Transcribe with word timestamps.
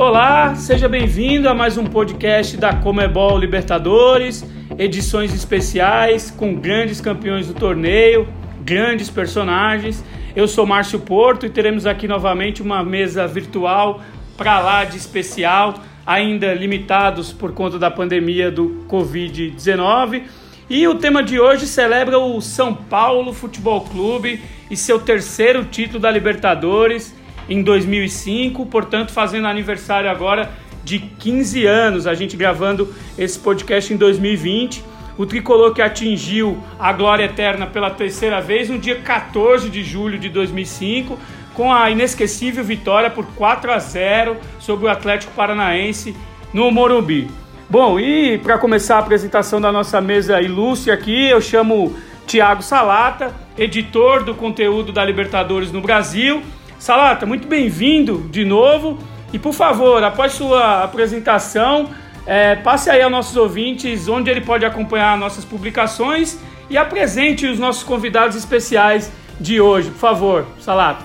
Olá, 0.00 0.54
seja 0.54 0.88
bem-vindo 0.88 1.46
a 1.46 1.54
mais 1.54 1.76
um 1.76 1.84
podcast 1.84 2.56
da 2.56 2.74
Comebol 2.74 3.36
Libertadores, 3.36 4.42
edições 4.78 5.34
especiais 5.34 6.30
com 6.30 6.54
grandes 6.54 7.02
campeões 7.02 7.48
do 7.48 7.52
torneio, 7.52 8.26
grandes 8.64 9.10
personagens. 9.10 10.02
Eu 10.34 10.48
sou 10.48 10.64
Márcio 10.64 11.00
Porto 11.00 11.44
e 11.44 11.50
teremos 11.50 11.84
aqui 11.84 12.08
novamente 12.08 12.62
uma 12.62 12.82
mesa 12.82 13.26
virtual 13.26 14.00
para 14.38 14.58
lá 14.60 14.86
de 14.86 14.96
especial, 14.96 15.74
ainda 16.06 16.54
limitados 16.54 17.30
por 17.30 17.52
conta 17.52 17.78
da 17.78 17.90
pandemia 17.90 18.50
do 18.50 18.86
Covid-19. 18.88 20.22
E 20.70 20.88
o 20.88 20.94
tema 20.94 21.22
de 21.22 21.38
hoje 21.38 21.66
celebra 21.66 22.18
o 22.18 22.40
São 22.40 22.72
Paulo 22.72 23.34
Futebol 23.34 23.82
Clube 23.82 24.40
e 24.70 24.76
seu 24.78 24.98
terceiro 24.98 25.66
título 25.66 26.00
da 26.00 26.10
Libertadores 26.10 27.19
em 27.50 27.62
2005, 27.62 28.64
portanto, 28.66 29.10
fazendo 29.10 29.48
aniversário 29.48 30.08
agora 30.08 30.52
de 30.84 31.00
15 31.00 31.66
anos, 31.66 32.06
a 32.06 32.14
gente 32.14 32.36
gravando 32.36 32.94
esse 33.18 33.36
podcast 33.36 33.92
em 33.92 33.96
2020. 33.96 34.84
O 35.18 35.26
tricolor 35.26 35.74
que 35.74 35.82
atingiu 35.82 36.56
a 36.78 36.92
glória 36.92 37.24
eterna 37.24 37.66
pela 37.66 37.90
terceira 37.90 38.40
vez 38.40 38.70
no 38.70 38.78
dia 38.78 38.94
14 39.00 39.68
de 39.68 39.82
julho 39.82 40.18
de 40.18 40.28
2005, 40.28 41.18
com 41.52 41.72
a 41.72 41.90
inesquecível 41.90 42.62
vitória 42.64 43.10
por 43.10 43.26
4 43.34 43.72
a 43.72 43.78
0 43.78 44.36
sobre 44.60 44.86
o 44.86 44.88
Atlético 44.88 45.32
Paranaense 45.32 46.14
no 46.54 46.70
Morumbi. 46.70 47.28
Bom, 47.68 48.00
e 48.00 48.38
para 48.38 48.58
começar 48.58 48.96
a 48.96 49.00
apresentação 49.00 49.60
da 49.60 49.70
nossa 49.70 50.00
mesa 50.00 50.40
ilustre 50.40 50.90
aqui, 50.90 51.28
eu 51.28 51.40
chamo 51.40 51.94
Tiago 52.26 52.62
Salata, 52.62 53.34
editor 53.58 54.24
do 54.24 54.34
conteúdo 54.34 54.92
da 54.92 55.04
Libertadores 55.04 55.70
no 55.70 55.80
Brasil 55.80 56.42
Salata, 56.80 57.26
muito 57.26 57.46
bem-vindo 57.46 58.26
de 58.30 58.42
novo. 58.42 58.96
E 59.34 59.38
por 59.38 59.52
favor, 59.52 60.02
após 60.02 60.32
sua 60.32 60.82
apresentação, 60.82 61.90
é, 62.24 62.56
passe 62.56 62.88
aí 62.88 63.02
aos 63.02 63.12
nossos 63.12 63.36
ouvintes 63.36 64.08
onde 64.08 64.30
ele 64.30 64.40
pode 64.40 64.64
acompanhar 64.64 65.18
nossas 65.18 65.44
publicações 65.44 66.38
e 66.70 66.78
apresente 66.78 67.46
os 67.46 67.58
nossos 67.58 67.82
convidados 67.82 68.34
especiais 68.34 69.12
de 69.38 69.60
hoje. 69.60 69.90
Por 69.90 69.98
favor, 69.98 70.46
Salata. 70.58 71.04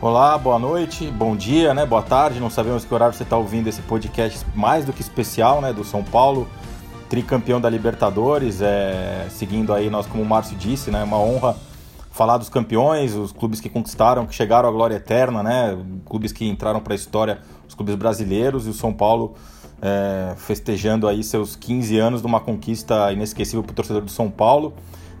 Olá, 0.00 0.38
boa 0.38 0.58
noite, 0.58 1.06
bom 1.06 1.36
dia, 1.36 1.74
né? 1.74 1.84
Boa 1.84 2.02
tarde. 2.02 2.40
Não 2.40 2.48
sabemos 2.48 2.82
que 2.82 2.94
horário 2.94 3.14
você 3.14 3.24
está 3.24 3.36
ouvindo 3.36 3.68
esse 3.68 3.82
podcast 3.82 4.40
mais 4.54 4.86
do 4.86 4.92
que 4.94 5.02
especial, 5.02 5.60
né? 5.60 5.70
Do 5.70 5.84
São 5.84 6.02
Paulo, 6.02 6.48
tricampeão 7.10 7.60
da 7.60 7.68
Libertadores. 7.68 8.62
É, 8.62 9.26
seguindo 9.28 9.74
aí 9.74 9.90
nós, 9.90 10.06
como 10.06 10.22
o 10.22 10.26
Márcio 10.26 10.56
disse, 10.56 10.90
né? 10.90 11.04
Uma 11.04 11.18
honra 11.18 11.56
falar 12.12 12.36
dos 12.36 12.50
campeões, 12.50 13.14
os 13.14 13.32
clubes 13.32 13.58
que 13.58 13.68
conquistaram, 13.68 14.26
que 14.26 14.34
chegaram 14.34 14.68
à 14.68 14.72
glória 14.72 14.96
eterna, 14.96 15.42
né? 15.42 15.76
Clubes 16.04 16.30
que 16.30 16.46
entraram 16.46 16.78
para 16.78 16.92
a 16.92 16.96
história, 16.96 17.40
os 17.66 17.74
clubes 17.74 17.94
brasileiros 17.94 18.66
e 18.66 18.70
o 18.70 18.74
São 18.74 18.92
Paulo 18.92 19.34
é, 19.80 20.34
festejando 20.36 21.08
aí 21.08 21.24
seus 21.24 21.56
15 21.56 21.98
anos 21.98 22.20
de 22.20 22.26
uma 22.26 22.38
conquista 22.38 23.10
inesquecível 23.12 23.62
para 23.62 23.72
o 23.72 23.74
torcedor 23.74 24.02
do 24.02 24.10
São 24.10 24.30
Paulo. 24.30 24.74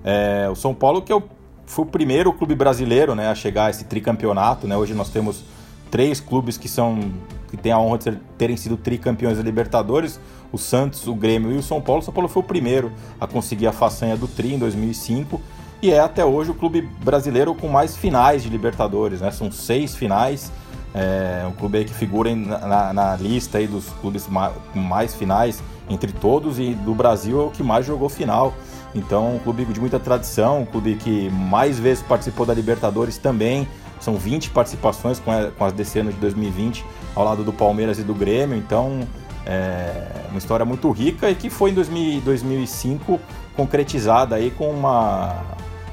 É, 0.04 0.48
o 0.52 0.54
São 0.54 0.74
Paulo 0.74 1.00
que 1.00 1.10
é 1.10 1.16
o, 1.16 1.22
foi 1.64 1.86
o 1.86 1.88
primeiro 1.88 2.30
clube 2.32 2.54
brasileiro, 2.54 3.14
né, 3.14 3.28
a 3.28 3.34
chegar 3.34 3.66
a 3.66 3.70
esse 3.70 3.84
tricampeonato, 3.84 4.68
né? 4.68 4.76
Hoje 4.76 4.92
nós 4.92 5.08
temos 5.08 5.42
três 5.90 6.20
clubes 6.20 6.58
que 6.58 6.68
são 6.68 7.10
que 7.50 7.56
têm 7.56 7.72
a 7.72 7.78
honra 7.78 7.98
de 7.98 8.04
ser, 8.04 8.20
terem 8.38 8.56
sido 8.56 8.78
tricampeões 8.78 9.36
da 9.36 9.42
Libertadores, 9.42 10.18
o 10.50 10.56
Santos, 10.56 11.06
o 11.06 11.14
Grêmio 11.14 11.52
e 11.52 11.56
o 11.56 11.62
São 11.62 11.80
Paulo. 11.82 12.00
O 12.00 12.04
São 12.04 12.12
Paulo 12.12 12.28
foi 12.28 12.42
o 12.42 12.46
primeiro 12.46 12.92
a 13.20 13.26
conseguir 13.26 13.66
a 13.66 13.72
façanha 13.72 14.16
do 14.16 14.26
tri 14.26 14.54
em 14.54 14.58
2005 14.58 15.40
e 15.82 15.90
é 15.90 15.98
até 15.98 16.24
hoje 16.24 16.52
o 16.52 16.54
clube 16.54 16.82
brasileiro 17.02 17.54
com 17.56 17.66
mais 17.66 17.96
finais 17.96 18.44
de 18.44 18.48
Libertadores, 18.48 19.20
né? 19.20 19.32
São 19.32 19.50
seis 19.50 19.96
finais. 19.96 20.52
É 20.94 21.44
um 21.48 21.52
clube 21.52 21.84
que 21.84 21.92
figura 21.92 22.34
na, 22.36 22.92
na, 22.92 23.16
lista 23.16 23.58
aí 23.58 23.66
dos 23.66 23.88
clubes 24.00 24.28
com 24.72 24.78
mais 24.78 25.14
finais 25.14 25.62
entre 25.88 26.12
todos 26.12 26.58
e 26.58 26.74
do 26.74 26.94
Brasil 26.94 27.40
é 27.40 27.44
o 27.44 27.50
que 27.50 27.62
mais 27.62 27.84
jogou 27.84 28.08
final. 28.08 28.54
Então, 28.94 29.36
um 29.36 29.38
clube 29.38 29.64
de 29.64 29.80
muita 29.80 29.98
tradição, 29.98 30.60
um 30.60 30.66
clube 30.66 30.96
que 30.96 31.30
mais 31.30 31.78
vezes 31.78 32.04
participou 32.04 32.46
da 32.46 32.54
Libertadores 32.54 33.18
também. 33.18 33.66
São 33.98 34.16
20 34.16 34.50
participações 34.50 35.18
com, 35.18 35.32
a, 35.32 35.50
com 35.50 35.64
as 35.64 35.72
desse 35.72 35.98
ano 35.98 36.12
de 36.12 36.18
2020 36.18 36.84
ao 37.16 37.24
lado 37.24 37.42
do 37.42 37.52
Palmeiras 37.52 37.98
e 37.98 38.02
do 38.02 38.14
Grêmio. 38.14 38.56
Então, 38.56 39.00
é 39.44 40.26
uma 40.28 40.38
história 40.38 40.64
muito 40.64 40.90
rica 40.90 41.28
e 41.30 41.34
que 41.34 41.50
foi 41.50 41.70
em 41.70 41.74
2000, 41.74 42.20
2005 42.20 43.18
concretizada 43.56 44.36
aí 44.36 44.50
com 44.50 44.70
uma 44.70 45.42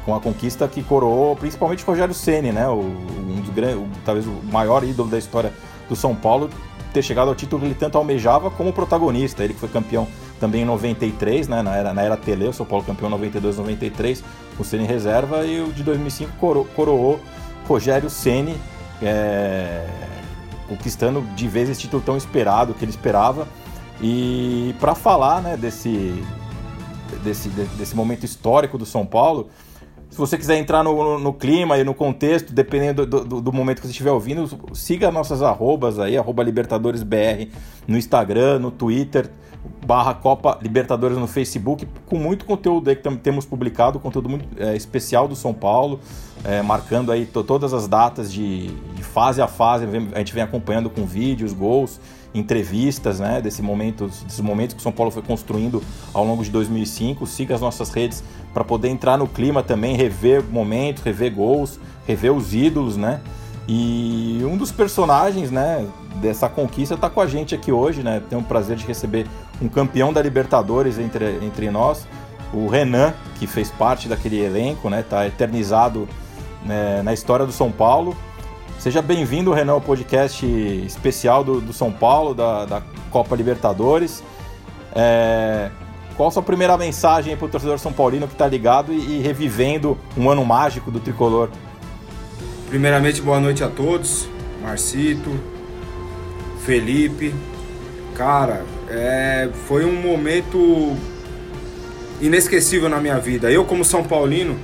com 0.06 0.16
a 0.16 0.20
conquista 0.20 0.68
que 0.68 0.84
coroou 0.84 1.36
principalmente 1.36 1.84
Rogério 1.84 2.14
Ceni, 2.14 2.52
né? 2.52 2.68
O, 2.68 2.80
um 2.80 3.42
dos 3.42 3.50
grandes, 3.50 3.86
talvez 4.06 4.26
o 4.26 4.40
maior 4.52 4.84
ídolo 4.84 5.10
da 5.10 5.18
história 5.18 5.54
do 5.88 5.96
São 5.96 6.16
Paulo, 6.16 6.50
ter 6.94 7.02
chegado 7.02 7.28
ao 7.28 7.36
título 7.36 7.62
que 7.62 7.68
ele 7.68 7.76
tanto 7.76 7.98
almejava 7.98 8.50
como 8.50 8.74
protagonista. 8.74 9.44
Ele 9.44 9.54
que 9.54 9.60
foi 9.60 9.70
campeão 9.70 10.08
também 10.40 10.62
em 10.62 10.66
93, 10.66 11.48
né? 11.48 11.62
Na 11.62 11.76
era, 11.76 11.94
na 11.94 12.02
era 12.02 12.18
Tele, 12.18 12.48
o 12.48 12.54
São 12.54 12.66
Paulo 12.66 12.84
campeão 12.84 13.10
92, 13.10 13.58
93, 13.58 14.24
o 14.58 14.64
Ceni 14.64 14.86
reserva 14.86 15.46
e 15.46 15.62
o 15.62 15.72
de 15.72 15.84
2005 15.84 16.32
coro, 16.38 16.68
coroou 16.76 17.20
Rogério 17.68 18.10
Ceni, 18.10 18.58
é, 19.02 19.86
conquistando 20.68 21.22
de 21.36 21.48
vez 21.48 21.70
esse 21.70 21.82
título 21.82 22.02
tão 22.02 22.18
esperado 22.18 22.74
que 22.74 22.84
ele 22.84 22.92
esperava. 22.92 23.48
E 24.02 24.74
para 24.80 24.96
falar, 24.96 25.42
né? 25.42 25.58
Desse 25.58 26.24
desse, 27.24 27.50
desse 27.50 27.96
momento 27.96 28.24
histórico 28.24 28.78
do 28.78 28.86
São 28.86 29.06
Paulo, 29.06 29.50
se 30.10 30.18
você 30.18 30.38
quiser 30.38 30.58
entrar 30.58 30.84
no, 30.84 31.20
no, 31.20 31.34
clima 31.34 31.78
e 31.78 31.84
no 31.84 31.94
contexto, 31.94 32.52
dependendo 32.52 33.06
do, 33.06 33.24
do, 33.24 33.42
do, 33.42 33.54
momento 33.54 33.80
que 33.80 33.88
você 33.88 33.92
estiver 33.92 34.12
ouvindo, 34.12 34.50
siga 34.74 35.12
nossas 35.12 35.42
arrobas 35.44 36.00
aí, 36.00 36.18
arroba 36.18 36.44
LibertadoresBR 36.44 37.50
no 37.88 37.96
Instagram, 37.96 38.58
no 38.58 38.72
Twitter, 38.72 39.30
barra 39.86 40.14
Copa 40.16 40.58
Libertadores 40.62 41.18
no 41.18 41.28
Facebook, 41.28 41.88
com 42.08 42.18
muito 42.18 42.46
conteúdo 42.46 42.90
aí 42.90 42.96
que 42.96 43.18
temos 43.18 43.46
publicado, 43.46 44.00
conteúdo 44.00 44.30
muito 44.30 44.48
é, 44.58 44.76
especial 44.76 45.28
do 45.28 45.36
São 45.36 45.54
Paulo, 45.54 46.00
é, 46.44 46.62
marcando 46.62 47.12
aí 47.12 47.26
todas 47.26 47.72
as 47.72 47.88
datas 47.88 48.32
de, 48.32 48.68
de, 48.68 49.04
fase 49.04 49.42
a 49.42 49.48
fase, 49.48 49.86
a 50.14 50.20
gente 50.20 50.34
vem 50.34 50.44
acompanhando 50.44 50.90
com 50.90 51.06
vídeos, 51.06 51.54
gols, 51.54 52.00
entrevistas, 52.34 53.20
né, 53.20 53.42
desse 53.42 53.62
momento, 53.62 54.08
desses 54.08 54.40
momentos 54.40 54.76
que 54.76 54.82
São 54.82 54.92
Paulo 54.92 55.12
foi 55.12 55.22
construindo 55.22 55.82
ao 56.14 56.24
longo 56.26 56.44
de 56.44 56.50
2005. 56.52 57.26
Siga 57.26 57.56
as 57.56 57.62
nossas 57.62 57.90
redes 57.90 58.24
para 58.54 58.64
poder 58.64 58.90
entrar 58.90 59.18
no 59.18 59.28
clima 59.28 59.64
também, 59.64 59.96
rever 59.96 60.44
momentos, 60.44 61.04
rever 61.04 61.34
gols, 61.34 61.80
rever 62.08 62.34
os 62.34 62.54
ídolos, 62.54 62.98
né? 62.98 63.22
E 63.68 64.42
um 64.44 64.58
dos 64.58 64.72
personagens, 64.72 65.52
né, 65.52 65.88
dessa 66.16 66.50
conquista 66.50 66.96
está 66.96 67.08
com 67.08 67.22
a 67.22 67.28
gente 67.28 67.54
aqui 67.54 67.72
hoje, 67.72 68.02
né? 68.02 68.22
Tenho 68.28 68.42
o 68.42 68.44
prazer 68.44 68.76
de 68.76 68.86
receber 68.86 69.28
um 69.62 69.68
campeão 69.68 70.12
da 70.12 70.22
Libertadores 70.22 70.98
entre, 70.98 71.38
entre 71.44 71.70
nós, 71.70 72.08
o 72.52 72.68
Renan, 72.68 73.14
que 73.38 73.46
fez 73.46 73.70
parte 73.70 74.08
daquele 74.08 74.40
elenco, 74.40 74.90
né? 74.90 75.04
Tá 75.08 75.28
eternizado 75.28 76.10
né, 76.66 77.02
na 77.04 77.14
história 77.14 77.46
do 77.46 77.52
São 77.52 77.72
Paulo. 77.72 78.16
Seja 78.80 79.02
bem-vindo, 79.02 79.52
Renan, 79.52 79.74
ao 79.74 79.82
podcast 79.82 80.46
especial 80.86 81.44
do, 81.44 81.60
do 81.60 81.74
São 81.74 81.92
Paulo, 81.92 82.34
da, 82.34 82.64
da 82.64 82.82
Copa 83.12 83.36
Libertadores. 83.36 84.24
É, 84.96 85.70
qual 86.16 86.30
a 86.30 86.32
sua 86.32 86.42
primeira 86.42 86.78
mensagem 86.78 87.36
para 87.36 87.46
o 87.46 87.50
torcedor 87.50 87.78
São 87.78 87.92
Paulino 87.92 88.26
que 88.26 88.34
está 88.34 88.48
ligado 88.48 88.94
e, 88.94 89.18
e, 89.18 89.22
revivendo 89.22 89.98
um 90.18 90.30
ano 90.30 90.46
mágico 90.46 90.90
do 90.90 91.02
tricolor? 91.02 91.50
Primeiramente, 92.70 93.22
boa 93.22 93.38
noite 93.38 93.66
a 93.66 93.68
todos. 93.68 94.30
Marcito, 94.62 95.30
Felipe. 96.66 97.36
Cara, 98.16 98.64
é, 98.90 99.50
foi 99.68 99.84
um 99.84 100.02
momento 100.02 100.96
inesquecível 102.22 102.88
na 102.88 103.02
minha 103.02 103.20
vida. 103.20 103.52
Eu, 103.52 103.66
como 103.66 103.84
São 103.84 104.06
Paulino, 104.06 104.58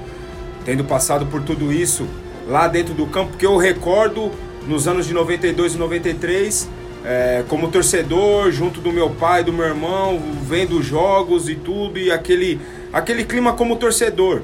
tendo 0.63 0.85
passado 0.85 1.25
por 1.25 1.43
tudo 1.43 1.69
isso, 1.73 2.07
lá 2.47 2.67
dentro 2.67 2.93
do 2.93 3.07
campo, 3.07 3.37
que 3.37 3.45
eu 3.45 3.57
recordo 3.57 4.31
nos 4.67 4.87
anos 4.87 5.05
de 5.07 5.13
92 5.13 5.75
e 5.75 5.77
93, 5.77 6.69
é, 7.05 7.43
como 7.47 7.69
torcedor, 7.69 8.51
junto 8.51 8.81
do 8.81 8.91
meu 8.91 9.09
pai, 9.09 9.43
do 9.43 9.53
meu 9.53 9.65
irmão, 9.65 10.19
vendo 10.43 10.81
jogos 10.81 11.47
e 11.47 11.55
tudo, 11.55 11.99
e 11.99 12.11
aquele, 12.11 12.59
aquele 12.91 13.23
clima 13.23 13.53
como 13.53 13.75
torcedor. 13.75 14.41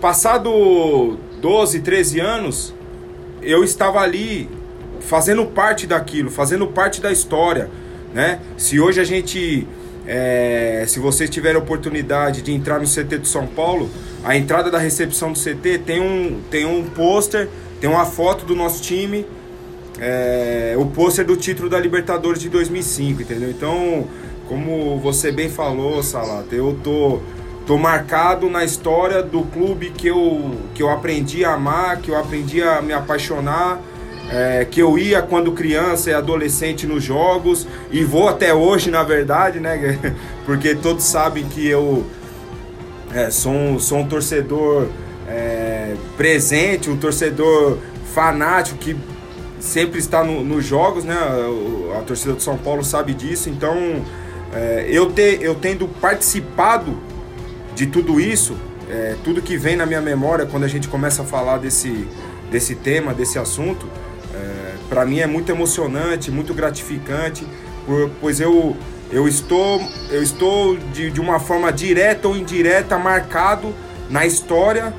Passado 0.00 1.16
12, 1.40 1.80
13 1.80 2.20
anos, 2.20 2.74
eu 3.40 3.62
estava 3.62 4.00
ali 4.00 4.48
fazendo 5.00 5.44
parte 5.46 5.86
daquilo, 5.86 6.30
fazendo 6.30 6.66
parte 6.66 7.00
da 7.00 7.12
história, 7.12 7.70
né? 8.12 8.40
Se 8.56 8.80
hoje 8.80 9.00
a 9.00 9.04
gente, 9.04 9.66
é, 10.06 10.84
se 10.86 10.98
vocês 10.98 11.30
tiverem 11.30 11.56
a 11.56 11.62
oportunidade 11.62 12.42
de 12.42 12.52
entrar 12.52 12.78
no 12.78 12.86
CT 12.86 13.18
de 13.18 13.28
São 13.28 13.46
Paulo, 13.46 13.90
a 14.22 14.36
entrada 14.36 14.70
da 14.70 14.78
recepção 14.78 15.32
do 15.32 15.38
CT 15.38 15.78
tem 15.86 16.00
um, 16.00 16.40
tem 16.50 16.66
um 16.66 16.84
pôster, 16.84 17.48
tem 17.80 17.88
uma 17.88 18.04
foto 18.04 18.44
do 18.44 18.54
nosso 18.54 18.82
time, 18.82 19.26
é, 19.98 20.74
o 20.78 20.86
pôster 20.86 21.24
do 21.24 21.36
título 21.36 21.68
da 21.68 21.78
Libertadores 21.78 22.40
de 22.40 22.48
2005, 22.48 23.22
entendeu? 23.22 23.50
Então, 23.50 24.06
como 24.48 24.98
você 24.98 25.32
bem 25.32 25.48
falou, 25.48 26.02
Salata, 26.02 26.54
eu 26.54 26.78
tô, 26.82 27.20
tô 27.66 27.78
marcado 27.78 28.50
na 28.50 28.64
história 28.64 29.22
do 29.22 29.42
clube 29.42 29.90
que 29.90 30.08
eu, 30.08 30.54
que 30.74 30.82
eu 30.82 30.90
aprendi 30.90 31.44
a 31.44 31.54
amar, 31.54 31.98
que 31.98 32.10
eu 32.10 32.18
aprendi 32.18 32.62
a 32.62 32.82
me 32.82 32.92
apaixonar 32.92 33.80
é, 34.30 34.64
que 34.64 34.80
eu 34.80 34.98
ia 34.98 35.22
quando 35.22 35.52
criança 35.52 36.10
e 36.10 36.14
adolescente 36.14 36.86
nos 36.86 37.02
jogos 37.02 37.66
e 37.90 38.02
vou 38.04 38.28
até 38.28 38.54
hoje, 38.54 38.90
na 38.90 39.02
verdade, 39.02 39.60
né? 39.60 39.98
Porque 40.44 40.74
todos 40.74 41.04
sabem 41.04 41.44
que 41.44 41.66
eu 41.66 42.04
é, 43.12 43.30
sou, 43.30 43.52
um, 43.52 43.78
sou 43.78 43.98
um 43.98 44.08
torcedor 44.08 44.88
é, 45.28 45.94
presente, 46.16 46.90
um 46.90 46.96
torcedor 46.96 47.78
fanático 48.14 48.78
que 48.78 48.96
sempre 49.60 49.98
está 49.98 50.22
no, 50.22 50.44
nos 50.44 50.64
jogos, 50.64 51.04
né? 51.04 51.14
A, 51.14 51.98
a, 51.98 52.02
torcida 52.02 52.34
do 52.34 52.42
São 52.42 52.56
Paulo 52.56 52.84
sabe 52.84 53.14
disso, 53.14 53.48
então 53.48 54.04
é, 54.52 54.86
eu, 54.88 55.10
ter, 55.12 55.42
eu 55.42 55.54
tendo 55.54 55.86
participado 55.86 56.96
de 57.74 57.86
tudo 57.86 58.20
isso, 58.20 58.56
é, 58.88 59.16
tudo 59.24 59.42
que 59.42 59.56
vem 59.56 59.76
na 59.76 59.86
minha 59.86 60.00
memória 60.00 60.46
quando 60.46 60.64
a 60.64 60.68
gente 60.68 60.88
começa 60.88 61.22
a 61.22 61.24
falar 61.24 61.58
desse, 61.58 62.06
desse 62.50 62.74
tema, 62.74 63.14
desse 63.14 63.38
assunto, 63.38 63.86
é, 64.34 64.74
para 64.88 65.06
mim 65.06 65.20
é 65.20 65.26
muito 65.26 65.50
emocionante, 65.50 66.30
muito 66.30 66.52
gratificante, 66.52 67.46
pois 68.20 68.40
eu, 68.40 68.76
eu 69.10 69.28
estou, 69.28 69.80
eu 70.10 70.22
estou 70.22 70.76
de, 70.76 71.10
de 71.10 71.20
uma 71.20 71.38
forma 71.38 71.72
direta 71.72 72.26
ou 72.28 72.36
indireta 72.36 72.98
marcado 72.98 73.72
na 74.10 74.26
história 74.26 74.92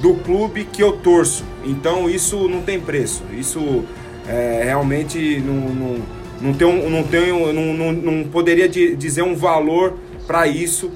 do 0.00 0.14
clube 0.14 0.64
que 0.64 0.82
eu 0.82 0.92
torço. 0.92 1.44
Então 1.64 2.10
isso 2.10 2.48
não 2.48 2.62
tem 2.62 2.80
preço. 2.80 3.22
Isso 3.32 3.84
é, 4.28 4.62
realmente 4.64 5.40
não, 5.40 5.54
não, 5.54 6.02
não, 6.40 6.54
tenho, 6.54 6.90
não, 6.90 7.02
tenho, 7.04 7.52
não, 7.52 7.74
não, 7.74 7.92
não 7.92 8.28
poderia 8.28 8.68
dizer 8.68 9.22
um 9.22 9.34
valor 9.34 9.96
para 10.26 10.46
isso 10.46 10.90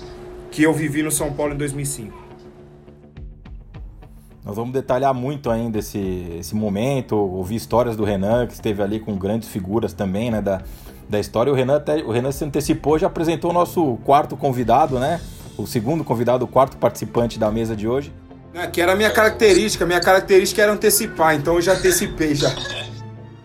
que 0.51 0.63
eu 0.63 0.73
vivi 0.73 1.03
no 1.03 1.11
São 1.11 1.33
Paulo 1.33 1.55
em 1.55 1.57
2005. 1.57 2.26
Nós 4.47 4.55
vamos 4.55 4.73
detalhar 4.73 5.13
muito 5.13 5.51
ainda 5.51 5.81
esse, 5.81 6.37
esse 6.39 6.55
momento, 6.55 7.17
ouvir 7.17 7.57
histórias 7.57 7.97
do 7.97 8.05
Renan, 8.05 8.47
que 8.47 8.55
esteve 8.55 8.81
ali 8.81 9.01
com 9.01 9.17
grandes 9.17 9.49
figuras 9.49 9.93
também, 9.93 10.31
né, 10.31 10.41
da, 10.41 10.63
da 11.09 11.19
história. 11.19 11.53
O 11.53 11.57
Renan, 11.57 11.79
até, 11.79 11.97
o 11.97 12.13
Renan 12.13 12.31
se 12.31 12.45
antecipou, 12.45 12.97
já 12.97 13.09
apresentou 13.09 13.51
o 13.51 13.53
nosso 13.53 13.99
quarto 14.05 14.37
convidado, 14.37 15.01
né? 15.01 15.21
O 15.59 15.67
segundo 15.67 16.05
convidado, 16.05 16.45
o 16.45 16.49
quarto 16.49 16.77
participante 16.77 17.41
da 17.41 17.51
mesa 17.51 17.75
de 17.75 17.89
hoje. 17.89 18.13
É, 18.55 18.69
que 18.69 18.81
era 18.81 18.93
a 18.93 18.97
minha 18.97 19.11
característica, 19.11 19.85
minha 19.85 20.01
característica 20.01 20.63
era 20.63 20.71
antecipar, 20.71 21.35
então 21.35 21.57
eu 21.57 21.61
já 21.61 21.73
antecipei 21.73 22.37
já. 22.37 22.55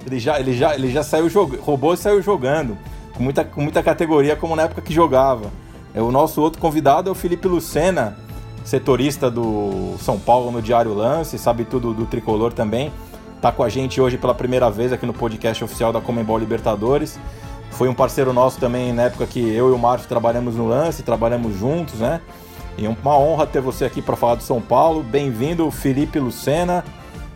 Ele 0.06 0.20
já, 0.20 0.40
ele 0.40 0.54
já, 0.54 0.76
ele 0.76 0.92
já 0.92 1.02
saiu 1.02 1.28
jogando, 1.28 1.62
roubou 1.62 1.96
e 1.96 1.98
saiu 1.98 2.22
jogando, 2.22 2.78
com 3.16 3.24
muita, 3.24 3.44
com 3.44 3.62
muita 3.62 3.82
categoria, 3.82 4.36
como 4.36 4.56
na 4.56 4.64
época 4.64 4.84
que 4.84 4.94
jogava. 4.94 5.52
É, 5.96 6.02
o 6.02 6.12
nosso 6.12 6.40
outro 6.40 6.62
convidado 6.62 7.10
é 7.10 7.12
o 7.12 7.16
Felipe 7.16 7.48
Lucena, 7.48 8.20
setorista 8.64 9.30
do 9.30 9.96
São 10.00 10.20
Paulo 10.20 10.52
no 10.52 10.62
Diário 10.62 10.94
Lance, 10.94 11.38
sabe 11.38 11.66
tudo 11.66 11.94
do 11.94 12.06
tricolor 12.06 12.54
também. 12.54 12.92
Tá 13.42 13.52
com 13.52 13.64
a 13.64 13.70
gente 13.70 14.00
hoje 14.00 14.18
pela 14.18 14.36
primeira 14.36 14.70
vez 14.70 14.94
aqui 14.94 15.06
no 15.06 15.14
podcast 15.14 15.64
oficial 15.64 15.92
da 15.92 16.00
Comembol 16.00 16.38
Libertadores. 16.38 17.20
Foi 17.72 17.88
um 17.88 17.94
parceiro 17.94 18.32
nosso 18.34 18.60
também 18.60 18.94
na 18.94 19.04
época 19.04 19.26
que 19.26 19.40
eu 19.40 19.70
e 19.70 19.72
o 19.72 19.78
Márcio 19.78 20.08
trabalhamos 20.08 20.56
no 20.56 20.68
Lance, 20.68 21.02
trabalhamos 21.02 21.58
juntos, 21.58 22.00
né? 22.00 22.22
E 22.78 22.88
uma 22.88 23.18
honra 23.18 23.48
ter 23.48 23.62
você 23.62 23.86
aqui 23.86 24.02
para 24.02 24.16
falar 24.16 24.36
do 24.36 24.44
São 24.44 24.62
Paulo. 24.62 25.02
Bem-vindo, 25.02 25.70
Felipe 25.72 26.20
Lucena. 26.20 26.84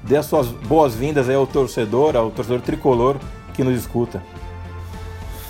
Dê 0.04 0.18
as 0.18 0.28
suas 0.28 0.48
boas-vindas 0.48 1.28
aí 1.28 1.36
ao 1.36 1.48
torcedor, 1.48 2.16
ao 2.16 2.30
torcedor 2.30 2.62
tricolor 2.62 3.18
que 3.54 3.64
nos 3.64 3.76
escuta. 3.76 4.22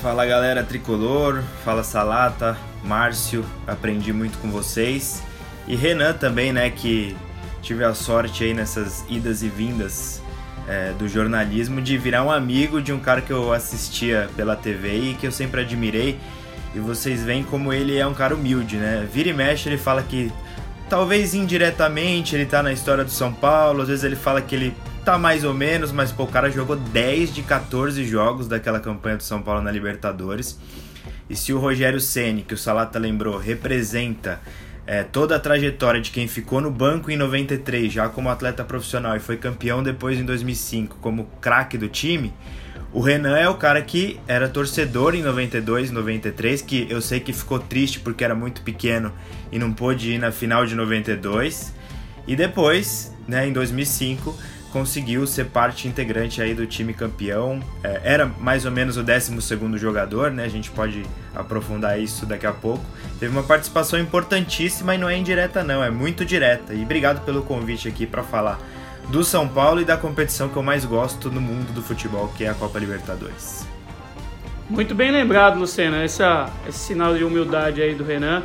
Fala 0.01 0.25
galera 0.25 0.63
tricolor, 0.63 1.43
fala 1.63 1.83
Salata, 1.83 2.55
Márcio, 2.83 3.43
aprendi 3.67 4.13
muito 4.13 4.37
com 4.37 4.49
vocês. 4.49 5.21
E 5.67 5.75
Renan 5.75 6.13
também, 6.13 6.53
né, 6.53 6.69
que 6.69 7.15
tive 7.61 7.83
a 7.83 7.93
sorte 7.93 8.43
aí 8.43 8.53
nessas 8.53 9.03
idas 9.09 9.41
e 9.41 9.49
vindas 9.49 10.21
é, 10.67 10.91
do 10.93 11.07
jornalismo 11.07 11.81
de 11.81 11.97
virar 11.97 12.23
um 12.23 12.31
amigo 12.31 12.81
de 12.81 12.93
um 12.93 12.99
cara 12.99 13.21
que 13.21 13.31
eu 13.31 13.51
assistia 13.51 14.29
pela 14.35 14.55
TV 14.55 15.11
e 15.11 15.13
que 15.15 15.25
eu 15.25 15.31
sempre 15.31 15.61
admirei. 15.61 16.19
E 16.73 16.79
vocês 16.79 17.23
veem 17.23 17.43
como 17.43 17.71
ele 17.71 17.97
é 17.97 18.05
um 18.05 18.13
cara 18.13 18.35
humilde, 18.35 18.75
né? 18.77 19.07
Vira 19.11 19.29
e 19.29 19.33
mexe, 19.33 19.69
ele 19.69 19.77
fala 19.77 20.03
que 20.03 20.31
talvez 20.89 21.33
indiretamente 21.33 22.35
ele 22.35 22.45
tá 22.45 22.61
na 22.61 22.71
história 22.71 23.03
do 23.03 23.11
São 23.11 23.33
Paulo, 23.33 23.81
às 23.81 23.87
vezes 23.87 24.03
ele 24.03 24.15
fala 24.15 24.41
que 24.41 24.53
ele 24.53 24.75
tá 25.03 25.17
mais 25.17 25.43
ou 25.43 25.53
menos, 25.53 25.91
mas 25.91 26.11
pô, 26.11 26.23
o 26.23 26.27
cara 26.27 26.49
jogou 26.49 26.75
10 26.75 27.33
de 27.33 27.43
14 27.43 28.03
jogos 28.05 28.47
daquela 28.47 28.79
campanha 28.79 29.17
do 29.17 29.23
São 29.23 29.41
Paulo 29.41 29.61
na 29.61 29.71
Libertadores. 29.71 30.59
E 31.29 31.35
se 31.35 31.53
o 31.53 31.59
Rogério 31.59 31.99
Ceni, 31.99 32.43
que 32.43 32.53
o 32.53 32.57
Salata 32.57 32.99
lembrou, 32.99 33.37
representa 33.37 34.39
é, 34.87 35.03
toda 35.03 35.35
a 35.35 35.39
trajetória 35.39 35.99
de 35.99 36.11
quem 36.11 36.27
ficou 36.27 36.61
no 36.61 36.69
banco 36.69 37.09
em 37.09 37.17
93 37.17 37.91
já 37.91 38.07
como 38.07 38.29
atleta 38.29 38.63
profissional 38.63 39.15
e 39.15 39.19
foi 39.19 39.37
campeão 39.37 39.81
depois 39.81 40.19
em 40.19 40.23
2005 40.23 40.97
como 41.01 41.25
craque 41.41 41.77
do 41.77 41.87
time, 41.87 42.33
o 42.95 43.01
Renan 43.01 43.37
é 43.37 43.49
o 43.49 43.55
cara 43.55 43.81
que 43.81 44.17
era 44.25 44.47
torcedor 44.47 45.15
em 45.15 45.21
92, 45.21 45.91
93, 45.91 46.61
que 46.61 46.87
eu 46.89 47.01
sei 47.01 47.19
que 47.19 47.33
ficou 47.33 47.59
triste 47.59 47.99
porque 47.99 48.23
era 48.23 48.33
muito 48.33 48.61
pequeno 48.61 49.11
e 49.51 49.59
não 49.59 49.73
pôde 49.73 50.11
ir 50.11 50.17
na 50.17 50.31
final 50.31 50.65
de 50.65 50.75
92. 50.75 51.73
E 52.25 52.37
depois, 52.37 53.13
né, 53.27 53.49
em 53.49 53.51
2005, 53.51 54.33
conseguiu 54.75 55.25
ser 55.25 55.45
parte 55.45 55.87
integrante 55.87 56.41
aí 56.41 56.53
do 56.53 56.67
time 56.67 56.93
campeão. 56.93 57.61
É, 57.81 58.01
era 58.03 58.25
mais 58.25 58.65
ou 58.65 58.71
menos 58.71 58.97
o 58.97 59.03
12 59.03 59.31
jogador, 59.77 60.31
né? 60.31 60.43
A 60.43 60.49
gente 60.49 60.69
pode 60.69 61.01
aprofundar 61.33 61.97
isso 61.97 62.25
daqui 62.25 62.45
a 62.45 62.51
pouco. 62.51 62.83
Teve 63.17 63.31
uma 63.31 63.43
participação 63.43 63.97
importantíssima 63.97 64.93
e 64.93 64.97
não 64.97 65.07
é 65.07 65.17
indireta 65.17 65.63
não, 65.63 65.81
é 65.81 65.89
muito 65.89 66.25
direta. 66.25 66.73
E 66.73 66.83
obrigado 66.83 67.23
pelo 67.23 67.41
convite 67.41 67.87
aqui 67.87 68.05
para 68.05 68.21
falar 68.21 68.59
do 69.07 69.23
São 69.23 69.47
Paulo 69.47 69.79
e 69.79 69.85
da 69.85 69.95
competição 69.95 70.49
que 70.49 70.57
eu 70.57 70.63
mais 70.63 70.83
gosto 70.83 71.31
no 71.31 71.39
mundo 71.39 71.71
do 71.71 71.81
futebol, 71.81 72.27
que 72.35 72.43
é 72.43 72.49
a 72.49 72.53
Copa 72.53 72.77
Libertadores. 72.77 73.65
Muito 74.69 74.93
bem 74.93 75.09
lembrado, 75.09 75.57
Luciano. 75.57 75.95
Essa, 75.95 76.49
esse 76.67 76.79
sinal 76.79 77.15
de 77.15 77.23
humildade 77.23 77.81
aí 77.81 77.95
do 77.95 78.03
Renan, 78.03 78.43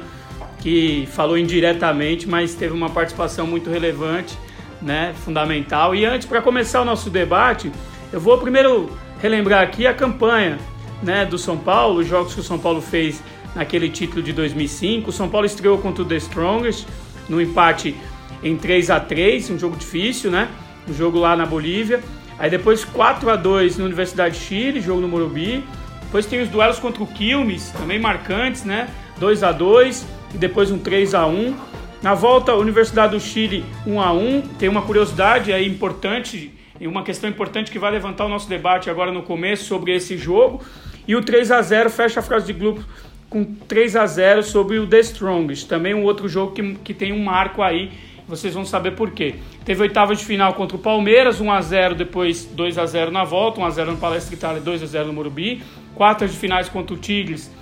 que 0.60 1.08
falou 1.10 1.36
indiretamente, 1.36 2.28
mas 2.28 2.54
teve 2.54 2.72
uma 2.72 2.88
participação 2.88 3.48
muito 3.48 3.68
relevante 3.68 4.38
né, 4.80 5.14
fundamental. 5.24 5.94
E 5.94 6.04
antes, 6.04 6.26
para 6.26 6.40
começar 6.40 6.80
o 6.80 6.84
nosso 6.84 7.10
debate, 7.10 7.70
eu 8.12 8.20
vou 8.20 8.38
primeiro 8.38 8.90
relembrar 9.20 9.62
aqui 9.62 9.86
a 9.86 9.94
campanha 9.94 10.58
né, 11.02 11.24
do 11.24 11.38
São 11.38 11.56
Paulo, 11.56 12.00
os 12.00 12.06
jogos 12.06 12.34
que 12.34 12.40
o 12.40 12.44
São 12.44 12.58
Paulo 12.58 12.80
fez 12.80 13.22
naquele 13.54 13.88
título 13.88 14.22
de 14.22 14.32
2005. 14.32 15.10
O 15.10 15.12
São 15.12 15.28
Paulo 15.28 15.46
estreou 15.46 15.78
contra 15.78 16.02
o 16.02 16.06
The 16.06 16.16
Strongest 16.16 16.86
no 17.28 17.40
empate 17.40 17.96
em 18.42 18.56
3 18.56 18.90
a 18.90 19.00
3 19.00 19.50
um 19.50 19.58
jogo 19.58 19.76
difícil, 19.76 20.30
né? 20.30 20.48
Um 20.88 20.94
jogo 20.94 21.18
lá 21.18 21.36
na 21.36 21.46
Bolívia. 21.46 22.00
Aí 22.38 22.48
depois 22.50 22.84
4 22.84 23.28
a 23.28 23.36
2 23.36 23.76
na 23.76 23.84
Universidade 23.84 24.38
de 24.38 24.44
Chile, 24.44 24.80
jogo 24.80 25.00
no 25.00 25.08
Morumbi. 25.08 25.64
Depois 26.02 26.26
tem 26.26 26.40
os 26.40 26.48
duelos 26.48 26.78
contra 26.78 27.02
o 27.02 27.06
Quilmes, 27.06 27.70
também 27.70 27.98
marcantes, 27.98 28.64
né? 28.64 28.88
2 29.18 29.42
a 29.42 29.52
2 29.52 30.06
e 30.34 30.38
depois 30.38 30.70
um 30.70 30.78
3 30.78 31.14
a 31.14 31.26
1 31.26 31.54
na 32.02 32.14
volta, 32.14 32.54
Universidade 32.54 33.12
do 33.12 33.20
Chile 33.20 33.62
1 33.86 34.00
a 34.00 34.12
1 34.12 34.40
Tem 34.58 34.68
uma 34.70 34.80
curiosidade 34.80 35.52
aí 35.52 35.68
importante, 35.68 36.50
e 36.80 36.86
uma 36.86 37.02
questão 37.02 37.28
importante 37.28 37.70
que 37.70 37.78
vai 37.78 37.90
levantar 37.90 38.24
o 38.24 38.28
nosso 38.28 38.48
debate 38.48 38.88
agora 38.88 39.12
no 39.12 39.22
começo 39.22 39.64
sobre 39.64 39.94
esse 39.94 40.16
jogo. 40.16 40.62
E 41.06 41.14
o 41.14 41.22
3 41.22 41.50
a 41.50 41.60
0 41.60 41.90
fecha 41.90 42.20
a 42.20 42.22
frase 42.22 42.46
de 42.46 42.54
grupo 42.54 42.82
com 43.28 43.44
3 43.44 43.96
a 43.96 44.06
0 44.06 44.42
sobre 44.42 44.78
o 44.78 44.86
The 44.86 45.00
Strongest. 45.00 45.68
Também 45.68 45.92
um 45.92 46.02
outro 46.04 46.26
jogo 46.26 46.52
que, 46.52 46.74
que 46.76 46.94
tem 46.94 47.12
um 47.12 47.22
marco 47.22 47.60
aí, 47.60 47.90
vocês 48.26 48.54
vão 48.54 48.64
saber 48.64 48.92
por 48.92 49.10
quê. 49.10 49.34
Teve 49.62 49.82
oitava 49.82 50.16
de 50.16 50.24
final 50.24 50.54
contra 50.54 50.78
o 50.78 50.80
Palmeiras, 50.80 51.38
1 51.38 51.52
a 51.52 51.60
0 51.60 51.94
depois 51.96 52.46
2 52.46 52.78
a 52.78 52.86
0 52.86 53.10
na 53.10 53.24
volta, 53.24 53.60
1 53.60 53.64
a 53.66 53.70
0 53.70 53.92
no 53.92 53.98
Palestra 53.98 54.34
Itália, 54.34 54.60
2 54.62 54.82
a 54.82 54.86
0 54.86 55.08
no 55.08 55.12
Morumbi. 55.12 55.62
Quartas 55.94 56.32
de 56.32 56.38
finais 56.38 56.66
contra 56.66 56.94
o 56.94 56.98
Tigres, 56.98 57.54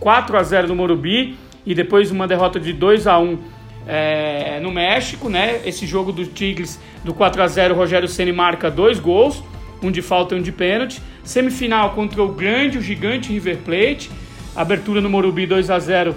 4 0.00 0.34
a 0.34 0.42
0 0.42 0.68
no 0.68 0.76
Morumbi 0.76 1.36
e 1.66 1.74
depois 1.74 2.10
uma 2.10 2.26
derrota 2.26 2.58
de 2.58 2.72
2 2.72 3.06
a 3.06 3.18
1 3.18 3.61
é, 3.86 4.60
no 4.60 4.70
México, 4.70 5.28
né? 5.28 5.60
Esse 5.64 5.86
jogo 5.86 6.12
do 6.12 6.24
Tigres 6.26 6.78
do 7.04 7.12
4 7.12 7.42
a 7.42 7.46
0 7.46 7.74
o 7.74 7.76
Rogério 7.76 8.08
Ceni 8.08 8.32
marca 8.32 8.70
dois 8.70 8.98
gols, 8.98 9.42
um 9.82 9.90
de 9.90 10.02
falta 10.02 10.34
e 10.34 10.38
um 10.38 10.42
de 10.42 10.52
pênalti. 10.52 11.02
Semifinal 11.24 11.90
contra 11.90 12.22
o 12.22 12.28
grande, 12.28 12.78
o 12.78 12.82
gigante 12.82 13.32
River 13.32 13.58
Plate. 13.58 14.10
Abertura 14.54 15.00
no 15.00 15.08
Morumbi 15.08 15.46
2 15.46 15.70
a 15.70 15.78
0 15.78 16.14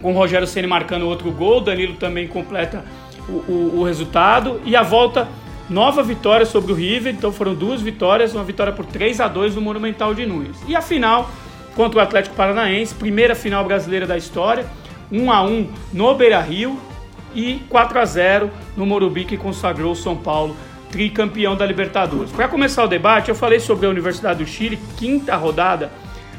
com 0.00 0.12
o 0.12 0.14
Rogério 0.14 0.46
Ceni 0.46 0.66
marcando 0.66 1.06
outro 1.06 1.30
gol. 1.30 1.60
Danilo 1.60 1.94
também 1.94 2.26
completa 2.26 2.84
o, 3.28 3.32
o, 3.32 3.80
o 3.80 3.84
resultado. 3.84 4.60
E 4.64 4.74
a 4.74 4.82
volta, 4.82 5.28
nova 5.68 6.02
vitória 6.02 6.46
sobre 6.46 6.72
o 6.72 6.74
River. 6.74 7.14
Então 7.14 7.30
foram 7.30 7.54
duas 7.54 7.80
vitórias, 7.80 8.34
uma 8.34 8.44
vitória 8.44 8.72
por 8.72 8.86
3 8.86 9.20
a 9.20 9.28
2 9.28 9.54
no 9.54 9.60
Monumental 9.60 10.14
de 10.14 10.26
Nunes. 10.26 10.56
E 10.66 10.74
a 10.74 10.80
final 10.80 11.30
contra 11.76 12.00
o 12.00 12.02
Atlético 12.02 12.34
Paranaense, 12.34 12.94
primeira 12.94 13.34
final 13.34 13.64
brasileira 13.64 14.06
da 14.06 14.16
história 14.16 14.66
1 15.10 15.30
a 15.32 15.42
1 15.42 15.68
no 15.92 16.14
Beira-Rio 16.14 16.78
e 17.34 17.62
4 17.68 17.98
a 17.98 18.04
0 18.04 18.50
no 18.76 18.86
Morumbi 18.86 19.24
que 19.24 19.36
consagrou 19.36 19.92
o 19.92 19.96
São 19.96 20.16
Paulo 20.16 20.56
tricampeão 20.90 21.56
da 21.56 21.64
Libertadores. 21.64 22.30
Para 22.32 22.48
começar 22.48 22.84
o 22.84 22.88
debate, 22.88 23.28
eu 23.28 23.34
falei 23.34 23.60
sobre 23.60 23.86
a 23.86 23.88
Universidade 23.88 24.42
do 24.42 24.48
Chile, 24.48 24.78
quinta 24.96 25.36
rodada 25.36 25.92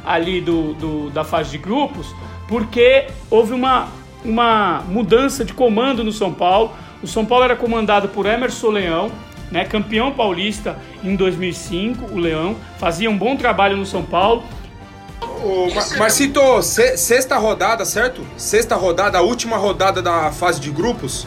ali 0.05 0.41
do, 0.41 0.73
do, 0.73 1.09
da 1.09 1.23
fase 1.23 1.51
de 1.51 1.57
grupos, 1.57 2.13
porque 2.47 3.07
houve 3.29 3.53
uma, 3.53 3.87
uma 4.25 4.83
mudança 4.87 5.45
de 5.45 5.53
comando 5.53 6.03
no 6.03 6.11
São 6.11 6.33
Paulo. 6.33 6.71
O 7.01 7.07
São 7.07 7.25
Paulo 7.25 7.45
era 7.45 7.55
comandado 7.55 8.09
por 8.09 8.25
Emerson 8.25 8.69
Leão, 8.69 9.11
né? 9.49 9.65
Campeão 9.65 10.11
paulista 10.11 10.77
em 11.03 11.15
2005, 11.15 12.13
o 12.13 12.17
Leão 12.17 12.55
fazia 12.77 13.09
um 13.09 13.17
bom 13.17 13.35
trabalho 13.35 13.77
no 13.77 13.85
São 13.85 14.03
Paulo. 14.03 14.43
Ô, 15.43 15.67
Marcito, 15.97 16.39
sexta 16.61 17.37
rodada, 17.37 17.83
certo? 17.83 18.21
Sexta 18.37 18.75
rodada, 18.75 19.17
a 19.17 19.21
última 19.21 19.57
rodada 19.57 19.99
da 19.99 20.31
fase 20.31 20.61
de 20.61 20.69
grupos. 20.69 21.25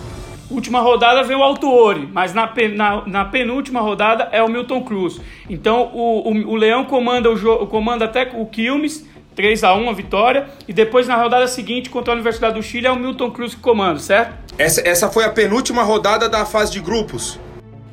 Última 0.48 0.80
rodada 0.80 1.24
veio 1.24 1.40
o 1.40 1.42
Altuori, 1.42 2.08
mas 2.12 2.32
na, 2.32 2.48
na, 2.76 3.02
na, 3.06 3.24
penúltima 3.24 3.80
rodada 3.80 4.28
é 4.30 4.40
o 4.40 4.48
Milton 4.48 4.82
Cruz. 4.82 5.20
Então 5.50 5.90
o, 5.92 6.30
o, 6.30 6.52
o 6.52 6.54
Leão 6.54 6.84
comanda 6.84 7.28
o 7.28 7.36
jogo, 7.36 7.66
comanda 7.66 8.04
até 8.04 8.30
o 8.32 8.46
Quilmes, 8.46 9.04
3 9.34 9.64
a 9.64 9.74
1 9.74 9.90
a 9.90 9.92
vitória, 9.92 10.46
e 10.68 10.72
depois 10.72 11.08
na 11.08 11.16
rodada 11.16 11.48
seguinte 11.48 11.90
contra 11.90 12.12
a 12.12 12.14
Universidade 12.14 12.54
do 12.54 12.62
Chile 12.62 12.86
é 12.86 12.92
o 12.92 12.96
Milton 12.96 13.32
Cruz 13.32 13.54
que 13.54 13.60
comanda, 13.60 13.98
certo? 13.98 14.32
Essa, 14.56 14.86
essa 14.86 15.10
foi 15.10 15.24
a 15.24 15.30
penúltima 15.30 15.82
rodada 15.82 16.28
da 16.28 16.46
fase 16.46 16.70
de 16.70 16.78
grupos. 16.78 17.40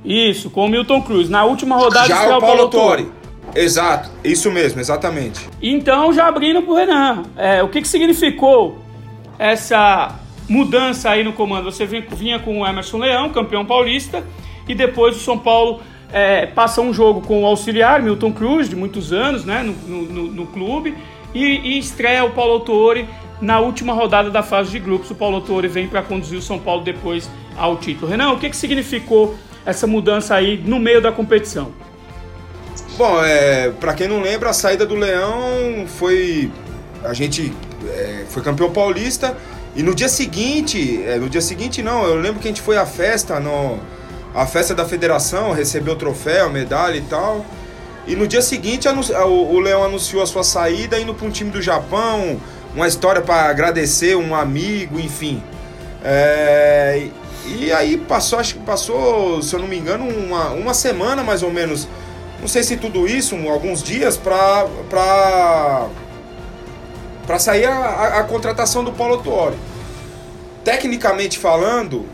Isso, 0.05 0.51
com 0.51 0.65
o 0.65 0.69
Milton 0.69 1.01
Cruz. 1.01 1.29
Na 1.29 1.43
última 1.45 1.75
rodada 1.75 2.07
já 2.07 2.25
é 2.25 2.35
o 2.35 2.39
Paulo 2.39 2.61
Autori. 2.61 3.20
Exato, 3.55 4.09
isso 4.23 4.51
mesmo, 4.51 4.79
exatamente. 4.79 5.47
Então, 5.61 6.11
já 6.13 6.27
abrindo 6.27 6.61
pro 6.61 6.75
Renan, 6.75 7.23
é, 7.35 7.61
o 7.61 7.69
que, 7.69 7.81
que 7.81 7.87
significou 7.87 8.79
essa 9.37 10.19
mudança 10.47 11.09
aí 11.09 11.23
no 11.23 11.33
comando? 11.33 11.71
Você 11.71 11.85
vinha 11.85 12.39
com 12.39 12.61
o 12.61 12.67
Emerson 12.67 12.97
Leão, 12.97 13.29
campeão 13.29 13.65
paulista, 13.65 14.23
e 14.67 14.75
depois 14.75 15.15
o 15.15 15.19
São 15.19 15.37
Paulo 15.37 15.81
é, 16.11 16.45
passa 16.45 16.81
um 16.81 16.93
jogo 16.93 17.21
com 17.21 17.43
o 17.43 17.45
auxiliar, 17.45 18.01
Milton 18.01 18.31
Cruz, 18.31 18.69
de 18.69 18.75
muitos 18.75 19.13
anos 19.13 19.45
né, 19.45 19.63
no, 19.63 20.01
no, 20.01 20.23
no 20.27 20.47
clube, 20.47 20.95
e, 21.33 21.43
e, 21.43 21.79
estreia 21.79 22.23
o 22.25 22.31
Paulo 22.31 22.53
Autori 22.53 23.07
na 23.41 23.59
última 23.59 23.93
rodada 23.93 24.29
da 24.29 24.43
fase 24.43 24.71
de 24.71 24.79
grupos. 24.79 25.09
O 25.11 25.15
Paulo 25.15 25.37
Autori 25.37 25.67
vem 25.67 25.87
para 25.87 26.01
conduzir 26.01 26.37
o 26.37 26.41
São 26.41 26.59
Paulo 26.59 26.83
depois 26.83 27.29
ao 27.57 27.77
título. 27.77 28.11
Renan, 28.11 28.31
o 28.31 28.39
que, 28.39 28.49
que 28.49 28.55
significou 28.55 29.35
essa 29.65 29.87
mudança 29.87 30.35
aí 30.35 30.57
no 30.57 30.79
meio 30.79 31.01
da 31.01 31.11
competição? 31.11 31.71
Bom, 33.01 33.19
é, 33.25 33.71
para 33.79 33.95
quem 33.95 34.07
não 34.07 34.21
lembra, 34.21 34.51
a 34.51 34.53
saída 34.53 34.85
do 34.85 34.93
Leão 34.93 35.87
foi. 35.87 36.51
A 37.03 37.15
gente 37.15 37.51
é, 37.83 38.25
foi 38.29 38.43
campeão 38.43 38.71
paulista 38.71 39.35
e 39.75 39.81
no 39.81 39.95
dia 39.95 40.07
seguinte, 40.07 41.03
é, 41.03 41.15
no 41.15 41.27
dia 41.27 41.41
seguinte 41.41 41.81
não, 41.81 42.03
eu 42.03 42.13
lembro 42.13 42.39
que 42.39 42.47
a 42.47 42.51
gente 42.51 42.61
foi 42.61 42.77
à 42.77 42.85
festa, 42.85 43.39
no, 43.39 43.79
a 44.35 44.45
festa 44.45 44.75
da 44.75 44.85
federação, 44.85 45.51
recebeu 45.51 45.95
o 45.95 45.97
troféu, 45.97 46.51
medalha 46.51 46.95
e 46.95 47.01
tal. 47.01 47.43
E 48.05 48.15
no 48.15 48.27
dia 48.27 48.39
seguinte 48.43 48.87
o, 48.87 49.29
o 49.29 49.59
Leão 49.59 49.83
anunciou 49.83 50.21
a 50.21 50.27
sua 50.27 50.43
saída 50.43 50.99
indo 50.99 51.15
para 51.15 51.25
um 51.25 51.31
time 51.31 51.49
do 51.49 51.59
Japão, 51.59 52.39
uma 52.75 52.87
história 52.87 53.23
para 53.23 53.49
agradecer 53.49 54.15
um 54.15 54.35
amigo, 54.35 54.99
enfim. 54.99 55.41
É, 56.03 57.07
e 57.47 57.71
aí 57.71 57.97
passou, 57.97 58.37
acho 58.37 58.53
que 58.53 58.59
passou, 58.59 59.41
se 59.41 59.55
eu 59.55 59.59
não 59.59 59.67
me 59.67 59.79
engano, 59.79 60.07
uma, 60.07 60.49
uma 60.51 60.73
semana 60.75 61.23
mais 61.23 61.41
ou 61.41 61.51
menos. 61.51 61.87
Não 62.41 62.47
sei 62.47 62.63
se 62.63 62.75
tudo 62.75 63.07
isso, 63.07 63.35
alguns 63.47 63.83
dias, 63.83 64.17
para 64.17 64.67
pra, 64.89 65.87
pra 67.27 67.39
sair 67.39 67.65
a, 67.65 67.73
a, 67.73 68.19
a, 68.19 68.23
contratação 68.23 68.83
do 68.83 68.91
Paulo 68.91 69.21
Tuori. 69.21 69.55
Tecnicamente 70.63 71.37
falando, 71.37 72.05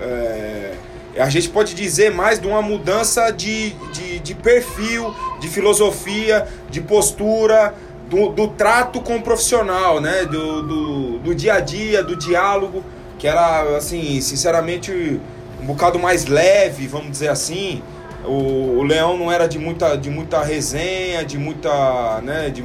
é, 0.00 0.74
a 1.18 1.28
gente 1.30 1.48
pode 1.48 1.74
dizer 1.74 2.10
mais 2.10 2.40
de 2.40 2.48
uma 2.48 2.60
mudança 2.60 3.30
de, 3.30 3.70
de, 3.92 4.18
de 4.18 4.34
perfil, 4.34 5.14
de 5.40 5.48
filosofia, 5.48 6.46
de 6.68 6.80
postura, 6.80 7.72
do, 8.10 8.28
do, 8.30 8.48
trato 8.48 9.00
com 9.00 9.16
o 9.16 9.22
profissional, 9.22 10.00
né? 10.00 10.24
Do, 10.24 10.62
do, 10.62 11.18
do, 11.18 11.34
dia 11.34 11.54
a 11.54 11.60
dia, 11.60 12.02
do 12.02 12.16
diálogo 12.16 12.84
que 13.18 13.26
era, 13.26 13.76
assim, 13.76 14.20
sinceramente, 14.20 15.20
um 15.60 15.66
bocado 15.66 15.98
mais 15.98 16.26
leve, 16.26 16.86
vamos 16.86 17.10
dizer 17.10 17.28
assim. 17.28 17.82
O, 18.26 18.78
o 18.78 18.82
Leão 18.82 19.16
não 19.16 19.30
era 19.30 19.46
de 19.46 19.58
muita, 19.58 19.96
de 19.96 20.10
muita 20.10 20.42
resenha, 20.42 21.24
de 21.24 21.38
muita, 21.38 22.20
né, 22.22 22.50
de, 22.50 22.64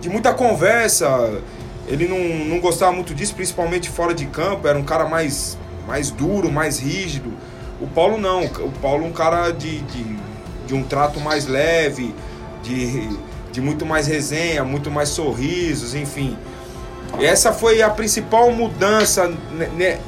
de 0.00 0.08
muita 0.08 0.34
conversa. 0.34 1.40
Ele 1.86 2.06
não, 2.06 2.18
não 2.46 2.60
gostava 2.60 2.92
muito 2.92 3.14
disso, 3.14 3.34
principalmente 3.34 3.88
fora 3.88 4.14
de 4.14 4.26
campo. 4.26 4.66
Era 4.66 4.78
um 4.78 4.84
cara 4.84 5.08
mais, 5.08 5.56
mais 5.86 6.10
duro, 6.10 6.50
mais 6.50 6.78
rígido. 6.78 7.32
O 7.80 7.86
Paulo 7.86 8.18
não. 8.18 8.44
O 8.44 8.72
Paulo 8.82 9.04
é 9.04 9.08
um 9.08 9.12
cara 9.12 9.50
de, 9.50 9.80
de, 9.80 10.16
de 10.66 10.74
um 10.74 10.82
trato 10.82 11.20
mais 11.20 11.46
leve, 11.46 12.14
de, 12.62 13.08
de 13.52 13.60
muito 13.60 13.86
mais 13.86 14.06
resenha, 14.06 14.64
muito 14.64 14.90
mais 14.90 15.08
sorrisos, 15.08 15.94
enfim. 15.94 16.36
Essa 17.18 17.52
foi 17.52 17.82
a 17.82 17.90
principal 17.90 18.52
mudança, 18.52 19.26
né, 19.52 19.70
né, 19.76 19.98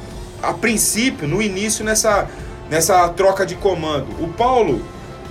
a 0.41 0.53
princípio, 0.53 1.27
no 1.27 1.41
início, 1.41 1.83
nessa, 1.83 2.29
nessa 2.73 3.07
troca 3.09 3.45
de 3.45 3.53
comando. 3.53 4.07
O 4.19 4.27
Paulo, 4.29 4.81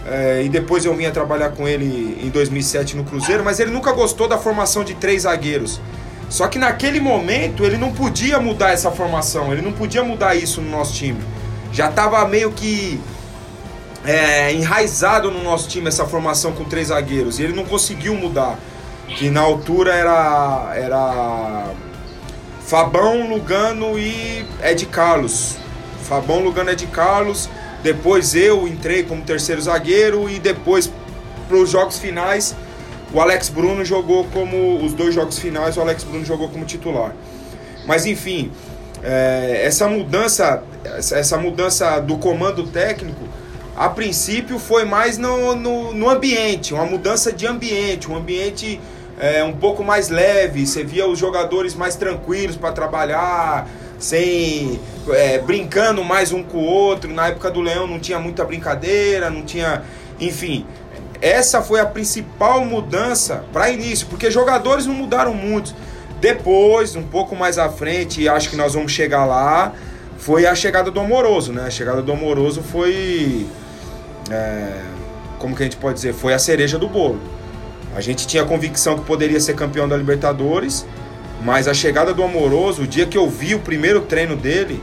é, 0.07 0.43
e 0.45 0.49
depois 0.49 0.85
eu 0.85 0.95
vim 0.95 1.11
trabalhar 1.11 1.51
com 1.51 1.67
ele 1.67 2.17
em 2.23 2.31
2007 2.31 2.97
no 2.97 3.03
Cruzeiro, 3.03 3.43
mas 3.43 3.59
ele 3.59 3.73
nunca 3.73 3.91
gostou 3.91 4.29
da 4.29 4.39
formação 4.39 4.85
de 4.85 4.95
três 4.95 5.23
zagueiros. 5.23 5.81
Só 6.29 6.47
que 6.47 6.57
naquele 6.57 7.01
momento 7.01 7.65
ele 7.65 7.77
não 7.77 7.91
podia 7.93 8.39
mudar 8.39 8.71
essa 8.71 8.93
formação, 8.93 9.53
ele 9.53 9.61
não 9.61 9.73
podia 9.73 10.05
mudar 10.05 10.37
isso 10.37 10.61
no 10.61 10.71
nosso 10.71 10.95
time. 10.95 11.21
Já 11.73 11.91
estava 11.91 12.25
meio 12.29 12.53
que 12.53 13.01
é, 14.05 14.53
enraizado 14.53 15.29
no 15.33 15.43
nosso 15.43 15.69
time 15.69 15.89
essa 15.89 16.07
formação 16.07 16.53
com 16.53 16.63
três 16.63 16.89
zagueiros 16.89 17.41
e 17.41 17.43
ele 17.43 17.55
não 17.55 17.65
conseguiu 17.65 18.15
mudar 18.15 18.57
que 19.09 19.31
na 19.31 19.41
altura 19.41 19.93
era 19.93 20.73
era 20.77 21.67
Fabão, 22.65 23.29
Lugano 23.29 23.99
e 23.99 24.47
Ed 24.63 24.87
Carlos. 24.87 25.62
Fabão, 26.03 26.41
Lugano, 26.41 26.71
Ed 26.71 26.87
Carlos. 26.89 27.49
Depois 27.83 28.35
eu 28.35 28.69
entrei 28.69 29.03
como 29.03 29.23
terceiro 29.23 29.61
zagueiro 29.61 30.29
e 30.29 30.39
depois 30.39 30.91
para 31.49 31.57
os 31.57 31.71
jogos 31.71 31.99
finais 31.99 32.55
o 33.13 33.21
Alex 33.21 33.49
Bruno 33.49 33.85
jogou 33.85 34.25
como 34.33 34.83
os 34.83 34.95
dois 34.95 35.15
jogos 35.15 35.39
finais 35.39 35.77
o 35.77 35.81
Alex 35.81 36.05
Bruno 36.05 36.25
jogou 36.25 36.49
como 36.49 36.65
titular. 36.65 37.13
Mas 37.87 38.07
enfim, 38.07 38.53
é, 39.03 39.63
essa 39.65 39.89
mudança 39.89 40.63
essa 40.85 41.37
mudança 41.39 42.01
do 42.01 42.19
comando 42.19 42.67
técnico 42.67 43.23
a 43.77 43.89
princípio 43.89 44.59
foi 44.59 44.85
mais 44.85 45.17
no, 45.17 45.57
no, 45.57 45.93
no 45.95 46.09
ambiente, 46.09 46.75
uma 46.75 46.85
mudança 46.85 47.33
de 47.33 47.47
ambiente, 47.47 48.11
um 48.11 48.17
ambiente 48.17 48.79
é, 49.19 49.43
um 49.43 49.53
pouco 49.53 49.83
mais 49.83 50.09
leve, 50.09 50.67
você 50.67 50.85
via 50.85 51.07
os 51.07 51.19
jogadores 51.19 51.75
mais 51.75 51.97
tranquilos 51.97 52.57
para 52.57 52.73
trabalhar, 52.73 53.69
sem 54.03 54.81
é, 55.11 55.39
brincando 55.39 56.03
mais 56.03 56.33
um 56.33 56.43
com 56.43 56.59
o 56.59 56.65
outro. 56.65 57.13
Na 57.13 57.29
época 57.29 57.51
do 57.51 57.61
Leão 57.61 57.87
não 57.87 58.01
tinha 58.01 58.19
muita 58.19 58.45
brincadeira, 58.45 59.31
não 59.31 59.43
tinha, 59.43 59.83
enfim. 60.21 60.67
Essa 61.21 61.63
foi 61.63 61.79
a 61.79 61.87
principal 61.87 62.65
mudança 62.65 63.45
para 63.53 63.71
início, 63.71 64.09
porque 64.09 64.29
jogadores 64.29 64.87
não 64.87 64.95
mudaram 64.95 65.33
muito. 65.33 65.73
Depois, 66.21 66.97
um 66.97 67.05
pouco 67.05 67.37
mais 67.37 67.59
à 67.59 67.69
frente, 67.69 68.29
acho 68.29 68.51
que 68.51 68.57
nós 68.57 68.75
vamos 68.75 68.91
chegar 68.91 69.25
lá, 69.25 69.73
foi 70.19 70.47
a 70.47 70.55
chegada 70.55 70.91
do 70.91 70.99
Amoroso, 70.99 71.53
né? 71.53 71.65
A 71.67 71.71
chegada 71.71 72.03
do 72.03 72.13
Amoroso 72.13 72.61
foi. 72.61 73.47
É, 74.31 74.81
como 75.39 75.55
que 75.55 75.63
a 75.63 75.65
gente 75.65 75.77
pode 75.77 75.95
dizer? 75.95 76.13
Foi 76.13 76.35
a 76.35 76.41
cereja 76.41 76.77
do 76.77 76.89
bolo. 76.89 77.21
A 77.95 78.01
gente 78.01 78.27
tinha 78.27 78.43
a 78.43 78.47
convicção 78.47 78.99
que 78.99 79.05
poderia 79.05 79.39
ser 79.39 79.55
campeão 79.55 79.89
da 79.89 79.97
Libertadores, 79.97 80.87
mas 81.45 81.67
a 81.67 81.75
chegada 81.75 82.15
do 82.15 82.23
Amoroso, 82.23 82.83
o 82.83 82.87
dia 82.87 83.07
que 83.07 83.19
eu 83.19 83.29
vi 83.29 83.55
o 83.55 83.59
primeiro 83.59 84.03
treino 84.03 84.37
dele, 84.37 84.81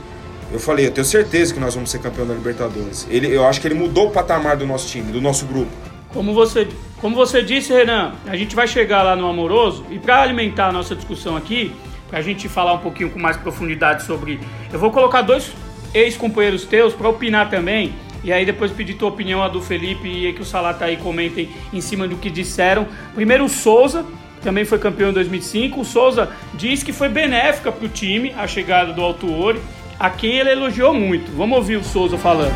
eu 0.51 0.59
falei, 0.59 0.87
eu 0.87 0.91
tenho 0.91 1.05
certeza 1.05 1.53
que 1.53 1.59
nós 1.59 1.75
vamos 1.75 1.89
ser 1.89 1.99
campeão 1.99 2.27
da 2.27 2.33
Libertadores. 2.33 3.07
Ele, 3.09 3.33
eu 3.33 3.45
acho 3.45 3.61
que 3.61 3.67
ele 3.67 3.75
mudou 3.75 4.07
o 4.07 4.11
patamar 4.11 4.57
do 4.57 4.65
nosso 4.65 4.87
time, 4.87 5.11
do 5.11 5.21
nosso 5.21 5.45
grupo. 5.45 5.71
Como 6.13 6.33
você, 6.33 6.67
como 6.99 7.15
você 7.15 7.43
disse, 7.43 7.71
Renan, 7.71 8.13
a 8.27 8.35
gente 8.35 8.55
vai 8.55 8.67
chegar 8.67 9.03
lá 9.03 9.15
no 9.15 9.27
Amoroso 9.27 9.85
e 9.89 9.99
para 9.99 10.21
alimentar 10.21 10.67
a 10.67 10.71
nossa 10.71 10.95
discussão 10.95 11.37
aqui, 11.37 11.71
para 12.09 12.19
a 12.19 12.21
gente 12.21 12.49
falar 12.49 12.73
um 12.73 12.79
pouquinho 12.79 13.11
com 13.11 13.19
mais 13.19 13.37
profundidade 13.37 14.03
sobre, 14.03 14.39
eu 14.73 14.79
vou 14.79 14.91
colocar 14.91 15.21
dois 15.21 15.51
ex-companheiros 15.93 16.65
teus 16.65 16.93
para 16.93 17.07
opinar 17.07 17.49
também 17.49 17.93
e 18.23 18.33
aí 18.33 18.45
depois 18.45 18.71
pedir 18.71 18.95
tua 18.95 19.09
opinião, 19.09 19.41
a 19.41 19.47
do 19.47 19.61
Felipe 19.61 20.07
e 20.07 20.33
que 20.33 20.41
o 20.41 20.45
Salata 20.45 20.85
aí 20.85 20.97
comentem 20.97 21.49
em 21.71 21.79
cima 21.79 22.07
do 22.07 22.17
que 22.17 22.29
disseram. 22.29 22.87
Primeiro 23.13 23.45
o 23.45 23.49
Souza, 23.49 24.05
também 24.41 24.65
foi 24.65 24.79
campeão 24.79 25.09
em 25.09 25.13
2005. 25.13 25.81
O 25.81 25.85
Souza 25.85 26.29
diz 26.55 26.83
que 26.83 26.93
foi 26.93 27.09
benéfica 27.09 27.71
para 27.71 27.85
o 27.85 27.89
time 27.89 28.31
a 28.37 28.47
chegada 28.47 28.93
do 28.93 29.01
Altuori, 29.01 29.59
a 29.99 30.09
quem 30.09 30.37
ele 30.37 30.51
elogiou 30.51 30.93
muito. 30.93 31.31
Vamos 31.31 31.57
ouvir 31.57 31.75
o 31.75 31.83
Souza 31.83 32.17
falando. 32.17 32.53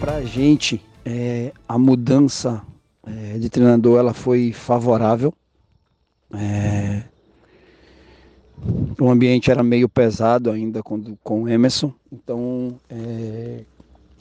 Para 0.00 0.16
a 0.16 0.24
gente, 0.24 0.82
é, 1.04 1.52
a 1.68 1.78
mudança 1.78 2.62
é, 3.06 3.38
de 3.38 3.48
treinador 3.48 3.98
ela 3.98 4.12
foi 4.12 4.52
favorável. 4.52 5.32
É, 6.34 7.02
o 8.98 9.10
ambiente 9.10 9.50
era 9.50 9.62
meio 9.62 9.88
pesado 9.88 10.50
ainda 10.50 10.82
com, 10.82 11.16
com 11.22 11.42
o 11.42 11.48
Emerson, 11.48 11.92
então 12.10 12.78
é, 12.88 13.64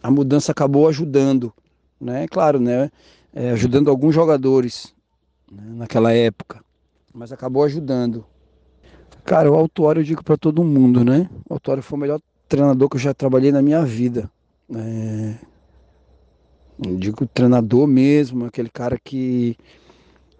a 0.01 0.11
mudança 0.11 0.51
acabou 0.51 0.87
ajudando, 0.87 1.53
né? 1.99 2.27
Claro, 2.27 2.59
né? 2.59 2.91
É, 3.35 3.49
ajudando 3.51 3.89
alguns 3.89 4.13
jogadores 4.13 4.93
né? 5.51 5.63
naquela 5.75 6.13
época, 6.13 6.63
mas 7.13 7.31
acabou 7.31 7.63
ajudando. 7.63 8.25
Cara, 9.25 9.51
o 9.51 9.55
Autuário 9.55 10.01
eu 10.01 10.03
digo 10.03 10.23
para 10.23 10.37
todo 10.37 10.63
mundo, 10.63 11.03
né? 11.03 11.29
O 11.49 11.53
Autuário 11.53 11.81
foi 11.81 11.97
o 11.97 12.01
melhor 12.01 12.19
treinador 12.47 12.89
que 12.89 12.97
eu 12.97 13.01
já 13.01 13.13
trabalhei 13.13 13.51
na 13.51 13.61
minha 13.61 13.83
vida. 13.83 14.29
É, 14.75 15.35
digo 16.97 17.25
treinador 17.27 17.87
mesmo, 17.87 18.45
aquele 18.45 18.69
cara 18.69 18.97
que 19.03 19.57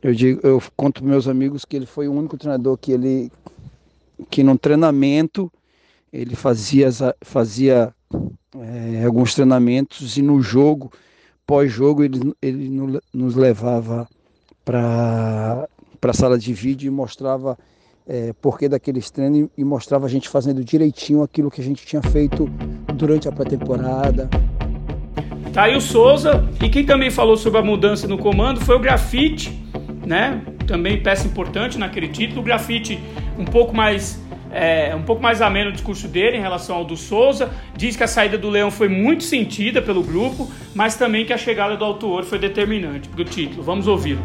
eu 0.02 0.14
digo, 0.14 0.46
eu 0.46 0.62
conto 0.76 1.02
para 1.02 1.10
meus 1.10 1.28
amigos 1.28 1.64
que 1.64 1.76
ele 1.76 1.86
foi 1.86 2.08
o 2.08 2.14
único 2.14 2.38
treinador 2.38 2.78
que 2.78 2.92
ele 2.92 3.32
que 4.30 4.44
no 4.44 4.58
treinamento 4.58 5.52
ele 6.12 6.36
fazia 6.36 6.90
fazia 7.22 7.94
é, 8.56 9.06
alguns 9.06 9.34
treinamentos 9.34 10.18
e 10.18 10.22
no 10.22 10.42
jogo 10.42 10.92
pós-jogo 11.46 12.04
ele, 12.04 12.34
ele 12.42 12.70
nos 13.14 13.36
levava 13.36 14.08
para 14.64 15.68
a 16.02 16.14
sala 16.14 16.38
de 16.38 16.54
vídeo 16.54 16.88
e 16.88 16.90
mostrava 16.90 17.58
é, 18.08 18.34
porquê 18.42 18.68
daqueles 18.68 19.10
treinos 19.10 19.50
e 19.58 19.64
mostrava 19.64 20.06
a 20.06 20.10
gente 20.10 20.30
fazendo 20.30 20.64
direitinho 20.64 21.24
aquilo 21.24 21.50
que 21.52 21.62
a 21.62 21.64
gente 21.64 21.86
tinha 21.86 22.02
feito 22.02 22.50
durante 22.96 23.28
a 23.28 23.32
pré-temporada. 23.32 24.30
Tá 25.54 25.64
aí 25.64 25.76
o 25.76 25.82
Souza, 25.82 26.44
e 26.62 26.70
quem 26.70 26.86
também 26.86 27.12
falou 27.12 27.38
sobre 27.38 27.60
a 27.60 27.64
mudança 27.64 28.08
no 28.08 28.18
comando 28.18 28.60
foi 28.62 28.76
o 28.76 28.80
Grafite, 28.80 29.52
né? 30.06 30.44
Também 30.66 31.02
peça 31.02 31.28
importante 31.28 31.78
naquele 31.78 32.08
título. 32.08 32.42
O 32.42 32.44
Grafite 32.44 33.00
um 33.38 33.46
pouco 33.46 33.76
mais 33.76 34.20
é, 34.54 34.96
um 34.96 35.02
pouco 35.02 35.22
mais 35.22 35.42
ameno 35.42 35.72
o 35.72 35.74
discurso 35.74 36.08
dele 36.08 36.38
em 36.38 36.42
relação 36.42 36.76
ao 36.76 36.86
do 36.86 36.96
Souza. 36.96 37.50
Diz 37.76 37.96
que 37.96 38.04
a 38.04 38.08
saída 38.08 38.38
do 38.38 38.50
Leão 38.50 38.70
foi 38.70 38.88
muito 38.88 39.24
sentida 39.24 39.82
pelo 39.82 40.04
grupo, 40.04 40.50
mas 40.76 40.96
também 40.96 41.26
que 41.26 41.34
a 41.34 41.38
chegada 41.38 41.76
do 41.76 41.84
Autor 41.84 42.24
foi 42.24 42.38
determinante 42.38 43.10
para 43.10 43.22
o 43.22 43.26
título. 43.26 43.64
Vamos 43.64 43.88
ouvi-lo. 43.88 44.22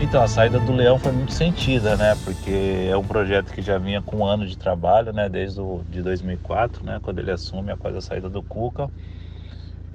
Então, 0.00 0.22
a 0.22 0.28
saída 0.28 0.58
do 0.60 0.72
Leão 0.72 0.98
foi 0.98 1.10
muito 1.10 1.32
sentida, 1.32 1.96
né? 1.96 2.16
Porque 2.24 2.88
é 2.90 2.96
um 2.96 3.02
projeto 3.02 3.52
que 3.52 3.60
já 3.60 3.76
vinha 3.76 4.00
com 4.00 4.18
um 4.18 4.24
ano 4.24 4.46
de 4.46 4.56
trabalho, 4.56 5.12
né? 5.12 5.28
Desde 5.28 5.60
o, 5.60 5.82
de 5.90 6.00
2004, 6.00 6.84
né? 6.84 7.00
Quando 7.02 7.18
ele 7.18 7.30
assume 7.30 7.72
após 7.72 7.96
a 7.96 8.00
saída 8.00 8.28
do 8.28 8.42
Cuca. 8.42 8.88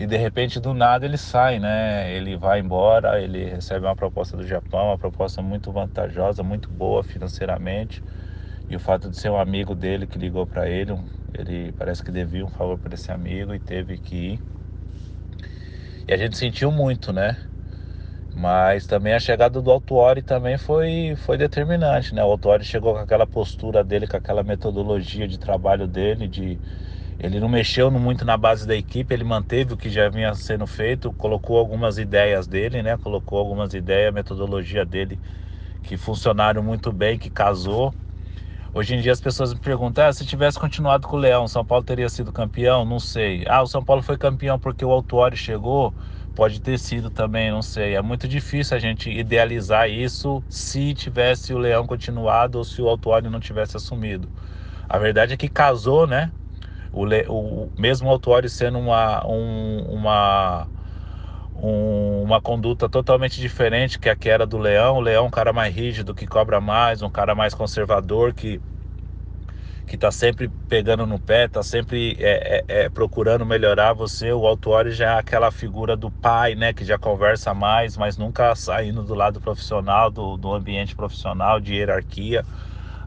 E 0.02 0.08
de 0.08 0.18
repente, 0.18 0.60
do 0.60 0.74
nada, 0.74 1.06
ele 1.06 1.16
sai, 1.16 1.60
né? 1.60 2.12
Ele 2.12 2.36
vai 2.36 2.60
embora, 2.60 3.22
ele 3.22 3.46
recebe 3.46 3.86
uma 3.86 3.96
proposta 3.96 4.36
do 4.36 4.48
Japão, 4.48 4.88
uma 4.88 4.98
proposta 4.98 5.44
muito 5.44 5.72
vantajosa, 5.72 6.42
muito 6.42 6.72
boa 6.72 7.04
financeiramente. 7.04 8.02
E 8.68 8.76
o 8.76 8.80
fato 8.80 9.12
de 9.12 9.16
ser 9.16 9.30
um 9.30 9.38
amigo 9.38 9.76
dele 9.76 10.08
que 10.08 10.18
ligou 10.18 10.48
para 10.48 10.68
ele, 10.68 10.98
ele 11.36 11.72
parece 11.74 12.04
que 12.04 12.10
devia 12.12 12.44
um 12.44 12.50
favor 12.50 12.80
para 12.80 12.96
esse 12.96 13.12
amigo 13.12 13.54
e 13.54 13.60
teve 13.60 14.00
que 14.00 14.16
ir. 14.16 14.40
E 16.08 16.12
a 16.12 16.18
gente 16.18 16.36
sentiu 16.36 16.72
muito, 16.72 17.14
né? 17.14 17.38
Mas 18.36 18.88
também 18.88 19.14
a 19.14 19.20
chegada 19.20 19.62
do 19.62 19.70
Altuori 19.70 20.24
também 20.24 20.58
foi, 20.58 21.14
foi 21.16 21.38
determinante, 21.38 22.16
né? 22.16 22.24
O 22.24 22.32
Altuori 22.32 22.66
chegou 22.66 22.94
com 22.94 23.00
aquela 23.00 23.28
postura 23.28 23.84
dele, 23.84 24.08
com 24.08 24.18
aquela 24.18 24.42
metodologia 24.42 25.28
de 25.28 25.38
trabalho 25.38 25.88
dele, 25.88 26.28
de 26.28 26.60
ele 27.22 27.40
não 27.40 27.48
mexeu 27.50 27.92
muito 27.92 28.26
na 28.26 28.38
base 28.38 28.66
da 28.68 28.76
equipe, 28.76 29.14
ele 29.14 29.24
manteve 29.24 29.74
o 29.74 29.78
que 29.78 29.90
já 29.90 30.10
vinha 30.10 30.34
sendo 30.36 30.66
feito, 30.68 31.14
colocou 31.14 31.58
algumas 31.58 31.98
ideias 31.98 32.48
dele, 32.48 32.82
né? 32.84 32.98
Colocou 32.98 33.40
algumas 33.40 33.74
ideias, 33.74 34.14
metodologia 34.14 34.86
dele 34.86 35.20
que 35.84 35.98
funcionaram 35.98 36.64
muito 36.64 36.92
bem, 36.94 37.20
que 37.20 37.32
casou. 37.32 37.96
Hoje 38.74 38.96
em 38.96 39.02
dia 39.02 39.12
as 39.12 39.22
pessoas 39.22 39.54
me 39.54 39.60
perguntam: 39.60 40.06
ah, 40.06 40.14
se 40.14 40.26
tivesse 40.26 40.60
continuado 40.60 41.08
com 41.08 41.16
o 41.18 41.20
Leão, 41.20 41.48
São 41.48 41.66
Paulo 41.66 41.84
teria 41.84 42.10
sido 42.10 42.32
campeão? 42.34 42.86
Não 42.86 43.00
sei. 43.00 43.44
Ah, 43.48 43.62
o 43.62 43.68
São 43.68 43.84
Paulo 43.84 44.02
foi 44.04 44.18
campeão 44.18 44.60
porque 44.60 44.86
o 44.86 44.92
Altuori 44.92 45.36
chegou. 45.38 45.96
Pode 46.34 46.62
ter 46.62 46.80
sido 46.80 47.12
também, 47.12 47.52
não 47.52 47.62
sei. 47.62 47.96
É 47.96 48.02
muito 48.02 48.28
difícil 48.28 48.78
a 48.78 48.80
gente 48.80 49.10
idealizar 49.12 49.90
isso 49.90 50.44
se 50.50 50.94
tivesse 50.94 51.54
o 51.54 51.58
Leão 51.58 51.86
continuado 51.86 52.58
ou 52.60 52.64
se 52.64 52.82
o 52.82 52.88
Autuori 52.88 53.30
não 53.30 53.40
tivesse 53.40 53.76
assumido. 53.78 54.32
A 54.90 54.98
verdade 55.00 55.34
é 55.34 55.38
que 55.38 55.50
casou, 55.50 56.08
né? 56.08 56.34
O, 56.92 57.06
o 57.30 57.72
mesmo 57.78 58.10
Autuori 58.10 58.50
sendo 58.50 58.80
uma, 58.80 59.26
um, 59.28 59.84
uma, 59.90 60.68
um, 61.56 62.24
uma 62.24 62.42
conduta 62.42 62.90
totalmente 62.90 63.40
diferente 63.40 64.00
que 64.00 64.10
a 64.10 64.16
que 64.16 64.30
era 64.30 64.46
do 64.46 64.58
Leão. 64.58 64.98
O 64.98 65.02
Leão 65.02 65.26
é 65.26 65.28
um 65.28 65.32
cara 65.32 65.54
mais 65.54 65.74
rígido, 65.74 66.14
que 66.16 66.28
cobra 66.28 66.60
mais, 66.60 67.02
um 67.02 67.10
cara 67.10 67.36
mais 67.36 67.54
conservador, 67.54 68.34
que 68.34 68.62
que 69.86 69.96
está 69.96 70.10
sempre 70.10 70.50
pegando 70.70 71.06
no 71.06 71.20
pé, 71.20 71.46
está 71.46 71.62
sempre 71.62 72.16
é, 72.20 72.64
é, 72.70 72.84
é, 72.84 72.90
procurando 72.90 73.46
melhorar 73.46 73.92
você. 73.92 74.32
O 74.32 74.48
Autuori 74.48 74.92
já 74.92 75.16
é 75.16 75.20
aquela 75.20 75.52
figura 75.52 75.98
do 75.98 76.10
pai, 76.10 76.56
né, 76.56 76.74
que 76.74 76.86
já 76.86 76.98
conversa 76.98 77.54
mais, 77.54 77.98
mas 77.98 78.18
nunca 78.18 78.56
saindo 78.56 79.04
do 79.04 79.14
lado 79.14 79.42
profissional, 79.42 80.10
do, 80.10 80.38
do 80.38 80.54
ambiente 80.54 80.96
profissional, 80.96 81.60
de 81.60 81.74
hierarquia. 81.76 82.46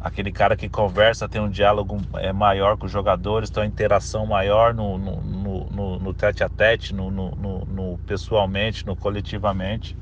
Aquele 0.04 0.30
cara 0.30 0.54
que 0.54 0.68
conversa, 0.68 1.26
tem 1.26 1.40
um 1.40 1.48
diálogo 1.48 1.98
é, 2.16 2.30
maior 2.30 2.76
com 2.76 2.84
os 2.84 2.92
jogadores, 2.92 3.48
tem 3.48 3.62
uma 3.62 3.66
interação 3.66 4.26
maior 4.26 4.74
no, 4.74 4.98
no, 4.98 5.16
no, 5.22 5.98
no, 5.98 6.12
tete 6.12 6.44
a 6.44 6.48
tete, 6.50 6.94
no, 6.94 7.10
no, 7.10 7.30
no 7.64 7.98
pessoalmente, 8.06 8.84
no 8.84 8.94
coletivamente. 8.94 9.96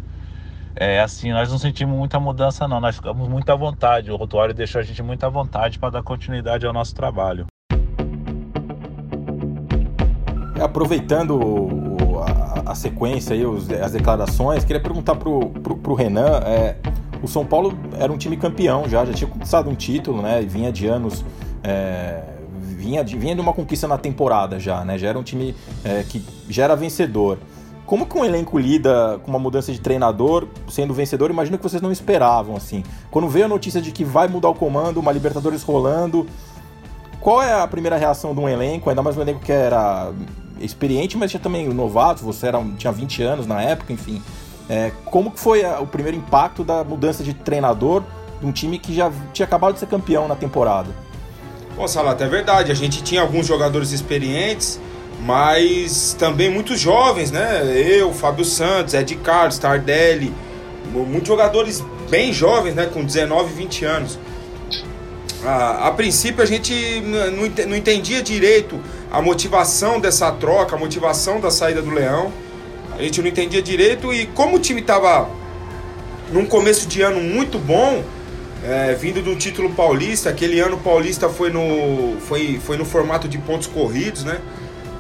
É 0.74 1.00
assim, 1.00 1.30
nós 1.30 1.52
não 1.52 1.56
sentimos 1.56 1.96
muita 1.96 2.18
mudança 2.18 2.66
não, 2.66 2.80
nós 2.80 2.96
ficamos 2.96 3.28
muito 3.28 3.48
à 3.50 3.54
vontade. 3.54 4.10
O 4.10 4.16
rotuário 4.16 4.52
deixou 4.52 4.80
a 4.80 4.82
gente 4.82 5.00
muito 5.04 5.24
à 5.24 5.28
vontade 5.28 5.78
para 5.78 5.90
dar 5.90 6.02
continuidade 6.02 6.66
ao 6.66 6.72
nosso 6.72 6.96
trabalho. 6.96 7.46
Aproveitando 10.60 11.38
a, 12.66 12.72
a, 12.72 12.74
sequência 12.74 13.36
os, 13.48 13.70
as 13.70 13.92
declarações, 13.92 14.64
queria 14.64 14.82
perguntar 14.82 15.14
pro, 15.14 15.50
pro 15.50 15.94
Renan, 15.94 16.40
é, 16.44 16.76
o 17.22 17.28
São 17.28 17.46
Paulo 17.46 17.78
era 17.98 18.12
um 18.12 18.18
time 18.18 18.36
campeão 18.36 18.88
já, 18.88 19.04
já 19.04 19.12
tinha 19.12 19.30
conquistado 19.30 19.70
um 19.70 19.74
título, 19.74 20.20
né? 20.20 20.42
Vinha 20.42 20.72
de 20.72 20.86
anos. 20.86 21.24
É, 21.62 22.22
vinha, 22.60 23.04
de, 23.04 23.16
vinha 23.16 23.34
de 23.34 23.40
uma 23.40 23.52
conquista 23.52 23.86
na 23.86 23.96
temporada 23.96 24.58
já, 24.58 24.84
né? 24.84 24.98
Já 24.98 25.08
era 25.08 25.18
um 25.18 25.22
time 25.22 25.54
é, 25.84 26.02
que 26.02 26.22
já 26.48 26.64
era 26.64 26.74
vencedor. 26.74 27.38
Como 27.86 28.06
que 28.06 28.16
um 28.16 28.24
elenco 28.24 28.58
lida 28.58 29.20
com 29.22 29.30
uma 29.30 29.38
mudança 29.38 29.72
de 29.72 29.80
treinador 29.80 30.48
sendo 30.68 30.92
vencedor? 30.92 31.30
Imagino 31.30 31.58
que 31.58 31.62
vocês 31.62 31.82
não 31.82 31.92
esperavam, 31.92 32.56
assim. 32.56 32.82
Quando 33.10 33.28
veio 33.28 33.44
a 33.44 33.48
notícia 33.48 33.80
de 33.80 33.92
que 33.92 34.04
vai 34.04 34.28
mudar 34.28 34.48
o 34.48 34.54
comando, 34.54 34.98
uma 34.98 35.12
Libertadores 35.12 35.62
rolando, 35.62 36.26
qual 37.20 37.42
é 37.42 37.52
a 37.52 37.66
primeira 37.68 37.96
reação 37.96 38.34
de 38.34 38.40
um 38.40 38.48
elenco? 38.48 38.88
Ainda 38.88 39.02
mais 39.02 39.16
um 39.16 39.20
elenco 39.20 39.40
que 39.40 39.52
era 39.52 40.10
experiente, 40.60 41.16
mas 41.16 41.30
tinha 41.30 41.40
também 41.40 41.68
novatos, 41.68 42.22
você 42.22 42.46
era, 42.46 42.64
tinha 42.78 42.92
20 42.92 43.22
anos 43.22 43.46
na 43.46 43.62
época, 43.62 43.92
enfim. 43.92 44.22
É, 44.68 44.92
como 45.04 45.30
que 45.30 45.40
foi 45.40 45.64
a, 45.64 45.80
o 45.80 45.86
primeiro 45.86 46.16
impacto 46.16 46.64
da 46.64 46.84
mudança 46.84 47.22
de 47.22 47.34
treinador 47.34 48.02
de 48.40 48.46
um 48.46 48.52
time 48.52 48.78
que 48.78 48.94
já 48.94 49.10
tinha 49.32 49.46
acabado 49.46 49.74
de 49.74 49.80
ser 49.80 49.86
campeão 49.86 50.28
na 50.28 50.34
temporada? 50.34 50.88
Pô, 51.76 51.88
Salata, 51.88 52.24
é 52.24 52.28
verdade. 52.28 52.70
A 52.70 52.74
gente 52.74 53.02
tinha 53.02 53.20
alguns 53.20 53.46
jogadores 53.46 53.92
experientes, 53.92 54.80
mas 55.20 56.14
também 56.18 56.50
muitos 56.50 56.78
jovens, 56.78 57.30
né? 57.30 57.62
Eu, 57.74 58.12
Fábio 58.12 58.44
Santos, 58.44 58.94
Ed 58.94 59.14
Carlos, 59.16 59.58
Tardelli, 59.58 60.32
muitos 60.92 61.28
jogadores 61.28 61.82
bem 62.10 62.32
jovens, 62.32 62.74
né? 62.74 62.86
Com 62.86 63.04
19, 63.04 63.54
20 63.54 63.84
anos. 63.84 64.18
A, 65.44 65.88
a 65.88 65.90
princípio 65.92 66.42
a 66.42 66.46
gente 66.46 67.02
não 67.66 67.76
entendia 67.76 68.22
direito 68.22 68.78
a 69.10 69.20
motivação 69.20 69.98
dessa 69.98 70.30
troca, 70.30 70.76
a 70.76 70.78
motivação 70.78 71.40
da 71.40 71.50
saída 71.50 71.82
do 71.82 71.90
Leão. 71.90 72.32
A 72.98 73.02
gente 73.02 73.20
não 73.20 73.28
entendia 73.28 73.62
direito 73.62 74.12
e 74.12 74.26
como 74.26 74.56
o 74.56 74.58
time 74.58 74.80
estava 74.80 75.28
num 76.30 76.46
começo 76.46 76.86
de 76.86 77.02
ano 77.02 77.20
muito 77.20 77.58
bom, 77.58 78.02
é, 78.64 78.94
vindo 78.94 79.22
do 79.22 79.34
título 79.34 79.70
paulista, 79.70 80.30
aquele 80.30 80.60
ano 80.60 80.78
paulista 80.78 81.28
foi 81.28 81.50
no, 81.50 82.16
foi, 82.20 82.60
foi 82.62 82.76
no 82.76 82.84
formato 82.84 83.26
de 83.28 83.38
pontos 83.38 83.66
corridos, 83.66 84.24
né? 84.24 84.40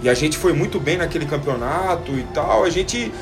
E 0.02 0.08
a 0.08 0.14
gente 0.14 0.36
foi 0.36 0.52
muito 0.52 0.80
bem 0.80 0.96
naquele 0.96 1.24
campeonato 1.26 2.12
e 2.12 2.24
tal. 2.34 2.64
A 2.64 2.70
gente, 2.70 3.12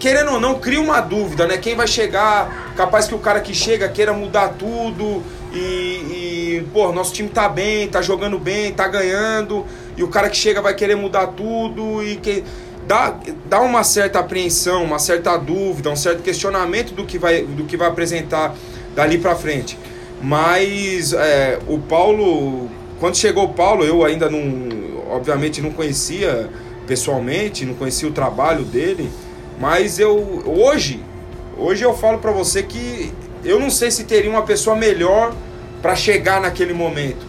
querendo 0.00 0.32
ou 0.32 0.40
não, 0.40 0.58
cria 0.58 0.80
uma 0.80 1.00
dúvida, 1.00 1.46
né? 1.46 1.56
Quem 1.58 1.76
vai 1.76 1.86
chegar? 1.86 2.74
Capaz 2.76 3.06
que 3.06 3.14
o 3.14 3.18
cara 3.18 3.40
que 3.40 3.54
chega 3.54 3.88
queira 3.88 4.12
mudar 4.12 4.48
tudo 4.58 5.22
e, 5.52 5.58
e 5.58 6.66
pô, 6.72 6.92
nosso 6.92 7.12
time 7.12 7.28
tá 7.28 7.48
bem, 7.48 7.86
tá 7.86 8.02
jogando 8.02 8.36
bem, 8.36 8.72
tá 8.72 8.88
ganhando. 8.88 9.64
E 9.96 10.02
o 10.02 10.08
cara 10.08 10.28
que 10.28 10.36
chega 10.36 10.60
vai 10.60 10.74
querer 10.74 10.96
mudar 10.96 11.28
tudo 11.28 12.02
e 12.02 12.16
que 12.16 12.42
dá, 12.90 13.14
dá 13.46 13.60
uma 13.60 13.84
certa 13.84 14.18
apreensão, 14.18 14.82
uma 14.82 14.98
certa 14.98 15.36
dúvida, 15.36 15.88
um 15.88 15.96
certo 15.96 16.24
questionamento 16.24 16.92
do 16.92 17.06
que 17.06 17.18
vai, 17.18 17.42
do 17.42 17.62
que 17.62 17.76
vai 17.76 17.86
apresentar 17.86 18.52
dali 18.96 19.16
para 19.16 19.36
frente. 19.36 19.78
Mas 20.20 21.12
é, 21.12 21.60
o 21.68 21.78
Paulo, 21.78 22.68
quando 22.98 23.16
chegou 23.16 23.44
o 23.44 23.54
Paulo, 23.54 23.84
eu 23.84 24.04
ainda 24.04 24.28
não 24.28 24.68
obviamente 25.08 25.62
não 25.62 25.70
conhecia 25.70 26.50
pessoalmente, 26.84 27.64
não 27.64 27.74
conhecia 27.74 28.08
o 28.08 28.12
trabalho 28.12 28.64
dele, 28.64 29.08
mas 29.60 30.00
eu 30.00 30.42
hoje, 30.44 31.00
hoje 31.56 31.84
eu 31.84 31.94
falo 31.94 32.18
para 32.18 32.32
você 32.32 32.64
que 32.64 33.12
eu 33.44 33.60
não 33.60 33.70
sei 33.70 33.92
se 33.92 34.02
teria 34.02 34.30
uma 34.30 34.42
pessoa 34.42 34.74
melhor 34.74 35.32
para 35.80 35.94
chegar 35.94 36.40
naquele 36.40 36.72
momento, 36.72 37.24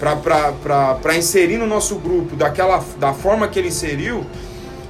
para 0.00 1.16
inserir 1.16 1.58
no 1.58 1.66
nosso 1.66 1.94
grupo 1.94 2.34
daquela 2.34 2.84
da 2.98 3.12
forma 3.12 3.46
que 3.46 3.56
ele 3.58 3.68
inseriu, 3.68 4.26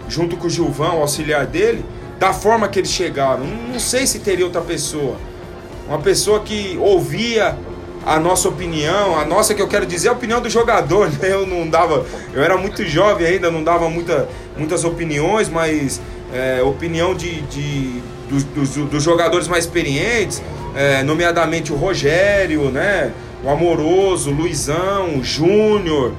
junto 0.09 0.37
com 0.37 0.47
o 0.47 0.51
Gilvão, 0.51 0.99
o 0.99 1.01
auxiliar 1.03 1.47
dele, 1.47 1.85
da 2.19 2.33
forma 2.33 2.69
que 2.69 2.79
eles 2.79 2.91
chegaram. 2.91 3.45
Não, 3.45 3.79
sei 3.79 4.07
se 4.07 4.19
teria 4.21 4.45
outra 4.45 4.61
pessoa. 4.61 5.17
Uma 5.89 5.99
pessoa 5.99 6.41
que 6.41 6.79
ouvia 6.81 7.57
a 8.05 8.19
nossa 8.19 8.49
opinião, 8.49 9.19
a 9.19 9.25
nossa 9.25 9.55
que 9.55 9.61
eu 9.61 9.69
quero 9.69 9.85
dizer, 9.85 10.09
a 10.09 10.13
opinião 10.13 10.41
do 10.41 10.49
jogador. 10.49 11.11
Né? 11.21 11.33
Eu 11.33 11.47
não 11.47 11.69
dava, 11.69 12.05
eu 12.33 12.43
era 12.43 12.57
muito 12.57 12.85
jovem 12.85 13.27
ainda, 13.27 13.51
não 13.51 13.63
dava 13.63 13.89
muita, 13.89 14.29
muitas 14.57 14.85
opiniões, 14.85 15.49
mas 15.49 16.01
é, 16.33 16.63
opinião 16.63 17.15
de, 17.15 17.43
de 17.43 18.03
dos, 18.29 18.45
dos, 18.45 18.71
dos, 18.71 19.03
jogadores 19.03 19.47
mais 19.47 19.65
experientes, 19.65 20.43
é, 20.75 21.03
nomeadamente 21.03 21.73
o 21.73 21.77
Rogério, 21.77 22.71
né? 22.71 23.13
O 23.45 23.51
Amoroso, 23.51 24.31
o 24.31 24.35
Luizão, 24.35 25.19
o 25.19 25.25
Júnior. 25.25 26.13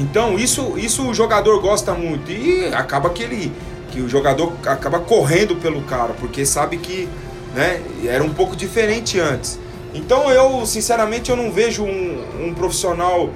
Então 0.00 0.38
isso, 0.38 0.78
isso 0.78 1.06
o 1.06 1.14
jogador 1.14 1.60
gosta 1.60 1.92
muito 1.92 2.30
e 2.32 2.72
acaba 2.74 3.10
que 3.10 3.22
ele 3.22 3.52
que 3.90 4.00
o 4.00 4.08
jogador 4.08 4.52
acaba 4.66 5.00
correndo 5.00 5.56
pelo 5.56 5.82
cara, 5.82 6.14
porque 6.14 6.46
sabe 6.46 6.78
que 6.78 7.08
né, 7.54 7.82
era 8.04 8.22
um 8.22 8.32
pouco 8.32 8.54
diferente 8.54 9.18
antes. 9.18 9.58
Então 9.92 10.30
eu, 10.30 10.64
sinceramente, 10.64 11.28
eu 11.28 11.36
não 11.36 11.50
vejo 11.50 11.82
um, 11.82 12.46
um 12.46 12.54
profissional 12.54 13.28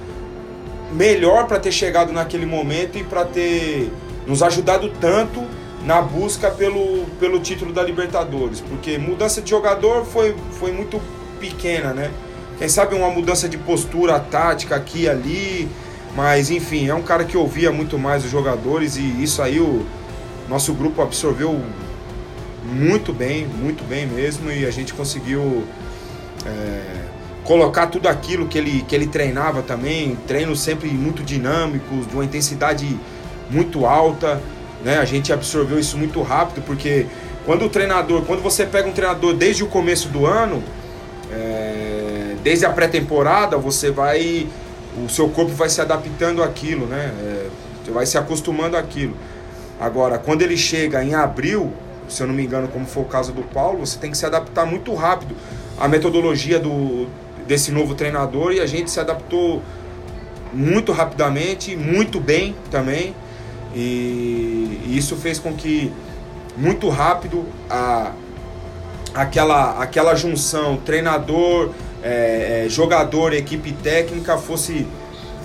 melhor 0.93 1.49
para 1.49 1.59
ter 1.59 1.73
chegado 1.73 2.13
naquele 2.13 2.47
momento 2.47 2.97
e 2.97 3.03
para 3.03 3.25
ter 3.25 3.91
nos 4.29 4.45
ajudado 4.45 4.89
tanto 5.01 5.43
na 5.85 6.01
busca 6.01 6.51
pelo, 6.53 7.05
pelo 7.19 7.41
título 7.41 7.73
da 7.73 7.83
Libertadores, 7.83 8.61
porque 8.61 8.97
mudança 8.97 9.43
de 9.43 9.51
jogador 9.51 10.05
foi, 10.05 10.37
foi 10.53 10.71
muito 10.71 11.01
pequena, 11.41 11.93
né? 11.93 12.11
Quem 12.59 12.69
sabe 12.69 12.95
uma 12.95 13.11
mudança 13.11 13.49
de 13.49 13.59
postura 13.59 14.19
tática 14.21 14.77
aqui 14.77 15.03
e 15.03 15.09
ali, 15.09 15.69
mas 16.15 16.51
enfim, 16.51 16.89
é 16.89 16.95
um 16.95 17.03
cara 17.03 17.25
que 17.25 17.37
ouvia 17.37 17.73
muito 17.73 17.99
mais 17.99 18.25
os 18.25 18.31
jogadores 18.31 18.97
e 18.97 19.23
isso 19.23 19.43
aí 19.43 19.61
o 19.61 19.85
nosso 20.49 20.73
grupo 20.75 21.03
absorveu 21.03 21.61
muito 22.65 23.13
bem, 23.13 23.47
muito 23.47 23.85
bem 23.85 24.07
mesmo 24.07 24.51
e 24.51 24.65
a 24.65 24.71
gente 24.71 24.95
conseguiu 24.95 25.65
é, 26.47 26.81
colocar 27.45 27.89
tudo 27.89 28.09
aquilo 28.09 28.47
que 28.47 28.57
ele, 28.57 28.85
que 28.89 28.95
ele 28.95 29.07
treinava 29.07 29.63
também, 29.63 30.17
treinos 30.27 30.61
sempre 30.61 30.89
muito 30.89 31.23
dinâmicos, 31.23 32.07
de 32.07 32.15
uma 32.15 32.25
intensidade 32.25 32.99
muito 33.51 33.85
alta, 33.85 34.41
né? 34.83 34.99
A 34.99 35.05
gente 35.05 35.33
absorveu 35.33 35.79
isso 35.79 35.97
muito 35.99 36.23
rápido, 36.23 36.63
porque 36.65 37.07
quando 37.45 37.67
o 37.67 37.69
treinador, 37.69 38.23
quando 38.23 38.43
você 38.43 38.65
pega 38.65 38.89
um 38.89 38.93
treinador 38.93 39.35
desde 39.35 39.63
o 39.63 39.67
começo 39.67 40.09
do 40.09 40.27
ano, 40.27 40.63
é, 41.31 42.35
desde 42.43 42.65
a 42.65 42.71
pré-temporada, 42.71 43.59
você 43.59 43.91
vai, 43.91 44.47
o 45.03 45.09
seu 45.09 45.29
corpo 45.29 45.53
vai 45.53 45.69
se 45.69 45.81
adaptando 45.81 46.43
àquilo, 46.43 46.87
né? 46.87 47.13
É, 47.21 47.91
vai 47.91 48.07
se 48.07 48.17
acostumando 48.17 48.77
àquilo. 48.77 49.17
Agora, 49.81 50.19
quando 50.19 50.43
ele 50.43 50.57
chega 50.57 51.03
em 51.03 51.15
abril, 51.15 51.73
se 52.09 52.23
eu 52.23 52.27
não 52.27 52.35
me 52.35 52.45
engano, 52.45 52.69
como 52.69 52.87
foi 52.87 53.03
o 53.03 53.07
caso 53.07 53.33
do 53.33 53.43
Paulo, 53.43 53.85
você 53.85 53.99
tem 53.99 54.11
que 54.11 54.17
se 54.17 54.25
adaptar 54.25 54.67
muito 54.67 54.95
rápido 54.95 55.35
à 55.79 55.89
metodologia 55.89 56.59
do, 56.59 57.09
desse 57.47 57.73
novo 57.73 57.95
treinador 57.95 58.53
e 58.53 58.61
a 58.61 58.67
gente 58.67 58.91
se 58.91 59.01
adaptou 59.01 59.63
muito 60.53 60.93
rapidamente, 60.93 61.77
muito 61.77 62.21
bem 62.21 62.55
também. 62.71 63.15
E, 63.75 64.81
e 64.87 64.97
isso 64.97 65.17
fez 65.17 65.39
com 65.39 65.53
que 65.53 65.93
muito 66.57 66.89
rápido 66.89 67.45
a, 67.69 68.13
aquela, 69.15 69.83
aquela 69.83 70.15
junção 70.15 70.77
treinador, 70.77 71.71
é, 72.05 72.67
é 72.67 72.69
jogador, 72.69 73.33
equipe 73.33 73.73
técnica 73.73 74.37
fosse, 74.37 74.87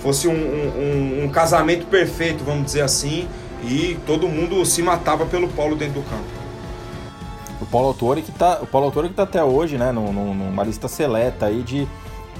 fosse 0.02 0.28
um, 0.28 0.32
um, 0.32 1.24
um, 1.24 1.28
casamento 1.30 1.86
perfeito, 1.86 2.44
vamos 2.44 2.66
dizer 2.66 2.82
assim, 2.82 3.26
e 3.64 3.98
todo 4.06 4.28
mundo 4.28 4.64
se 4.66 4.82
matava 4.82 5.24
pelo 5.24 5.48
Paulo 5.48 5.74
dentro 5.74 5.94
do 5.94 6.02
campo. 6.02 6.40
O 7.60 7.66
Paulo 7.66 7.88
Autori 7.88 8.22
que 8.22 8.32
tá, 8.32 8.58
o 8.60 8.66
Paulo 8.66 8.86
Autori 8.86 9.08
que 9.08 9.14
tá 9.14 9.22
até 9.22 9.42
hoje, 9.42 9.78
né, 9.78 9.90
numa 9.90 10.62
lista 10.62 10.86
seleta 10.86 11.46
aí 11.46 11.62
de 11.62 11.88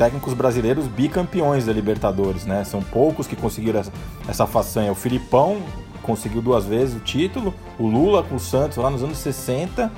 técnicos 0.00 0.32
brasileiros 0.32 0.86
bicampeões 0.86 1.66
da 1.66 1.74
Libertadores, 1.74 2.46
né? 2.46 2.64
São 2.64 2.80
poucos 2.82 3.26
que 3.26 3.36
conseguiram 3.36 3.80
essa, 3.80 3.92
essa 4.26 4.46
façanha. 4.46 4.90
O 4.90 4.94
Filipão 4.94 5.58
conseguiu 6.02 6.40
duas 6.40 6.64
vezes 6.64 6.96
o 6.96 7.00
título, 7.00 7.52
o 7.78 7.86
Lula 7.86 8.22
com 8.22 8.36
o 8.36 8.40
Santos 8.40 8.78
lá 8.78 8.88
nos 8.88 9.02
anos 9.02 9.18
60, 9.18 9.92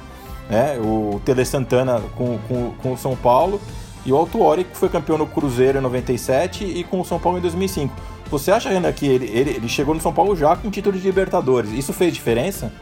né? 0.51 0.77
O 0.81 1.21
Tele 1.25 1.45
Santana 1.45 2.03
com, 2.17 2.37
com, 2.49 2.73
com 2.83 2.93
o 2.95 2.99
São 2.99 3.15
Paulo 3.15 3.61
e 4.05 4.13
o 4.13 4.17
Autuori 4.17 4.65
que 4.65 4.77
foi 4.77 4.89
campeão 4.89 5.19
no 5.19 5.27
Cruzeiro 5.27 5.79
em 5.79 5.81
97 5.83 6.65
e 6.65 6.85
com 6.85 7.01
o 7.01 7.05
São 7.05 7.19
Paulo 7.19 7.39
em 7.39 7.41
2005. 7.41 7.95
Você 8.31 8.51
acha, 8.51 8.69
Renan, 8.69 8.93
que 8.93 9.07
ele, 9.07 9.27
ele, 9.27 9.51
ele 9.51 9.69
chegou 9.69 9.95
no 9.95 10.01
São 10.01 10.13
Paulo 10.13 10.35
já 10.35 10.57
com 10.57 10.71
título 10.71 10.99
de 10.99 11.05
Libertadores? 11.05 11.71
Isso 11.73 11.93
fez 11.93 12.13
diferença? 12.13 12.73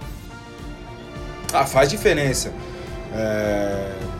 Ah, 1.52 1.66
faz 1.66 1.88
diferença. 1.88 2.52
É 3.12 4.10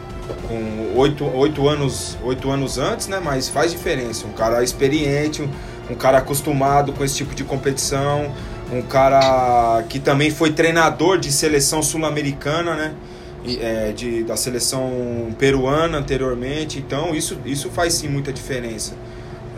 com 0.46 0.98
oito, 0.98 1.24
oito, 1.24 1.68
anos, 1.68 2.16
oito 2.22 2.50
anos 2.50 2.78
antes, 2.78 3.08
né? 3.08 3.20
Mas 3.22 3.48
faz 3.48 3.70
diferença. 3.70 4.26
Um 4.26 4.32
cara 4.32 4.62
experiente, 4.62 5.42
um, 5.42 5.48
um 5.90 5.94
cara 5.94 6.18
acostumado 6.18 6.92
com 6.92 7.04
esse 7.04 7.16
tipo 7.16 7.34
de 7.34 7.44
competição, 7.44 8.32
um 8.72 8.82
cara 8.82 9.82
que 9.88 9.98
também 9.98 10.30
foi 10.30 10.52
treinador 10.52 11.18
de 11.18 11.32
seleção 11.32 11.82
sul-americana, 11.82 12.74
né? 12.74 12.94
É, 13.42 13.92
de, 13.92 14.22
da 14.22 14.36
seleção 14.36 15.34
peruana 15.38 15.96
anteriormente. 15.96 16.78
Então 16.78 17.14
isso, 17.14 17.38
isso 17.46 17.70
faz 17.70 17.94
sim 17.94 18.06
muita 18.06 18.30
diferença. 18.30 18.94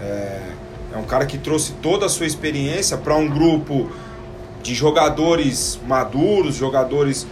É, 0.01 0.41
é 0.95 0.97
um 0.97 1.05
cara 1.05 1.27
que 1.27 1.37
trouxe 1.37 1.73
toda 1.83 2.07
a 2.07 2.09
sua 2.09 2.27
experiência 2.27 2.97
para 2.97 3.17
um 3.17 3.29
grupo 3.29 3.91
de 4.63 4.73
jogadores 4.75 5.81
maduros, 5.87 6.55
jogadores 6.55 7.27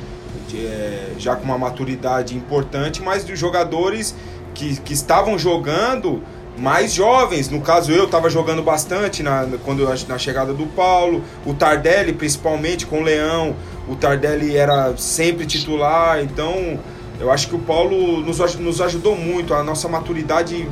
é, 0.55 1.13
já 1.19 1.37
com 1.37 1.45
uma 1.45 1.59
maturidade 1.59 2.37
importante, 2.37 3.01
mas 3.01 3.25
de 3.25 3.37
jogadores 3.37 4.15
que, 4.55 4.81
que 4.81 4.93
estavam 4.93 5.39
jogando 5.39 6.23
mais 6.59 6.93
jovens. 6.93 7.49
No 7.49 7.61
caso, 7.61 7.93
eu 7.93 8.05
estava 8.05 8.29
jogando 8.29 8.63
bastante 8.63 9.23
na, 9.23 9.47
quando, 9.65 9.89
na 10.09 10.19
chegada 10.19 10.53
do 10.53 10.67
Paulo, 10.67 11.23
o 11.47 11.55
Tardelli 11.55 12.13
principalmente 12.13 12.87
com 12.87 13.01
o 13.01 13.03
Leão. 13.03 13.55
O 13.89 13.97
Tardelli 13.97 14.57
era 14.57 14.97
sempre 14.97 15.47
titular, 15.47 16.23
então 16.23 16.79
eu 17.19 17.31
acho 17.31 17.49
que 17.49 17.55
o 17.55 17.59
Paulo 17.59 18.21
nos, 18.21 18.39
nos 18.57 18.81
ajudou 18.81 19.17
muito, 19.17 19.53
a 19.53 19.63
nossa 19.63 19.89
maturidade 19.89 20.69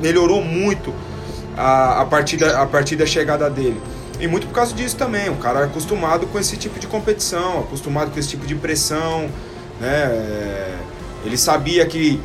melhorou 0.00 0.42
muito 0.42 0.92
a, 1.56 2.00
a, 2.00 2.04
partir 2.04 2.36
da, 2.36 2.62
a 2.62 2.66
partir 2.66 2.96
da 2.96 3.06
chegada 3.06 3.48
dele. 3.48 3.80
E 4.18 4.26
muito 4.26 4.46
por 4.46 4.54
causa 4.54 4.74
disso 4.74 4.96
também, 4.96 5.28
o 5.28 5.36
cara 5.36 5.60
é 5.60 5.64
acostumado 5.64 6.26
com 6.26 6.38
esse 6.38 6.56
tipo 6.56 6.78
de 6.78 6.86
competição, 6.86 7.60
acostumado 7.60 8.10
com 8.10 8.18
esse 8.18 8.28
tipo 8.28 8.46
de 8.46 8.54
pressão, 8.54 9.28
né? 9.80 10.04
É, 10.04 10.78
ele 11.24 11.36
sabia 11.36 11.86
que 11.86 12.20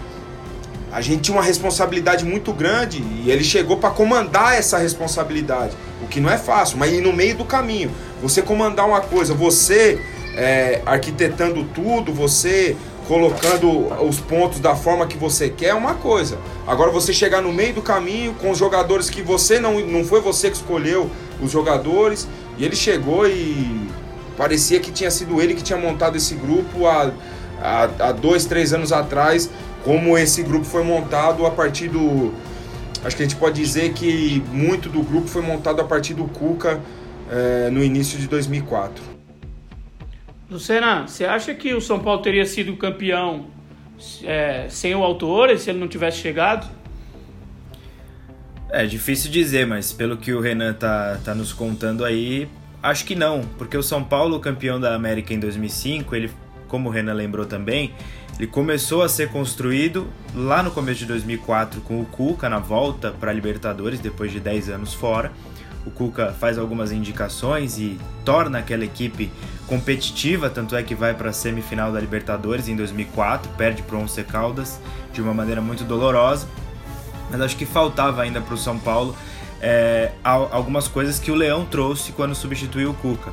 a 0.92 1.02
gente 1.02 1.22
tinha 1.22 1.36
uma 1.36 1.44
responsabilidade 1.44 2.26
muito 2.26 2.54
grande 2.54 3.04
e 3.24 3.30
ele 3.30 3.44
chegou 3.44 3.78
para 3.78 3.90
comandar 3.90 4.56
essa 4.56 4.78
responsabilidade, 4.78 5.76
o 6.02 6.08
que 6.08 6.20
não 6.20 6.30
é 6.30 6.38
fácil, 6.38 6.78
mas 6.78 6.92
no 7.02 7.14
meio 7.14 7.36
do 7.36 7.46
caminho. 7.46 7.92
Você 8.22 8.42
comandar 8.42 8.88
uma 8.88 9.02
coisa, 9.02 9.34
você 9.34 10.00
é, 10.36 10.82
arquitetando 10.86 11.64
tudo, 11.66 12.14
você 12.14 12.76
colocando 13.08 13.88
os 14.04 14.20
pontos 14.20 14.60
da 14.60 14.76
forma 14.76 15.08
que 15.08 15.18
você 15.18 15.50
quer 15.50 15.68
é 15.68 15.74
uma 15.74 15.96
coisa. 15.96 16.38
Agora 16.68 16.92
você 16.92 17.14
chegar 17.14 17.42
no 17.42 17.54
meio 17.54 17.74
do 17.74 17.82
caminho 17.82 18.34
com 18.34 18.52
os 18.52 18.58
jogadores 18.58 19.10
que 19.10 19.22
você 19.22 19.60
não, 19.60 19.80
não 19.80 20.04
foi 20.04 20.20
você 20.20 20.50
que 20.50 20.58
escolheu 20.58 21.10
os 21.42 21.50
jogadores, 21.52 22.28
e 22.58 22.66
ele 22.66 22.76
chegou 22.76 23.28
e 23.28 23.88
parecia 24.36 24.80
que 24.80 24.92
tinha 24.92 25.10
sido 25.10 25.42
ele 25.42 25.54
que 25.54 25.64
tinha 25.64 25.80
montado 25.80 26.18
esse 26.18 26.36
grupo 26.36 26.86
há, 26.86 27.12
há, 27.62 27.90
há 28.00 28.12
dois, 28.12 28.46
três 28.46 28.74
anos 28.74 28.92
atrás, 28.92 29.50
como 29.84 30.18
esse 30.18 30.44
grupo 30.44 30.66
foi 30.66 30.84
montado 30.84 31.46
a 31.46 31.52
partir 31.52 31.88
do. 31.88 32.34
Acho 33.06 33.16
que 33.16 33.24
a 33.24 33.26
gente 33.26 33.38
pode 33.38 33.62
dizer 33.62 33.94
que 33.94 34.44
muito 34.52 34.90
do 34.90 35.02
grupo 35.02 35.28
foi 35.28 35.42
montado 35.42 35.80
a 35.80 35.84
partir 35.84 36.14
do 36.14 36.26
Cuca 36.26 36.82
é, 37.30 37.70
no 37.70 37.84
início 37.84 38.20
de 38.20 38.28
2004. 38.28 39.04
Lucena, 40.50 41.08
você 41.08 41.26
acha 41.26 41.54
que 41.54 41.74
o 41.74 41.82
São 41.82 42.00
Paulo 42.00 42.22
teria 42.22 42.46
sido 42.46 42.76
campeão 42.78 43.48
é, 44.24 44.68
sem 44.70 44.96
o 44.96 45.04
autor, 45.04 45.58
se 45.58 45.70
ele 45.70 45.80
não 45.80 45.88
tivesse 45.88 46.18
chegado? 46.18 46.70
É 48.70 48.86
difícil 48.86 49.32
dizer, 49.32 49.66
mas 49.66 49.92
pelo 49.92 50.18
que 50.18 50.34
o 50.34 50.40
Renan 50.40 50.74
tá, 50.74 51.20
tá 51.24 51.34
nos 51.34 51.54
contando 51.54 52.04
aí, 52.04 52.48
acho 52.82 53.06
que 53.06 53.16
não, 53.16 53.42
porque 53.58 53.78
o 53.78 53.84
São 53.84 54.04
Paulo, 54.04 54.40
campeão 54.40 54.80
da 54.80 54.94
América 54.94 55.34
em 55.34 55.40
2005, 55.40 56.16
ele, 56.16 56.32
como 56.68 56.90
o 56.90 56.92
Renan 56.92 57.14
lembrou 57.14 57.46
também, 57.46 57.94
ele 58.38 58.48
começou 58.48 59.02
a 59.02 59.10
ser 59.10 59.30
construído 59.30 60.08
lá 60.36 60.62
no 60.62 60.70
começo 60.70 61.00
de 61.00 61.06
2004 61.08 61.82
com 61.82 62.00
o 62.00 62.06
Cuca 62.06 62.48
na 62.48 62.60
volta 62.60 63.12
para 63.12 63.32
a 63.32 63.34
Libertadores, 63.34 64.00
depois 64.00 64.32
de 64.32 64.40
10 64.40 64.70
anos 64.70 64.94
fora. 64.94 65.32
O 65.88 65.90
Cuca 65.90 66.36
faz 66.38 66.58
algumas 66.58 66.92
indicações 66.92 67.78
e 67.78 67.98
torna 68.26 68.60
aquela 68.60 68.84
equipe 68.84 69.32
competitiva, 69.68 70.50
tanto 70.50 70.76
é 70.76 70.84
que 70.84 70.94
vai 70.94 71.14
para 71.14 71.30
a 71.30 71.34
semifinal 71.34 71.94
da 71.94 72.00
Libertadores 72.00 72.68
em 72.68 72.76
2004, 72.76 73.50
perde 73.54 73.84
para 73.84 73.96
o 73.96 74.02
Once 74.02 74.22
Caldas 74.26 74.82
de 75.14 75.22
uma 75.22 75.34
maneira 75.34 75.62
muito 75.62 75.86
dolorosa. 75.86 76.46
Mas 77.32 77.40
acho 77.40 77.56
que 77.56 77.66
faltava 77.66 78.22
ainda 78.22 78.42
para 78.42 78.54
o 78.54 78.58
São 78.58 78.78
Paulo 78.78 79.16
é, 79.62 80.12
algumas 80.24 80.90
coisas 80.90 81.20
que 81.20 81.32
o 81.32 81.36
Leão 81.36 81.64
trouxe 81.64 82.12
quando 82.12 82.36
substituiu 82.36 82.92
o 82.92 82.94
Cuca. 82.94 83.32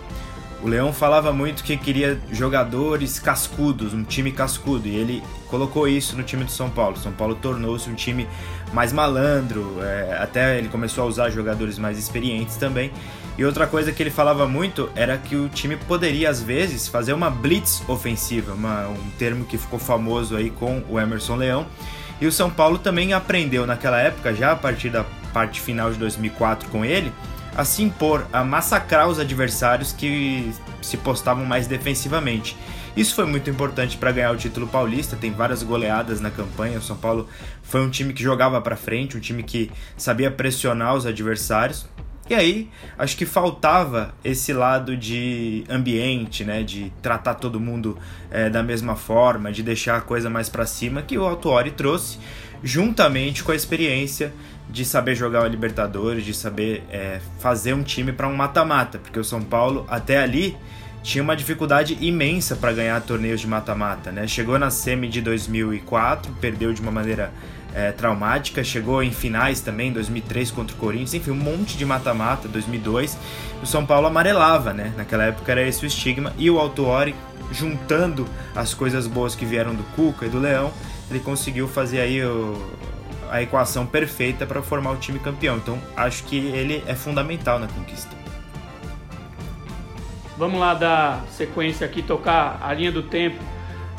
o 0.63 0.69
Leão 0.69 0.93
falava 0.93 1.33
muito 1.33 1.65
que 1.65 1.77
queria 1.77 2.21
jogadores 2.31 3.19
cascudos, 3.19 3.93
um 3.93 4.05
time 4.05 4.31
cascudo, 4.31 4.87
e 4.87 4.95
ele 4.95 5.23
colocou 5.49 5.89
isso 5.89 6.17
no 6.17 6.23
time 6.23 6.45
do 6.45 6.53
São 6.53 6.71
Paulo. 6.71 6.97
São 6.97 7.11
Paulo 7.11 7.35
tornou-se 7.35 7.91
um 7.91 7.95
time 7.95 8.29
mais 8.73 8.93
malandro, 8.93 9.79
é, 9.83 10.19
até 10.21 10.59
ele 10.59 10.69
começou 10.69 11.05
a 11.05 11.07
usar 11.07 11.31
jogadores 11.31 11.79
mais 11.79 11.99
experientes 11.99 12.57
também. 12.57 12.91
E 13.37 13.45
outra 13.45 13.67
coisa 13.67 13.93
que 13.93 14.03
ele 14.03 14.11
falava 14.11 14.47
muito 14.47 14.89
era 14.95 15.19
que 15.19 15.35
o 15.35 15.49
time 15.49 15.77
poderia, 15.77 16.31
às 16.31 16.41
vezes, 16.41 16.87
fazer 16.87 17.13
uma 17.13 17.29
blitz 17.31 17.83
ofensiva, 17.89 18.53
uma, 18.53 18.89
um 18.89 19.11
termo 19.19 19.45
que 19.45 19.59
ficou 19.59 19.79
famoso 19.79 20.37
aí 20.37 20.51
com 20.51 20.83
o 20.89 21.01
Emerson 21.01 21.37
Leão. 21.37 21.67
E 22.21 22.27
o 22.27 22.33
São 22.33 22.49
Paulo 22.49 22.79
também 22.79 23.13
aprendeu 23.13 23.67
naquela 23.67 24.01
época, 24.01 24.33
já 24.33 24.53
a 24.53 24.57
partir 24.57 24.89
da 24.89 25.05
parte 25.33 25.61
final 25.61 25.91
de 25.91 25.99
2004 25.99 26.69
com 26.69 26.85
ele, 26.85 27.13
a 27.57 27.65
se 27.65 27.83
impor, 27.83 28.25
a 28.33 28.45
massacrar 28.45 29.09
os 29.09 29.19
adversários 29.19 29.93
que 29.93 30.53
se 30.81 30.97
postavam 30.97 31.45
mais 31.45 31.67
defensivamente. 31.67 32.57
Isso 32.97 33.15
foi 33.15 33.27
muito 33.27 33.51
importante 33.51 33.97
para 33.97 34.13
ganhar 34.13 34.31
o 34.31 34.37
título 34.37 34.69
paulista, 34.69 35.17
tem 35.17 35.33
várias 35.33 35.63
goleadas 35.63 36.21
na 36.21 36.31
campanha. 36.31 36.79
O 36.79 36.83
São 36.83 36.97
Paulo 36.97 37.29
foi 37.63 37.81
um 37.81 37.91
time 37.91 38.13
que 38.13 38.23
jogava 38.23 38.61
para 38.61 38.77
frente, 38.77 39.17
um 39.17 39.21
time 39.21 39.43
que 39.43 39.71
sabia 39.97 40.31
pressionar 40.31 40.95
os 40.95 41.05
adversários. 41.05 41.89
E 42.31 42.35
aí, 42.35 42.71
acho 42.97 43.17
que 43.17 43.27
faltava 43.27 44.15
esse 44.25 44.53
lado 44.53 44.97
de 44.97 45.65
ambiente, 45.69 46.43
né, 46.43 46.63
de 46.63 46.91
tratar 47.03 47.35
todo 47.35 47.61
mundo 47.61 47.99
é, 48.31 48.49
da 48.49 48.63
mesma 48.63 48.97
forma, 48.97 49.53
de 49.53 49.63
deixar 49.63 49.97
a 49.97 50.01
coisa 50.01 50.31
mais 50.31 50.49
para 50.49 50.65
cima, 50.65 51.03
que 51.03 51.19
o 51.19 51.25
Autuori 51.25 51.73
trouxe, 51.73 52.19
juntamente 52.63 53.45
com 53.45 53.53
a 53.53 53.55
experiência 53.55 54.33
de 54.71 54.87
saber 54.87 55.15
jogar 55.15 55.43
o 55.43 55.47
Libertadores, 55.47 56.25
de 56.25 56.33
saber 56.33 56.83
é, 56.91 57.21
fazer 57.41 57.75
um 57.75 57.83
time 57.83 58.11
para 58.11 58.27
um 58.27 58.35
mata-mata, 58.35 58.99
porque 58.99 59.19
o 59.19 59.25
São 59.25 59.43
Paulo 59.43 59.85
até 59.87 60.19
ali 60.19 60.57
tinha 61.05 61.23
uma 61.23 61.37
dificuldade 61.37 61.99
imensa 62.01 62.57
para 62.57 62.73
ganhar 62.73 62.99
torneios 63.03 63.39
de 63.39 63.47
mata-mata, 63.47 64.11
né? 64.11 64.27
Chegou 64.27 64.59
na 64.59 64.71
semi 64.71 65.07
de 65.07 65.21
2004, 65.21 66.33
perdeu 66.41 66.73
de 66.73 66.81
uma 66.81 66.91
maneira 66.91 67.31
é, 67.75 67.93
traumática, 67.93 68.65
chegou 68.65 69.03
em 69.03 69.13
finais 69.13 69.61
também, 69.61 69.93
2003 69.93 70.51
contra 70.51 70.75
o 70.75 70.79
Corinthians, 70.79 71.13
enfim, 71.13 71.33
um 71.33 71.37
monte 71.37 71.77
de 71.77 71.85
mata-mata, 71.85 72.49
2002. 72.49 73.19
O 73.63 73.67
São 73.67 73.85
Paulo 73.85 74.07
amarelava, 74.07 74.73
né? 74.73 74.95
Naquela 74.97 75.25
época 75.25 75.53
era 75.53 75.63
esse 75.63 75.85
o 75.85 75.87
estigma. 75.87 76.33
E 76.39 76.51
o 76.51 76.59
Autuori, 76.59 77.15
juntando 77.53 78.27
as 78.57 78.73
coisas 78.73 79.07
boas 79.07 79.35
que 79.35 79.45
vieram 79.45 79.75
do 79.75 79.83
Cuca 79.95 80.25
e 80.25 80.31
do 80.31 80.39
Leão, 80.39 80.73
ele 81.11 81.21
conseguiu 81.21 81.69
fazer 81.69 82.01
aí 82.01 82.25
o, 82.25 82.67
a 83.31 83.43
equação 83.43 83.85
perfeita 83.85 84.47
para 84.47 84.63
formar 84.63 84.93
o 84.93 84.97
time 84.97 85.19
campeão. 85.19 85.59
Então, 85.59 85.79
acho 85.95 86.25
que 86.25 86.39
ele 86.39 86.83
é 86.87 86.95
fundamental 86.95 87.59
na 87.59 87.67
conquista. 87.67 88.24
Vamos 90.37 90.59
lá 90.59 90.75
dar 90.75 91.25
sequência 91.31 91.87
aqui, 91.87 92.03
tocar 92.03 92.59
a 92.61 92.73
linha 92.75 92.91
do 92.91 93.03
tempo 93.03 93.37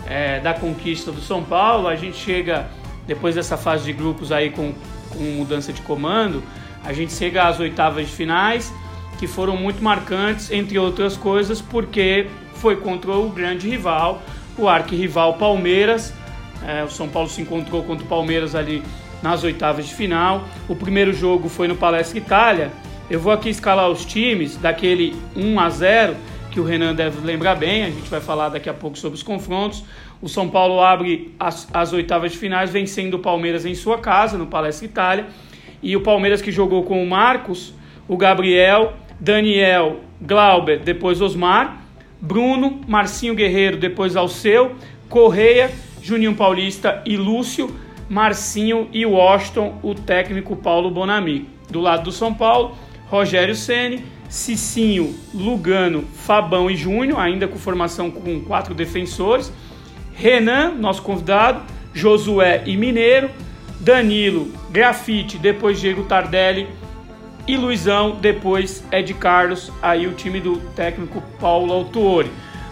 é, 0.06 0.40
da 0.40 0.54
conquista 0.54 1.12
do 1.12 1.22
São 1.22 1.44
Paulo. 1.44 1.88
A 1.88 1.96
gente 1.96 2.18
chega 2.18 2.68
depois 3.08 3.36
dessa 3.36 3.56
fase 3.56 3.86
de 3.86 3.94
grupos 3.94 4.32
aí 4.32 4.50
com, 4.50 4.74
com 5.10 5.24
mudança 5.24 5.72
de 5.72 5.82
comando, 5.82 6.44
a 6.84 6.94
gente 6.94 7.14
chega 7.14 7.48
às 7.48 7.60
oitavas 7.60 8.08
de 8.08 8.14
finais, 8.14 8.74
que 9.18 9.28
foram 9.28 9.56
muito 9.56 9.84
marcantes, 9.84 10.52
entre 10.52 10.78
outras 10.78 11.16
coisas, 11.16 11.62
porque 11.62 12.28
foi 12.56 12.76
contra 12.76 13.12
o 13.12 13.30
grande 13.30 13.70
rival, 13.70 14.22
o 14.58 14.68
arquirrival 14.68 15.36
Palmeiras. 15.36 16.14
É, 16.66 16.84
o 16.84 16.90
São 16.90 17.08
Paulo 17.08 17.30
se 17.30 17.42
encontrou 17.42 17.84
contra 17.84 18.04
o 18.04 18.08
Palmeiras 18.08 18.56
ali 18.56 18.84
nas 19.22 19.44
oitavas 19.44 19.88
de 19.88 19.94
final. 19.94 20.44
O 20.68 20.76
primeiro 20.76 21.14
jogo 21.14 21.50
foi 21.50 21.68
no 21.68 21.76
Palestra 21.76 22.18
Itália. 22.18 22.72
Eu 23.08 23.20
vou 23.20 23.32
aqui 23.32 23.50
escalar 23.50 23.88
os 23.88 24.04
times 24.04 24.58
daquele 24.58 25.16
1 25.36 25.60
a 25.60 25.70
0 25.70 26.16
que 26.50 26.60
o 26.60 26.64
Renan 26.64 26.96
deve 26.96 27.24
lembrar 27.24 27.54
bem, 27.54 27.84
a 27.84 27.90
gente 27.90 28.10
vai 28.10 28.20
falar 28.20 28.50
daqui 28.50 28.68
a 28.68 28.74
pouco 28.74 28.98
sobre 28.98 29.16
os 29.16 29.22
confrontos. 29.22 29.84
O 30.20 30.28
São 30.28 30.50
Paulo 30.50 30.82
abre 30.82 31.36
as, 31.40 31.68
as 31.72 31.94
oitavas 31.94 32.32
de 32.32 32.38
finais 32.40 32.72
vencendo 32.72 33.16
o 33.16 33.20
Palmeiras 33.20 33.64
em 33.64 33.76
sua 33.76 34.00
casa, 34.00 34.40
no 34.40 34.48
Palestra 34.48 34.86
Itália. 34.86 35.28
E 35.84 35.96
o 35.96 36.02
Palmeiras 36.02 36.42
que 36.42 36.52
jogou 36.52 36.84
com 36.84 37.04
o 37.04 37.08
Marcos, 37.08 37.74
o 38.08 38.18
Gabriel, 38.18 38.94
Daniel, 39.20 40.00
Glauber, 40.20 40.80
depois 40.80 41.22
Osmar, 41.22 41.82
Bruno, 42.20 42.82
Marcinho 42.88 43.36
Guerreiro, 43.36 43.78
depois 43.78 44.16
Alceu, 44.16 44.76
Correia, 45.08 45.70
Juninho 46.02 46.34
Paulista 46.34 47.04
e 47.06 47.18
Lúcio, 47.18 47.76
Marcinho 48.10 48.90
e 48.92 49.06
Washington, 49.06 49.78
o 49.84 49.94
técnico 49.94 50.56
Paulo 50.56 50.90
Bonami. 50.90 51.50
Do 51.70 51.82
lado 51.82 52.04
do 52.04 52.12
São 52.12 52.34
Paulo, 52.34 52.78
Rogério 53.08 53.56
Ceni, 53.56 54.04
Cicinho, 54.30 55.16
Lugano, 55.34 56.04
Fabão 56.14 56.70
e 56.70 56.76
Júnior, 56.76 57.20
ainda 57.20 57.48
com 57.48 57.58
formação 57.58 58.10
com 58.10 58.42
quatro 58.42 58.74
defensores. 58.74 59.52
Renan, 60.14 60.72
nosso 60.72 61.02
convidado, 61.02 61.62
Josué 61.94 62.64
e 62.66 62.76
Mineiro, 62.76 63.30
Danilo, 63.80 64.52
Grafite, 64.70 65.38
depois 65.38 65.80
Diego 65.80 66.04
Tardelli 66.04 66.68
e 67.48 67.56
Luizão, 67.56 68.18
depois 68.20 68.84
Ed 68.92 69.14
Carlos, 69.14 69.72
aí 69.82 70.08
o 70.08 70.14
time 70.14 70.40
do 70.40 70.58
técnico 70.76 71.22
Paulo 71.40 71.72
Autuori. 71.72 72.32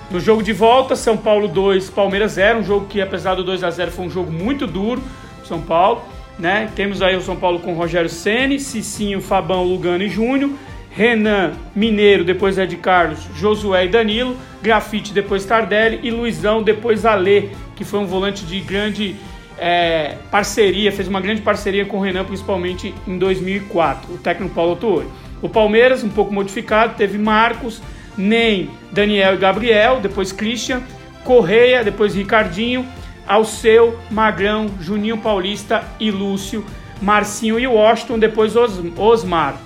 No 0.09 0.19
jogo 0.19 0.43
de 0.43 0.53
volta, 0.53 0.95
São 0.95 1.15
Paulo 1.15 1.47
2, 1.47 1.89
Palmeiras 1.89 2.33
0, 2.33 2.59
um 2.59 2.63
jogo 2.63 2.87
que 2.87 3.01
apesar 3.01 3.35
do 3.35 3.43
2 3.43 3.63
a 3.63 3.69
0 3.69 3.91
foi 3.91 4.05
um 4.05 4.09
jogo 4.09 4.31
muito 4.31 4.65
duro, 4.65 5.01
São 5.45 5.61
Paulo, 5.61 6.01
né? 6.37 6.69
Temos 6.75 7.01
aí 7.01 7.15
o 7.15 7.21
São 7.21 7.35
Paulo 7.35 7.59
com 7.59 7.73
Rogério 7.73 8.09
Ceni, 8.09 8.59
Cicinho, 8.59 9.21
Fabão, 9.21 9.63
Lugano 9.63 10.03
e 10.03 10.09
Júnior. 10.09 10.51
Renan, 10.95 11.53
Mineiro, 11.75 12.23
depois 12.23 12.57
Ed 12.57 12.75
Carlos, 12.77 13.27
Josué 13.35 13.85
e 13.85 13.89
Danilo, 13.89 14.37
Grafite, 14.61 15.11
depois 15.11 15.43
Tardelli 15.43 15.99
e 16.03 16.11
Luizão, 16.11 16.61
depois 16.61 17.03
Alê, 17.03 17.49
que 17.75 17.83
foi 17.83 17.99
um 17.99 18.05
volante 18.05 18.45
de 18.45 18.59
grande 18.59 19.15
é, 19.57 20.17
parceria, 20.29 20.91
fez 20.91 21.07
uma 21.07 21.19
grande 21.19 21.41
parceria 21.41 21.83
com 21.85 21.97
o 21.97 22.01
Renan, 22.01 22.23
principalmente 22.23 22.93
em 23.07 23.17
2004, 23.17 24.13
o 24.13 24.17
técnico 24.17 24.53
Paulo 24.53 24.71
Autori. 24.71 25.07
O 25.41 25.49
Palmeiras, 25.49 26.03
um 26.03 26.09
pouco 26.09 26.31
modificado, 26.31 26.95
teve 26.95 27.17
Marcos, 27.17 27.81
Nem, 28.15 28.69
Daniel 28.91 29.33
e 29.33 29.37
Gabriel, 29.37 29.99
depois 29.99 30.31
Christian, 30.31 30.83
Correia, 31.23 31.83
depois 31.83 32.13
Ricardinho, 32.13 32.85
Alceu, 33.27 33.97
Magrão, 34.09 34.69
Juninho 34.79 35.17
Paulista 35.17 35.83
e 35.99 36.11
Lúcio, 36.11 36.65
Marcinho 37.01 37.59
e 37.59 37.65
Washington, 37.65 38.19
depois 38.19 38.55
Os 38.55 38.79
Osmar. 38.97 39.57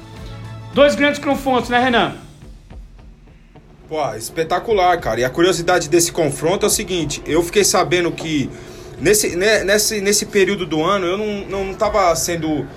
Dois 0.74 0.96
grandes 0.96 1.20
confrontos, 1.20 1.70
né, 1.70 1.80
Renan? 1.80 2.13
Pô, 3.89 4.13
espetacular, 4.15 5.00
cara. 5.00 5.22
E 5.22 5.24
a 5.24 5.30
curiosidade 5.30 5.88
desse 5.89 6.12
confronto 6.12 6.65
é 6.65 6.67
o 6.67 6.70
seguinte: 6.70 7.22
eu 7.26 7.41
fiquei 7.41 7.63
sabendo 7.63 8.12
que 8.12 8.50
nesse, 9.00 9.36
né, 9.36 9.63
nesse, 9.63 10.02
nesse 10.02 10.26
período 10.26 10.65
do 10.65 10.84
ano 10.84 11.06
eu 11.06 11.17
não, 11.17 11.65
não 11.65 11.74
tava 11.74 12.13
sendo 12.15 12.67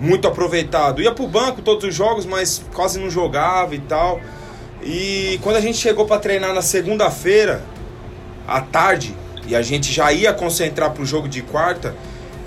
muito 0.00 0.26
aproveitado. 0.26 1.02
Ia 1.02 1.12
pro 1.12 1.26
banco 1.26 1.62
todos 1.62 1.84
os 1.84 1.94
jogos, 1.94 2.24
mas 2.24 2.64
quase 2.72 2.98
não 2.98 3.10
jogava 3.10 3.74
e 3.74 3.80
tal. 3.80 4.20
E 4.82 5.38
quando 5.42 5.56
a 5.56 5.60
gente 5.60 5.78
chegou 5.78 6.06
para 6.06 6.18
treinar 6.18 6.54
na 6.54 6.62
segunda-feira, 6.62 7.62
à 8.46 8.60
tarde, 8.60 9.14
e 9.46 9.54
a 9.54 9.62
gente 9.62 9.92
já 9.92 10.12
ia 10.12 10.32
concentrar 10.32 10.90
pro 10.90 11.04
jogo 11.04 11.28
de 11.28 11.42
quarta, 11.42 11.94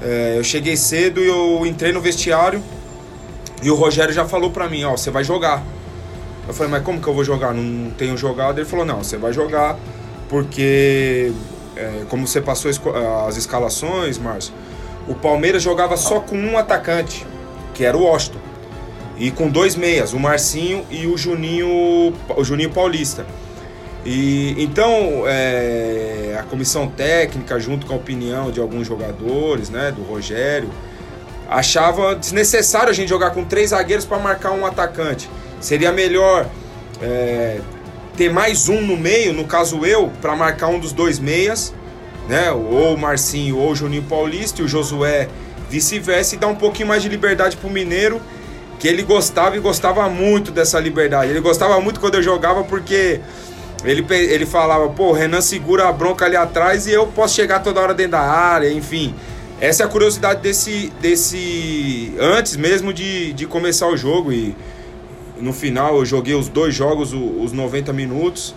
é, 0.01 0.35
eu 0.37 0.43
cheguei 0.43 0.75
cedo 0.75 1.21
e 1.21 1.27
eu 1.27 1.65
entrei 1.65 1.91
no 1.91 2.01
vestiário 2.01 2.61
e 3.61 3.71
o 3.71 3.75
Rogério 3.75 4.13
já 4.13 4.25
falou 4.25 4.51
pra 4.51 4.69
mim, 4.69 4.83
ó, 4.83 4.91
você 4.91 5.09
vai 5.09 5.23
jogar. 5.23 5.63
Eu 6.47 6.53
falei, 6.53 6.71
mas 6.71 6.83
como 6.83 7.01
que 7.01 7.07
eu 7.07 7.13
vou 7.13 7.23
jogar? 7.23 7.53
Não 7.53 7.91
tenho 7.91 8.15
jogado. 8.15 8.59
Ele 8.59 8.67
falou, 8.67 8.85
não, 8.85 9.03
você 9.03 9.17
vai 9.17 9.33
jogar 9.33 9.77
porque 10.29 11.31
é, 11.75 12.03
como 12.09 12.27
você 12.27 12.41
passou 12.41 12.71
as 13.27 13.37
escalações, 13.37 14.17
Márcio, 14.17 14.53
o 15.07 15.15
Palmeiras 15.15 15.63
jogava 15.63 15.95
só 15.97 16.19
com 16.19 16.37
um 16.37 16.57
atacante, 16.57 17.25
que 17.73 17.83
era 17.83 17.97
o 17.97 18.03
Washington. 18.03 18.39
E 19.17 19.31
com 19.31 19.49
dois 19.49 19.75
meias, 19.75 20.13
o 20.13 20.19
Marcinho 20.19 20.85
e 20.91 21.07
o 21.07 21.17
Juninho, 21.17 22.13
o 22.35 22.43
Juninho 22.43 22.69
Paulista. 22.69 23.25
E 24.09 24.55
então 24.57 25.25
é, 25.27 26.37
a 26.39 26.43
comissão 26.43 26.87
técnica, 26.87 27.59
junto 27.59 27.85
com 27.85 27.91
a 27.91 27.97
opinião 27.97 28.49
de 28.49 28.57
alguns 28.57 28.87
jogadores, 28.87 29.69
né, 29.69 29.91
do 29.91 30.01
Rogério, 30.01 30.69
achava 31.49 32.15
desnecessário 32.15 32.89
a 32.89 32.93
gente 32.93 33.09
jogar 33.09 33.31
com 33.31 33.43
três 33.43 33.71
zagueiros 33.71 34.05
para 34.05 34.17
marcar 34.17 34.51
um 34.51 34.65
atacante. 34.65 35.29
Seria 35.59 35.91
melhor 35.91 36.47
é, 37.01 37.59
ter 38.15 38.31
mais 38.31 38.69
um 38.69 38.79
no 38.79 38.95
meio, 38.95 39.33
no 39.33 39.43
caso 39.43 39.85
eu, 39.85 40.09
para 40.21 40.37
marcar 40.37 40.67
um 40.67 40.79
dos 40.79 40.93
dois 40.93 41.19
meias, 41.19 41.73
né? 42.29 42.49
Ou 42.49 42.93
o 42.93 42.97
Marcinho 42.97 43.57
ou 43.57 43.71
o 43.71 43.75
Juninho 43.75 44.03
Paulista 44.03 44.61
e 44.61 44.63
o 44.63 44.69
Josué 44.69 45.27
vice-versa 45.69 46.35
e 46.35 46.37
dar 46.37 46.47
um 46.47 46.55
pouquinho 46.55 46.87
mais 46.87 47.03
de 47.03 47.09
liberdade 47.09 47.57
pro 47.57 47.69
Mineiro, 47.69 48.21
que 48.79 48.87
ele 48.87 49.03
gostava 49.03 49.57
e 49.57 49.59
gostava 49.59 50.07
muito 50.07 50.49
dessa 50.49 50.79
liberdade. 50.79 51.29
Ele 51.29 51.41
gostava 51.41 51.81
muito 51.81 51.99
quando 51.99 52.15
eu 52.15 52.23
jogava 52.23 52.63
porque 52.63 53.19
ele, 53.83 54.05
ele 54.09 54.45
falava, 54.45 54.89
pô, 54.89 55.09
o 55.09 55.13
Renan 55.13 55.41
segura 55.41 55.87
a 55.87 55.91
bronca 55.91 56.25
ali 56.25 56.35
atrás 56.35 56.87
e 56.87 56.91
eu 56.91 57.07
posso 57.07 57.35
chegar 57.35 57.59
toda 57.59 57.79
hora 57.79 57.93
dentro 57.93 58.13
da 58.13 58.21
área, 58.21 58.71
enfim. 58.71 59.13
Essa 59.59 59.83
é 59.83 59.85
a 59.85 59.89
curiosidade 59.89 60.41
desse. 60.41 60.91
desse 61.01 62.13
antes 62.19 62.55
mesmo 62.55 62.93
de, 62.93 63.33
de 63.33 63.45
começar 63.45 63.87
o 63.87 63.97
jogo. 63.97 64.31
E, 64.31 64.55
no 65.39 65.53
final 65.53 65.97
eu 65.97 66.05
joguei 66.05 66.35
os 66.35 66.47
dois 66.47 66.73
jogos, 66.73 67.13
os 67.13 67.51
90 67.51 67.93
minutos. 67.93 68.53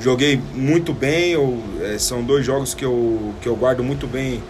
Joguei 0.00 0.40
muito 0.54 0.92
bem, 0.92 1.32
eu, 1.32 1.58
é, 1.82 1.98
são 1.98 2.22
dois 2.22 2.44
jogos 2.44 2.74
que 2.74 2.84
eu, 2.84 3.34
que 3.40 3.48
eu 3.48 3.56
guardo 3.56 3.82
muito 3.82 4.06
bem, 4.06 4.42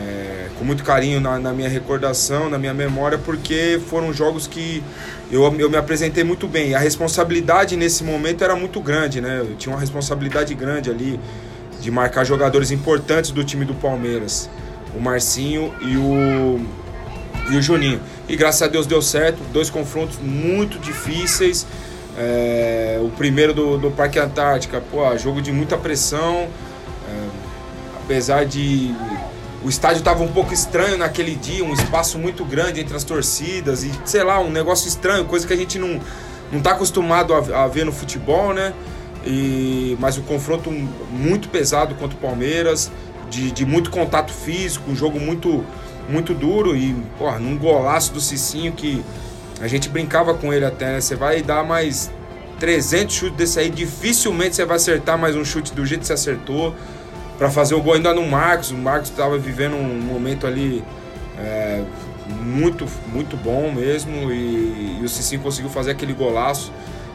é, 0.00 0.48
com 0.58 0.64
muito 0.64 0.82
carinho 0.82 1.20
na, 1.20 1.38
na, 1.38 1.52
minha 1.52 1.68
recordação, 1.68 2.48
na 2.48 2.58
minha 2.58 2.72
memória, 2.72 3.18
porque 3.18 3.80
foram 3.88 4.12
jogos 4.12 4.46
que 4.46 4.82
eu, 5.30 5.42
eu 5.58 5.68
me 5.68 5.76
apresentei 5.76 6.24
muito 6.24 6.48
bem. 6.48 6.74
A 6.74 6.78
responsabilidade 6.78 7.76
nesse 7.76 8.02
momento 8.02 8.42
era 8.42 8.56
muito 8.56 8.80
grande, 8.80 9.20
né? 9.20 9.40
Eu 9.40 9.56
tinha 9.56 9.74
uma 9.74 9.80
responsabilidade 9.80 10.54
grande 10.54 10.90
ali 10.90 11.20
de 11.80 11.90
marcar 11.90 12.24
jogadores 12.24 12.70
importantes 12.70 13.30
do 13.30 13.44
time 13.44 13.64
do 13.64 13.74
Palmeiras, 13.74 14.48
o 14.94 15.00
Marcinho 15.00 15.74
e 15.80 15.96
o, 15.96 16.60
e 17.50 17.56
o 17.56 17.62
Juninho. 17.62 18.00
E 18.28 18.36
graças 18.36 18.62
a 18.62 18.68
Deus 18.68 18.86
deu 18.86 19.02
certo, 19.02 19.38
dois 19.52 19.70
confrontos 19.70 20.18
muito 20.18 20.78
difíceis. 20.78 21.66
É, 22.18 22.98
o 23.02 23.08
primeiro 23.08 23.54
do, 23.54 23.78
do 23.78 23.90
Parque 23.90 24.18
Antártica, 24.18 24.82
pô, 24.90 25.16
jogo 25.16 25.40
de 25.40 25.52
muita 25.52 25.76
pressão. 25.76 26.48
É, 27.08 27.28
apesar 28.04 28.44
de. 28.44 28.94
O 29.62 29.68
estádio 29.68 29.98
estava 29.98 30.22
um 30.22 30.28
pouco 30.28 30.54
estranho 30.54 30.96
naquele 30.96 31.34
dia, 31.34 31.62
um 31.64 31.74
espaço 31.74 32.18
muito 32.18 32.44
grande 32.44 32.80
entre 32.80 32.96
as 32.96 33.04
torcidas 33.04 33.84
e, 33.84 33.92
sei 34.06 34.24
lá, 34.24 34.40
um 34.40 34.50
negócio 34.50 34.88
estranho, 34.88 35.24
coisa 35.26 35.46
que 35.46 35.52
a 35.52 35.56
gente 35.56 35.78
não, 35.78 36.00
não 36.50 36.60
tá 36.60 36.70
acostumado 36.70 37.34
a, 37.34 37.64
a 37.64 37.68
ver 37.68 37.84
no 37.84 37.92
futebol, 37.92 38.54
né? 38.54 38.72
E, 39.24 39.98
mas 40.00 40.16
o 40.16 40.22
confronto 40.22 40.70
muito 40.70 41.50
pesado 41.50 41.94
contra 41.94 42.16
o 42.16 42.20
Palmeiras, 42.20 42.90
de, 43.28 43.50
de 43.50 43.66
muito 43.66 43.90
contato 43.90 44.32
físico, 44.32 44.90
um 44.90 44.96
jogo 44.96 45.20
muito, 45.20 45.62
muito 46.08 46.32
duro 46.32 46.74
e, 46.74 46.94
porra, 47.18 47.38
num 47.38 47.58
golaço 47.58 48.14
do 48.14 48.20
Cicinho 48.20 48.72
que 48.72 49.04
a 49.60 49.68
gente 49.68 49.90
brincava 49.90 50.32
com 50.32 50.52
ele 50.54 50.64
até, 50.64 50.92
né? 50.92 51.00
Você 51.02 51.14
vai 51.14 51.42
dar 51.42 51.62
mais 51.64 52.10
300 52.58 53.14
chutes 53.14 53.36
desse 53.36 53.58
aí, 53.58 53.68
dificilmente 53.68 54.56
você 54.56 54.64
vai 54.64 54.76
acertar 54.76 55.18
mais 55.18 55.36
um 55.36 55.44
chute 55.44 55.74
do 55.74 55.84
jeito 55.84 56.00
que 56.00 56.06
você 56.06 56.14
acertou. 56.14 56.74
Para 57.40 57.50
fazer 57.50 57.74
o 57.74 57.80
gol 57.80 57.94
ainda 57.94 58.12
no 58.12 58.28
Marcos. 58.28 58.70
O 58.70 58.76
Marcos 58.76 59.08
estava 59.08 59.38
vivendo 59.38 59.74
um 59.74 59.98
momento 59.98 60.46
ali 60.46 60.84
é, 61.38 61.82
muito, 62.28 62.86
muito 63.10 63.34
bom 63.34 63.72
mesmo. 63.72 64.30
E, 64.30 64.98
e 65.00 65.02
o 65.02 65.08
Cicinho 65.08 65.40
conseguiu 65.40 65.70
fazer 65.70 65.92
aquele 65.92 66.12
golaço 66.12 66.70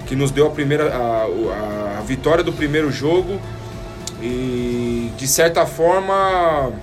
que 0.08 0.16
nos 0.16 0.32
deu 0.32 0.48
a 0.48 0.50
primeira 0.50 0.92
a, 0.92 2.00
a, 2.00 2.02
vitória 2.02 2.44
do 2.44 2.52
primeiro 2.52 2.92
jogo. 2.92 3.40
E 4.20 5.12
de 5.16 5.28
certa 5.28 5.64
forma 5.68 6.74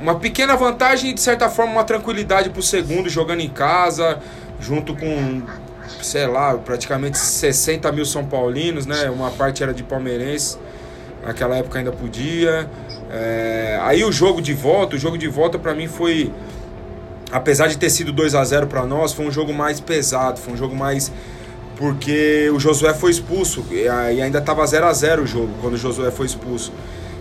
uma 0.00 0.14
pequena 0.14 0.54
vantagem 0.54 1.10
e, 1.10 1.12
de 1.12 1.20
certa 1.20 1.48
forma, 1.48 1.72
uma 1.72 1.84
tranquilidade 1.84 2.50
para 2.50 2.60
o 2.60 2.62
segundo, 2.62 3.08
jogando 3.08 3.40
em 3.40 3.48
casa, 3.48 4.20
junto 4.60 4.94
com, 4.94 5.42
sei 6.00 6.28
lá, 6.28 6.54
praticamente 6.54 7.18
60 7.18 7.90
mil 7.90 8.04
São 8.04 8.24
Paulinos, 8.24 8.86
né? 8.86 9.10
Uma 9.10 9.32
parte 9.32 9.60
era 9.60 9.74
de 9.74 9.82
palmeirense, 9.82 10.56
naquela 11.24 11.56
época 11.56 11.78
ainda 11.78 11.92
podia. 11.92 12.68
É... 13.10 13.78
Aí 13.82 14.04
o 14.04 14.12
jogo 14.12 14.40
de 14.40 14.54
volta, 14.54 14.96
o 14.96 14.98
jogo 14.98 15.18
de 15.18 15.28
volta 15.28 15.58
para 15.58 15.74
mim 15.74 15.86
foi, 15.86 16.32
apesar 17.30 17.68
de 17.68 17.78
ter 17.78 17.90
sido 17.90 18.12
2 18.12 18.34
a 18.34 18.44
0 18.44 18.66
para 18.66 18.84
nós, 18.86 19.12
foi 19.12 19.26
um 19.26 19.30
jogo 19.30 19.52
mais 19.52 19.80
pesado, 19.80 20.38
foi 20.38 20.54
um 20.54 20.56
jogo 20.56 20.74
mais 20.74 21.12
porque 21.76 22.50
o 22.54 22.60
Josué 22.60 22.92
foi 22.92 23.10
expulso 23.10 23.64
e 23.70 23.88
ainda 23.88 24.38
estava 24.38 24.66
0 24.66 24.86
a 24.86 24.92
0 24.92 25.22
o 25.22 25.26
jogo 25.26 25.48
quando 25.62 25.74
o 25.74 25.78
Josué 25.78 26.10
foi 26.10 26.26
expulso. 26.26 26.70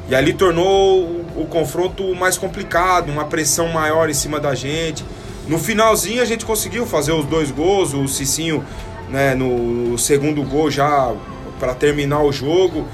E 0.10 0.16
ali 0.16 0.34
tornou 0.34 1.04
o, 1.04 1.44
o 1.44 1.46
confronto 1.46 2.14
mais 2.14 2.38
complicado, 2.38 3.10
uma 3.10 3.26
pressão 3.26 3.70
maior 3.70 4.10
em 4.10 4.14
cima 4.14 4.38
da 4.38 4.54
gente. 4.54 5.06
No 5.48 5.58
finalzinho 5.58 6.22
a 6.22 6.26
gente 6.26 6.46
conseguiu 6.46 6.86
fazer 6.86 7.14
os 7.14 7.26
dois 7.26 7.52
gols, 7.52 7.94
o 7.94 8.08
Cicinho 8.08 8.66
né, 9.10 9.34
no, 9.34 9.98
segundo 9.98 10.44
gol 10.44 10.70
já 10.70 11.14
para 11.60 11.74
terminar 11.74 12.22
o 12.22 12.32
jogo. 12.32 12.86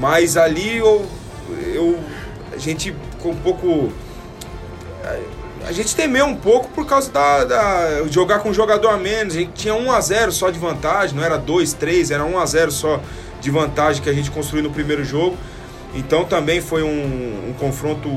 Mas 0.00 0.38
ali 0.38 0.78
eu, 0.78 1.06
eu, 1.74 2.00
a 2.52 2.56
gente 2.56 2.94
ficou 3.12 3.32
um 3.32 3.36
pouco. 3.36 3.92
A 5.66 5.72
gente 5.72 5.94
temeu 5.94 6.24
um 6.24 6.34
pouco 6.34 6.70
por 6.70 6.86
causa 6.86 7.10
da, 7.12 7.44
da, 7.44 8.06
jogar 8.08 8.38
com 8.38 8.48
um 8.48 8.54
jogador 8.54 8.88
a 8.88 8.96
menos. 8.96 9.34
A 9.34 9.40
gente 9.40 9.52
tinha 9.52 9.74
1 9.74 9.92
a 9.92 10.00
0 10.00 10.32
só 10.32 10.48
de 10.48 10.58
vantagem, 10.58 11.14
não 11.14 11.22
era 11.22 11.36
2, 11.36 11.74
3, 11.74 12.10
era 12.10 12.24
1 12.24 12.38
a 12.38 12.46
0 12.46 12.70
só 12.70 12.98
de 13.42 13.50
vantagem 13.50 14.02
que 14.02 14.08
a 14.08 14.12
gente 14.12 14.30
construiu 14.30 14.64
no 14.64 14.70
primeiro 14.70 15.04
jogo. 15.04 15.36
Então 15.94 16.24
também 16.24 16.62
foi 16.62 16.82
um, 16.82 17.50
um 17.50 17.54
confronto 17.58 18.08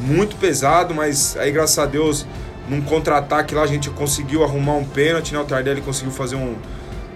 muito 0.00 0.34
pesado, 0.36 0.92
mas 0.92 1.36
aí 1.36 1.52
graças 1.52 1.78
a 1.78 1.86
Deus 1.86 2.26
num 2.68 2.82
contra-ataque 2.82 3.54
lá 3.54 3.62
a 3.62 3.66
gente 3.66 3.90
conseguiu 3.90 4.42
arrumar 4.42 4.74
um 4.74 4.84
pênalti, 4.84 5.32
né? 5.32 5.38
O 5.38 5.44
Tardelli 5.44 5.82
conseguiu 5.82 6.12
fazer, 6.12 6.36
um, 6.36 6.56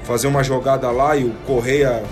fazer 0.05 0.29
uma 0.29 0.44
jogada 0.44 0.90
lá 0.92 1.16
e 1.16 1.25
o 1.25 1.33
Correia 1.44 2.05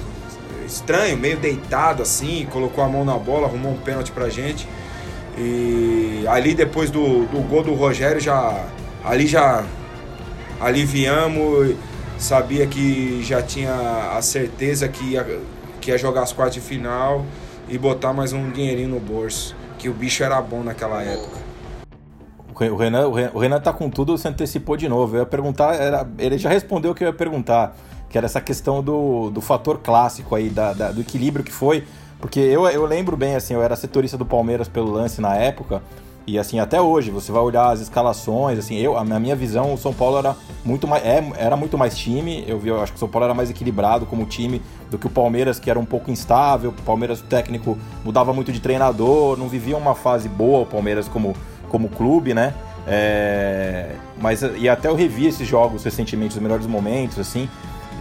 estranho, 0.67 1.17
meio 1.17 1.37
deitado 1.39 2.03
assim, 2.03 2.47
colocou 2.51 2.83
a 2.83 2.89
mão 2.89 3.05
na 3.05 3.17
bola, 3.17 3.47
arrumou 3.47 3.73
um 3.73 3.79
pênalti 3.79 4.13
pra 4.13 4.29
gente. 4.29 4.69
E 5.39 6.25
ali 6.29 6.55
depois 6.55 6.91
do, 6.91 7.27
do 7.27 7.41
gol 7.49 7.63
do 7.63 7.75
Rogério 7.75 8.21
já 8.21 8.65
ali 9.05 9.27
já 9.27 9.65
aliviamos, 10.61 11.77
sabia 12.19 12.67
que 12.67 13.23
já 13.23 13.43
tinha 13.43 14.13
a 14.17 14.23
certeza 14.23 14.89
que 14.89 15.13
ia 15.13 15.25
que 15.81 15.91
ia 15.91 15.99
jogar 15.99 16.23
as 16.23 16.33
quartas 16.33 16.55
de 16.55 16.61
final 16.61 17.25
e 17.69 17.79
botar 17.79 18.13
mais 18.13 18.33
um 18.33 18.51
dinheirinho 18.51 18.89
no 18.89 19.01
bolso. 19.01 19.55
Que 19.79 19.89
o 19.89 19.93
bicho 19.93 20.25
era 20.25 20.41
bom 20.41 20.63
naquela 20.63 21.03
época. 21.03 21.47
O 22.73 22.77
Renan, 22.77 23.07
o 23.09 23.39
Renan 23.39 23.61
tá 23.61 23.71
com 23.71 23.91
tudo, 23.91 24.17
se 24.17 24.27
antecipou 24.27 24.79
de 24.79 24.89
novo. 24.89 25.17
Eu 25.17 25.21
ia 25.21 25.27
perguntar, 25.27 25.75
era, 25.75 26.09
ele 26.19 26.39
já 26.39 26.49
respondeu 26.49 26.93
o 26.93 26.95
que 26.95 27.05
eu 27.05 27.09
ia 27.09 27.13
perguntar, 27.13 27.77
que 28.17 28.19
era 28.19 28.25
essa 28.25 28.41
questão 28.41 28.83
do, 28.83 29.29
do 29.29 29.43
fator 29.43 29.79
clássico 29.79 30.35
aí, 30.35 30.49
da, 30.49 30.73
da, 30.73 30.91
do 30.91 31.03
equilíbrio 31.03 31.45
que 31.45 31.53
foi. 31.53 31.85
Porque 32.19 32.41
eu, 32.41 32.67
eu 32.67 32.87
lembro 32.87 33.15
bem, 33.15 33.35
assim, 33.37 33.53
eu 33.53 33.63
era 33.63 33.77
setorista 33.77 34.17
do 34.17 34.25
Palmeiras 34.25 34.69
pelo 34.69 34.91
lance 34.91 35.21
na 35.21 35.37
época. 35.37 35.83
E 36.27 36.39
assim, 36.39 36.59
até 36.59 36.81
hoje, 36.81 37.11
você 37.11 37.31
vai 37.31 37.43
olhar 37.43 37.69
as 37.71 37.81
escalações, 37.81 38.59
assim, 38.59 38.77
eu, 38.79 38.97
a 38.97 39.05
minha 39.05 39.37
visão, 39.37 39.75
o 39.75 39.77
São 39.77 39.93
Paulo 39.93 40.17
era 40.17 40.35
muito 40.65 40.89
mais, 40.89 41.05
é, 41.05 41.23
era 41.37 41.59
muito 41.59 41.77
mais 41.77 41.95
time. 41.95 42.43
Eu 42.49 42.59
vi, 42.59 42.71
eu 42.71 42.81
acho 42.81 42.93
que 42.93 42.97
o 42.97 42.99
São 42.99 43.09
Paulo 43.09 43.27
era 43.27 43.35
mais 43.35 43.51
equilibrado 43.51 44.07
como 44.07 44.25
time 44.25 44.63
do 44.91 44.97
que 44.97 45.07
o 45.07 45.11
Palmeiras, 45.11 45.61
que 45.61 45.69
era 45.69 45.79
um 45.79 45.85
pouco 45.85 46.11
instável. 46.11 46.71
O 46.71 46.83
Palmeiras, 46.85 47.21
o 47.21 47.25
técnico, 47.25 47.77
mudava 48.03 48.33
muito 48.33 48.51
de 48.51 48.61
treinador, 48.61 49.37
não 49.37 49.47
vivia 49.47 49.77
uma 49.77 49.95
fase 49.95 50.27
boa 50.27 50.63
o 50.63 50.67
Palmeiras 50.67 51.07
como, 51.07 51.37
como 51.69 51.91
clube, 51.91 52.33
né? 52.33 52.55
É, 52.87 53.91
mas 54.19 54.41
e 54.43 54.69
até 54.71 54.89
eu 54.89 54.95
revi 54.95 55.27
esses 55.27 55.47
jogos 55.47 55.85
recentemente, 55.85 56.35
os 56.35 56.43
melhores 56.43 56.67
momentos, 56.67 57.19
assim. 57.19 57.47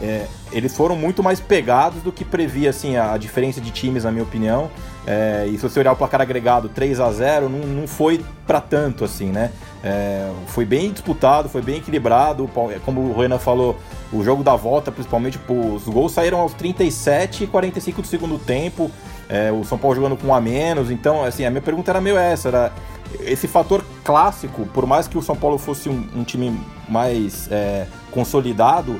É, 0.01 0.27
eles 0.51 0.75
foram 0.75 0.95
muito 0.95 1.23
mais 1.23 1.39
pegados 1.39 2.01
do 2.01 2.11
que 2.11 2.25
previa 2.25 2.69
assim, 2.69 2.95
a, 2.95 3.13
a 3.13 3.17
diferença 3.17 3.61
de 3.61 3.71
times, 3.71 4.03
na 4.03 4.11
minha 4.11 4.23
opinião. 4.23 4.69
É, 5.07 5.45
e 5.47 5.57
se 5.57 5.63
você 5.63 5.79
olhar 5.79 5.91
o 5.91 5.95
placar 5.95 6.19
agregado 6.19 6.67
3 6.67 6.99
a 6.99 7.11
0 7.11 7.47
não, 7.47 7.59
não 7.59 7.87
foi 7.87 8.25
para 8.47 8.59
tanto 8.59 9.05
assim, 9.05 9.27
né? 9.27 9.51
É, 9.83 10.31
foi 10.47 10.65
bem 10.65 10.91
disputado, 10.91 11.47
foi 11.47 11.61
bem 11.61 11.77
equilibrado. 11.77 12.49
Como 12.83 13.01
o 13.01 13.19
Renan 13.19 13.37
falou, 13.37 13.77
o 14.11 14.23
jogo 14.23 14.43
da 14.43 14.55
volta, 14.55 14.91
principalmente, 14.91 15.39
os 15.47 15.83
gols 15.83 16.11
saíram 16.11 16.39
aos 16.39 16.53
37 16.53 17.43
e 17.43 17.47
45 17.47 18.01
do 18.01 18.07
segundo 18.07 18.39
tempo. 18.39 18.89
É, 19.29 19.51
o 19.51 19.63
São 19.63 19.77
Paulo 19.77 19.95
jogando 19.95 20.17
com 20.17 20.27
um 20.27 20.33
a 20.33 20.41
menos. 20.41 20.89
Então, 20.89 21.23
assim, 21.23 21.45
a 21.45 21.51
minha 21.51 21.61
pergunta 21.61 21.91
era 21.91 22.01
meio 22.01 22.17
essa: 22.17 22.47
era 22.47 22.73
esse 23.19 23.47
fator 23.47 23.83
clássico, 24.03 24.65
por 24.67 24.85
mais 24.85 25.07
que 25.07 25.17
o 25.17 25.21
São 25.21 25.35
Paulo 25.35 25.57
fosse 25.57 25.87
um, 25.87 26.07
um 26.15 26.23
time 26.23 26.59
mais 26.89 27.47
é, 27.51 27.85
consolidado, 28.11 28.99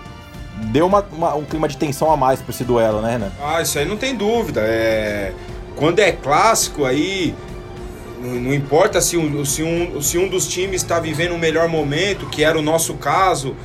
deu 0.71 0.85
uma, 0.85 1.05
uma, 1.11 1.35
um 1.35 1.43
clima 1.43 1.67
de 1.67 1.77
tensão 1.77 2.11
a 2.11 2.17
mais 2.17 2.41
para 2.41 2.51
esse 2.51 2.63
duelo, 2.63 3.01
né, 3.01 3.11
Renan? 3.11 3.31
Ah, 3.41 3.61
isso 3.61 3.77
aí 3.77 3.85
não 3.85 3.97
tem 3.97 4.15
dúvida. 4.15 4.61
É 4.61 5.33
quando 5.75 5.99
é 5.99 6.11
clássico, 6.11 6.85
aí 6.85 7.35
não 8.19 8.53
importa 8.53 9.01
se 9.01 9.17
um, 9.17 9.45
se 9.45 9.61
um, 9.61 10.01
se 10.01 10.17
um 10.17 10.27
dos 10.27 10.47
times 10.47 10.81
está 10.81 10.99
vivendo 10.99 11.31
o 11.31 11.35
um 11.35 11.37
melhor 11.37 11.67
momento, 11.67 12.25
que 12.27 12.43
era 12.43 12.57
o 12.57 12.61
nosso 12.61 12.95
caso. 12.95 13.55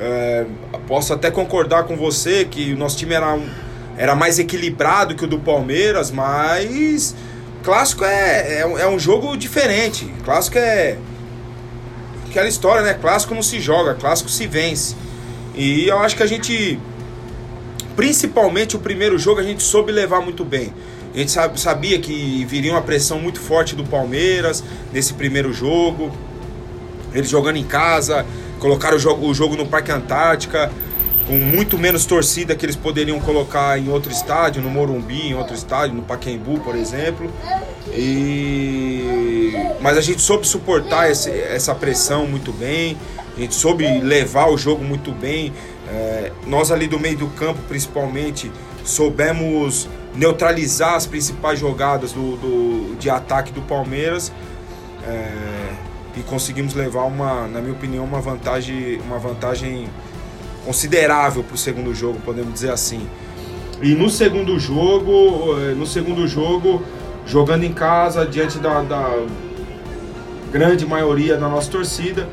É, 0.00 0.46
posso 0.86 1.12
até 1.12 1.30
concordar 1.30 1.84
com 1.84 1.96
você 1.96 2.44
que 2.44 2.72
o 2.72 2.78
nosso 2.78 2.96
time 2.96 3.14
era, 3.14 3.34
um, 3.34 3.44
era 3.96 4.14
mais 4.14 4.38
equilibrado 4.38 5.16
que 5.16 5.24
o 5.24 5.26
do 5.26 5.40
Palmeiras, 5.40 6.12
mas 6.12 7.16
clássico 7.64 8.04
é, 8.04 8.60
é, 8.60 8.60
é 8.60 8.88
um 8.88 8.98
jogo 8.98 9.36
diferente. 9.36 10.06
Clássico 10.24 10.56
é 10.56 10.96
aquela 12.30 12.46
história, 12.46 12.82
né? 12.82 12.94
Clássico 12.94 13.34
não 13.34 13.42
se 13.42 13.58
joga, 13.60 13.94
clássico 13.94 14.30
se 14.30 14.46
vence. 14.46 14.94
E 15.58 15.88
eu 15.88 15.98
acho 15.98 16.16
que 16.16 16.22
a 16.22 16.26
gente, 16.26 16.78
principalmente 17.96 18.76
o 18.76 18.78
primeiro 18.78 19.18
jogo, 19.18 19.40
a 19.40 19.42
gente 19.42 19.60
soube 19.60 19.90
levar 19.90 20.20
muito 20.20 20.44
bem. 20.44 20.72
A 21.12 21.18
gente 21.18 21.32
sabia 21.58 21.98
que 21.98 22.44
viria 22.44 22.70
uma 22.70 22.80
pressão 22.80 23.18
muito 23.18 23.40
forte 23.40 23.74
do 23.74 23.82
Palmeiras 23.82 24.62
nesse 24.92 25.14
primeiro 25.14 25.52
jogo. 25.52 26.12
Eles 27.12 27.28
jogando 27.28 27.56
em 27.56 27.64
casa, 27.64 28.24
colocaram 28.60 28.96
o 28.96 29.00
jogo, 29.00 29.26
o 29.26 29.34
jogo 29.34 29.56
no 29.56 29.66
Parque 29.66 29.90
Antártica, 29.90 30.70
com 31.26 31.36
muito 31.36 31.76
menos 31.76 32.06
torcida 32.06 32.54
que 32.54 32.64
eles 32.64 32.76
poderiam 32.76 33.18
colocar 33.18 33.76
em 33.80 33.88
outro 33.88 34.12
estádio, 34.12 34.62
no 34.62 34.70
Morumbi, 34.70 35.30
em 35.30 35.34
outro 35.34 35.56
estádio, 35.56 35.96
no 35.96 36.02
Pacaembu, 36.02 36.60
por 36.60 36.76
exemplo. 36.76 37.28
E... 37.88 39.54
Mas 39.80 39.98
a 39.98 40.00
gente 40.00 40.22
soube 40.22 40.46
suportar 40.46 41.10
esse, 41.10 41.30
essa 41.30 41.74
pressão 41.74 42.28
muito 42.28 42.52
bem. 42.52 42.96
A 43.38 43.40
gente 43.40 43.54
soube 43.54 43.86
levar 44.00 44.50
o 44.50 44.58
jogo 44.58 44.82
muito 44.82 45.12
bem. 45.12 45.52
É, 45.88 46.32
nós 46.44 46.72
ali 46.72 46.88
do 46.88 46.98
meio 46.98 47.16
do 47.16 47.28
campo, 47.28 47.60
principalmente, 47.68 48.50
soubemos 48.84 49.88
neutralizar 50.12 50.94
as 50.94 51.06
principais 51.06 51.60
jogadas 51.60 52.10
do, 52.10 52.36
do 52.36 52.96
de 52.96 53.08
ataque 53.08 53.52
do 53.52 53.62
Palmeiras 53.62 54.32
é, 55.06 55.30
e 56.16 56.22
conseguimos 56.22 56.74
levar 56.74 57.04
uma, 57.04 57.46
na 57.46 57.60
minha 57.60 57.72
opinião, 57.72 58.04
uma 58.04 58.20
vantagem, 58.20 59.00
uma 59.06 59.18
vantagem 59.18 59.88
considerável 60.64 61.44
para 61.44 61.54
o 61.54 61.58
segundo 61.58 61.94
jogo, 61.94 62.18
podemos 62.24 62.52
dizer 62.52 62.72
assim. 62.72 63.08
E 63.80 63.94
no 63.94 64.10
segundo 64.10 64.58
jogo, 64.58 65.56
é, 65.60 65.74
no 65.74 65.86
segundo 65.86 66.26
jogo, 66.26 66.82
jogando 67.24 67.62
em 67.62 67.72
casa 67.72 68.26
diante 68.26 68.58
da, 68.58 68.82
da 68.82 69.26
grande 70.50 70.84
maioria 70.84 71.36
da 71.36 71.48
nossa 71.48 71.70
torcida, 71.70 72.28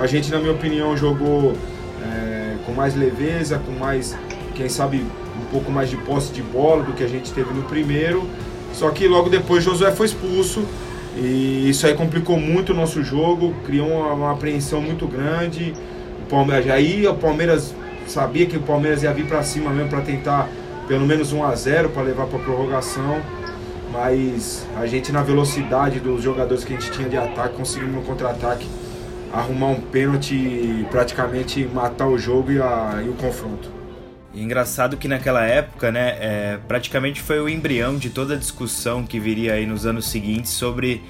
a 0.00 0.06
gente, 0.06 0.30
na 0.30 0.38
minha 0.38 0.52
opinião, 0.52 0.96
jogou 0.96 1.54
é, 2.02 2.56
com 2.64 2.72
mais 2.72 2.94
leveza, 2.94 3.58
com 3.58 3.72
mais, 3.72 4.16
quem 4.54 4.68
sabe, 4.68 4.98
um 4.98 5.44
pouco 5.50 5.70
mais 5.70 5.90
de 5.90 5.96
posse 5.98 6.32
de 6.32 6.42
bola 6.42 6.82
do 6.82 6.92
que 6.94 7.04
a 7.04 7.08
gente 7.08 7.30
teve 7.32 7.52
no 7.52 7.62
primeiro. 7.64 8.26
Só 8.72 8.90
que 8.90 9.06
logo 9.06 9.28
depois 9.28 9.62
Josué 9.62 9.92
foi 9.92 10.06
expulso 10.06 10.64
e 11.16 11.68
isso 11.68 11.86
aí 11.86 11.94
complicou 11.94 12.38
muito 12.38 12.72
o 12.72 12.74
nosso 12.74 13.02
jogo, 13.02 13.54
criou 13.66 13.88
uma, 13.88 14.12
uma 14.12 14.32
apreensão 14.32 14.80
muito 14.80 15.06
grande. 15.06 15.74
O 16.24 16.30
Palmeiras, 16.30 16.70
aí 16.70 17.06
o 17.06 17.14
Palmeiras 17.14 17.74
sabia 18.06 18.46
que 18.46 18.56
o 18.56 18.62
Palmeiras 18.62 19.02
ia 19.02 19.12
vir 19.12 19.26
para 19.26 19.42
cima 19.42 19.70
mesmo 19.70 19.90
para 19.90 20.00
tentar 20.00 20.48
pelo 20.88 21.06
menos 21.06 21.32
1 21.32 21.44
a 21.44 21.54
0 21.54 21.90
para 21.90 22.02
levar 22.02 22.26
para 22.26 22.38
prorrogação. 22.38 23.20
Mas 23.92 24.66
a 24.76 24.86
gente 24.86 25.12
na 25.12 25.22
velocidade 25.22 26.00
dos 26.00 26.22
jogadores 26.22 26.64
que 26.64 26.72
a 26.72 26.78
gente 26.78 26.90
tinha 26.90 27.08
de 27.08 27.18
ataque 27.18 27.56
conseguiu 27.56 27.88
no 27.88 28.02
contra-ataque 28.02 28.66
arrumar 29.32 29.68
um 29.68 29.80
pênalti 29.80 30.34
e 30.34 30.86
praticamente 30.90 31.64
matar 31.66 32.06
o 32.06 32.18
jogo 32.18 32.52
e, 32.52 32.60
a, 32.60 33.02
e 33.04 33.08
o 33.08 33.14
confronto. 33.14 33.70
E 34.32 34.42
engraçado 34.42 34.96
que 34.96 35.08
naquela 35.08 35.44
época, 35.44 35.90
né, 35.90 36.16
é, 36.20 36.58
praticamente 36.68 37.20
foi 37.20 37.40
o 37.40 37.48
embrião 37.48 37.96
de 37.96 38.10
toda 38.10 38.34
a 38.34 38.36
discussão 38.36 39.04
que 39.04 39.18
viria 39.18 39.54
aí 39.54 39.66
nos 39.66 39.86
anos 39.86 40.08
seguintes 40.08 40.52
sobre 40.52 41.02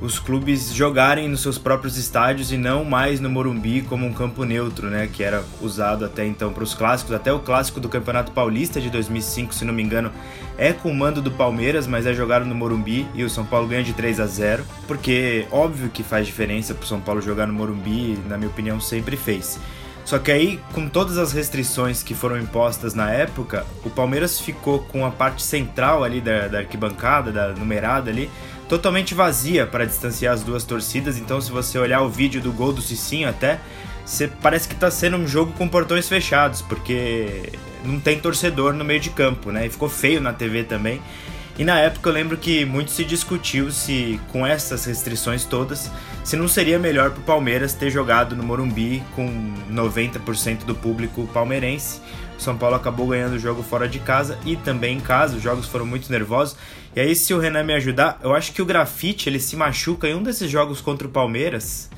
os 0.00 0.18
clubes 0.18 0.74
jogarem 0.74 1.28
nos 1.28 1.40
seus 1.40 1.56
próprios 1.56 1.96
estádios 1.96 2.52
e 2.52 2.58
não 2.58 2.84
mais 2.84 3.18
no 3.18 3.30
Morumbi 3.30 3.82
como 3.82 4.06
um 4.06 4.12
campo 4.12 4.44
neutro, 4.44 4.88
né, 4.88 5.08
que 5.10 5.22
era 5.22 5.42
usado 5.60 6.04
até 6.04 6.26
então 6.26 6.52
para 6.52 6.62
os 6.62 6.74
clássicos, 6.74 7.14
até 7.14 7.32
o 7.32 7.38
clássico 7.38 7.80
do 7.80 7.88
Campeonato 7.88 8.32
Paulista 8.32 8.80
de 8.80 8.90
2005, 8.90 9.54
se 9.54 9.64
não 9.64 9.72
me 9.72 9.82
engano, 9.82 10.12
é 10.58 10.72
com 10.72 10.90
o 10.90 10.94
mando 10.94 11.22
do 11.22 11.30
Palmeiras, 11.30 11.86
mas 11.86 12.06
é 12.06 12.12
jogado 12.12 12.44
no 12.44 12.54
Morumbi 12.54 13.06
e 13.14 13.24
o 13.24 13.30
São 13.30 13.44
Paulo 13.44 13.68
ganha 13.68 13.82
de 13.82 13.94
3 13.94 14.20
a 14.20 14.26
0, 14.26 14.64
porque 14.86 15.46
óbvio 15.50 15.88
que 15.88 16.02
faz 16.02 16.26
diferença 16.26 16.74
para 16.74 16.84
o 16.84 16.86
São 16.86 17.00
Paulo 17.00 17.22
jogar 17.22 17.46
no 17.46 17.54
Morumbi, 17.54 18.18
na 18.28 18.36
minha 18.36 18.50
opinião 18.50 18.80
sempre 18.80 19.16
fez. 19.16 19.58
Só 20.06 20.20
que 20.20 20.30
aí, 20.30 20.60
com 20.72 20.88
todas 20.88 21.18
as 21.18 21.32
restrições 21.32 22.00
que 22.00 22.14
foram 22.14 22.38
impostas 22.38 22.94
na 22.94 23.10
época, 23.10 23.66
o 23.84 23.90
Palmeiras 23.90 24.38
ficou 24.38 24.78
com 24.78 25.04
a 25.04 25.10
parte 25.10 25.42
central 25.42 26.04
ali 26.04 26.20
da, 26.20 26.46
da 26.46 26.58
arquibancada, 26.58 27.32
da 27.32 27.48
numerada 27.48 28.08
ali, 28.08 28.30
totalmente 28.68 29.14
vazia 29.14 29.66
para 29.66 29.84
distanciar 29.84 30.34
as 30.34 30.42
duas 30.42 30.64
torcidas. 30.64 31.18
Então, 31.18 31.40
se 31.40 31.50
você 31.50 31.78
olhar 31.78 32.02
o 32.02 32.08
vídeo 32.08 32.40
do 32.40 32.52
gol 32.52 32.72
do 32.72 32.82
Cicinho 32.82 33.28
até, 33.28 33.60
você 34.04 34.28
parece 34.28 34.68
que 34.68 34.74
está 34.74 34.90
sendo 34.90 35.16
um 35.16 35.26
jogo 35.26 35.52
com 35.52 35.68
portões 35.68 36.08
fechados, 36.08 36.62
porque 36.62 37.52
não 37.84 37.98
tem 37.98 38.18
torcedor 38.20 38.72
no 38.72 38.84
meio 38.84 39.00
de 39.00 39.10
campo, 39.10 39.50
né? 39.50 39.66
E 39.66 39.70
ficou 39.70 39.88
feio 39.88 40.20
na 40.20 40.32
TV 40.32 40.64
também. 40.64 41.00
E 41.58 41.64
na 41.64 41.78
época 41.78 42.10
eu 42.10 42.12
lembro 42.12 42.36
que 42.36 42.66
muito 42.66 42.90
se 42.90 43.02
discutiu 43.02 43.72
se, 43.72 44.20
com 44.30 44.46
essas 44.46 44.84
restrições 44.84 45.44
todas, 45.44 45.90
se 46.22 46.36
não 46.36 46.46
seria 46.46 46.78
melhor 46.78 47.10
para 47.10 47.20
o 47.20 47.22
Palmeiras 47.22 47.72
ter 47.72 47.90
jogado 47.90 48.36
no 48.36 48.42
Morumbi 48.42 49.02
com 49.14 49.54
90% 49.72 50.64
do 50.64 50.74
público 50.74 51.26
palmeirense. 51.32 52.00
O 52.38 52.42
São 52.42 52.58
Paulo 52.58 52.76
acabou 52.76 53.06
ganhando 53.06 53.36
o 53.36 53.38
jogo 53.38 53.62
fora 53.62 53.88
de 53.88 53.98
casa 53.98 54.38
e 54.44 54.54
também 54.56 54.98
em 54.98 55.00
casa, 55.00 55.36
os 55.36 55.42
jogos 55.42 55.66
foram 55.66 55.86
muito 55.86 56.12
nervosos. 56.12 56.56
E 56.96 57.00
aí, 57.00 57.14
se 57.14 57.34
o 57.34 57.38
Renan 57.38 57.62
me 57.62 57.74
ajudar, 57.74 58.18
eu 58.22 58.34
acho 58.34 58.54
que 58.54 58.62
o 58.62 58.64
Grafite 58.64 59.28
ele 59.28 59.38
se 59.38 59.54
machuca 59.54 60.08
em 60.08 60.14
um 60.14 60.22
desses 60.22 60.50
jogos 60.50 60.80
contra 60.80 61.06
o 61.06 61.10
Palmeiras. 61.10 61.90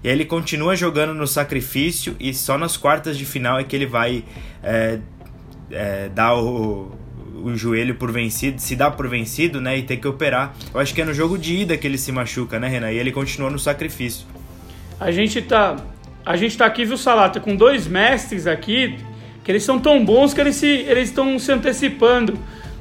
E 0.00 0.06
aí 0.06 0.14
ele 0.14 0.24
continua 0.24 0.76
jogando 0.76 1.12
no 1.12 1.26
sacrifício 1.26 2.14
e 2.20 2.32
só 2.32 2.56
nas 2.56 2.76
quartas 2.76 3.18
de 3.18 3.24
final 3.24 3.58
é 3.58 3.64
que 3.64 3.74
ele 3.74 3.86
vai 3.86 4.22
é, 4.62 5.00
é, 5.72 6.08
dar 6.08 6.36
o, 6.36 6.92
o 7.42 7.56
joelho 7.56 7.96
por 7.96 8.12
vencido, 8.12 8.60
se 8.60 8.76
dá 8.76 8.88
por 8.92 9.08
vencido, 9.08 9.60
né, 9.60 9.78
e 9.78 9.82
ter 9.82 9.96
que 9.96 10.06
operar. 10.06 10.54
Eu 10.72 10.78
acho 10.78 10.94
que 10.94 11.02
é 11.02 11.04
no 11.04 11.12
jogo 11.12 11.36
de 11.36 11.56
ida 11.56 11.76
que 11.76 11.84
ele 11.84 11.98
se 11.98 12.12
machuca, 12.12 12.60
né, 12.60 12.68
Renan? 12.68 12.92
E 12.92 12.96
ele 12.96 13.10
continua 13.10 13.50
no 13.50 13.58
sacrifício. 13.58 14.24
A 15.00 15.10
gente 15.10 15.42
tá, 15.42 15.74
a 16.24 16.36
gente 16.36 16.56
tá 16.56 16.64
aqui, 16.64 16.84
viu, 16.84 16.96
Salata, 16.96 17.40
com 17.40 17.56
dois 17.56 17.88
mestres 17.88 18.46
aqui, 18.46 18.98
que 19.42 19.50
eles 19.50 19.64
são 19.64 19.80
tão 19.80 20.04
bons 20.04 20.32
que 20.32 20.40
eles 20.40 20.54
se, 20.54 20.68
eles 20.68 21.08
estão 21.08 21.40
se 21.40 21.50
antecipando. 21.50 22.38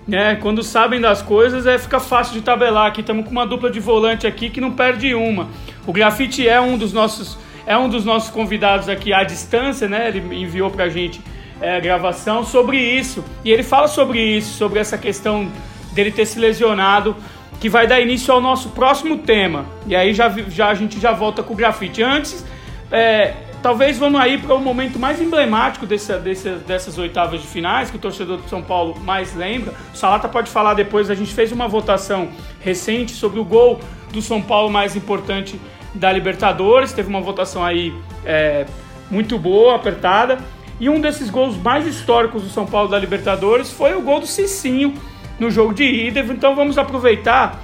Né? 0.07 0.35
Quando 0.35 0.61
sabem 0.61 0.99
das 0.99 1.21
coisas, 1.21 1.65
é, 1.65 1.77
fica 1.77 1.99
fácil 1.99 2.33
de 2.33 2.41
tabelar. 2.41 2.87
Aqui 2.87 3.01
estamos 3.01 3.25
com 3.25 3.31
uma 3.31 3.45
dupla 3.45 3.71
de 3.71 3.79
volante 3.79 4.27
aqui 4.27 4.49
que 4.49 4.59
não 4.59 4.71
perde 4.71 5.15
uma. 5.15 5.47
O 5.87 5.93
Grafite 5.93 6.47
é 6.47 6.59
um 6.59 6.77
dos 6.77 6.91
nossos 6.91 7.37
é 7.65 7.77
um 7.77 7.87
dos 7.87 8.03
nossos 8.03 8.29
convidados 8.29 8.89
aqui 8.89 9.13
à 9.13 9.23
distância, 9.23 9.87
né? 9.87 10.09
Ele 10.09 10.35
enviou 10.35 10.69
pra 10.69 10.89
gente 10.89 11.21
é, 11.61 11.79
gravação 11.79 12.43
sobre 12.43 12.77
isso. 12.77 13.23
E 13.43 13.51
ele 13.51 13.63
fala 13.63 13.87
sobre 13.87 14.21
isso, 14.21 14.53
sobre 14.57 14.79
essa 14.79 14.97
questão 14.97 15.49
dele 15.93 16.11
ter 16.11 16.25
se 16.25 16.39
lesionado, 16.39 17.15
que 17.59 17.69
vai 17.69 17.87
dar 17.87 18.01
início 18.01 18.33
ao 18.33 18.41
nosso 18.41 18.69
próximo 18.69 19.19
tema. 19.19 19.65
E 19.87 19.95
aí 19.95 20.13
já, 20.13 20.29
já 20.49 20.69
a 20.69 20.73
gente 20.73 20.99
já 20.99 21.13
volta 21.13 21.41
com 21.41 21.53
o 21.53 21.55
grafite. 21.55 22.03
Antes, 22.03 22.45
é, 22.91 23.33
talvez 23.63 23.97
vamos 23.97 24.19
aí 24.19 24.37
para 24.37 24.53
o 24.53 24.59
momento 24.59 24.99
mais 24.99 25.21
emblemático 25.21 25.85
dessa, 25.85 26.19
dessa, 26.19 26.57
dessas 26.57 26.97
oitavas 26.97 27.41
de 27.41 27.47
finais, 27.47 27.89
que 27.89 27.95
o 27.95 27.99
torcedor 27.99 28.37
do 28.37 28.49
São 28.49 28.61
Paulo 28.61 28.99
mais 28.99 29.33
lembra. 29.33 29.73
O 29.93 29.97
Salata 29.97 30.27
pode 30.27 30.51
falar 30.51 30.73
depois, 30.73 31.09
a 31.09 31.15
gente 31.15 31.33
fez 31.33 31.51
uma 31.51 31.67
votação 31.67 32.27
recente 32.59 33.13
sobre 33.13 33.39
o 33.39 33.45
gol 33.45 33.79
do 34.11 34.21
São 34.21 34.41
Paulo 34.41 34.69
mais 34.69 34.97
importante 34.97 35.59
da 35.95 36.11
Libertadores. 36.11 36.91
Teve 36.91 37.07
uma 37.07 37.21
votação 37.21 37.63
aí 37.63 37.93
é, 38.25 38.65
muito 39.09 39.39
boa, 39.39 39.75
apertada. 39.77 40.39
E 40.77 40.89
um 40.89 40.99
desses 40.99 41.29
gols 41.29 41.55
mais 41.55 41.87
históricos 41.87 42.43
do 42.43 42.49
São 42.49 42.65
Paulo 42.65 42.89
da 42.89 42.99
Libertadores 42.99 43.71
foi 43.71 43.93
o 43.95 44.01
gol 44.01 44.19
do 44.19 44.27
Cicinho 44.27 44.93
no 45.39 45.49
jogo 45.49 45.73
de 45.73 45.85
ida. 45.85 46.19
Então 46.19 46.53
vamos 46.53 46.77
aproveitar 46.77 47.63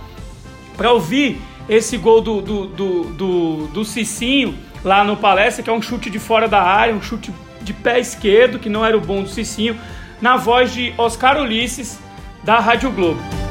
para 0.77 0.93
ouvir 0.93 1.41
esse 1.67 1.97
gol 1.97 2.21
do, 2.21 2.41
do, 2.41 2.67
do, 2.67 3.03
do, 3.03 3.67
do 3.67 3.85
Cicinho 3.85 4.68
lá 4.83 5.03
no 5.03 5.17
Palestra, 5.17 5.63
que 5.63 5.69
é 5.69 5.73
um 5.73 5.81
chute 5.81 6.09
de 6.09 6.19
fora 6.19 6.47
da 6.47 6.61
área, 6.61 6.93
um 6.95 7.01
chute 7.01 7.33
de 7.61 7.73
pé 7.73 7.99
esquerdo, 7.99 8.59
que 8.59 8.69
não 8.69 8.85
era 8.85 8.97
o 8.97 9.01
bom 9.01 9.23
do 9.23 9.29
Cicinho, 9.29 9.79
na 10.21 10.37
voz 10.37 10.73
de 10.73 10.93
Oscar 10.97 11.39
Ulisses, 11.41 11.99
da 12.43 12.59
Rádio 12.59 12.91
Globo. 12.91 13.48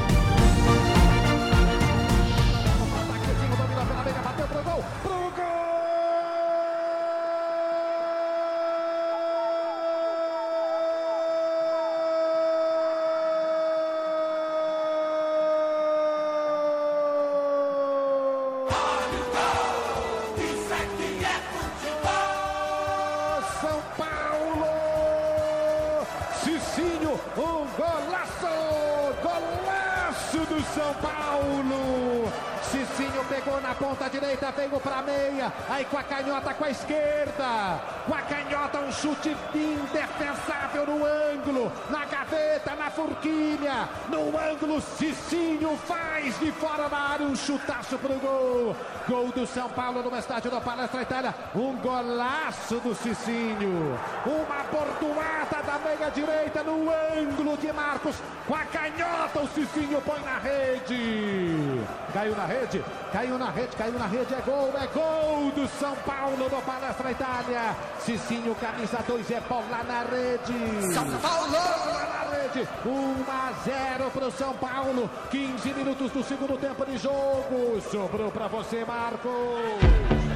Paulo 49.78 50.02
no 50.02 50.18
estádio 50.18 50.50
da 50.50 50.60
Palestra 50.60 51.02
Itália. 51.02 51.32
Um 51.54 51.76
golaço 51.76 52.80
do 52.80 52.96
Cicinho. 52.96 53.96
Uma 54.26 54.64
bordoada 54.72 55.62
da 55.64 55.78
meia 55.78 56.10
direita 56.10 56.64
no 56.64 56.90
ângulo 57.16 57.56
de 57.56 57.72
Marcos. 57.72 58.16
Com 58.48 58.56
a 58.56 58.64
canhota 58.64 59.38
o 59.38 59.46
Cicinho 59.46 60.00
põe 60.00 60.18
na 60.22 60.36
rede. 60.38 61.80
Caiu 62.18 62.34
na 62.34 62.46
rede, 62.46 62.84
caiu 63.12 63.38
na 63.38 63.48
rede, 63.48 63.76
caiu 63.76 63.92
na 63.96 64.06
rede. 64.06 64.34
É 64.34 64.40
gol, 64.40 64.72
é 64.74 64.86
gol 64.88 65.52
do 65.52 65.68
São 65.78 65.94
Paulo 66.04 66.50
no 66.50 66.62
Palestra 66.62 67.12
Itália. 67.12 67.76
Cicinho, 68.00 68.56
camisa 68.56 68.98
2, 69.06 69.30
é 69.30 69.40
bola 69.42 69.84
na 69.86 70.02
rede. 70.02 70.92
São 70.92 71.04
Paulo! 71.20 71.52
na 71.52 72.36
rede. 72.36 72.68
1 72.84 73.24
a 73.30 73.52
0 73.62 74.10
para 74.10 74.26
o 74.26 74.32
São 74.32 74.52
Paulo. 74.54 75.08
15 75.30 75.72
minutos 75.74 76.10
do 76.10 76.24
segundo 76.24 76.58
tempo 76.58 76.84
de 76.84 76.98
jogo. 76.98 77.80
Sobrou 77.88 78.32
para 78.32 78.48
você, 78.48 78.84
Marcos. 78.84 80.27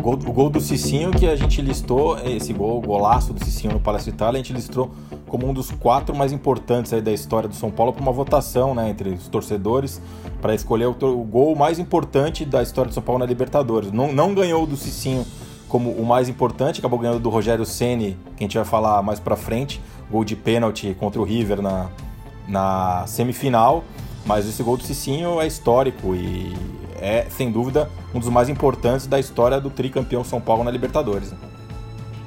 O 0.00 0.02
gol, 0.02 0.14
o 0.14 0.32
gol 0.32 0.48
do 0.48 0.62
Cicinho 0.62 1.10
que 1.10 1.26
a 1.26 1.36
gente 1.36 1.60
listou, 1.60 2.18
esse 2.20 2.54
gol, 2.54 2.78
o 2.78 2.80
golaço 2.80 3.34
do 3.34 3.44
Cicinho 3.44 3.74
no 3.74 3.80
Palácio 3.80 4.08
Itália, 4.08 4.40
a 4.40 4.42
gente 4.42 4.54
listou 4.54 4.90
como 5.26 5.46
um 5.46 5.52
dos 5.52 5.70
quatro 5.70 6.16
mais 6.16 6.32
importantes 6.32 6.90
aí 6.94 7.02
da 7.02 7.12
história 7.12 7.46
do 7.46 7.54
São 7.54 7.70
Paulo 7.70 7.92
para 7.92 8.00
uma 8.00 8.10
votação 8.10 8.74
né, 8.74 8.88
entre 8.88 9.10
os 9.10 9.28
torcedores 9.28 10.00
para 10.40 10.54
escolher 10.54 10.86
o, 10.86 10.92
o, 10.92 11.22
gol 11.22 11.54
mais 11.54 11.78
importante 11.78 12.46
da 12.46 12.62
história 12.62 12.88
do 12.88 12.94
São 12.94 13.02
Paulo 13.02 13.18
na 13.18 13.26
Libertadores. 13.26 13.92
Não, 13.92 14.10
não 14.10 14.32
ganhou 14.32 14.64
o 14.64 14.66
do 14.66 14.74
Cicinho 14.74 15.22
como 15.68 15.90
o 15.90 16.06
mais 16.06 16.30
importante, 16.30 16.78
acabou 16.78 16.98
ganhando 16.98 17.20
do 17.20 17.28
Rogério 17.28 17.66
Ceni, 17.66 18.16
que 18.38 18.42
a 18.42 18.46
gente 18.46 18.56
vai 18.56 18.64
falar 18.64 19.02
mais 19.02 19.20
para 19.20 19.36
frente, 19.36 19.82
gol 20.10 20.24
de 20.24 20.34
pênalti 20.34 20.96
contra 20.98 21.20
o 21.20 21.24
River 21.24 21.60
na, 21.60 21.90
na 22.48 23.04
semifinal. 23.06 23.84
Mas 24.24 24.48
esse 24.48 24.62
gol 24.62 24.78
do 24.78 24.82
Cicinho 24.82 25.42
é 25.42 25.46
histórico 25.46 26.14
e 26.14 26.54
é, 27.00 27.26
sem 27.30 27.50
dúvida, 27.50 27.90
um 28.14 28.18
dos 28.18 28.28
mais 28.28 28.48
importantes 28.48 29.06
da 29.06 29.18
história 29.18 29.60
do 29.60 29.70
tricampeão 29.70 30.22
São 30.22 30.40
Paulo 30.40 30.62
na 30.62 30.70
Libertadores. 30.70 31.34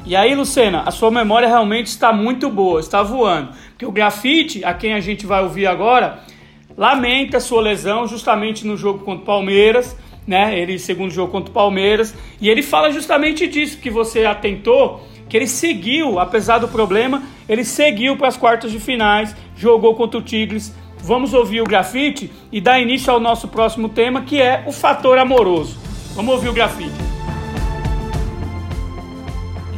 E 0.06 0.16
aí, 0.18 0.36
Lucena, 0.36 0.84
a 0.86 0.92
sua 0.92 1.10
memória 1.10 1.48
realmente 1.48 1.88
está 1.88 2.12
muito 2.12 2.50
boa, 2.50 2.80
está 2.80 3.02
voando. 3.02 3.52
Porque 3.70 3.86
o 3.86 3.92
grafite, 3.92 4.66
a 4.66 4.74
quem 4.74 4.94
a 4.94 5.00
gente 5.00 5.26
vai 5.26 5.42
ouvir 5.42 5.66
agora, 5.66 6.20
lamenta 6.76 7.40
sua 7.40 7.62
lesão 7.62 8.06
justamente 8.06 8.68
no 8.68 8.76
jogo 8.76 9.00
contra 9.00 9.24
o 9.24 9.26
Palmeiras, 9.26 9.96
né? 10.28 10.60
Ele, 10.60 10.78
segundo 10.78 11.12
jogo 11.12 11.32
contra 11.32 11.50
o 11.50 11.54
Palmeiras, 11.54 12.14
e 12.42 12.50
ele 12.50 12.62
fala 12.62 12.92
justamente 12.92 13.48
disso 13.48 13.78
que 13.78 13.90
você 13.90 14.26
atentou, 14.26 15.08
que 15.30 15.38
ele 15.38 15.48
seguiu, 15.48 16.20
apesar 16.20 16.58
do 16.58 16.68
problema, 16.68 17.24
ele 17.48 17.64
seguiu 17.64 18.18
para 18.18 18.28
as 18.28 18.38
quartas 18.38 18.72
de 18.72 18.80
finais, 18.80 19.36
jogou 19.56 19.96
contra 19.96 20.20
o 20.20 20.22
Tigres. 20.22 20.74
Vamos 21.06 21.34
ouvir 21.34 21.60
o 21.60 21.66
grafite 21.66 22.32
e 22.50 22.62
dar 22.62 22.80
início 22.80 23.12
ao 23.12 23.20
nosso 23.20 23.50
próximo 23.50 23.90
tema, 23.90 24.22
que 24.22 24.42
é 24.42 24.64
o 24.66 24.72
fator 24.72 25.18
amoroso. 25.18 25.78
Vamos 26.16 26.34
ouvir 26.34 26.48
o 26.48 26.54
grafite. 26.54 26.96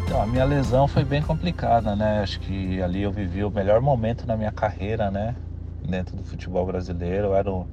Então, 0.04 0.22
a 0.22 0.28
minha 0.28 0.46
lesão 0.46 0.88
foi 0.88 1.04
bem 1.04 1.24
complicada, 1.24 1.96
né? 1.96 2.20
Acho 2.22 2.40
que 2.42 2.80
ali 2.80 3.02
eu 3.02 3.12
vivi 3.12 3.44
o 3.44 3.50
melhor 3.50 3.82
momento 3.82 4.28
na 4.28 4.38
minha 4.38 4.52
carreira, 4.52 5.10
né? 5.10 5.36
Dentro 5.82 6.16
do 6.16 6.24
futebol 6.24 6.64
brasileiro. 6.64 7.30
Eu 7.30 7.36
era, 7.36 7.52
o, 7.52 7.68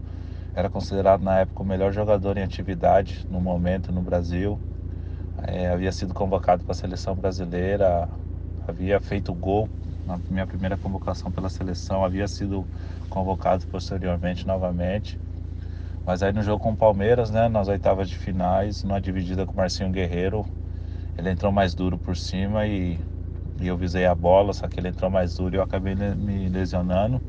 era 0.55 0.71
considerado 0.71 1.23
na 1.23 1.41
época 1.41 1.63
o 1.63 1.67
melhor 1.67 1.93
jogador 1.93 2.39
em 2.39 2.43
atividade 2.43 3.27
no 3.31 3.39
momento 3.39 3.93
no 3.93 4.01
Brasil. 4.01 4.59
É, 5.43 5.69
havia 5.69 5.93
sido 5.93 6.15
convocado 6.15 6.65
para 6.65 6.73
a 6.73 6.75
seleção 6.75 7.15
brasileira, 7.15 8.09
havia 8.67 8.99
feito 8.99 9.35
gol 9.35 9.69
na 10.07 10.19
minha 10.31 10.47
primeira 10.47 10.77
convocação 10.77 11.31
pela 11.31 11.51
seleção, 11.51 12.03
havia 12.03 12.27
sido 12.27 12.65
convocado 13.13 13.67
posteriormente 13.67 14.47
novamente. 14.47 15.19
Mas 16.07 16.23
aí 16.23 16.33
no 16.33 16.43
jogo 16.43 16.63
com 16.63 16.73
o 16.73 16.77
Palmeiras, 16.77 17.31
né, 17.31 17.49
nas 17.49 17.69
oitavas 17.69 18.09
de 18.09 18.17
finais, 18.17 18.83
numa 18.83 19.01
dividida 19.01 19.47
com 19.47 19.53
o 19.53 19.57
Marcinho 19.57 19.91
Guerreiro, 19.91 20.45
ele 21.17 21.31
entrou 21.31 21.53
mais 21.53 21.75
duro 21.75 21.99
por 21.99 22.17
cima 22.17 22.67
e, 22.67 22.99
e 23.61 23.69
eu 23.69 23.77
visei 23.77 24.07
a 24.07 24.15
bola, 24.15 24.53
só 24.53 24.67
que 24.67 24.81
ele 24.81 24.89
entrou 24.89 25.11
mais 25.11 25.37
duro 25.37 25.55
e 25.55 25.59
eu 25.59 25.63
acabei 25.63 25.95
me 25.95 26.49
lesionando. 26.49 27.21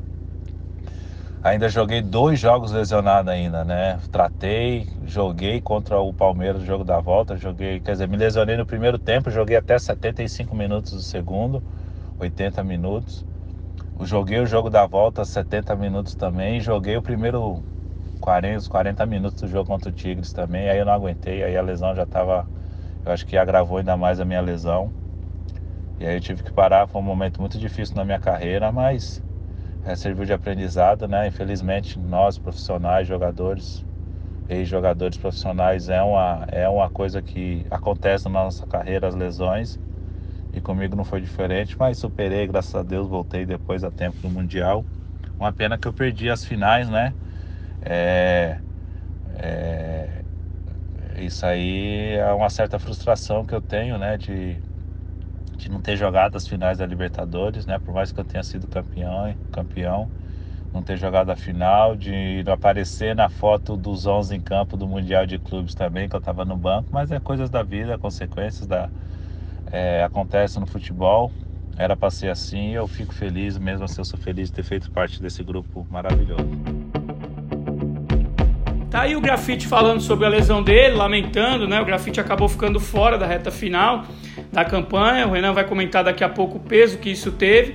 Ainda 1.42 1.68
joguei 1.68 2.00
dois 2.00 2.40
jogos 2.40 2.72
lesionado 2.72 3.30
ainda, 3.30 3.62
né? 3.62 4.00
Tratei, 4.10 4.88
joguei 5.04 5.60
contra 5.60 6.00
o 6.00 6.12
Palmeiras 6.12 6.62
no 6.62 6.66
jogo 6.66 6.82
da 6.82 6.98
volta, 7.00 7.36
joguei, 7.36 7.80
quer 7.80 7.92
dizer, 7.92 8.08
me 8.08 8.16
lesionei 8.16 8.56
no 8.56 8.64
primeiro 8.64 8.98
tempo, 8.98 9.30
joguei 9.30 9.54
até 9.54 9.78
75 9.78 10.56
minutos 10.56 10.92
do 10.92 11.02
segundo, 11.02 11.62
80 12.18 12.64
minutos. 12.64 13.26
Joguei 14.04 14.38
o 14.40 14.46
jogo 14.46 14.70
da 14.70 14.86
volta 14.86 15.24
70 15.24 15.74
minutos 15.76 16.14
também, 16.14 16.60
joguei 16.60 16.96
o 16.96 17.02
primeiro 17.02 17.64
40, 18.20 18.68
40 18.68 19.06
minutos 19.06 19.40
do 19.42 19.48
jogo 19.48 19.66
contra 19.66 19.90
o 19.90 19.92
Tigres 19.92 20.32
também, 20.32 20.68
aí 20.68 20.78
eu 20.78 20.84
não 20.84 20.92
aguentei, 20.92 21.42
aí 21.42 21.56
a 21.56 21.62
lesão 21.62 21.94
já 21.94 22.04
estava 22.04 22.46
eu 23.04 23.12
acho 23.12 23.26
que 23.26 23.36
agravou 23.36 23.78
ainda 23.78 23.96
mais 23.96 24.18
a 24.18 24.24
minha 24.24 24.40
lesão. 24.40 24.90
E 26.00 26.06
aí 26.06 26.16
eu 26.16 26.20
tive 26.20 26.42
que 26.42 26.52
parar, 26.52 26.86
foi 26.86 27.00
um 27.00 27.04
momento 27.04 27.40
muito 27.40 27.58
difícil 27.58 27.96
na 27.96 28.04
minha 28.04 28.18
carreira, 28.18 28.72
mas 28.72 29.22
é, 29.84 29.94
serviu 29.94 30.24
de 30.24 30.32
aprendizado, 30.32 31.06
né? 31.06 31.26
Infelizmente, 31.26 31.98
nós 31.98 32.38
profissionais, 32.38 33.06
jogadores, 33.06 33.84
ex-jogadores 34.48 35.18
profissionais, 35.18 35.88
é 35.88 36.02
uma, 36.02 36.46
é 36.50 36.68
uma 36.68 36.90
coisa 36.90 37.22
que 37.22 37.66
acontece 37.70 38.26
na 38.26 38.44
nossa 38.44 38.66
carreira, 38.66 39.06
as 39.06 39.14
lesões. 39.14 39.78
E 40.54 40.60
comigo 40.60 40.94
não 40.96 41.04
foi 41.04 41.20
diferente, 41.20 41.76
mas 41.78 41.98
superei, 41.98 42.46
graças 42.46 42.74
a 42.74 42.82
Deus, 42.82 43.08
voltei 43.08 43.44
depois 43.44 43.82
a 43.84 43.90
tempo 43.90 44.20
do 44.22 44.30
Mundial. 44.30 44.86
Uma 45.38 45.52
pena 45.52 45.78
que 45.78 45.88
eu 45.88 45.92
perdi 45.94 46.30
as 46.30 46.44
finais, 46.44 46.88
né? 46.88 47.16
É, 47.80 48.62
é, 49.26 50.24
isso 51.16 51.46
aí 51.46 52.14
é 52.16 52.32
uma 52.32 52.50
certa 52.50 52.78
frustração 52.78 53.44
que 53.46 53.54
eu 53.54 53.62
tenho, 53.62 53.98
né, 53.98 54.16
de, 54.18 54.62
de 55.58 55.70
não 55.70 55.80
ter 55.82 55.96
jogado 55.96 56.36
as 56.36 56.46
finais 56.48 56.78
da 56.78 56.86
Libertadores, 56.86 57.66
né, 57.66 57.78
por 57.78 57.94
mais 57.94 58.12
que 58.12 58.20
eu 58.20 58.24
tenha 58.24 58.42
sido 58.44 58.68
campeão, 58.68 59.38
campeão, 59.50 60.12
não 60.72 60.82
ter 60.84 60.96
jogado 60.98 61.30
a 61.30 61.36
final, 61.36 61.96
de 61.96 62.42
não 62.44 62.52
aparecer 62.54 63.14
na 63.16 63.28
foto 63.30 63.76
dos 63.76 64.06
11 64.06 64.34
em 64.36 64.42
campo 64.42 64.76
do 64.76 64.88
Mundial 64.88 65.26
de 65.26 65.38
Clubes 65.38 65.74
também, 65.74 66.08
que 66.08 66.16
eu 66.16 66.18
estava 66.20 66.44
no 66.44 66.56
banco, 66.56 66.88
mas 66.92 67.10
é 67.12 67.20
coisas 67.20 67.50
da 67.50 67.62
vida, 67.62 67.98
consequências 67.98 68.66
da 68.68 68.92
é, 69.74 70.04
acontece 70.04 70.60
no 70.60 70.66
futebol. 70.66 71.32
Era 71.76 71.96
para 71.96 72.08
ser 72.08 72.30
assim, 72.30 72.70
eu 72.70 72.86
fico 72.86 73.12
feliz, 73.12 73.58
mesmo 73.58 73.84
assim 73.84 74.00
eu 74.00 74.04
sou 74.04 74.18
feliz 74.18 74.48
de 74.48 74.54
ter 74.54 74.62
feito 74.62 74.88
parte 74.92 75.20
desse 75.20 75.42
grupo 75.42 75.84
maravilhoso. 75.90 76.48
Tá 78.88 79.00
aí 79.00 79.16
o 79.16 79.20
Grafite 79.20 79.66
falando 79.66 80.00
sobre 80.00 80.24
a 80.24 80.28
lesão 80.28 80.62
dele, 80.62 80.94
lamentando, 80.94 81.66
né? 81.66 81.80
O 81.80 81.84
Grafite 81.84 82.20
acabou 82.20 82.48
ficando 82.48 82.78
fora 82.78 83.18
da 83.18 83.26
reta 83.26 83.50
final 83.50 84.04
da 84.52 84.64
campanha. 84.64 85.26
O 85.26 85.32
Renan 85.32 85.52
vai 85.52 85.64
comentar 85.64 86.04
daqui 86.04 86.22
a 86.22 86.28
pouco 86.28 86.58
o 86.58 86.60
peso 86.60 86.98
que 86.98 87.10
isso 87.10 87.32
teve. 87.32 87.74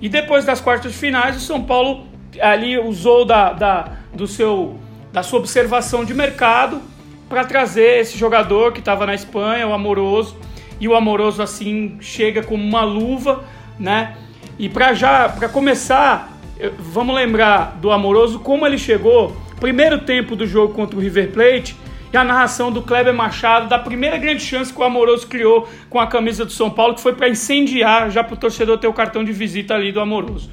E 0.00 0.08
depois 0.08 0.44
das 0.44 0.60
quartas 0.60 0.92
de 0.92 0.98
finais, 0.98 1.34
o 1.36 1.40
São 1.40 1.64
Paulo 1.64 2.06
ali 2.40 2.78
usou 2.78 3.24
da, 3.24 3.52
da, 3.52 3.96
do 4.14 4.28
seu, 4.28 4.78
da 5.12 5.24
sua 5.24 5.40
observação 5.40 6.04
de 6.04 6.14
mercado 6.14 6.80
para 7.28 7.44
trazer 7.44 7.98
esse 7.98 8.16
jogador 8.16 8.72
que 8.72 8.78
estava 8.78 9.04
na 9.04 9.14
Espanha, 9.16 9.66
o 9.66 9.72
Amoroso. 9.72 10.36
E 10.80 10.88
o 10.88 10.96
Amoroso 10.96 11.42
assim 11.42 11.98
chega 12.00 12.42
como 12.42 12.64
uma 12.64 12.82
luva, 12.82 13.44
né? 13.78 14.16
E 14.58 14.68
para 14.68 14.94
já, 14.94 15.28
para 15.28 15.48
começar, 15.48 16.36
vamos 16.78 17.14
lembrar 17.14 17.76
do 17.80 17.90
Amoroso 17.90 18.40
como 18.40 18.66
ele 18.66 18.78
chegou 18.78 19.36
primeiro 19.60 19.98
tempo 19.98 20.34
do 20.34 20.46
jogo 20.46 20.72
contra 20.72 20.96
o 20.96 21.00
River 21.00 21.30
Plate 21.32 21.76
e 22.12 22.16
a 22.16 22.24
narração 22.24 22.72
do 22.72 22.82
Kleber 22.82 23.14
Machado 23.14 23.68
da 23.68 23.78
primeira 23.78 24.16
grande 24.16 24.42
chance 24.42 24.72
que 24.72 24.80
o 24.80 24.82
Amoroso 24.82 25.26
criou 25.28 25.68
com 25.88 26.00
a 26.00 26.06
camisa 26.06 26.44
do 26.44 26.50
São 26.50 26.68
Paulo, 26.70 26.94
que 26.94 27.00
foi 27.00 27.12
para 27.12 27.28
incendiar, 27.28 28.10
já 28.10 28.24
para 28.24 28.34
o 28.34 28.36
torcedor 28.36 28.78
ter 28.78 28.88
o 28.88 28.92
cartão 28.92 29.22
de 29.22 29.32
visita 29.32 29.74
ali 29.74 29.92
do 29.92 30.00
Amoroso. 30.00 30.50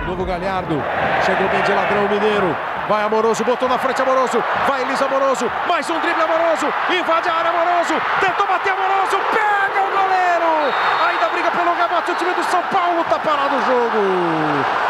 De 0.00 0.06
novo 0.06 0.24
Galhardo, 0.24 0.74
chegou 1.24 1.48
bem 1.48 1.62
de 1.62 1.72
ladrão 1.72 2.02
mineiro, 2.02 2.56
vai 2.88 3.02
Amoroso, 3.02 3.44
botou 3.44 3.68
na 3.68 3.78
frente 3.78 4.02
Amoroso, 4.02 4.42
vai 4.66 4.82
Elis 4.82 5.00
Amoroso, 5.02 5.50
mais 5.66 5.88
um 5.90 5.98
drible 6.00 6.22
Amoroso, 6.22 6.66
invade 6.90 7.28
a 7.28 7.34
área 7.34 7.50
Amoroso, 7.50 7.94
tentou 8.20 8.46
bater 8.46 8.72
Amoroso, 8.72 9.18
pega 9.30 9.80
o 9.80 9.90
goleiro, 9.90 10.74
ainda 11.08 11.28
briga 11.28 11.50
pelo 11.50 11.74
rebate, 11.74 12.10
o 12.10 12.14
time 12.14 12.34
do 12.34 12.44
São 12.44 12.62
Paulo 12.62 13.04
tá 13.04 13.18
parado 13.18 13.56
o 13.56 13.62
jogo 13.62 14.86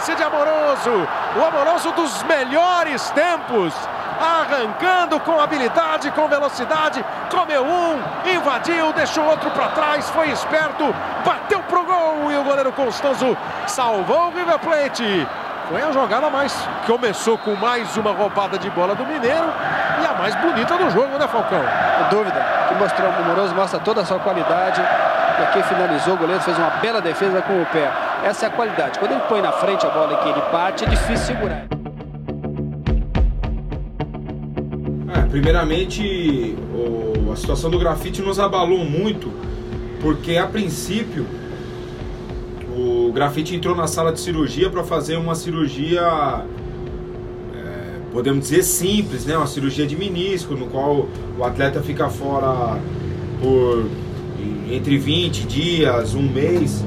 lance 0.00 0.14
de 0.14 0.22
Amoroso. 0.22 1.08
O 1.36 1.44
Amoroso 1.44 1.92
dos 1.92 2.22
melhores 2.22 3.10
tempos. 3.10 3.74
Arrancando 4.18 5.18
com 5.20 5.40
habilidade, 5.40 6.10
com 6.10 6.28
velocidade. 6.28 7.04
Comeu 7.30 7.64
um, 7.64 7.98
invadiu, 8.26 8.92
deixou 8.92 9.24
outro 9.24 9.50
para 9.50 9.68
trás. 9.68 10.10
Foi 10.10 10.28
esperto, 10.30 10.94
bateu 11.24 11.60
pro 11.62 11.84
gol. 11.84 12.30
E 12.30 12.36
o 12.36 12.44
goleiro 12.44 12.72
Constanzo 12.72 13.36
salvou 13.66 14.28
o 14.28 14.30
River 14.30 14.58
Plate. 14.58 15.26
Foi 15.70 15.80
a 15.80 15.92
jogada 15.92 16.28
mais. 16.28 16.52
Começou 16.84 17.38
com 17.38 17.54
mais 17.54 17.96
uma 17.96 18.10
roubada 18.10 18.58
de 18.58 18.68
bola 18.70 18.92
do 18.92 19.06
Mineiro 19.06 19.46
e 20.02 20.04
a 20.04 20.14
mais 20.18 20.34
bonita 20.34 20.76
do 20.76 20.90
jogo, 20.90 21.16
né, 21.16 21.28
Falcão? 21.28 21.62
Dúvida. 22.10 22.44
Que 22.66 22.74
mostrou 22.74 23.08
o 23.08 23.14
Amoroso, 23.14 23.54
mostra 23.54 23.78
toda 23.78 24.00
a 24.00 24.04
sua 24.04 24.18
qualidade. 24.18 24.80
E 24.80 25.42
aqui 25.44 25.62
finalizou, 25.62 26.14
o 26.14 26.16
goleiro 26.16 26.42
fez 26.42 26.58
uma 26.58 26.70
bela 26.70 27.00
defesa 27.00 27.40
com 27.42 27.62
o 27.62 27.66
pé. 27.66 27.88
Essa 28.24 28.46
é 28.46 28.48
a 28.48 28.50
qualidade. 28.50 28.98
Quando 28.98 29.12
ele 29.12 29.20
põe 29.28 29.40
na 29.40 29.52
frente 29.52 29.86
a 29.86 29.90
bola 29.90 30.16
que 30.16 30.28
ele 30.28 30.42
bate, 30.50 30.84
é 30.84 30.88
difícil 30.88 31.36
segurar. 31.36 31.66
É, 35.16 35.28
primeiramente, 35.30 36.58
o, 36.74 37.30
a 37.32 37.36
situação 37.36 37.70
do 37.70 37.78
grafite 37.78 38.20
nos 38.22 38.40
abalou 38.40 38.84
muito, 38.84 39.32
porque 40.00 40.36
a 40.36 40.48
princípio 40.48 41.24
o 42.76 43.12
grafite 43.12 43.54
entrou 43.54 43.74
na 43.74 43.86
sala 43.86 44.12
de 44.12 44.20
cirurgia 44.20 44.70
para 44.70 44.84
fazer 44.84 45.16
uma 45.16 45.34
cirurgia, 45.34 46.44
é, 47.54 47.98
podemos 48.12 48.48
dizer 48.48 48.62
simples, 48.62 49.24
né? 49.24 49.36
Uma 49.36 49.46
cirurgia 49.46 49.86
de 49.86 49.96
menisco, 49.96 50.54
no 50.54 50.66
qual 50.66 51.08
o 51.38 51.44
atleta 51.44 51.82
fica 51.82 52.08
fora 52.08 52.78
por 53.40 53.86
entre 54.70 54.98
20 54.98 55.46
dias, 55.46 56.14
um 56.14 56.22
mês. 56.22 56.84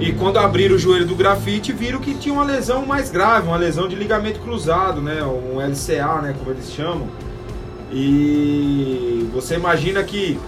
E 0.00 0.12
quando 0.12 0.38
abriram 0.38 0.74
o 0.74 0.78
joelho 0.78 1.06
do 1.06 1.14
grafite, 1.14 1.72
viram 1.72 2.00
que 2.00 2.14
tinha 2.14 2.34
uma 2.34 2.44
lesão 2.44 2.84
mais 2.84 3.10
grave, 3.10 3.46
uma 3.46 3.56
lesão 3.56 3.86
de 3.86 3.94
ligamento 3.94 4.40
cruzado, 4.40 5.00
né? 5.00 5.22
Um 5.22 5.60
LCA, 5.60 6.20
né? 6.22 6.34
Como 6.38 6.50
eles 6.50 6.72
chamam. 6.72 7.06
E 7.92 9.28
você 9.32 9.54
imagina 9.54 10.02
que 10.02 10.38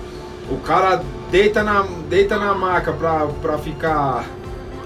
o 0.50 0.56
cara 0.56 1.02
deita 1.30 1.62
na, 1.62 1.86
deita 2.08 2.36
na 2.38 2.54
maca 2.54 2.92
pra 2.92 3.58
ficar 3.58 4.24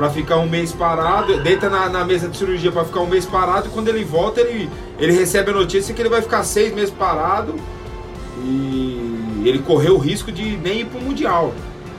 para 0.01 0.09
ficar 0.09 0.39
um 0.39 0.49
mês 0.49 0.73
parado, 0.73 1.43
deita 1.43 1.69
na, 1.69 1.87
na 1.91 2.07
mesa 2.07 2.27
de 2.27 2.35
cirurgia 2.35 2.73
para 2.73 2.87
ficar 2.87 3.01
um 3.01 3.07
mês 3.07 3.27
parado 3.27 3.69
e 3.69 3.71
quando 3.71 3.89
ele 3.89 4.03
volta 4.03 4.41
ele, 4.41 4.67
ele 4.99 5.13
recebe 5.13 5.51
a 5.51 5.53
notícia 5.53 5.95
que 5.95 6.01
ele 6.01 6.09
vai 6.09 6.23
ficar 6.23 6.43
seis 6.43 6.75
meses 6.75 6.91
parado 6.91 7.55
e 8.43 9.43
ele 9.45 9.59
correu 9.59 9.97
o 9.97 9.99
risco 9.99 10.33
de 10.33 10.57
nem 10.57 10.81
ir 10.81 10.85
para 10.87 10.99
o 10.99 11.03
Mundial. 11.05 11.53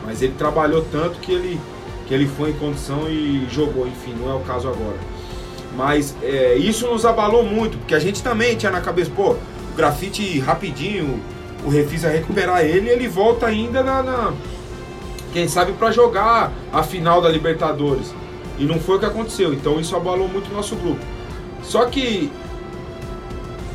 Mas 0.04 0.20
ele 0.20 0.34
trabalhou 0.36 0.84
tanto 0.92 1.20
que 1.20 1.32
ele, 1.32 1.62
que 2.08 2.14
ele 2.16 2.26
foi 2.26 2.50
em 2.50 2.54
condição 2.54 3.08
e 3.08 3.46
jogou, 3.52 3.86
enfim, 3.86 4.16
não 4.20 4.32
é 4.32 4.34
o 4.34 4.40
caso 4.40 4.68
agora. 4.68 4.98
Mas 5.78 6.16
é, 6.24 6.56
isso 6.56 6.88
nos 6.88 7.06
abalou 7.06 7.44
muito, 7.44 7.78
porque 7.78 7.94
a 7.94 8.00
gente 8.00 8.24
também 8.24 8.56
tinha 8.56 8.72
na 8.72 8.82
cabeça, 8.82 9.12
pô, 9.16 9.34
o 9.34 9.78
grafite 9.78 10.40
rapidinho, 10.40 11.22
o 11.64 11.70
Refis 11.70 12.02
vai 12.02 12.14
recuperar 12.14 12.66
ele 12.66 12.90
ele 12.90 13.08
volta 13.08 13.46
ainda 13.46 13.84
na, 13.84 14.02
na 14.02 14.34
quem 15.34 15.48
sabe 15.48 15.74
para 15.74 15.92
jogar 15.92 16.52
a 16.72 16.84
final 16.84 17.22
da 17.22 17.30
Libertadores. 17.30 18.14
E 18.58 18.66
não 18.66 18.80
foi 18.80 18.98
o 18.98 19.00
que 19.00 19.06
aconteceu, 19.06 19.54
então 19.54 19.80
isso 19.80 19.96
abalou 19.96 20.28
muito 20.28 20.52
o 20.52 20.54
nosso 20.54 20.76
grupo. 20.76 21.00
Só 21.64 21.86
que 21.86 22.32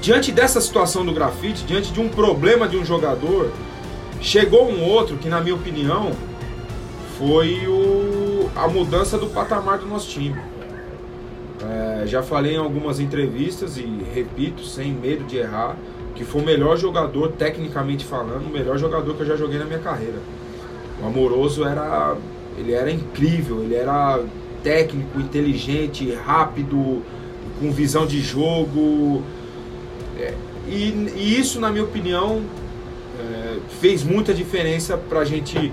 diante 0.01 0.31
dessa 0.31 0.61
situação 0.61 1.05
do 1.05 1.13
grafite, 1.13 1.65
diante 1.65 1.93
de 1.93 2.01
um 2.01 2.09
problema 2.09 2.69
de 2.69 2.77
um 2.77 2.85
jogador, 2.85 3.51
chegou 4.21 4.71
um 4.71 4.85
outro 4.85 5.17
que 5.17 5.29
na 5.29 5.41
minha 5.41 5.55
opinião 5.55 6.13
foi 7.19 7.67
o, 7.67 8.49
a 8.55 8.69
mudança 8.69 9.17
do 9.19 9.27
patamar 9.27 9.79
do 9.79 9.87
nosso 9.87 10.09
time. 10.09 10.37
É, 11.63 12.07
já 12.07 12.23
falei 12.23 12.55
em 12.55 12.59
algumas 12.59 13.01
entrevistas 13.01 13.79
e 13.79 13.83
repito, 14.15 14.63
sem 14.63 14.93
medo 14.93 15.25
de 15.25 15.39
errar, 15.39 15.77
que 16.15 16.25
foi 16.25 16.43
o 16.43 16.45
melhor 16.45 16.77
jogador, 16.77 17.33
tecnicamente 17.33 18.05
falando, 18.05 18.47
o 18.47 18.51
melhor 18.51 18.79
jogador 18.79 19.15
que 19.15 19.23
eu 19.23 19.27
já 19.27 19.37
joguei 19.37 19.59
na 19.59 19.65
minha 19.65 19.79
carreira. 19.79 20.19
O 21.03 21.07
Amoroso 21.07 21.65
era. 21.65 22.17
Ele 22.59 22.73
era 22.73 22.91
incrível, 22.91 23.63
ele 23.63 23.75
era 23.75 24.19
técnico, 24.63 25.21
inteligente, 25.21 26.11
rápido, 26.13 27.03
com 27.61 27.71
visão 27.71 28.07
de 28.07 28.21
jogo. 28.21 29.23
É, 30.19 30.33
e, 30.67 31.13
e, 31.15 31.39
isso, 31.39 31.61
na 31.61 31.71
minha 31.71 31.85
opinião, 31.85 32.43
é, 33.21 33.59
fez 33.81 34.03
muita 34.03 34.33
diferença 34.33 34.97
pra 34.97 35.25
gente, 35.25 35.71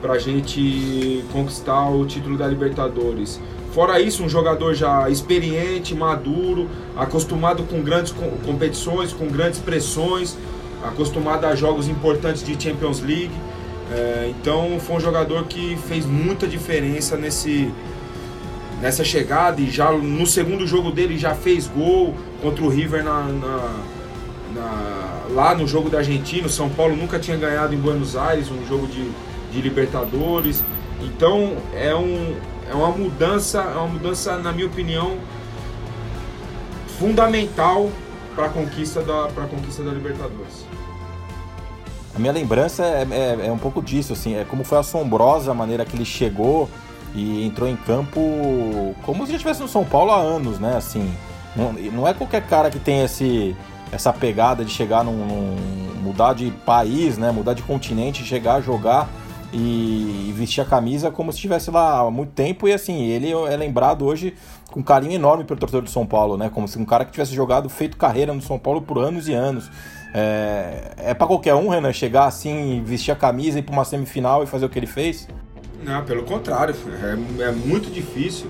pra 0.00 0.18
gente 0.18 1.24
conquistar 1.32 1.90
o 1.90 2.06
título 2.06 2.38
da 2.38 2.46
Libertadores. 2.46 3.40
Fora 3.72 4.00
isso, 4.00 4.22
um 4.22 4.28
jogador 4.28 4.72
já 4.72 5.10
experiente, 5.10 5.96
maduro, 5.96 6.70
acostumado 6.96 7.64
com 7.64 7.82
grandes 7.82 8.14
competições, 8.46 9.12
com 9.12 9.26
grandes 9.26 9.58
pressões, 9.58 10.36
acostumado 10.84 11.44
a 11.44 11.56
jogos 11.56 11.88
importantes 11.88 12.44
de 12.44 12.52
Champions 12.62 13.00
League. 13.00 13.32
É, 13.92 14.30
então 14.30 14.78
foi 14.80 14.96
um 14.96 15.00
jogador 15.00 15.44
que 15.44 15.76
fez 15.88 16.06
muita 16.06 16.46
diferença 16.46 17.16
nesse, 17.16 17.70
nessa 18.80 19.04
chegada 19.04 19.60
e 19.60 19.70
já 19.70 19.92
no 19.92 20.26
segundo 20.26 20.66
jogo 20.66 20.90
dele 20.90 21.18
já 21.18 21.34
fez 21.34 21.66
gol 21.66 22.14
contra 22.42 22.64
o 22.64 22.68
River 22.68 23.04
na, 23.04 23.22
na, 23.24 23.84
na, 24.54 25.22
lá 25.30 25.54
no 25.54 25.66
jogo 25.66 25.90
da 25.90 25.98
Argentina. 25.98 26.46
O 26.46 26.50
São 26.50 26.70
Paulo 26.70 26.96
nunca 26.96 27.18
tinha 27.18 27.36
ganhado 27.36 27.74
em 27.74 27.78
Buenos 27.78 28.16
Aires 28.16 28.50
um 28.50 28.66
jogo 28.66 28.86
de, 28.86 29.10
de 29.52 29.60
Libertadores. 29.60 30.62
Então 31.02 31.56
é, 31.74 31.94
um, 31.94 32.34
é 32.70 32.74
uma 32.74 32.90
mudança, 32.90 33.60
é 33.60 33.76
uma 33.76 33.88
mudança, 33.88 34.38
na 34.38 34.52
minha 34.52 34.66
opinião, 34.66 35.18
fundamental 36.98 37.90
para 38.34 38.46
a 38.46 38.48
conquista 38.48 39.02
da, 39.02 39.28
conquista 39.48 39.82
da 39.82 39.92
Libertadores. 39.92 40.64
A 42.14 42.18
minha 42.18 42.32
lembrança 42.32 42.84
é, 42.84 43.06
é, 43.10 43.46
é, 43.46 43.52
um 43.52 43.58
pouco 43.58 43.82
disso, 43.82 44.12
assim, 44.12 44.36
é 44.36 44.44
como 44.44 44.62
foi 44.62 44.78
assombrosa 44.78 45.50
a 45.50 45.54
maneira 45.54 45.84
que 45.84 45.96
ele 45.96 46.04
chegou 46.04 46.70
e 47.14 47.44
entrou 47.44 47.68
em 47.68 47.76
campo 47.76 48.94
como 49.02 49.24
se 49.24 49.32
já 49.32 49.36
estivesse 49.36 49.60
no 49.60 49.68
São 49.68 49.84
Paulo 49.84 50.12
há 50.12 50.18
anos, 50.18 50.58
né? 50.60 50.76
Assim, 50.76 51.12
não, 51.56 51.72
não 51.72 52.08
é 52.08 52.14
qualquer 52.14 52.46
cara 52.46 52.70
que 52.70 52.78
tem 52.78 53.02
esse, 53.02 53.56
essa 53.90 54.12
pegada 54.12 54.64
de 54.64 54.70
chegar 54.70 55.04
num, 55.04 55.26
num 55.26 55.56
mudar 56.02 56.34
de 56.34 56.50
país, 56.64 57.18
né? 57.18 57.32
Mudar 57.32 57.54
de 57.54 57.62
continente, 57.62 58.24
chegar 58.24 58.56
a 58.56 58.60
jogar 58.60 59.08
e, 59.52 60.28
e 60.28 60.32
vestir 60.36 60.60
a 60.60 60.64
camisa 60.64 61.10
como 61.10 61.32
se 61.32 61.38
estivesse 61.38 61.70
lá 61.70 62.00
há 62.00 62.10
muito 62.10 62.32
tempo 62.32 62.68
e 62.68 62.72
assim, 62.72 63.04
ele 63.04 63.32
é 63.32 63.56
lembrado 63.56 64.04
hoje 64.04 64.34
com 64.70 64.82
carinho 64.82 65.12
enorme 65.12 65.44
pelo 65.44 65.58
torcedor 65.58 65.82
do 65.82 65.90
São 65.90 66.04
Paulo, 66.06 66.36
né? 66.36 66.50
Como 66.52 66.68
se 66.68 66.78
um 66.78 66.84
cara 66.84 67.04
que 67.04 67.12
tivesse 67.12 67.34
jogado, 67.34 67.68
feito 67.68 67.96
carreira 67.96 68.34
no 68.34 68.42
São 68.42 68.58
Paulo 68.58 68.82
por 68.82 68.98
anos 68.98 69.28
e 69.28 69.32
anos. 69.32 69.70
É, 70.16 70.92
é 71.10 71.14
para 71.14 71.26
qualquer 71.26 71.56
um, 71.56 71.68
Renan, 71.68 71.92
chegar 71.92 72.26
assim, 72.26 72.80
vestir 72.86 73.10
a 73.10 73.16
camisa, 73.16 73.58
ir 73.58 73.62
para 73.62 73.72
uma 73.72 73.84
semifinal 73.84 74.44
e 74.44 74.46
fazer 74.46 74.64
o 74.64 74.68
que 74.68 74.78
ele 74.78 74.86
fez? 74.86 75.26
Não, 75.82 76.04
pelo 76.04 76.22
contrário, 76.22 76.72
é, 77.02 77.42
é 77.42 77.50
muito 77.50 77.90
difícil. 77.90 78.46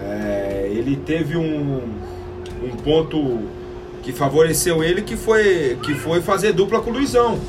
É, 0.00 0.68
ele 0.70 0.96
teve 0.96 1.36
um, 1.36 1.82
um 2.62 2.76
ponto 2.84 3.40
que 4.04 4.12
favoreceu 4.12 4.84
ele, 4.84 5.02
que 5.02 5.16
foi, 5.16 5.76
que 5.82 5.94
foi 5.94 6.22
fazer 6.22 6.52
dupla 6.52 6.80
com 6.80 6.90
o 6.90 6.92
Luizão. 6.92 7.40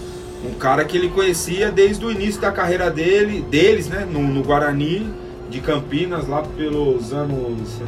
Um 0.43 0.55
cara 0.55 0.83
que 0.83 0.97
ele 0.97 1.09
conhecia 1.09 1.71
desde 1.71 2.03
o 2.03 2.11
início 2.11 2.41
da 2.41 2.51
carreira 2.51 2.89
dele, 2.89 3.41
deles, 3.43 3.87
né, 3.87 4.07
no, 4.09 4.21
no 4.23 4.41
Guarani 4.41 5.07
de 5.51 5.61
Campinas, 5.61 6.27
lá 6.27 6.41
pelos 6.41 7.13
anos. 7.13 7.79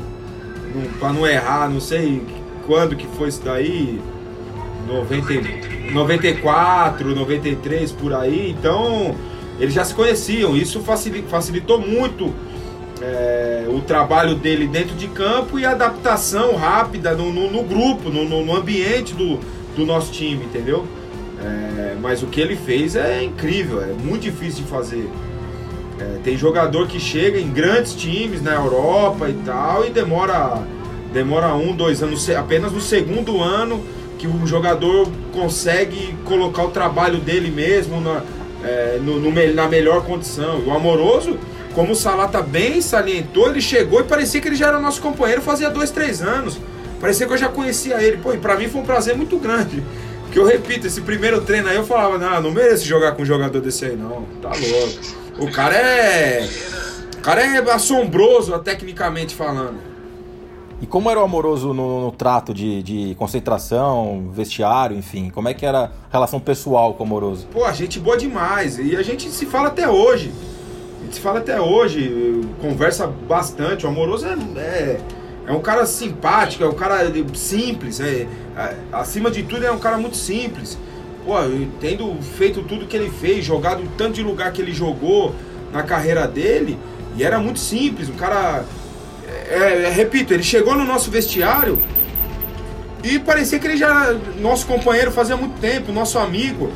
Para 1.00 1.12
não 1.12 1.26
errar, 1.26 1.68
não 1.68 1.82
sei 1.82 2.22
quando 2.66 2.96
que 2.96 3.08
foi 3.08 3.30
isso 3.30 3.42
daí, 3.44 4.00
90, 4.88 5.92
94, 5.92 7.16
93 7.16 7.92
por 7.92 8.14
aí, 8.14 8.52
então 8.52 9.16
eles 9.60 9.74
já 9.74 9.84
se 9.84 9.94
conheciam. 9.94 10.56
Isso 10.56 10.82
facilitou 11.28 11.80
muito 11.80 12.34
é, 13.02 13.66
o 13.68 13.82
trabalho 13.82 14.36
dele 14.36 14.68
dentro 14.68 14.96
de 14.96 15.08
campo 15.08 15.60
e 15.60 15.66
a 15.66 15.72
adaptação 15.72 16.56
rápida 16.56 17.14
no, 17.14 17.32
no, 17.32 17.52
no 17.52 17.64
grupo, 17.64 18.10
no, 18.10 18.44
no, 18.44 18.56
ambiente 18.56 19.14
do, 19.14 19.40
do 19.76 19.86
nosso 19.86 20.12
time, 20.12 20.46
entendeu? 20.46 20.86
É, 21.44 21.96
mas 22.00 22.22
o 22.22 22.28
que 22.28 22.40
ele 22.40 22.56
fez 22.56 22.96
é 22.96 23.24
incrível, 23.24 23.82
é 23.82 23.94
muito 23.94 24.22
difícil 24.22 24.64
de 24.64 24.70
fazer. 24.70 25.10
É, 26.00 26.20
tem 26.24 26.38
jogador 26.38 26.88
que 26.88 27.00
chega 27.00 27.40
em 27.40 27.50
grandes 27.50 27.94
times 27.94 28.42
na 28.42 28.54
Europa 28.54 29.30
e 29.30 29.34
tal 29.46 29.86
e 29.86 29.90
demora, 29.90 30.64
demora 31.14 31.54
um, 31.56 31.76
dois 31.76 32.02
anos, 32.02 32.30
apenas 32.30 32.72
no 32.72 32.82
segundo 32.82 33.42
ano 33.42 33.84
que 34.22 34.28
o 34.28 34.45
jogador 34.45 35.11
consegue 35.34 36.15
colocar 36.26 36.63
o 36.63 36.69
trabalho 36.69 37.17
dele 37.17 37.49
mesmo 37.49 37.99
na, 37.99 38.22
é, 38.63 38.99
no, 39.01 39.19
no, 39.19 39.32
na 39.55 39.67
melhor 39.67 40.05
condição. 40.05 40.59
O 40.63 40.72
Amoroso, 40.72 41.39
como 41.74 41.93
o 41.93 41.95
Salata 41.95 42.39
bem 42.39 42.82
salientou, 42.82 43.49
ele 43.49 43.59
chegou 43.59 43.99
e 43.99 44.03
parecia 44.03 44.39
que 44.39 44.47
ele 44.47 44.55
já 44.55 44.67
era 44.67 44.80
nosso 44.80 45.01
companheiro 45.01 45.41
fazia 45.41 45.72
dois, 45.72 45.89
três 45.89 46.22
anos. 46.22 46.59
Parecia 46.99 47.26
que 47.26 47.34
eu 47.34 47.38
já 47.38 47.49
conhecia 47.49 47.99
ele. 47.99 48.17
Pô, 48.17 48.32
e 48.32 48.38
pra 48.38 48.55
mim 48.55 48.69
foi 48.69 48.82
um 48.82 48.86
prazer 48.86 49.17
muito 49.17 49.39
grande. 49.39 49.84
Porque 50.22 50.38
eu 50.38 50.45
repito, 50.45 50.86
esse 50.86 51.01
primeiro 51.01 51.41
treino 51.41 51.67
aí 51.67 51.76
eu 51.76 51.84
falava, 51.84 52.19
não, 52.19 52.43
não 52.43 52.51
mereço 52.51 52.86
jogar 52.86 53.13
com 53.13 53.24
um 53.24 53.26
jogador 53.26 53.59
desse 53.59 53.86
aí, 53.86 53.95
não. 53.95 54.24
Tá 54.39 54.49
louco. 54.49 54.99
O 55.39 55.51
cara 55.51 55.76
é. 55.76 56.47
O 57.17 57.22
cara 57.22 57.41
é 57.41 57.72
assombroso, 57.72 58.55
tecnicamente 58.59 59.34
falando. 59.34 59.91
E 60.82 60.88
como 60.88 61.12
era 61.12 61.20
o 61.20 61.24
amoroso 61.24 61.76
no, 61.76 62.06
no 62.06 62.12
trato 62.12 62.56
de, 62.56 62.82
de, 62.82 63.16
concentração, 63.16 64.32
vestiário, 64.34 64.98
enfim? 64.98 65.30
Como 65.30 65.48
é 65.48 65.54
que 65.54 65.64
era 65.64 65.84
a 65.84 65.90
relação 66.12 66.40
pessoal 66.40 66.96
com 66.96 67.04
o 67.04 67.06
amoroso? 67.06 67.46
Pô, 67.54 67.66
a 67.66 67.72
gente 67.72 68.00
boa 68.00 68.18
demais. 68.18 68.80
E 68.80 68.96
a 68.96 69.04
gente 69.04 69.30
se 69.30 69.46
fala 69.46 69.68
até 69.68 69.88
hoje. 69.88 70.32
A 71.00 71.04
gente 71.04 71.16
se 71.16 71.22
fala 71.22 71.38
até 71.38 71.62
hoje, 71.62 72.42
conversa 72.60 73.06
bastante. 73.06 73.86
O 73.86 73.90
amoroso 73.90 74.26
é, 74.26 74.34
é, 74.60 75.00
é 75.46 75.52
um 75.52 75.62
cara 75.62 75.86
simpático, 75.86 76.64
é 76.64 76.68
um 76.68 76.74
cara 76.74 77.12
simples. 77.36 78.00
É, 78.00 78.28
é, 78.58 78.76
acima 78.92 79.30
de 79.30 79.44
tudo, 79.44 79.64
é 79.64 79.72
um 79.72 79.80
cara 79.80 80.00
muito 80.00 80.18
simples. 80.18 80.80
Pô, 81.24 81.36
tendo 81.80 82.20
feito 82.24 82.64
tudo 82.64 82.88
que 82.88 82.98
ele 82.98 83.12
fez, 83.12 83.46
jogado 83.46 83.88
tanto 83.96 84.14
de 84.14 84.24
lugar 84.24 84.52
que 84.52 84.60
ele 84.60 84.74
jogou 84.74 85.36
na 85.72 85.84
carreira 85.84 86.28
dele, 86.28 86.80
e 87.16 87.24
era 87.24 87.40
muito 87.40 87.60
simples, 87.60 88.10
um 88.10 88.16
cara 88.16 88.66
é, 89.52 89.84
é, 89.84 89.89
repito, 89.89 90.34
ele 90.34 90.43
chegou 90.43 90.76
no 90.76 90.86
nosso 90.86 91.12
vestiário 91.12 91.78
e 93.04 93.20
parecia 93.20 93.60
que 93.60 93.68
ele 93.68 93.78
já 93.78 94.16
nosso 94.39 94.66
companheiro 94.66 95.12
fazia 95.12 95.36
muito 95.36 95.60
tempo, 95.60 95.91
nosso 95.91 96.18
amigo. 96.18 96.72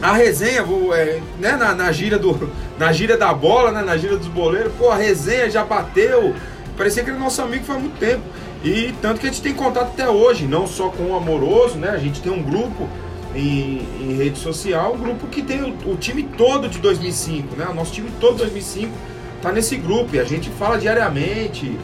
A 0.00 0.12
resenha, 0.12 0.64
é, 0.94 1.20
né, 1.40 1.52
na, 1.56 1.74
na, 1.74 1.90
gira 1.90 2.18
do, 2.18 2.50
na 2.78 2.92
gira 2.92 3.16
da 3.16 3.32
bola, 3.32 3.72
né, 3.72 3.82
na 3.82 3.96
gira 3.96 4.16
dos 4.16 4.28
boleiros, 4.28 4.72
pô, 4.78 4.90
a 4.90 4.96
resenha 4.96 5.50
já 5.50 5.64
bateu. 5.64 6.34
Parecia 6.76 7.02
que 7.02 7.10
ele 7.10 7.18
nosso 7.18 7.42
amigo 7.42 7.64
faz 7.64 7.80
muito 7.80 7.98
tempo. 7.98 8.22
E 8.62 8.94
tanto 9.02 9.20
que 9.20 9.26
a 9.26 9.30
gente 9.30 9.42
tem 9.42 9.54
contato 9.54 9.88
até 9.88 10.08
hoje, 10.08 10.46
não 10.46 10.66
só 10.66 10.88
com 10.88 11.10
o 11.10 11.16
Amoroso, 11.16 11.76
né? 11.76 11.90
A 11.90 11.98
gente 11.98 12.20
tem 12.20 12.32
um 12.32 12.42
grupo 12.42 12.88
em, 13.34 13.86
em 14.00 14.16
rede 14.16 14.38
social, 14.38 14.94
um 14.94 14.98
grupo 14.98 15.26
que 15.26 15.42
tem 15.42 15.62
o, 15.62 15.92
o 15.92 15.96
time 15.96 16.22
todo 16.22 16.68
de 16.68 16.78
2005, 16.78 17.56
né? 17.56 17.66
O 17.70 17.74
nosso 17.74 17.92
time 17.92 18.10
todo 18.20 18.32
de 18.32 18.42
2005 18.42 19.13
tá 19.44 19.52
nesse 19.52 19.76
grupo 19.76 20.16
e 20.16 20.18
a 20.18 20.24
gente 20.24 20.48
fala 20.50 20.78
diariamente. 20.78 21.78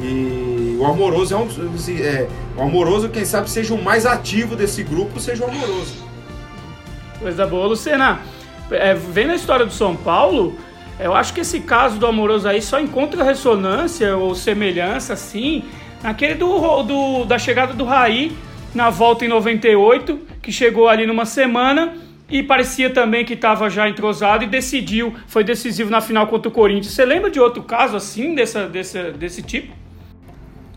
E 0.00 0.76
o 0.78 0.84
Amoroso 0.84 1.34
é 1.34 1.38
um. 1.38 1.48
É, 2.00 2.28
O 2.56 2.62
Amoroso, 2.62 3.08
quem 3.08 3.24
sabe, 3.24 3.50
seja 3.50 3.74
o 3.74 3.82
mais 3.82 4.04
ativo 4.04 4.54
desse 4.54 4.82
grupo, 4.82 5.18
seja 5.18 5.44
o 5.44 5.48
Amoroso. 5.48 6.06
Coisa 7.18 7.46
boa. 7.46 7.66
Lucena, 7.66 8.20
é, 8.70 8.94
vendo 8.94 9.32
a 9.32 9.34
história 9.34 9.64
do 9.64 9.72
São 9.72 9.96
Paulo, 9.96 10.54
eu 11.00 11.14
acho 11.14 11.32
que 11.32 11.40
esse 11.40 11.60
caso 11.60 11.98
do 11.98 12.06
Amoroso 12.06 12.46
aí 12.46 12.60
só 12.60 12.78
encontra 12.78 13.24
ressonância 13.24 14.16
ou 14.16 14.34
semelhança, 14.34 15.14
assim, 15.14 15.64
naquele 16.02 16.34
do, 16.34 16.82
do, 16.82 17.24
da 17.24 17.38
chegada 17.38 17.72
do 17.72 17.84
Raí 17.84 18.36
na 18.74 18.90
volta 18.90 19.24
em 19.24 19.28
98, 19.28 20.20
que 20.42 20.52
chegou 20.52 20.88
ali 20.88 21.06
numa 21.06 21.24
semana 21.24 21.94
e 22.30 22.42
parecia 22.42 22.90
também 22.90 23.24
que 23.24 23.34
estava 23.34 23.70
já 23.70 23.88
entrosado 23.88 24.44
e 24.44 24.46
decidiu, 24.46 25.14
foi 25.26 25.42
decisivo 25.42 25.90
na 25.90 26.00
final 26.00 26.26
contra 26.26 26.48
o 26.48 26.52
Corinthians. 26.52 26.92
Você 26.92 27.04
lembra 27.04 27.30
de 27.30 27.40
outro 27.40 27.62
caso 27.62 27.96
assim, 27.96 28.34
dessa, 28.34 28.68
desse, 28.68 29.10
desse 29.12 29.42
tipo? 29.42 29.74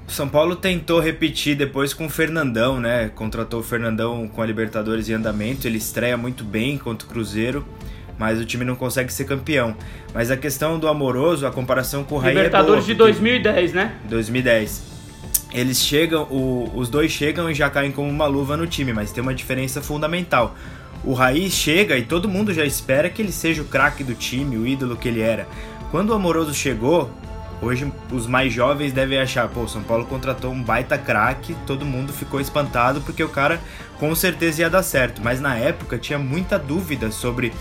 São 0.07 0.27
Paulo 0.27 0.55
tentou 0.55 0.99
repetir 0.99 1.55
depois 1.55 1.93
com 1.93 2.05
o 2.05 2.09
Fernandão, 2.09 2.79
né? 2.79 3.09
Contratou 3.15 3.61
o 3.61 3.63
Fernandão 3.63 4.27
com 4.27 4.41
a 4.41 4.45
Libertadores 4.45 5.09
em 5.09 5.13
andamento, 5.13 5.67
ele 5.67 5.77
estreia 5.77 6.17
muito 6.17 6.43
bem 6.43 6.77
contra 6.77 7.07
o 7.07 7.09
Cruzeiro, 7.09 7.65
mas 8.17 8.39
o 8.39 8.45
time 8.45 8.65
não 8.65 8.75
consegue 8.75 9.11
ser 9.11 9.25
campeão. 9.25 9.75
Mas 10.13 10.29
a 10.29 10.37
questão 10.37 10.77
do 10.77 10.87
Amoroso, 10.87 11.47
a 11.47 11.51
comparação 11.51 12.03
com 12.03 12.15
o 12.15 12.17
Raí 12.17 12.33
Libertadores 12.33 12.83
é 12.83 12.93
boa, 12.93 13.11
de 13.11 13.19
2010, 13.21 13.73
né? 13.73 13.95
2010 14.09 14.91
eles 15.53 15.79
chegam, 15.79 16.23
o, 16.23 16.71
os 16.73 16.89
dois 16.89 17.11
chegam 17.11 17.49
e 17.49 17.53
já 17.53 17.69
caem 17.69 17.91
como 17.91 18.09
uma 18.09 18.25
luva 18.25 18.55
no 18.55 18.65
time, 18.65 18.93
mas 18.93 19.11
tem 19.11 19.21
uma 19.21 19.33
diferença 19.33 19.81
fundamental. 19.81 20.55
O 21.03 21.13
Raí 21.13 21.49
chega 21.49 21.97
e 21.97 22.03
todo 22.03 22.29
mundo 22.29 22.53
já 22.53 22.63
espera 22.63 23.09
que 23.09 23.21
ele 23.21 23.31
seja 23.31 23.61
o 23.61 23.65
craque 23.65 24.03
do 24.03 24.13
time, 24.13 24.57
o 24.57 24.67
ídolo 24.67 24.95
que 24.95 25.07
ele 25.07 25.21
era. 25.21 25.47
Quando 25.89 26.11
o 26.11 26.13
Amoroso 26.13 26.53
chegou, 26.53 27.09
hoje 27.61 27.91
os 28.11 28.27
mais 28.27 28.53
jovens 28.53 28.93
devem 28.93 29.19
achar, 29.19 29.47
pô, 29.47 29.67
São 29.67 29.81
Paulo 29.81 30.05
contratou 30.05 30.51
um 30.51 30.61
baita 30.61 30.97
craque, 30.97 31.55
todo 31.65 31.85
mundo 31.85 32.13
ficou 32.13 32.39
espantado 32.39 33.01
porque 33.01 33.23
o 33.23 33.29
cara 33.29 33.59
com 33.99 34.13
certeza 34.13 34.61
ia 34.61 34.69
dar 34.69 34.83
certo. 34.83 35.21
Mas 35.23 35.41
na 35.41 35.57
época 35.57 35.97
tinha 35.97 36.19
muita 36.19 36.59
dúvida 36.59 37.09
sobre 37.11 37.51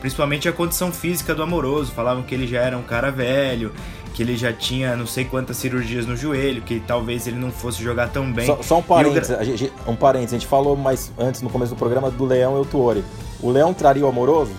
principalmente 0.00 0.48
a 0.48 0.52
condição 0.52 0.92
física 0.92 1.34
do 1.34 1.42
Amoroso. 1.42 1.92
Falavam 1.92 2.22
que 2.22 2.34
ele 2.34 2.46
já 2.46 2.60
era 2.60 2.76
um 2.76 2.82
cara 2.82 3.10
velho, 3.10 3.72
que 4.18 4.22
ele 4.24 4.36
já 4.36 4.52
tinha 4.52 4.96
não 4.96 5.06
sei 5.06 5.24
quantas 5.24 5.56
cirurgias 5.58 6.04
no 6.04 6.16
joelho, 6.16 6.60
que 6.60 6.80
talvez 6.80 7.28
ele 7.28 7.36
não 7.36 7.52
fosse 7.52 7.80
jogar 7.80 8.08
tão 8.08 8.32
bem. 8.32 8.46
Só, 8.46 8.60
só 8.60 8.78
um 8.78 8.82
parênteses, 8.82 9.30
a 9.30 9.44
gente, 9.44 9.72
um 9.86 9.94
parênteses, 9.94 10.34
a 10.34 10.38
gente 10.40 10.48
falou 10.48 10.76
mais 10.76 11.12
antes 11.16 11.40
no 11.40 11.48
começo 11.48 11.72
do 11.72 11.78
programa 11.78 12.10
do 12.10 12.24
Leão 12.24 12.58
e 12.58 12.60
o 12.60 12.64
Tuori. 12.64 13.04
O 13.40 13.48
Leão 13.48 13.72
traria 13.72 14.04
o 14.04 14.08
Amoroso? 14.08 14.50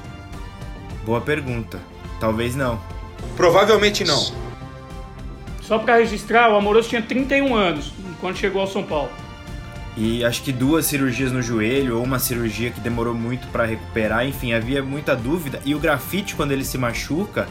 Boa 1.05 1.20
pergunta. 1.20 1.78
Talvez 2.22 2.55
não. 2.55 2.80
Provavelmente 3.36 4.05
não. 4.05 4.32
Só 5.62 5.78
para 5.78 5.97
registrar, 5.97 6.49
o 6.53 6.55
Amoroso 6.55 6.88
tinha 6.88 7.01
31 7.01 7.53
anos 7.53 7.91
quando 8.22 8.38
chegou 8.38 8.62
ao 8.62 8.68
São 8.68 8.84
Paulo. 8.84 9.12
E 9.97 10.24
acho 10.24 10.41
que 10.41 10.53
duas 10.53 10.86
cirurgias 10.86 11.34
no 11.34 11.41
joelho, 11.41 11.97
ou 11.97 12.03
uma 12.05 12.18
cirurgia 12.18 12.70
que 12.70 12.80
demorou 12.80 13.14
muito 13.14 13.45
para 13.49 13.66
recuperar, 13.66 14.26
enfim, 14.26 14.53
havia 14.53 14.82
muita 14.82 15.18
dúvida. 15.18 15.60
E 15.66 15.76
o 15.76 15.80
grafite, 15.80 16.34
quando 16.34 16.53
ele 16.53 16.64
se 16.64 16.78
machuca, 16.78 17.45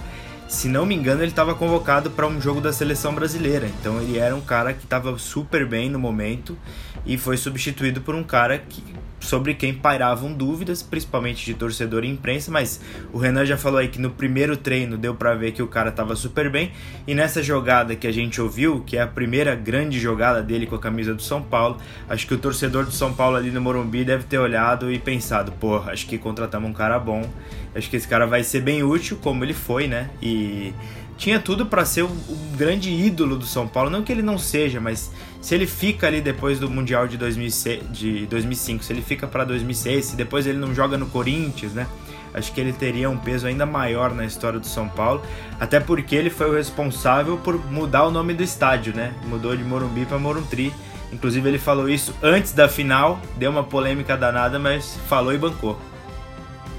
se 0.48 0.66
não 0.66 0.86
me 0.86 0.94
engano, 0.94 1.20
ele 1.20 1.30
estava 1.30 1.54
convocado 1.54 2.10
para 2.10 2.26
um 2.26 2.40
jogo 2.40 2.60
da 2.60 2.72
seleção 2.72 3.14
brasileira. 3.14 3.66
Então 3.66 4.00
ele 4.00 4.18
era 4.18 4.34
um 4.34 4.40
cara 4.40 4.72
que 4.72 4.84
estava 4.84 5.16
super 5.18 5.66
bem 5.66 5.90
no 5.90 5.98
momento 5.98 6.58
e 7.04 7.18
foi 7.18 7.36
substituído 7.36 8.00
por 8.00 8.14
um 8.14 8.24
cara 8.24 8.58
que, 8.58 8.82
sobre 9.20 9.54
quem 9.54 9.74
pairavam 9.74 10.32
dúvidas, 10.32 10.82
principalmente 10.82 11.44
de 11.44 11.54
torcedor 11.54 12.04
e 12.04 12.08
imprensa, 12.08 12.50
mas 12.50 12.80
o 13.12 13.18
Renan 13.18 13.44
já 13.44 13.56
falou 13.56 13.78
aí 13.78 13.88
que 13.88 14.00
no 14.00 14.10
primeiro 14.10 14.56
treino 14.56 14.96
deu 14.96 15.14
para 15.14 15.34
ver 15.34 15.52
que 15.52 15.62
o 15.62 15.66
cara 15.66 15.90
estava 15.90 16.14
super 16.14 16.50
bem, 16.50 16.72
e 17.06 17.14
nessa 17.14 17.42
jogada 17.42 17.96
que 17.96 18.06
a 18.06 18.12
gente 18.12 18.40
ouviu, 18.40 18.80
que 18.80 18.96
é 18.96 19.02
a 19.02 19.06
primeira 19.06 19.54
grande 19.54 19.98
jogada 19.98 20.42
dele 20.42 20.66
com 20.66 20.74
a 20.74 20.78
camisa 20.78 21.14
do 21.14 21.22
São 21.22 21.42
Paulo, 21.42 21.78
acho 22.08 22.26
que 22.26 22.34
o 22.34 22.38
torcedor 22.38 22.84
do 22.84 22.92
São 22.92 23.12
Paulo 23.12 23.36
ali 23.36 23.50
no 23.50 23.60
Morumbi 23.60 24.04
deve 24.04 24.24
ter 24.24 24.38
olhado 24.38 24.90
e 24.92 24.98
pensado, 24.98 25.52
pô, 25.52 25.78
acho 25.78 26.06
que 26.06 26.18
contratamos 26.18 26.70
um 26.70 26.72
cara 26.72 26.98
bom, 26.98 27.28
acho 27.74 27.90
que 27.90 27.96
esse 27.96 28.08
cara 28.08 28.26
vai 28.26 28.42
ser 28.42 28.60
bem 28.60 28.82
útil, 28.82 29.18
como 29.20 29.44
ele 29.44 29.54
foi, 29.54 29.86
né? 29.88 30.10
E 30.22 30.72
tinha 31.18 31.40
tudo 31.40 31.66
para 31.66 31.84
ser 31.84 32.04
o, 32.04 32.10
grande 32.56 32.90
ídolo 32.90 33.36
do 33.36 33.44
São 33.44 33.66
Paulo. 33.66 33.90
Não 33.90 34.02
que 34.02 34.12
ele 34.12 34.22
não 34.22 34.38
seja, 34.38 34.80
mas 34.80 35.10
se 35.40 35.54
ele 35.54 35.66
fica 35.66 36.06
ali 36.06 36.20
depois 36.20 36.58
do 36.58 36.68
Mundial 36.68 37.06
de, 37.06 37.16
2006, 37.16 37.82
de 37.90 38.26
2005, 38.26 38.84
se 38.84 38.92
ele 38.92 39.02
fica 39.02 39.26
para 39.26 39.44
2006, 39.44 40.04
se 40.04 40.16
depois 40.16 40.46
ele 40.46 40.58
não 40.58 40.74
joga 40.74 40.98
no 40.98 41.06
Corinthians, 41.06 41.72
né? 41.72 41.86
Acho 42.34 42.52
que 42.52 42.60
ele 42.60 42.72
teria 42.72 43.08
um 43.08 43.16
peso 43.16 43.46
ainda 43.46 43.64
maior 43.64 44.14
na 44.14 44.24
história 44.24 44.58
do 44.58 44.66
São 44.66 44.88
Paulo, 44.88 45.22
até 45.58 45.80
porque 45.80 46.14
ele 46.14 46.28
foi 46.28 46.50
o 46.50 46.54
responsável 46.54 47.36
por 47.38 47.56
mudar 47.70 48.04
o 48.04 48.10
nome 48.10 48.34
do 48.34 48.42
estádio, 48.42 48.94
né? 48.94 49.14
Mudou 49.26 49.56
de 49.56 49.64
Morumbi 49.64 50.04
para 50.04 50.18
Morumbi. 50.18 50.72
Inclusive 51.10 51.48
ele 51.48 51.58
falou 51.58 51.88
isso 51.88 52.14
antes 52.22 52.52
da 52.52 52.68
final, 52.68 53.18
deu 53.36 53.50
uma 53.50 53.64
polêmica 53.64 54.16
danada, 54.16 54.58
mas 54.58 54.98
falou 55.08 55.32
e 55.32 55.38
bancou. 55.38 55.78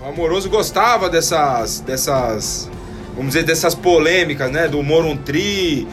O 0.01 0.05
Amoroso 0.05 0.49
gostava 0.49 1.09
dessas 1.09 1.79
dessas 1.79 2.69
vamos 3.15 3.33
dizer, 3.33 3.43
dessas 3.43 3.75
polêmicas, 3.75 4.49
né? 4.51 4.67
Do 4.67 4.81
Moruntri. 4.81 5.87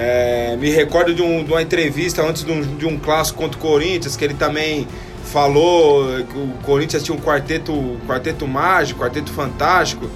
É, 0.00 0.56
me 0.56 0.70
recordo 0.70 1.12
de, 1.12 1.20
um, 1.20 1.42
de, 1.42 1.50
uma 1.50 1.60
entrevista 1.60 2.22
antes 2.22 2.44
de 2.44 2.52
um, 2.52 2.76
de 2.76 2.86
um 2.86 2.96
clássico 2.96 3.36
contra 3.36 3.58
o 3.58 3.60
Corinthians, 3.60 4.16
que 4.16 4.24
ele 4.24 4.34
também 4.34 4.86
falou 5.24 6.24
que 6.24 6.38
o 6.38 6.52
Corinthians 6.62 7.02
tinha 7.02 7.16
um 7.16 7.20
quarteto, 7.20 7.98
quarteto 8.06 8.46
mágico, 8.46 9.00
quarteto 9.00 9.32
fantástico. 9.32 10.08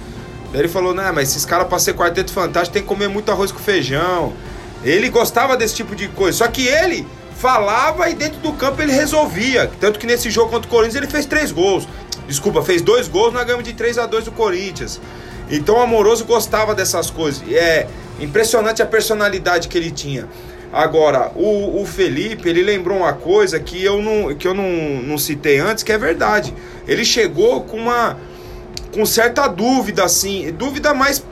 Daí 0.53 0.61
ele 0.61 0.69
falou, 0.69 0.93
né, 0.93 1.11
mas 1.13 1.31
esses 1.31 1.43
caras 1.43 1.67
para 1.67 1.77
ser 1.79 1.95
quarteto 1.95 2.31
fantástico 2.31 2.73
tem 2.73 2.81
que 2.81 2.87
comer 2.87 3.09
muito 3.09 3.29
arroz 3.29 3.51
com 3.51 3.59
feijão. 3.59 4.31
Ele 4.85 5.09
gostava 5.09 5.57
desse 5.57 5.75
tipo 5.75 5.93
de 5.97 6.07
coisa, 6.07 6.37
só 6.37 6.47
que 6.47 6.65
ele 6.65 7.05
falava 7.35 8.09
e 8.09 8.13
dentro 8.13 8.39
do 8.39 8.53
campo 8.53 8.81
ele 8.81 8.93
resolvia. 8.93 9.69
Tanto 9.81 9.99
que 9.99 10.07
nesse 10.07 10.31
jogo 10.31 10.49
contra 10.49 10.65
o 10.65 10.71
Corinthians 10.71 10.95
ele 10.95 11.11
fez 11.11 11.25
três 11.25 11.51
gols. 11.51 11.89
Desculpa, 12.25 12.61
fez 12.61 12.81
dois 12.81 13.09
gols 13.09 13.33
na 13.33 13.43
gama 13.43 13.61
de 13.61 13.73
3 13.73 13.97
a 13.97 14.05
2 14.05 14.23
do 14.23 14.31
Corinthians. 14.31 15.01
Então 15.51 15.75
o 15.75 15.81
Amoroso 15.81 16.23
gostava 16.23 16.73
dessas 16.73 17.09
coisas. 17.09 17.43
É 17.51 17.85
impressionante 18.19 18.81
a 18.81 18.85
personalidade 18.85 19.67
que 19.67 19.77
ele 19.77 19.91
tinha. 19.91 20.27
Agora, 20.71 21.31
o, 21.35 21.81
o, 21.81 21.85
Felipe, 21.85 22.49
ele 22.49 22.63
lembrou 22.63 22.97
uma 22.97 23.13
coisa 23.13 23.59
que 23.59 23.83
eu, 23.83 24.01
não, 24.01 24.33
que 24.33 24.47
eu 24.47 24.55
não, 24.55 25.03
não 25.03 25.17
citei 25.19 25.59
antes, 25.59 25.83
que 25.83 25.91
é 25.91 25.97
verdade. 25.97 26.51
Ele 26.87 27.05
chegou 27.05 27.61
com 27.61 27.77
uma 27.77 28.17
com 28.91 29.05
certa 29.05 29.47
dúvida, 29.47 30.03
assim, 30.03 30.51
dúvida 30.51 30.93
mais 30.93 31.23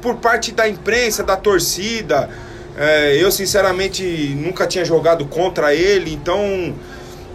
por 0.00 0.16
parte 0.16 0.52
da 0.52 0.68
imprensa, 0.68 1.22
da 1.22 1.36
torcida. 1.36 2.30
É, 2.76 3.16
eu, 3.22 3.30
sinceramente, 3.30 4.02
nunca 4.36 4.66
tinha 4.66 4.84
jogado 4.84 5.24
contra 5.26 5.74
ele, 5.74 6.12
então, 6.12 6.74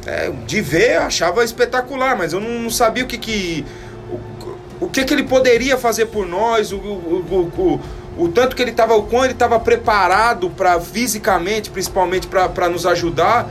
é, 0.06 0.32
de 0.46 0.62
ver, 0.62 0.96
eu 0.96 1.02
achava 1.04 1.44
espetacular, 1.44 2.18
mas 2.18 2.34
eu 2.34 2.42
não, 2.42 2.60
não 2.62 2.70
sabia 2.70 3.04
o 3.04 3.08
que, 3.08 3.18
que 3.18 3.66
o 4.80 4.90
que, 4.90 5.06
que 5.06 5.14
ele 5.14 5.24
poderia 5.24 5.78
fazer 5.78 6.08
por 6.08 6.28
nós, 6.28 6.72
o, 6.72 6.78
o, 6.78 7.82
o, 8.18 8.30
tanto 8.30 8.56
que 8.56 8.62
ele 8.62 8.72
estava, 8.72 8.96
o 8.96 9.04
quão 9.04 9.24
ele 9.24 9.34
estava 9.34 9.60
preparado 9.60 10.50
para 10.50 10.80
fisicamente, 10.80 11.70
principalmente 11.70 12.28
para 12.28 12.70
nos 12.70 12.86
ajudar. 12.86 13.50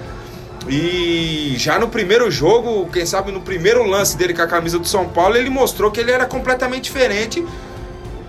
E 0.66 1.54
já 1.58 1.78
no 1.78 1.88
primeiro 1.88 2.30
jogo, 2.30 2.88
quem 2.90 3.04
sabe 3.04 3.30
no 3.30 3.40
primeiro 3.40 3.82
lance 3.84 4.16
dele 4.16 4.32
com 4.32 4.40
a 4.40 4.46
camisa 4.46 4.78
do 4.78 4.88
São 4.88 5.06
Paulo, 5.08 5.36
ele 5.36 5.50
mostrou 5.50 5.90
que 5.90 6.00
ele 6.00 6.10
era 6.10 6.24
completamente 6.24 6.84
diferente. 6.84 7.44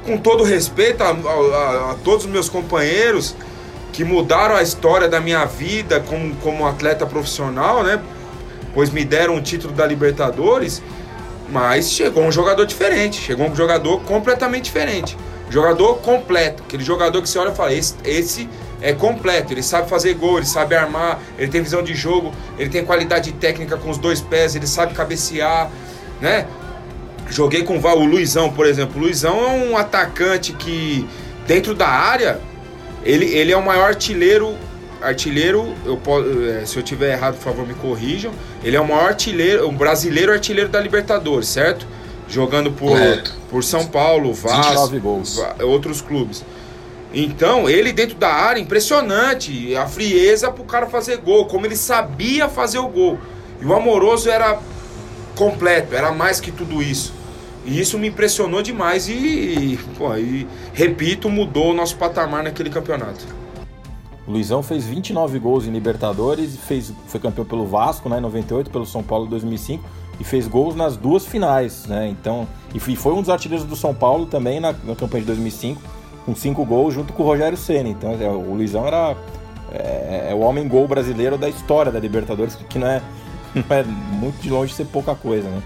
Com 0.05 0.17
todo 0.17 0.43
respeito 0.43 1.01
a, 1.01 1.09
a, 1.09 1.91
a 1.91 1.95
todos 2.03 2.25
os 2.25 2.31
meus 2.31 2.49
companheiros 2.49 3.36
que 3.93 4.03
mudaram 4.03 4.55
a 4.55 4.61
história 4.61 5.07
da 5.07 5.21
minha 5.21 5.45
vida 5.45 6.01
como, 6.01 6.36
como 6.36 6.67
atleta 6.67 7.05
profissional, 7.05 7.81
né? 7.81 8.01
Pois 8.73 8.89
me 8.89 9.05
deram 9.05 9.38
o 9.38 9.41
título 9.41 9.73
da 9.73 9.86
Libertadores. 9.86 10.83
Mas 11.49 11.91
chegou 11.91 12.23
um 12.23 12.31
jogador 12.31 12.65
diferente, 12.65 13.21
chegou 13.21 13.47
um 13.47 13.55
jogador 13.55 14.01
completamente 14.01 14.65
diferente. 14.65 15.17
Jogador 15.50 15.98
completo, 15.98 16.64
aquele 16.64 16.84
jogador 16.84 17.22
que 17.22 17.30
você 17.30 17.38
olha 17.38 17.52
e 17.52 17.56
fala: 17.56 17.74
esse, 17.74 17.96
esse 18.04 18.50
é 18.82 18.93
completo, 18.93 19.54
ele 19.54 19.64
sabe 19.64 19.89
fazer 19.89 20.14
gol, 20.16 20.38
ele 20.38 20.46
sabe 20.46 20.76
armar, 20.76 21.20
ele 21.38 21.50
tem 21.50 21.62
visão 21.62 21.84
de 21.84 21.93
jogo, 21.93 22.34
ele 22.58 22.70
tem 22.70 22.84
qualidade 22.84 23.32
técnica 23.34 23.78
com 23.78 23.89
os 23.89 23.98
dois 23.98 24.22
pés, 24.22 24.56
ele 24.56 24.68
sabe 24.68 24.93
cabecear, 24.93 25.70
né? 26.20 26.48
Joguei 27.30 27.64
com 27.64 27.78
o 27.78 28.06
Luizão, 28.06 28.52
por 28.52 28.66
exemplo. 28.66 28.98
O 28.98 29.04
Luizão 29.04 29.39
é 29.39 29.52
um 29.52 29.78
atacante 29.78 30.54
que, 30.54 31.08
dentro 31.48 31.74
da 31.74 31.88
área, 31.88 32.39
ele, 33.04 33.26
ele 33.26 33.52
é 33.52 33.58
o 33.58 33.66
maior 33.66 33.88
artilheiro 33.88 34.56
artilheiro, 35.02 35.74
eu, 35.86 36.00
é, 36.50 36.66
se 36.66 36.78
eu 36.78 36.84
tiver 36.84 37.14
errado, 37.14 37.36
por 37.36 37.43
favor, 37.43 37.68
me 37.68 37.74
corrijam. 37.76 38.32
Ele 38.64 38.76
é 38.76 38.82
o 38.82 38.88
maior 38.88 39.10
artilheiro, 39.10 39.68
um 39.68 39.76
brasileiro 39.76 40.32
artilheiro 40.32 40.70
da 40.70 40.80
Libertadores, 40.80 41.48
certo? 41.48 41.88
Jogando 42.28 42.71
por, 42.71 42.97
por 43.49 43.63
São 43.63 43.86
Paulo, 43.86 44.34
Vasco, 44.34 44.97
outros 45.61 46.01
clubes. 46.01 46.43
Então, 47.13 47.69
ele 47.69 47.93
dentro 47.93 48.15
da 48.15 48.30
área, 48.30 48.59
impressionante. 48.59 49.76
A 49.76 49.88
frieza 49.88 50.51
pro 50.51 50.65
cara 50.65 50.88
fazer 50.88 51.17
gol, 51.17 51.45
como 51.45 51.65
ele 51.65 51.76
sabia 51.78 52.49
fazer 52.49 52.80
o 52.80 52.89
gol. 52.89 53.17
E 53.61 53.65
o 53.65 53.73
Amoroso 53.73 54.30
era 54.30 54.59
completo, 55.36 55.95
era 55.95 56.11
mais 56.11 56.41
que 56.41 56.51
tudo 56.51 56.82
isso. 56.82 57.13
E 57.65 57.80
isso 57.80 57.97
me 57.97 58.09
impressionou 58.09 58.61
demais 58.61 59.07
e, 59.07 59.80
pô, 59.97 60.15
e 60.15 60.45
repito, 60.73 61.30
mudou 61.30 61.71
o 61.71 61.73
nosso 61.73 61.95
patamar 61.95 62.43
naquele 62.43 62.69
campeonato. 62.69 63.26
O 64.28 64.32
Luizão 64.32 64.61
fez 64.61 64.86
29 64.86 65.39
gols 65.39 65.65
em 65.65 65.71
Libertadores, 65.71 66.57
fez, 66.67 66.91
foi 67.07 67.19
campeão 67.19 67.45
pelo 67.45 67.65
Vasco 67.65 68.09
né, 68.09 68.17
em 68.17 68.21
98, 68.21 68.69
pelo 68.69 68.86
São 68.86 69.01
Paulo 69.01 69.26
em 69.26 69.30
2005 69.30 69.84
e 70.20 70.24
fez 70.24 70.47
gols 70.47 70.76
nas 70.76 70.97
duas 70.97 71.26
finais, 71.26 71.86
né? 71.86 72.07
Então, 72.07 72.47
e 72.74 72.80
foi 72.80 73.13
um 73.13 73.22
dos 73.22 73.30
artilheiros 73.30 73.66
do 73.66 73.76
São 73.76 73.93
Paulo 73.93 74.26
também 74.26 74.59
na, 74.59 74.74
na 74.84 74.95
campanha 74.95 75.22
de 75.22 75.28
2005, 75.28 75.82
com 76.26 76.36
cinco 76.36 76.66
gols 76.66 76.93
junto 76.93 77.13
com 77.13 77.24
o 77.24 77.26
Rogério 77.26 77.57
Ceni. 77.57 77.91
Então, 77.91 78.18
é, 78.20 78.28
o 78.28 78.53
Luizão 78.53 78.86
era 78.88 79.16
é, 79.72 80.30
é, 80.32 80.34
o 80.34 80.39
homem 80.39 80.68
gol 80.68 80.88
brasileiro 80.88 81.38
da 81.38 81.49
história 81.49 81.91
da 81.91 81.99
Libertadores, 81.99 82.55
que 82.70 82.80
não 82.80 82.88
é, 82.88 83.01
não 83.53 83.76
é 83.76 83.84
muito 83.84 84.41
de 84.41 84.49
longe 84.49 84.74
ser 84.74 84.86
pouca 84.86 85.16
coisa, 85.16 85.49
né? 85.49 85.61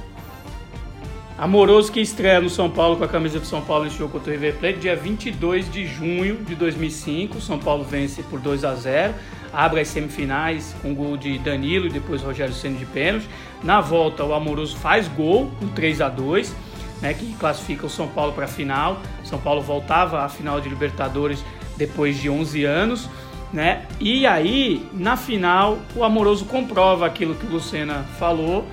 Amoroso 1.38 1.90
que 1.90 2.02
estreia 2.02 2.42
no 2.42 2.50
São 2.50 2.70
Paulo 2.70 2.98
com 2.98 3.06
a 3.06 3.08
camisa 3.08 3.40
do 3.40 3.46
São 3.46 3.62
Paulo 3.62 3.86
nesse 3.86 3.98
jogo 3.98 4.12
contra 4.12 4.30
o 4.30 4.34
River 4.34 4.56
Plate, 4.58 4.80
dia 4.80 4.94
22 4.94 5.72
de 5.72 5.86
junho 5.86 6.36
de 6.36 6.54
2005. 6.54 7.38
O 7.38 7.42
São 7.42 7.58
Paulo 7.58 7.86
vence 7.86 8.22
por 8.24 8.42
2 8.42 8.66
a 8.66 8.76
0 8.76 9.14
abre 9.54 9.82
as 9.82 9.88
semifinais 9.88 10.76
com 10.82 10.94
gol 10.94 11.18
de 11.18 11.38
Danilo 11.40 11.88
e 11.88 11.90
depois 11.90 12.22
Rogério 12.22 12.54
Senna 12.54 12.78
de 12.78 12.86
pênalti. 12.86 13.28
Na 13.64 13.82
volta, 13.82 14.24
o 14.24 14.34
Amoroso 14.34 14.78
faz 14.78 15.08
gol, 15.08 15.52
um 15.62 15.68
3 15.70 16.02
a 16.02 16.10
2 16.10 16.56
né, 17.02 17.14
que 17.14 17.34
classifica 17.34 17.86
o 17.86 17.90
São 17.90 18.08
Paulo 18.08 18.34
para 18.34 18.46
a 18.46 18.48
final. 18.48 19.02
São 19.24 19.40
Paulo 19.40 19.62
voltava 19.62 20.24
à 20.24 20.30
final 20.30 20.60
de 20.60 20.70
Libertadores 20.70 21.44
depois 21.78 22.18
de 22.18 22.30
11 22.30 22.66
anos. 22.66 23.10
Né? 23.52 23.86
E 24.00 24.28
aí, 24.28 24.88
na 24.94 25.18
final, 25.18 25.80
o 25.96 26.04
Amoroso 26.04 26.46
comprova 26.46 27.06
aquilo 27.06 27.34
que 27.34 27.46
o 27.46 27.50
Lucena 27.50 28.06
falou 28.20 28.68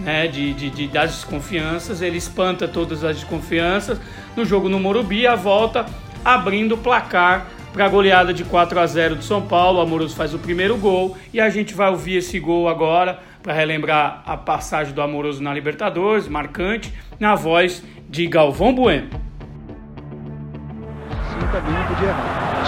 né, 0.00 0.26
de, 0.26 0.54
de, 0.54 0.70
de, 0.70 0.88
das 0.88 1.12
desconfianças, 1.12 2.00
ele 2.00 2.16
espanta 2.16 2.66
todas 2.66 3.04
as 3.04 3.16
desconfianças. 3.16 4.00
No 4.34 4.44
jogo 4.44 4.68
no 4.68 4.80
Morumbi, 4.80 5.26
a 5.26 5.34
volta 5.34 5.84
abrindo 6.24 6.76
o 6.76 6.78
placar 6.78 7.46
para 7.72 7.86
a 7.86 7.88
goleada 7.88 8.32
de 8.32 8.44
4 8.44 8.78
a 8.78 8.86
0 8.86 9.16
do 9.16 9.24
São 9.24 9.42
Paulo. 9.42 9.78
O 9.78 9.82
Amoroso 9.82 10.14
faz 10.14 10.34
o 10.34 10.38
primeiro 10.38 10.76
gol 10.76 11.16
e 11.32 11.40
a 11.40 11.48
gente 11.48 11.74
vai 11.74 11.88
ouvir 11.88 12.18
esse 12.18 12.38
gol 12.38 12.68
agora 12.68 13.18
para 13.42 13.52
relembrar 13.52 14.22
a 14.24 14.36
passagem 14.36 14.94
do 14.94 15.02
Amoroso 15.02 15.42
na 15.42 15.52
Libertadores, 15.52 16.28
marcante, 16.28 16.94
na 17.18 17.34
voz 17.34 17.82
de 18.08 18.26
Galvão 18.26 18.74
Bueno. 18.74 19.08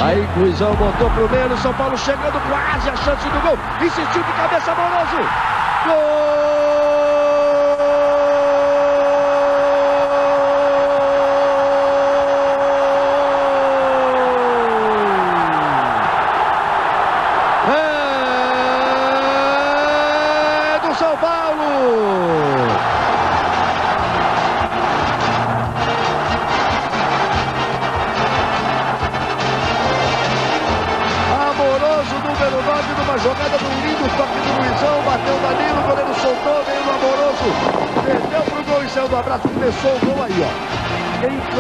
Aí 0.01 0.27
Luizão 0.37 0.75
botou 0.75 1.09
pro 1.11 1.29
meio, 1.31 1.57
São 1.59 1.73
Paulo 1.75 1.97
chegando 1.97 2.41
quase 2.49 2.89
a 2.89 2.97
chance 2.97 3.29
do 3.29 3.41
gol. 3.41 3.59
Insistiu 3.81 4.23
de 4.23 4.33
cabeça 4.33 4.73
Amoroso. 4.73 5.29
Gol! 5.87 6.34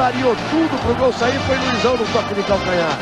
Clareou 0.04 0.36
tudo 0.50 0.82
pro 0.82 0.94
gol 0.96 1.10
sair 1.14 1.38
foi 1.40 1.56
Luizão 1.56 1.96
no 1.96 2.04
toque 2.12 2.34
de 2.34 2.42
calcanhar. 2.42 2.98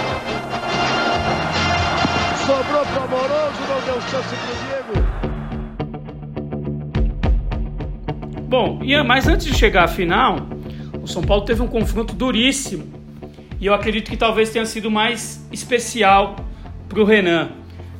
Sobrou 2.46 2.86
pro 2.86 3.02
Amoroso, 3.02 3.60
não 3.68 3.80
deu 3.84 4.00
chance 4.02 4.36
pro 4.36 4.54
Diego. 4.62 4.92
Bom, 8.46 8.78
mas 9.04 9.26
antes 9.26 9.46
de 9.46 9.54
chegar 9.54 9.82
à 9.82 9.88
final, 9.88 10.46
o 11.02 11.08
São 11.08 11.22
Paulo 11.22 11.44
teve 11.44 11.60
um 11.60 11.66
confronto 11.66 12.14
duríssimo. 12.14 12.84
E 13.60 13.66
eu 13.66 13.74
acredito 13.74 14.08
que 14.08 14.16
talvez 14.16 14.50
tenha 14.50 14.66
sido 14.66 14.88
mais 14.88 15.44
especial 15.50 16.36
pro 16.88 17.04
Renan 17.04 17.50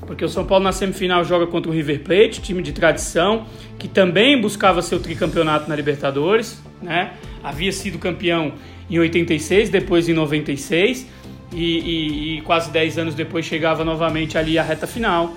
porque 0.06 0.24
o 0.24 0.28
São 0.28 0.44
Paulo 0.44 0.64
na 0.64 0.72
semifinal 0.72 1.24
joga 1.24 1.46
contra 1.46 1.70
o 1.70 1.74
River 1.74 2.00
Plate, 2.00 2.42
time 2.42 2.62
de 2.62 2.72
tradição, 2.72 3.46
que 3.78 3.88
também 3.88 4.38
buscava 4.38 4.82
seu 4.82 5.00
tricampeonato 5.00 5.68
na 5.70 5.76
Libertadores, 5.76 6.62
né? 6.82 7.12
Havia 7.42 7.72
sido 7.72 7.98
campeão 7.98 8.52
em 8.90 8.98
86, 8.98 9.70
depois 9.70 10.08
em 10.08 10.12
96, 10.12 11.06
e, 11.52 11.56
e, 11.56 12.38
e 12.38 12.40
quase 12.42 12.70
10 12.70 12.98
anos 12.98 13.14
depois 13.14 13.44
chegava 13.44 13.84
novamente 13.84 14.38
ali 14.38 14.58
a 14.58 14.62
reta 14.62 14.86
final. 14.86 15.34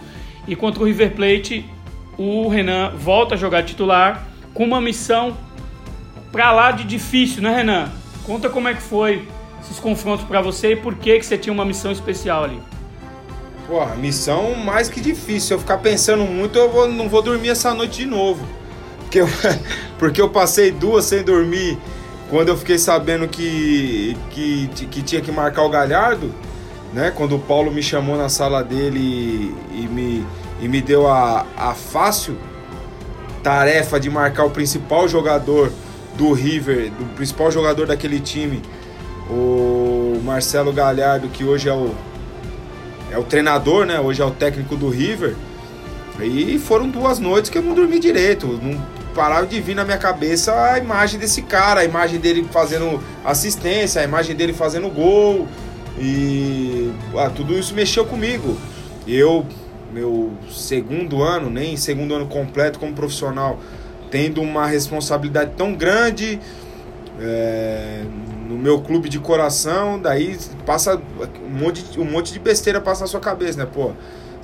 E 0.48 0.56
contra 0.56 0.84
o 0.84 0.86
River 0.86 1.12
Plate, 1.12 1.66
o 2.18 2.48
Renan 2.48 2.91
volta 2.91 3.36
a 3.36 3.38
jogar 3.38 3.64
titular 3.64 4.28
com 4.54 4.64
uma 4.64 4.80
missão 4.80 5.36
pra 6.32 6.52
lá 6.52 6.72
de 6.72 6.84
difícil, 6.84 7.41
né, 7.41 7.56
Renan? 7.56 7.91
Conta 8.26 8.50
como 8.50 8.68
é 8.68 8.74
que 8.74 8.82
foi 8.82 9.28
esses 9.62 9.80
confrontos 9.80 10.26
para 10.26 10.41
você 10.41 10.74
e 10.74 10.76
por 10.76 10.96
que, 10.96 11.18
que 11.20 11.26
você 11.26 11.38
tinha 11.38 11.54
uma 11.54 11.66
missão 11.66 11.91
especial 11.91 12.43
ali. 12.43 12.60
Porra, 13.68 13.96
missão 13.96 14.54
mais 14.56 14.88
que 14.88 15.02
difícil. 15.02 15.39
Se 15.39 15.54
eu 15.54 15.60
ficar 15.60 15.80
pensando 15.80 16.24
muito, 16.24 16.58
eu 16.58 16.72
vou, 16.72 16.88
não 16.88 17.10
vou 17.10 17.22
dormir 17.22 17.50
essa 17.50 17.74
noite 17.74 17.98
de 18.00 18.06
novo. 18.06 18.46
Porque 19.00 19.22
eu, 19.22 19.28
porque 19.98 20.22
eu 20.22 20.30
passei 20.30 20.72
duas 20.72 21.06
sem 21.06 21.24
dormir 21.24 21.78
quando 22.36 22.49
eu 22.49 22.57
fiquei 22.57 22.77
sabendo 22.77 23.29
que, 23.29 24.17
que, 24.29 24.67
que 24.67 25.01
tinha 25.01 25.21
que 25.21 25.31
marcar 25.31 25.63
o 25.63 25.69
Galhardo, 25.69 26.36
né? 26.93 27.09
Quando 27.15 27.38
o 27.38 27.39
Paulo 27.39 27.71
me 27.71 27.81
chamou 27.81 28.17
na 28.17 28.27
sala 28.27 28.61
dele 28.61 28.99
e, 28.99 29.83
e 29.83 29.88
me, 29.88 30.27
e 30.59 30.67
me 30.67 30.81
deu 30.81 31.07
a, 31.07 31.45
a 31.55 31.73
fácil 31.73 32.36
tarefa 33.41 33.97
de 34.01 34.09
marcar 34.09 34.43
o 34.43 34.49
principal 34.49 35.07
jogador 35.07 35.71
do 36.17 36.33
River, 36.33 36.91
do 36.91 37.05
principal 37.15 37.49
jogador 37.49 37.88
daquele 37.88 38.19
time, 38.19 38.61
o 39.29 40.19
Marcelo 40.21 40.73
Galhardo, 40.73 41.29
que 41.29 41.45
hoje 41.45 41.69
é 41.69 41.73
o 41.73 41.95
é 43.13 43.17
o 43.17 43.23
treinador, 43.23 43.86
né? 43.86 43.97
Hoje 43.97 44.21
é 44.21 44.25
o 44.25 44.31
técnico 44.31 44.75
do 44.75 44.89
River. 44.89 45.38
E 46.19 46.59
foram 46.59 46.89
duas 46.89 47.17
noites 47.17 47.49
que 47.49 47.57
eu 47.57 47.61
não 47.61 47.73
dormi 47.73 47.97
direito. 47.97 48.59
Não 48.61 48.77
parava 49.16 49.47
de 49.47 49.59
vir 49.61 49.74
na 49.74 49.86
minha 49.86 49.97
cabeça 49.97 50.53
a 50.53 50.78
imagem 50.78 51.18
desse 51.18 51.41
cara, 51.41 51.80
a 51.80 51.86
imagem 51.86 52.20
dele 52.20 52.45
fazendo 52.51 53.01
assistência, 53.24 54.01
a 54.01 54.03
imagem 54.03 54.36
dele 54.36 54.53
fazendo 54.53 54.89
gol. 54.89 55.47
E 55.97 56.91
ah, 57.18 57.30
tudo 57.30 57.57
isso 57.57 57.74
mexeu 57.74 58.05
comigo. 58.05 58.57
Eu, 59.07 59.45
meu 59.93 60.34
segundo 60.51 61.24
ano, 61.24 61.49
nem 61.49 61.78
segundo 61.78 62.13
ano 62.13 62.28
completo 62.28 62.78
como 62.78 62.93
profissional, 62.93 63.59
tendo 64.11 64.41
uma 64.41 64.68
responsabilidade 64.68 65.51
tão 65.55 65.74
grande. 65.74 66.39
É, 67.18 68.03
no 68.49 68.57
meu 68.57 68.82
clube 68.82 69.07
de 69.07 69.20
coração, 69.20 69.97
daí 69.97 70.38
passa 70.66 71.01
um 71.41 71.49
monte, 71.49 71.97
um 71.97 72.03
monte 72.03 72.34
de 72.34 72.39
besteira 72.39 72.82
passa 72.82 73.01
na 73.01 73.07
sua 73.07 73.22
cabeça, 73.22 73.57
né? 73.57 73.66
Pô, 73.72 73.93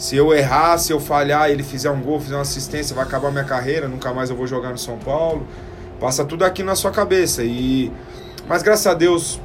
se 0.01 0.15
eu 0.15 0.33
errar, 0.33 0.79
se 0.79 0.91
eu 0.91 0.99
falhar, 0.99 1.51
ele 1.51 1.61
fizer 1.61 1.91
um 1.91 2.01
gol, 2.01 2.19
fizer 2.19 2.33
uma 2.33 2.41
assistência, 2.41 2.95
vai 2.95 3.05
acabar 3.05 3.29
minha 3.29 3.43
carreira, 3.43 3.87
nunca 3.87 4.11
mais 4.11 4.31
eu 4.31 4.35
vou 4.35 4.47
jogar 4.47 4.71
no 4.71 4.77
São 4.79 4.97
Paulo. 4.97 5.45
Passa 5.99 6.25
tudo 6.25 6.43
aqui 6.43 6.63
na 6.63 6.73
sua 6.73 6.89
cabeça. 6.89 7.43
E 7.43 7.91
mas 8.49 8.63
graças 8.63 8.87
a 8.87 8.95
Deus 8.95 9.39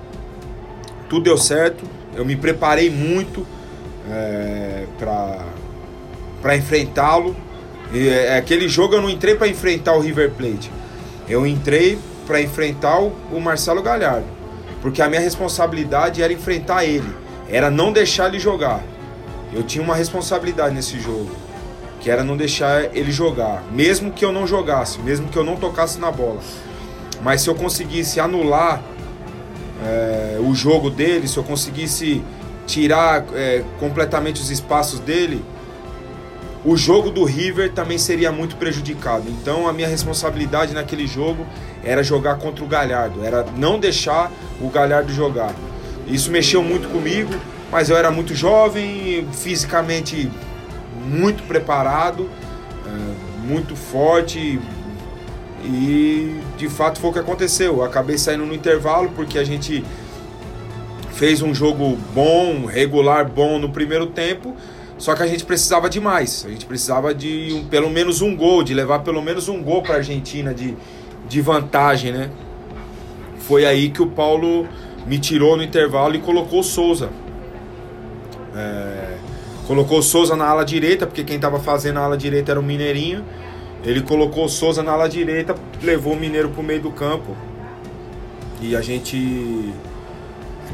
tudo 1.10 1.24
deu 1.24 1.36
certo. 1.36 1.84
Eu 2.14 2.24
me 2.24 2.36
preparei 2.36 2.88
muito 2.88 3.46
é, 4.10 4.86
para 4.98 5.44
para 6.40 6.56
enfrentá-lo. 6.56 7.36
É, 7.94 8.38
aquele 8.38 8.66
jogo 8.66 8.94
eu 8.94 9.02
não 9.02 9.10
entrei 9.10 9.34
para 9.34 9.48
enfrentar 9.48 9.94
o 9.94 10.00
River 10.00 10.30
Plate. 10.30 10.72
Eu 11.28 11.46
entrei 11.46 11.98
para 12.26 12.40
enfrentar 12.40 12.98
o, 12.98 13.12
o 13.30 13.38
Marcelo 13.38 13.82
Galhardo 13.82 14.24
porque 14.80 15.02
a 15.02 15.08
minha 15.08 15.20
responsabilidade 15.20 16.22
era 16.22 16.32
enfrentar 16.32 16.86
ele, 16.86 17.12
era 17.50 17.68
não 17.70 17.92
deixar 17.92 18.28
ele 18.28 18.38
jogar. 18.38 18.82
Eu 19.52 19.62
tinha 19.62 19.82
uma 19.82 19.94
responsabilidade 19.94 20.74
nesse 20.74 20.98
jogo, 21.00 21.30
que 22.00 22.10
era 22.10 22.22
não 22.22 22.36
deixar 22.36 22.96
ele 22.96 23.10
jogar, 23.10 23.62
mesmo 23.72 24.12
que 24.12 24.24
eu 24.24 24.32
não 24.32 24.46
jogasse, 24.46 25.00
mesmo 25.00 25.28
que 25.28 25.36
eu 25.36 25.44
não 25.44 25.56
tocasse 25.56 25.98
na 25.98 26.10
bola. 26.10 26.40
Mas 27.22 27.42
se 27.42 27.48
eu 27.48 27.54
conseguisse 27.54 28.20
anular 28.20 28.82
é, 29.84 30.38
o 30.40 30.54
jogo 30.54 30.90
dele, 30.90 31.26
se 31.26 31.36
eu 31.36 31.44
conseguisse 31.44 32.22
tirar 32.66 33.24
é, 33.32 33.64
completamente 33.78 34.40
os 34.40 34.50
espaços 34.50 34.98
dele, 35.00 35.44
o 36.64 36.76
jogo 36.76 37.10
do 37.10 37.22
River 37.24 37.72
também 37.72 37.96
seria 37.96 38.32
muito 38.32 38.56
prejudicado. 38.56 39.24
Então 39.28 39.68
a 39.68 39.72
minha 39.72 39.86
responsabilidade 39.86 40.74
naquele 40.74 41.06
jogo 41.06 41.46
era 41.84 42.02
jogar 42.02 42.36
contra 42.36 42.64
o 42.64 42.66
Galhardo, 42.66 43.24
era 43.24 43.46
não 43.56 43.78
deixar 43.78 44.32
o 44.60 44.68
Galhardo 44.68 45.12
jogar. 45.12 45.54
Isso 46.08 46.30
mexeu 46.30 46.62
muito 46.62 46.88
comigo, 46.88 47.32
mas 47.70 47.90
eu 47.90 47.96
era 47.96 48.10
muito 48.10 48.34
jovem, 48.34 49.26
fisicamente 49.32 50.30
muito 51.06 51.42
preparado, 51.44 52.28
é, 52.86 53.46
muito 53.46 53.76
forte 53.76 54.60
e 55.64 56.40
de 56.56 56.68
fato 56.68 57.00
foi 57.00 57.10
o 57.10 57.12
que 57.12 57.18
aconteceu. 57.18 57.78
Eu 57.78 57.84
acabei 57.84 58.18
saindo 58.18 58.44
no 58.46 58.54
intervalo 58.54 59.10
porque 59.14 59.38
a 59.38 59.44
gente 59.44 59.84
fez 61.12 61.42
um 61.42 61.54
jogo 61.54 61.96
bom, 62.14 62.66
regular 62.66 63.26
bom 63.26 63.58
no 63.58 63.70
primeiro 63.70 64.06
tempo 64.06 64.54
Só 64.98 65.14
que 65.14 65.22
a 65.22 65.26
gente 65.26 65.44
precisava 65.44 65.90
de 65.90 66.00
mais. 66.00 66.44
A 66.46 66.50
gente 66.50 66.64
precisava 66.64 67.14
de 67.14 67.52
um, 67.52 67.64
pelo 67.64 67.90
menos 67.90 68.22
um 68.22 68.34
gol, 68.34 68.62
de 68.62 68.72
levar 68.72 69.00
pelo 69.00 69.20
menos 69.20 69.48
um 69.48 69.62
gol 69.62 69.82
para 69.82 69.94
a 69.94 69.96
Argentina 69.98 70.54
de, 70.54 70.74
de 71.28 71.40
vantagem, 71.40 72.12
né? 72.12 72.30
Foi 73.40 73.66
aí 73.66 73.90
que 73.90 74.00
o 74.00 74.06
Paulo 74.06 74.66
me 75.06 75.18
tirou 75.18 75.56
no 75.56 75.62
intervalo 75.62 76.14
e 76.14 76.18
colocou 76.18 76.60
o 76.60 76.64
Souza. 76.64 77.10
É, 78.56 79.16
colocou 79.66 79.98
o 79.98 80.02
Souza 80.02 80.34
na 80.34 80.46
ala 80.46 80.64
direita, 80.64 81.06
porque 81.06 81.22
quem 81.24 81.36
estava 81.36 81.58
fazendo 81.58 81.98
a 81.98 82.02
ala 82.02 82.16
direita 82.16 82.52
era 82.52 82.60
o 82.60 82.62
Mineirinho. 82.62 83.24
Ele 83.84 84.00
colocou 84.00 84.46
o 84.46 84.48
Souza 84.48 84.82
na 84.82 84.92
ala 84.92 85.08
direita, 85.08 85.54
levou 85.82 86.14
o 86.14 86.16
Mineiro 86.16 86.48
para 86.48 86.60
o 86.60 86.64
meio 86.64 86.80
do 86.80 86.90
campo. 86.90 87.36
E 88.60 88.74
a 88.74 88.80
gente 88.80 89.72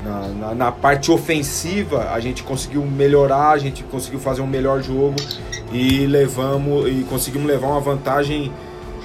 na, 0.05 0.29
na, 0.29 0.55
na, 0.55 0.73
parte 0.73 1.11
ofensiva 1.11 2.11
a 2.13 2.21
gente 2.21 2.43
conseguiu 2.43 2.85
melhorar, 2.85 3.51
a 3.51 3.59
gente 3.59 3.83
conseguiu 3.85 4.19
fazer 4.19 4.41
um 4.41 4.47
melhor 4.47 4.83
jogo 4.83 5.17
e 5.73 6.07
levamos 6.07 6.89
e 6.89 7.05
conseguimos 7.09 7.47
levar 7.47 7.69
uma 7.69 7.81
vantagem 7.81 8.53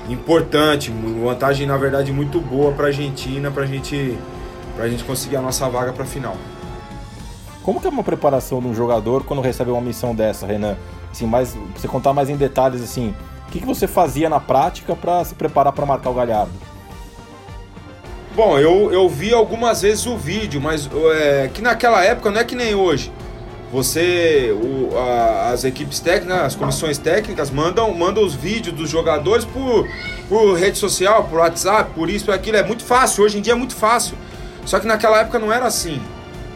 importante, 0.09 0.91
uma 0.91 1.33
vantagem 1.33 1.67
na 1.67 1.77
verdade 1.77 2.11
muito 2.11 2.39
boa 2.39 2.71
para 2.71 2.85
a 2.85 2.87
Argentina, 2.87 3.51
para 3.51 3.65
gente, 3.65 4.17
a 4.79 4.87
gente 4.87 5.03
conseguir 5.03 5.35
a 5.35 5.41
nossa 5.41 5.67
vaga 5.69 5.91
para 5.91 6.03
a 6.03 6.07
final. 6.07 6.37
Como 7.67 7.81
que 7.81 7.87
é 7.87 7.89
uma 7.89 8.01
preparação 8.01 8.61
de 8.61 8.67
um 8.67 8.73
jogador 8.73 9.25
quando 9.25 9.41
recebe 9.41 9.69
uma 9.69 9.81
missão 9.81 10.15
dessa, 10.15 10.47
Renan? 10.47 10.77
Assim, 11.11 11.25
mais, 11.25 11.53
você 11.75 11.85
contar 11.85 12.13
mais 12.13 12.29
em 12.29 12.37
detalhes 12.37 12.81
assim, 12.81 13.13
o 13.45 13.51
que, 13.51 13.59
que 13.59 13.65
você 13.65 13.85
fazia 13.85 14.29
na 14.29 14.39
prática 14.39 14.95
para 14.95 15.25
se 15.25 15.35
preparar 15.35 15.73
para 15.73 15.85
marcar 15.85 16.09
o 16.09 16.13
Galhardo? 16.13 16.53
Bom, 18.33 18.57
eu, 18.57 18.89
eu 18.93 19.09
vi 19.09 19.33
algumas 19.33 19.81
vezes 19.81 20.05
o 20.05 20.15
vídeo, 20.15 20.61
mas 20.61 20.89
é, 21.13 21.49
que 21.53 21.61
naquela 21.61 22.01
época 22.05 22.31
não 22.31 22.39
é 22.39 22.45
que 22.45 22.55
nem 22.55 22.73
hoje. 22.73 23.11
Você, 23.69 24.57
o, 24.63 24.97
a, 24.97 25.49
as 25.49 25.65
equipes 25.65 25.99
técnicas, 25.99 26.39
as 26.39 26.55
comissões 26.55 26.97
técnicas 26.97 27.51
mandam, 27.51 27.93
mandam 27.93 28.23
os 28.23 28.33
vídeos 28.33 28.77
dos 28.77 28.89
jogadores 28.89 29.43
por, 29.43 29.85
por 30.29 30.53
rede 30.53 30.77
social, 30.77 31.25
por 31.25 31.39
WhatsApp, 31.39 31.91
por 31.93 32.09
isso, 32.09 32.23
por 32.23 32.33
aquilo. 32.33 32.55
É 32.55 32.63
muito 32.63 32.85
fácil, 32.85 33.25
hoje 33.25 33.37
em 33.37 33.41
dia 33.41 33.51
é 33.51 33.57
muito 33.57 33.75
fácil. 33.75 34.17
Só 34.65 34.79
que 34.79 34.87
naquela 34.87 35.19
época 35.19 35.37
não 35.37 35.51
era 35.51 35.65
assim. 35.65 36.01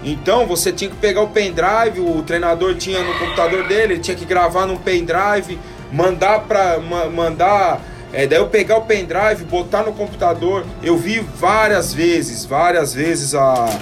Então 0.04 0.48
você 0.48 0.72
tinha 0.72 0.90
que 0.90 0.98
pegar 0.98 1.22
o 1.22 1.30
pendrive, 1.30 2.00
o 2.00 2.24
treinador 2.24 2.76
tinha 2.76 3.04
no 3.04 3.14
computador 3.20 3.68
dele, 3.68 3.94
ele 3.94 4.00
tinha 4.00 4.18
que 4.18 4.26
gravar 4.26 4.66
num 4.66 4.78
pendrive, 4.78 5.60
mandar 5.92 6.42
para 6.42 6.80
mandar 6.80 7.82
é, 8.14 8.28
daí 8.28 8.40
eu 8.40 8.48
pegar 8.48 8.78
o 8.78 8.82
pendrive, 8.82 9.46
botar 9.46 9.84
no 9.84 9.94
computador. 9.94 10.66
Eu 10.84 10.98
vi 10.98 11.20
várias 11.20 11.94
vezes, 11.94 12.44
várias 12.46 12.94
vezes 12.94 13.34
a. 13.34 13.80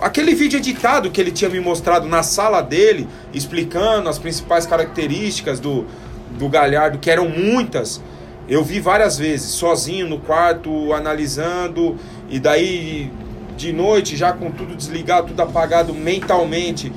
Aquele 0.00 0.34
vídeo 0.34 0.58
editado 0.58 1.10
que 1.10 1.20
ele 1.20 1.30
tinha 1.30 1.50
me 1.50 1.60
mostrado 1.60 2.06
na 2.08 2.22
sala 2.22 2.62
dele, 2.62 3.06
explicando 3.34 4.08
as 4.08 4.18
principais 4.18 4.64
características 4.64 5.60
do, 5.60 5.84
do 6.38 6.48
Galhardo, 6.48 6.98
que 6.98 7.10
eram 7.10 7.28
muitas. 7.28 8.00
Eu 8.48 8.64
vi 8.64 8.80
várias 8.80 9.18
vezes, 9.18 9.50
sozinho 9.50 10.08
no 10.08 10.18
quarto, 10.18 10.92
analisando, 10.92 11.96
e 12.30 12.40
daí 12.40 13.10
de 13.60 13.72
noite, 13.72 14.16
já 14.16 14.32
com 14.32 14.50
tudo 14.50 14.74
desligado, 14.74 15.28
tudo 15.28 15.40
apagado 15.40 15.94
mentalmente. 15.94 16.92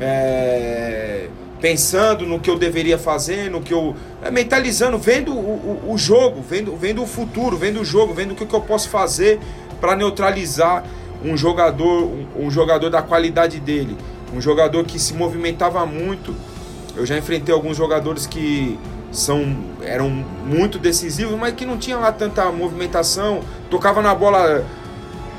É 0.00 1.28
pensando 1.60 2.26
no 2.26 2.40
que 2.40 2.48
eu 2.48 2.58
deveria 2.58 2.98
fazer, 2.98 3.50
no 3.50 3.60
que 3.60 3.72
eu. 3.72 3.94
É, 4.22 4.30
mentalizando, 4.30 4.98
vendo 4.98 5.32
o, 5.32 5.84
o, 5.86 5.92
o, 5.92 5.98
jogo, 5.98 6.42
vendo, 6.42 6.74
vendo 6.76 7.02
o 7.02 7.06
futuro, 7.06 7.56
vendo 7.56 7.80
o 7.80 7.84
jogo, 7.84 8.14
vendo 8.14 8.32
o 8.32 8.34
que, 8.34 8.46
que 8.46 8.54
eu 8.54 8.60
posso 8.60 8.88
fazer 8.88 9.38
para 9.80 9.94
neutralizar 9.94 10.84
um 11.24 11.36
jogador, 11.36 12.04
um, 12.04 12.46
um, 12.46 12.50
jogador 12.50 12.88
da 12.88 13.02
qualidade 13.02 13.60
dele. 13.60 13.96
Um 14.34 14.40
jogador 14.40 14.84
que 14.84 14.98
se 14.98 15.12
movimentava 15.12 15.84
muito. 15.84 16.34
Eu 16.96 17.04
já 17.04 17.16
enfrentei 17.16 17.54
alguns 17.54 17.76
jogadores 17.76 18.26
que 18.26 18.78
são 19.12 19.56
eram 19.82 20.08
muito 20.08 20.78
decisivos, 20.78 21.36
mas 21.38 21.54
que 21.54 21.66
não 21.66 21.76
tinham 21.76 22.00
lá 22.00 22.12
tanta 22.12 22.50
movimentação, 22.52 23.40
tocava 23.68 24.00
na 24.00 24.14
bola 24.14 24.64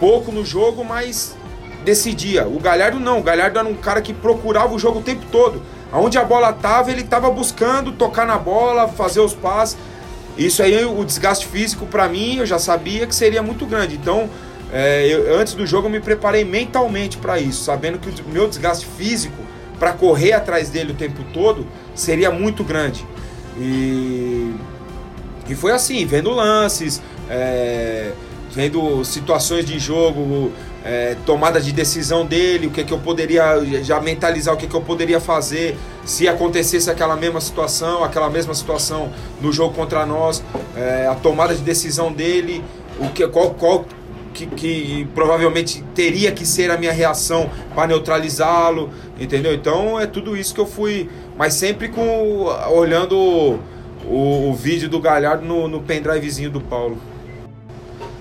pouco 0.02 0.32
no 0.32 0.44
jogo, 0.44 0.84
mas 0.84 1.38
decidia. 1.86 2.48
O 2.48 2.60
Galhardo 2.60 3.00
não, 3.00 3.20
o 3.20 3.24
Galhardo 3.24 3.60
era 3.60 3.68
um 3.68 3.76
cara 3.76 4.02
que 4.02 4.14
procurava 4.14 4.74
o 4.74 4.80
jogo 4.80 5.00
o 5.00 5.04
tempo 5.04 5.28
todo. 5.32 5.62
Aonde 5.92 6.18
a 6.18 6.26
bola 6.26 6.50
estava, 6.50 6.90
ele 6.90 7.02
estava 7.02 7.30
buscando 7.30 7.92
tocar 7.92 8.26
na 8.26 8.38
bola, 8.38 8.88
fazer 8.88 9.20
os 9.20 9.36
passes. 9.36 9.78
Isso 10.36 10.64
aí, 10.64 10.84
o 10.84 11.06
desgaste 11.06 11.46
físico 11.46 11.86
para 11.86 12.08
mim, 12.08 12.38
eu 12.38 12.46
já 12.48 12.58
sabia 12.58 13.06
que 13.06 13.14
seria 13.14 13.44
muito 13.44 13.66
grande. 13.68 13.96
Então, 13.96 14.28
é, 14.74 15.06
eu, 15.06 15.38
antes 15.38 15.54
do 15.54 15.68
jogo, 15.68 15.88
eu 15.88 15.92
me 15.92 16.00
preparei 16.00 16.44
mentalmente 16.44 17.18
para 17.18 17.40
isso, 17.40 17.64
sabendo 17.64 18.00
que 18.00 18.10
o 18.22 18.30
meu 18.30 18.48
desgaste 18.48 18.88
físico 18.98 19.36
para 19.78 19.94
correr 19.94 20.34
atrás 20.34 20.70
dele 20.70 20.94
o 20.94 20.96
tempo 20.96 21.24
todo 21.34 21.68
seria 21.94 22.32
muito 22.32 22.64
grande. 22.64 23.06
E, 23.58 24.56
e 25.48 25.56
foi 25.56 25.74
assim, 25.74 26.06
vendo 26.06 26.32
lances, 26.32 27.02
é, 27.30 28.14
vendo 28.54 29.04
situações 29.06 29.66
de 29.66 29.80
jogo, 29.80 30.52
é, 30.84 31.16
tomada 31.26 31.62
de 31.62 31.72
decisão 31.72 32.26
dele, 32.26 32.68
o 32.68 32.72
que, 32.72 32.82
é 32.82 32.84
que 32.84 32.94
eu 32.94 33.00
poderia 33.00 33.64
já 33.84 34.00
mentalizar, 34.00 34.54
o 34.54 34.58
que, 34.58 34.66
é 34.66 34.70
que 34.70 34.76
eu 34.76 34.82
poderia 34.82 35.20
fazer 35.20 35.78
se 36.04 36.28
acontecesse 36.28 36.90
aquela 36.90 37.16
mesma 37.16 37.40
situação, 37.40 38.04
aquela 38.04 38.30
mesma 38.30 38.54
situação 38.54 39.12
no 39.40 39.52
jogo 39.52 39.74
contra 39.74 40.06
nós, 40.06 40.44
é, 40.76 41.08
a 41.08 41.16
tomada 41.16 41.54
de 41.54 41.62
decisão 41.62 42.12
dele, 42.12 42.64
o 43.00 43.10
que, 43.10 43.28
qual, 43.28 43.52
qual 43.52 43.86
que, 44.34 44.46
que, 44.48 45.08
provavelmente 45.14 45.84
teria 45.94 46.32
que 46.32 46.46
ser 46.46 46.72
a 46.72 46.78
minha 46.78 46.92
reação 46.92 47.50
para 47.76 47.88
neutralizá-lo, 47.88 48.90
entendeu? 49.20 49.54
Então 49.54 50.00
é 50.00 50.08
tudo 50.08 50.36
isso 50.36 50.54
que 50.54 50.60
eu 50.60 50.66
fui, 50.66 51.10
mas 51.38 51.54
sempre 51.54 51.90
com 51.90 52.46
olhando 52.72 53.60
o, 54.06 54.50
o, 54.50 54.54
vídeo 54.54 54.90
do 54.90 55.00
Galhardo 55.00 55.46
no, 55.46 55.68
no 55.68 55.82
pendrivezinho 55.82 56.50
do 56.50 56.62
Paulo. 56.62 56.98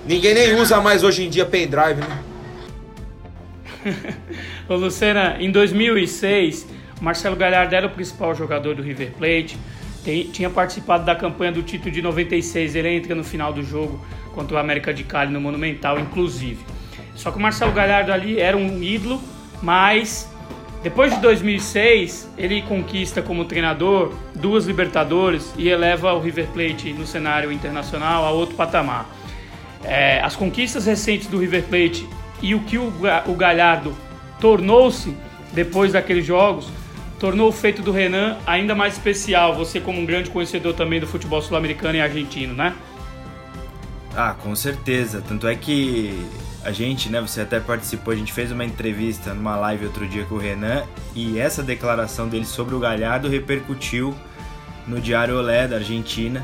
Ninguém 0.05 0.33
nem 0.33 0.55
usa 0.55 0.81
mais 0.81 1.03
hoje 1.03 1.23
em 1.23 1.29
dia 1.29 1.45
pendrive, 1.45 2.01
né? 2.01 2.23
Ô 4.67 4.75
Lucena, 4.75 5.37
em 5.39 5.51
2006, 5.51 6.67
Marcelo 6.99 7.35
Galhardo 7.35 7.75
era 7.75 7.87
o 7.87 7.89
principal 7.89 8.33
jogador 8.35 8.75
do 8.75 8.81
River 8.81 9.11
Plate, 9.11 9.57
tem, 10.03 10.23
tinha 10.23 10.49
participado 10.49 11.05
da 11.05 11.15
campanha 11.15 11.51
do 11.51 11.61
título 11.61 11.91
de 11.91 12.01
96, 12.01 12.75
ele 12.75 12.89
entra 12.89 13.13
no 13.13 13.23
final 13.23 13.53
do 13.53 13.63
jogo 13.63 14.03
contra 14.33 14.55
o 14.55 14.59
América 14.59 14.93
de 14.93 15.03
Cali 15.03 15.31
no 15.31 15.39
Monumental, 15.39 15.99
inclusive. 15.99 16.59
Só 17.15 17.31
que 17.31 17.37
o 17.37 17.41
Marcelo 17.41 17.71
Galhardo 17.71 18.11
ali 18.11 18.39
era 18.39 18.57
um 18.57 18.81
ídolo, 18.81 19.21
mas 19.61 20.29
depois 20.81 21.13
de 21.13 21.21
2006, 21.21 22.27
ele 22.37 22.63
conquista 22.63 23.21
como 23.21 23.45
treinador 23.45 24.13
duas 24.33 24.65
Libertadores 24.65 25.53
e 25.55 25.69
eleva 25.69 26.13
o 26.13 26.19
River 26.19 26.47
Plate 26.47 26.91
no 26.93 27.05
cenário 27.05 27.51
internacional 27.51 28.25
a 28.25 28.31
outro 28.31 28.55
patamar. 28.55 29.07
É, 29.83 30.21
as 30.21 30.35
conquistas 30.35 30.85
recentes 30.85 31.27
do 31.27 31.39
River 31.39 31.63
Plate 31.63 32.07
e 32.41 32.53
o 32.55 32.59
que 32.61 32.77
o, 32.77 32.91
o 33.27 33.33
Galhardo 33.33 33.95
tornou-se 34.39 35.15
depois 35.53 35.93
daqueles 35.93 36.25
jogos 36.25 36.67
tornou 37.21 37.49
o 37.49 37.51
feito 37.51 37.83
do 37.83 37.91
Renan 37.91 38.35
ainda 38.47 38.73
mais 38.73 38.93
especial. 38.93 39.53
Você 39.55 39.79
como 39.79 40.01
um 40.01 40.05
grande 40.07 40.31
conhecedor 40.31 40.73
também 40.73 40.99
do 40.99 41.05
futebol 41.05 41.39
sul-americano 41.39 41.95
e 41.95 42.01
argentino, 42.01 42.55
né? 42.55 42.75
Ah, 44.15 44.33
com 44.33 44.55
certeza. 44.55 45.21
Tanto 45.21 45.47
é 45.47 45.55
que 45.55 46.19
a 46.65 46.71
gente, 46.71 47.09
né, 47.09 47.21
você 47.21 47.41
até 47.41 47.59
participou, 47.59 48.11
a 48.11 48.17
gente 48.17 48.33
fez 48.33 48.51
uma 48.51 48.65
entrevista 48.65 49.35
numa 49.35 49.55
live 49.55 49.85
outro 49.85 50.07
dia 50.07 50.25
com 50.25 50.35
o 50.35 50.37
Renan 50.39 50.83
e 51.15 51.37
essa 51.37 51.61
declaração 51.61 52.27
dele 52.27 52.45
sobre 52.45 52.73
o 52.73 52.79
Galhardo 52.79 53.29
repercutiu 53.29 54.15
no 54.87 54.99
Diário 54.99 55.37
Olé 55.37 55.67
da 55.67 55.75
Argentina 55.75 56.43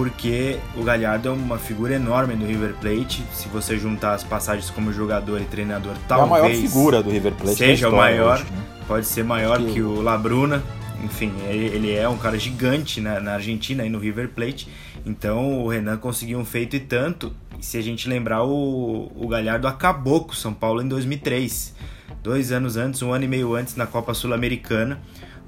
porque 0.00 0.58
o 0.74 0.82
Galhardo 0.82 1.28
é 1.28 1.30
uma 1.30 1.58
figura 1.58 1.94
enorme 1.94 2.34
no 2.34 2.46
River 2.46 2.72
Plate. 2.80 3.22
Se 3.34 3.48
você 3.48 3.78
juntar 3.78 4.14
as 4.14 4.24
passagens 4.24 4.70
como 4.70 4.90
jogador 4.94 5.42
e 5.42 5.44
treinador, 5.44 5.94
talvez. 6.08 6.30
É 6.30 6.36
a 6.36 6.42
maior 6.42 6.56
figura 6.56 7.02
do 7.02 7.10
River 7.10 7.34
Plate. 7.34 7.58
Seja 7.58 7.90
o 7.90 7.94
maior, 7.94 8.36
hoje, 8.36 8.50
né? 8.50 8.62
pode 8.88 9.06
ser 9.06 9.22
maior 9.22 9.58
que... 9.58 9.74
que... 9.74 9.82
o 9.82 10.00
Labruna. 10.00 10.62
Enfim, 11.04 11.30
ele 11.46 11.92
é 11.92 12.08
um 12.08 12.16
cara 12.16 12.38
gigante 12.38 12.98
na, 12.98 13.20
na 13.20 13.34
Argentina 13.34 13.84
e 13.84 13.90
no 13.90 13.98
River 13.98 14.30
Plate. 14.30 14.68
Então 15.04 15.60
o 15.60 15.68
Renan 15.68 15.98
conseguiu 15.98 16.38
um 16.38 16.46
feito 16.46 16.74
e 16.76 16.80
tanto. 16.80 17.36
E 17.58 17.66
se 17.66 17.76
a 17.76 17.82
gente 17.82 18.08
lembrar, 18.08 18.42
o, 18.42 19.12
o 19.14 19.28
Galhardo 19.28 19.68
acabou 19.68 20.24
com 20.24 20.32
o 20.32 20.34
São 20.34 20.54
Paulo 20.54 20.80
em 20.80 20.88
2003. 20.88 21.74
Dois 22.22 22.52
anos 22.52 22.78
antes, 22.78 23.02
um 23.02 23.12
ano 23.12 23.26
e 23.26 23.28
meio 23.28 23.54
antes, 23.54 23.76
na 23.76 23.86
Copa 23.86 24.14
Sul-Americana 24.14 24.98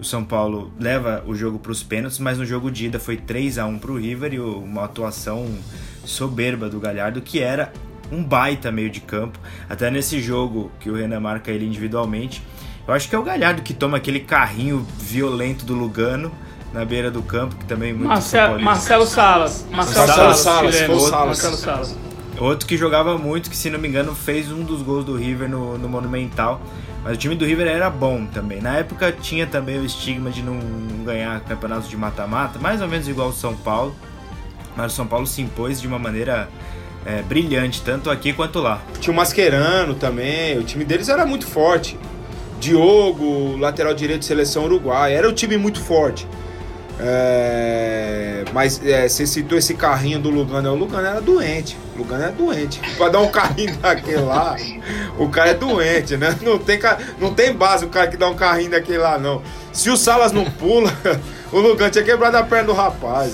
o 0.03 0.05
São 0.05 0.25
Paulo 0.25 0.73
leva 0.81 1.23
o 1.27 1.35
jogo 1.35 1.61
para 1.61 1.71
os 1.71 1.81
pênaltis, 1.83 2.19
mas 2.19 2.37
no 2.37 2.45
jogo 2.45 2.73
de 2.73 2.87
ida 2.87 2.99
foi 2.99 3.17
3 3.17 3.57
a 3.59 3.67
1 3.67 3.79
para 3.79 3.93
o 3.93 3.97
River 3.97 4.35
e 4.35 4.41
uma 4.41 4.85
atuação 4.85 5.47
soberba 6.05 6.69
do 6.69 6.81
Galhardo, 6.81 7.21
que 7.21 7.41
era 7.41 7.73
um 8.11 8.23
baita 8.23 8.73
meio 8.73 8.91
de 8.91 9.01
campo. 9.01 9.39
Até 9.71 9.93
nesse 9.93 10.21
jogo 10.21 10.73
que 10.81 10.91
o 10.91 10.95
Renan 10.95 11.21
marca 11.21 11.53
ele 11.53 11.65
individualmente, 11.65 12.43
eu 12.87 12.93
acho 12.93 13.09
que 13.09 13.15
é 13.15 13.19
o 13.19 13.23
Galhardo 13.23 13.63
que 13.63 13.73
toma 13.73 13.97
aquele 13.97 14.19
carrinho 14.19 14.85
violento 14.99 15.65
do 15.65 15.73
Lugano 15.73 16.33
na 16.73 16.85
beira 16.85 17.09
do 17.09 17.23
campo, 17.23 17.55
que 17.55 17.65
também 17.65 17.93
muito 17.93 18.09
Marcelo, 18.09 18.61
Marcelo 18.61 19.07
Salas. 19.07 19.65
Marcelo, 19.71 20.07
Marcelo 20.09 20.35
Salas. 20.35 20.41
Salas, 20.41 20.75
Salas. 20.75 21.27
Marcelo 21.27 21.57
Salas. 21.57 21.97
Outro 22.41 22.67
que 22.67 22.77
jogava 22.77 23.17
muito, 23.17 23.49
que 23.49 23.57
se 23.57 23.71
não 23.71 23.79
me 23.79 23.87
engano 23.87 24.17
fez 24.17 24.51
um 24.51 24.65
dos 24.65 24.83
gols 24.83 25.05
do 25.05 25.15
River 25.17 25.49
no, 25.49 25.79
no 25.79 25.89
Monumental. 25.89 26.61
Mas 27.03 27.15
o 27.15 27.17
time 27.17 27.35
do 27.35 27.45
River 27.45 27.67
era 27.67 27.91
bom 27.91 28.27
também. 28.27 28.61
Na 28.61 28.77
época 28.77 29.11
tinha 29.13 29.47
também 29.47 29.79
o 29.79 29.85
estigma 29.85 30.31
de 30.31 30.43
não 30.43 30.59
ganhar 31.05 31.41
campeonatos 31.41 31.89
de 31.89 31.97
mata-mata, 31.97 32.59
mais 32.59 32.81
ou 32.81 32.89
menos 32.89 33.09
igual 33.09 33.29
o 33.29 33.33
São 33.33 33.57
Paulo. 33.57 33.95
Mas 34.77 34.93
o 34.93 34.95
São 34.95 35.07
Paulo 35.07 35.27
se 35.27 35.43
impôs 35.43 35.81
de 35.81 35.87
uma 35.87 35.99
maneira 35.99 36.49
é, 37.05 37.23
brilhante, 37.23 37.83
tanto 37.83 38.11
aqui 38.11 38.33
quanto 38.33 38.61
lá. 38.61 38.81
Tinha 39.01 39.13
o 39.13 39.17
Mascherano 39.17 39.95
também, 39.95 40.59
o 40.59 40.63
time 40.63 40.85
deles 40.85 41.09
era 41.09 41.27
muito 41.27 41.47
forte. 41.47 41.99
Diogo, 42.61 43.57
lateral 43.57 43.93
direito 43.93 44.21
de 44.21 44.27
seleção 44.27 44.65
uruguaia, 44.65 45.17
era 45.17 45.29
um 45.29 45.33
time 45.33 45.57
muito 45.57 45.81
forte. 45.81 46.27
É, 47.01 48.45
mas 48.53 48.81
é, 48.85 49.09
você 49.09 49.27
citou 49.27 49.59
esse 49.59 49.75
carrinho 49.75 50.21
do 50.21 50.31
Lugano, 50.31 50.73
o 50.73 50.77
Lugano 50.77 51.07
era 51.07 51.21
doente. 51.21 51.77
O 51.95 51.99
Lugano 51.99 52.23
era 52.23 52.33
doente. 52.33 52.81
Pra 52.97 53.09
dar 53.09 53.21
um 53.21 53.29
carrinho 53.29 53.77
daquele 53.79 54.21
lá, 54.21 54.57
o 55.19 55.29
cara 55.29 55.51
é 55.51 55.55
doente, 55.55 56.17
né? 56.17 56.37
Não 56.43 56.59
tem, 56.59 56.79
não 57.19 57.35
tem 57.35 57.53
base 57.53 57.85
o 57.85 57.89
cara 57.89 58.07
que 58.07 58.17
dá 58.17 58.29
um 58.29 58.35
carrinho 58.35 58.71
daquele 58.71 58.99
lá, 58.99 59.19
não. 59.19 59.43
Se 59.73 59.91
o 59.91 59.97
Salas 59.97 60.33
não 60.33 60.45
pula, 60.45 60.93
o 61.51 61.59
Lugano 61.59 61.91
tinha 61.91 62.05
quebrado 62.05 62.37
a 62.37 62.43
perna 62.43 62.65
do 62.65 62.73
rapaz. 62.73 63.33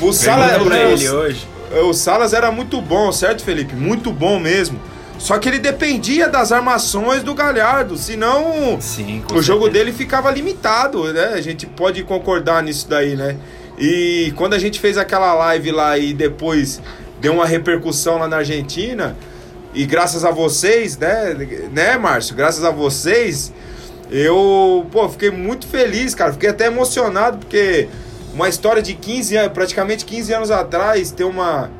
O 0.00 0.12
Salas, 0.12 0.62
pra 0.62 0.78
ele 0.78 1.08
hoje. 1.08 1.46
o 1.82 1.92
Salas 1.92 2.32
era 2.32 2.50
muito 2.50 2.80
bom, 2.80 3.12
certo, 3.12 3.42
Felipe? 3.42 3.74
Muito 3.74 4.12
bom 4.12 4.38
mesmo. 4.38 4.80
Só 5.18 5.38
que 5.38 5.48
ele 5.48 5.58
dependia 5.58 6.28
das 6.28 6.52
armações 6.52 7.22
do 7.22 7.34
Galhardo, 7.34 7.96
senão 7.96 8.80
Sim, 8.80 9.22
o 9.34 9.42
jogo 9.42 9.68
dele 9.68 9.92
ficava 9.92 10.30
limitado, 10.30 11.12
né? 11.12 11.32
A 11.34 11.40
gente 11.40 11.66
pode 11.66 12.02
concordar 12.04 12.62
nisso 12.62 12.88
daí, 12.88 13.16
né? 13.16 13.36
E 13.76 14.32
quando 14.36 14.54
a 14.54 14.58
gente 14.58 14.78
fez 14.78 14.96
aquela 14.96 15.34
live 15.34 15.72
lá 15.72 15.98
e 15.98 16.14
depois 16.14 16.80
deu 17.20 17.34
uma 17.34 17.46
repercussão 17.46 18.18
lá 18.18 18.28
na 18.28 18.38
Argentina, 18.38 19.16
e 19.74 19.84
graças 19.84 20.24
a 20.24 20.30
vocês, 20.30 20.96
né, 20.96 21.34
né, 21.72 21.98
Márcio? 21.98 22.34
Graças 22.34 22.64
a 22.64 22.70
vocês, 22.70 23.52
eu, 24.10 24.86
pô, 24.90 25.08
fiquei 25.08 25.30
muito 25.30 25.66
feliz, 25.66 26.14
cara. 26.14 26.32
Fiquei 26.32 26.48
até 26.48 26.66
emocionado 26.66 27.38
porque 27.38 27.88
uma 28.32 28.48
história 28.48 28.80
de 28.80 28.94
15 28.94 29.36
anos, 29.36 29.52
praticamente 29.52 30.04
15 30.04 30.32
anos 30.32 30.50
atrás, 30.50 31.10
ter 31.10 31.24
uma 31.24 31.70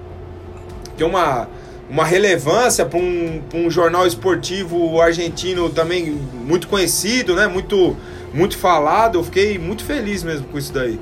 ter 0.97 1.05
uma 1.05 1.49
uma 1.89 2.05
relevância 2.05 2.84
para 2.84 2.99
um, 2.99 3.43
um 3.55 3.70
jornal 3.70 4.07
esportivo 4.07 5.01
argentino 5.01 5.70
também 5.70 6.11
muito 6.34 6.68
conhecido, 6.68 7.34
né? 7.34 7.47
Muito, 7.47 7.97
muito 8.32 8.57
falado. 8.59 9.18
Eu 9.18 9.24
fiquei 9.24 9.59
muito 9.59 9.84
feliz 9.84 10.22
mesmo 10.22 10.47
com 10.49 10.59
isso 10.59 10.72
daí. 10.72 11.01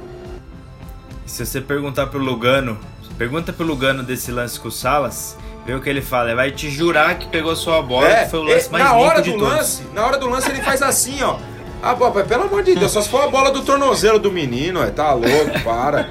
Se 1.27 1.45
você 1.45 1.61
perguntar 1.61 2.07
pro 2.07 2.21
Lugano, 2.21 2.79
pergunta 3.19 3.53
pro 3.53 3.67
Lugano 3.67 4.03
desse 4.03 4.31
lance 4.31 4.61
com 4.61 4.69
o 4.69 4.73
Salas, 4.73 5.37
vê 5.67 5.75
o 5.75 5.81
que 5.81 5.91
ele 5.91 6.01
fala. 6.03 6.29
Ele 6.29 6.37
vai 6.37 6.51
te 6.53 6.71
jurar 6.71 7.19
que 7.19 7.27
pegou 7.29 7.57
sua 7.57 7.83
bola, 7.83 8.09
É, 8.09 8.25
que 8.25 8.31
foi 8.31 8.41
o 8.41 8.43
lance 8.45 8.69
é, 8.69 8.71
mais 8.73 8.85
na 8.85 8.93
hora 8.95 9.21
de 9.21 9.33
do 9.33 9.39
todos. 9.39 9.55
lance, 9.55 9.83
na 9.93 10.07
hora 10.07 10.19
do 10.19 10.29
lance 10.29 10.49
ele 10.51 10.63
faz 10.63 10.83
assim, 10.83 11.21
ó. 11.23 11.37
Ah, 11.83 11.95
papai, 11.95 12.25
pelo 12.25 12.45
amor 12.45 12.63
de 12.63 12.75
Deus, 12.75 12.91
só 12.91 13.03
se 13.03 13.09
for 13.09 13.23
a 13.23 13.29
bola 13.29 13.51
do 13.51 13.63
tornozelo 13.63 14.19
do 14.19 14.33
menino, 14.33 14.83
é, 14.83 14.91
tá 14.91 15.13
louco, 15.13 15.61
para. 15.63 16.09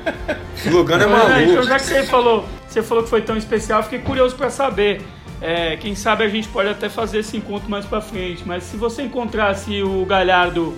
O 0.65 0.69
Lugano 0.69 1.03
é 1.03 1.07
Olha, 1.07 1.41
então, 1.43 1.55
maluco. 1.55 1.63
já 1.67 1.79
que 1.79 1.85
você 1.85 2.03
falou, 2.03 2.45
você 2.75 2.83
falou 2.83 3.03
que 3.03 3.09
foi 3.09 3.21
tão 3.21 3.37
especial, 3.37 3.81
fiquei 3.83 3.99
curioso 3.99 4.35
para 4.35 4.49
saber. 4.49 5.01
É, 5.41 5.77
quem 5.77 5.95
sabe 5.95 6.23
a 6.23 6.27
gente 6.27 6.47
pode 6.47 6.69
até 6.69 6.89
fazer 6.89 7.19
esse 7.19 7.37
encontro 7.37 7.69
mais 7.69 7.85
para 7.85 8.01
frente. 8.01 8.43
Mas 8.45 8.63
se 8.63 8.75
você 8.77 9.03
encontrasse 9.03 9.81
o 9.81 10.05
Galhardo 10.05 10.77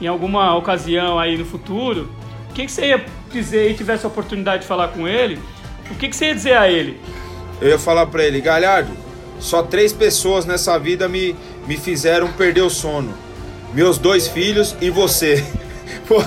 em 0.00 0.06
alguma 0.06 0.54
ocasião 0.56 1.18
aí 1.18 1.38
no 1.38 1.44
futuro, 1.44 2.10
o 2.50 2.52
que, 2.52 2.66
que 2.66 2.72
você 2.72 2.88
ia 2.88 3.04
dizer 3.30 3.70
e 3.70 3.74
tivesse 3.74 4.04
a 4.04 4.08
oportunidade 4.08 4.62
de 4.62 4.68
falar 4.68 4.88
com 4.88 5.06
ele? 5.08 5.38
O 5.90 5.94
que, 5.94 6.08
que 6.08 6.16
você 6.16 6.26
ia 6.26 6.34
dizer 6.34 6.56
a 6.56 6.68
ele? 6.70 7.00
Eu 7.60 7.68
ia 7.68 7.78
falar 7.78 8.06
pra 8.06 8.24
ele, 8.24 8.40
Galhardo, 8.40 8.90
só 9.38 9.62
três 9.62 9.92
pessoas 9.92 10.44
nessa 10.44 10.78
vida 10.78 11.08
me, 11.08 11.36
me 11.66 11.76
fizeram 11.76 12.32
perder 12.32 12.62
o 12.62 12.70
sono. 12.70 13.14
Meus 13.72 13.98
dois 13.98 14.28
filhos 14.28 14.76
e 14.80 14.90
você. 14.90 15.44
Pô, 16.06 16.16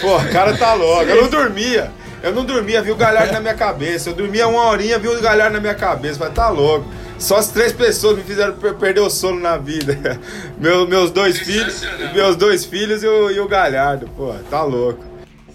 Pô, 0.00 0.16
o 0.16 0.28
cara 0.30 0.56
tá 0.56 0.74
louco. 0.74 1.04
Eu 1.04 1.22
não 1.22 1.30
dormia. 1.30 1.92
Eu 2.26 2.34
não 2.34 2.44
dormia, 2.44 2.82
vi 2.82 2.90
o 2.90 2.96
Galhardo 2.96 3.32
na 3.32 3.38
minha 3.40 3.54
cabeça. 3.54 4.10
Eu 4.10 4.14
dormia 4.14 4.48
uma 4.48 4.64
horinha, 4.64 4.98
vi 4.98 5.06
o 5.06 5.20
Galhardo 5.22 5.54
na 5.54 5.60
minha 5.60 5.76
cabeça. 5.76 6.18
Falei, 6.18 6.34
tá 6.34 6.48
louco. 6.48 6.84
Só 7.20 7.36
as 7.36 7.52
três 7.52 7.72
pessoas 7.72 8.16
me 8.16 8.24
fizeram 8.24 8.54
per- 8.54 8.74
perder 8.74 9.00
o 9.00 9.08
sono 9.08 9.38
na 9.38 9.56
vida. 9.56 9.96
Meu, 10.58 10.88
meus 10.88 11.12
dois 11.12 11.38
filhos, 11.38 11.86
meus 12.12 12.34
dois 12.34 12.64
filhos 12.64 13.04
e 13.04 13.06
o, 13.06 13.30
e 13.30 13.38
o 13.38 13.46
Galhardo. 13.46 14.08
Pô, 14.16 14.34
tá 14.50 14.64
louco. 14.64 15.04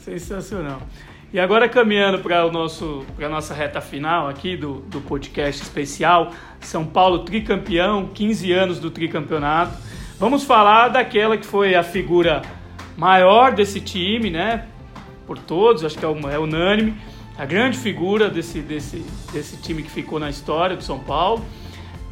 Sensacional. 0.01 0.82
E 1.34 1.41
agora 1.41 1.67
caminhando 1.67 2.19
para 2.19 2.45
o 2.45 2.51
nosso 2.51 3.05
para 3.17 3.28
nossa 3.28 3.53
reta 3.53 3.82
final 3.82 4.30
aqui 4.30 4.55
do, 4.55 4.76
do 4.88 5.01
podcast 5.01 5.61
especial 5.61 6.32
São 6.61 6.86
Paulo 6.86 7.19
tricampeão, 7.19 8.07
15 8.13 8.51
anos 8.53 8.80
do 8.80 8.89
tricampeonato. 8.89 9.78
Vamos 10.17 10.45
falar 10.45 10.88
daquela 10.88 11.36
que 11.36 11.45
foi 11.45 11.76
a 11.76 11.84
figura 11.84 12.41
maior 12.95 13.53
desse 13.53 13.82
time, 13.82 14.30
né? 14.30 14.67
Por 15.28 15.38
todos, 15.38 15.84
acho 15.86 15.97
que 15.97 16.05
é, 16.05 16.07
uma- 16.07 16.32
é 16.32 16.38
unânime, 16.39 16.95
a 17.38 17.45
grande 17.45 17.78
figura 17.78 18.30
desse, 18.30 18.59
desse, 18.59 19.05
desse 19.32 19.57
time 19.57 19.82
que 19.84 19.89
ficou 19.89 20.19
na 20.19 20.30
história 20.30 20.76
do 20.76 20.84
São 20.84 20.99
Paulo, 20.99 21.43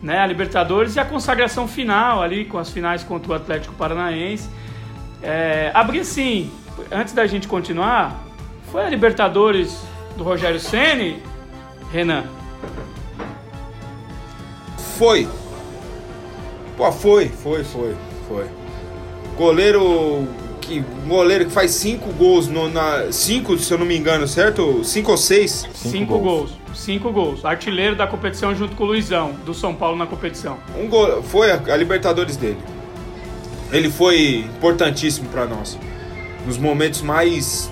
né? 0.01 0.20
A 0.20 0.26
Libertadores 0.26 0.95
e 0.95 0.99
a 0.99 1.05
consagração 1.05 1.68
final 1.68 2.22
ali 2.22 2.45
com 2.45 2.57
as 2.57 2.70
finais 2.70 3.03
contra 3.03 3.32
o 3.32 3.36
Atlético 3.36 3.74
Paranaense. 3.76 4.49
É, 5.22 5.72
abrir 5.74 5.99
assim, 5.99 6.49
antes 6.91 7.14
da 7.14 7.28
gente 7.28 7.47
continuar, 7.47 8.24
foi 8.72 8.86
a 8.86 8.89
Libertadores 8.89 9.82
do 10.16 10.24
Rogério 10.24 10.60
Ceni, 10.60 11.22
Renan? 11.91 12.24
Foi. 14.97 15.28
Pô, 16.78 16.91
foi, 16.91 17.28
foi, 17.30 17.64
foi, 17.64 17.95
foi. 18.28 18.45
Goleiro 19.38 20.28
que 20.70 20.84
goleiro 21.08 21.46
que 21.46 21.52
faz 21.52 21.72
cinco 21.72 22.14
gols 22.14 22.48
no, 22.48 22.70
na 22.70 23.12
cinco, 23.12 23.58
se 23.58 23.74
eu 23.74 23.80
não 23.80 23.86
me 23.86 23.98
engano, 23.98 24.28
certo? 24.28 24.84
Cinco 24.84 25.12
ou 25.12 25.18
seis. 25.18 25.68
Cinco, 25.74 26.20
gols. 26.20 26.52
Cinco 26.76 27.12
gols. 27.12 27.44
Artilheiro 27.44 27.96
da 27.96 28.06
competição 28.06 28.56
junto 28.56 28.76
com 28.76 28.84
o 28.84 28.88
Luizão, 28.88 29.34
do 29.44 29.54
São 29.54 29.74
Paulo 29.74 29.98
na 29.98 30.06
competição. 30.06 30.60
Um 30.78 30.88
gol, 30.88 31.24
foi 31.24 31.52
a, 31.52 31.56
a 31.56 31.76
Libertadores 31.76 32.38
dele. 32.38 32.60
Ele 33.72 33.90
foi 33.90 34.46
importantíssimo 34.56 35.28
pra 35.30 35.48
nós. 35.48 35.78
Nos 36.46 36.58
momentos 36.58 37.02
mais 37.02 37.72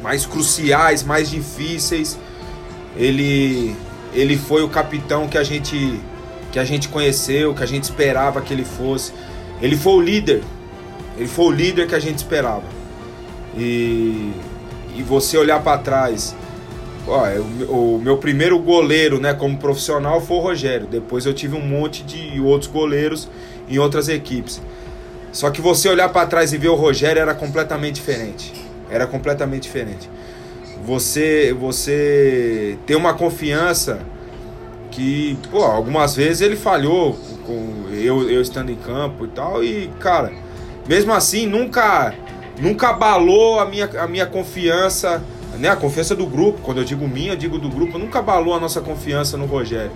mais 0.00 0.24
cruciais, 0.24 1.02
mais 1.02 1.28
difíceis, 1.28 2.16
ele 2.96 3.74
ele 4.14 4.36
foi 4.36 4.62
o 4.62 4.68
capitão 4.68 5.26
que 5.26 5.36
a 5.36 5.42
gente 5.42 6.00
que 6.52 6.58
a 6.58 6.64
gente 6.64 6.88
conheceu, 6.88 7.52
que 7.52 7.64
a 7.64 7.66
gente 7.66 7.82
esperava 7.82 8.40
que 8.40 8.54
ele 8.54 8.64
fosse. 8.64 9.12
Ele 9.60 9.76
foi 9.76 9.92
o 9.94 10.00
líder. 10.00 10.42
Ele 11.18 11.28
foi 11.28 11.46
o 11.46 11.50
líder 11.50 11.86
que 11.86 11.94
a 11.94 11.98
gente 12.00 12.18
esperava. 12.18 12.64
E 13.56 14.32
e 14.96 15.02
você 15.02 15.36
olhar 15.38 15.62
pra 15.62 15.78
trás, 15.78 16.34
Ó, 17.10 17.26
eu- 17.28 17.42
o 17.70 17.98
meu 18.02 18.18
primeiro 18.18 18.58
goleiro, 18.58 19.18
né, 19.18 19.32
como 19.32 19.56
profissional 19.56 20.20
foi 20.20 20.36
o 20.36 20.40
Rogério. 20.40 20.86
Depois 20.86 21.24
eu 21.24 21.32
tive 21.32 21.56
um 21.56 21.60
monte 21.66 22.02
de 22.02 22.38
outros 22.38 22.70
goleiros 22.70 23.28
em 23.66 23.78
outras 23.78 24.10
equipes. 24.10 24.60
Só 25.32 25.50
que 25.50 25.62
você 25.62 25.88
olhar 25.88 26.10
pra 26.10 26.26
trás 26.26 26.52
e 26.52 26.58
ver 26.58 26.68
o 26.68 26.74
Rogério 26.74 27.20
era 27.22 27.34
completamente 27.34 27.94
diferente. 27.94 28.52
Era 28.90 29.06
completamente 29.06 29.62
diferente. 29.62 30.10
Você 30.84 31.56
você 31.58 32.76
ter 32.86 32.94
uma 32.96 33.14
confiança 33.14 34.00
que, 34.90 35.38
pô, 35.50 35.62
algumas 35.62 36.14
vezes 36.14 36.42
ele 36.42 36.56
falhou 36.56 37.18
com 37.46 37.86
eu, 37.92 38.28
eu 38.30 38.42
estando 38.42 38.70
em 38.70 38.76
campo 38.76 39.24
e 39.24 39.28
tal 39.28 39.64
e, 39.64 39.88
cara, 39.98 40.30
mesmo 40.88 41.12
assim 41.12 41.46
nunca 41.46 42.14
nunca 42.60 42.88
abalou 42.88 43.60
a 43.60 43.66
minha, 43.66 43.88
a 44.00 44.06
minha 44.06 44.26
confiança, 44.26 45.22
né? 45.58 45.68
A 45.68 45.76
confiança 45.76 46.14
do 46.14 46.26
grupo. 46.26 46.60
Quando 46.62 46.78
eu 46.78 46.84
digo 46.84 47.06
minha, 47.06 47.32
eu 47.32 47.36
digo 47.36 47.58
do 47.58 47.68
grupo. 47.68 47.98
Nunca 47.98 48.18
abalou 48.18 48.54
a 48.54 48.60
nossa 48.60 48.80
confiança 48.80 49.36
no 49.36 49.46
Rogério. 49.46 49.92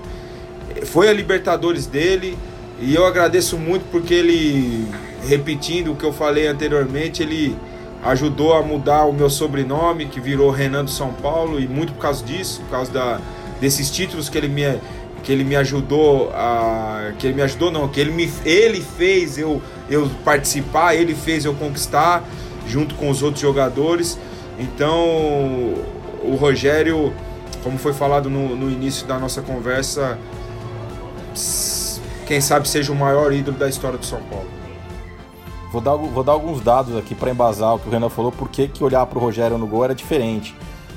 Foi 0.84 1.08
a 1.08 1.12
Libertadores 1.12 1.86
dele 1.86 2.36
e 2.80 2.94
eu 2.94 3.06
agradeço 3.06 3.56
muito 3.56 3.84
porque 3.90 4.14
ele, 4.14 4.88
repetindo 5.28 5.92
o 5.92 5.96
que 5.96 6.04
eu 6.04 6.12
falei 6.12 6.46
anteriormente, 6.46 7.22
ele 7.22 7.56
ajudou 8.02 8.54
a 8.54 8.62
mudar 8.62 9.04
o 9.04 9.12
meu 9.12 9.30
sobrenome, 9.30 10.06
que 10.06 10.20
virou 10.20 10.50
Renan 10.50 10.84
do 10.84 10.90
São 10.90 11.12
Paulo, 11.12 11.60
e 11.60 11.68
muito 11.68 11.92
por 11.92 12.00
causa 12.02 12.24
disso, 12.24 12.60
por 12.62 12.70
causa 12.70 12.90
da, 12.90 13.20
desses 13.60 13.90
títulos 13.90 14.28
que 14.28 14.36
ele 14.36 14.48
me 14.48 14.80
que 15.22 15.30
ele 15.30 15.44
me 15.44 15.54
ajudou 15.54 16.32
a 16.34 17.12
que 17.16 17.28
ele 17.28 17.34
me 17.34 17.42
ajudou 17.42 17.70
não, 17.70 17.86
que 17.86 18.00
ele 18.00 18.10
me 18.10 18.28
ele 18.44 18.80
fez 18.80 19.38
eu 19.38 19.62
eu 19.92 20.10
participar, 20.24 20.94
ele 20.94 21.14
fez 21.14 21.44
eu 21.44 21.54
conquistar 21.54 22.24
junto 22.66 22.94
com 22.94 23.10
os 23.10 23.22
outros 23.22 23.40
jogadores. 23.40 24.18
Então, 24.58 24.94
o 26.22 26.36
Rogério, 26.38 27.12
como 27.62 27.78
foi 27.78 27.92
falado 27.92 28.30
no, 28.30 28.56
no 28.56 28.70
início 28.70 29.06
da 29.06 29.18
nossa 29.18 29.42
conversa, 29.42 30.18
quem 32.26 32.40
sabe 32.40 32.68
seja 32.68 32.92
o 32.92 32.96
maior 32.96 33.32
ídolo 33.32 33.56
da 33.56 33.68
história 33.68 33.98
do 33.98 34.06
São 34.06 34.20
Paulo. 34.22 34.48
Vou 35.70 35.80
dar, 35.80 35.96
vou 35.96 36.22
dar 36.22 36.32
alguns 36.32 36.60
dados 36.60 36.96
aqui 36.96 37.14
para 37.14 37.30
embasar 37.30 37.74
o 37.74 37.78
que 37.78 37.88
o 37.88 37.90
Renan 37.90 38.10
falou, 38.10 38.30
por 38.30 38.48
que 38.48 38.68
que 38.68 38.84
olhar 38.84 39.06
para 39.06 39.18
o 39.18 39.20
Rogério 39.20 39.56
no 39.56 39.66
gol 39.66 39.84
era 39.84 39.94
diferente. 39.94 40.54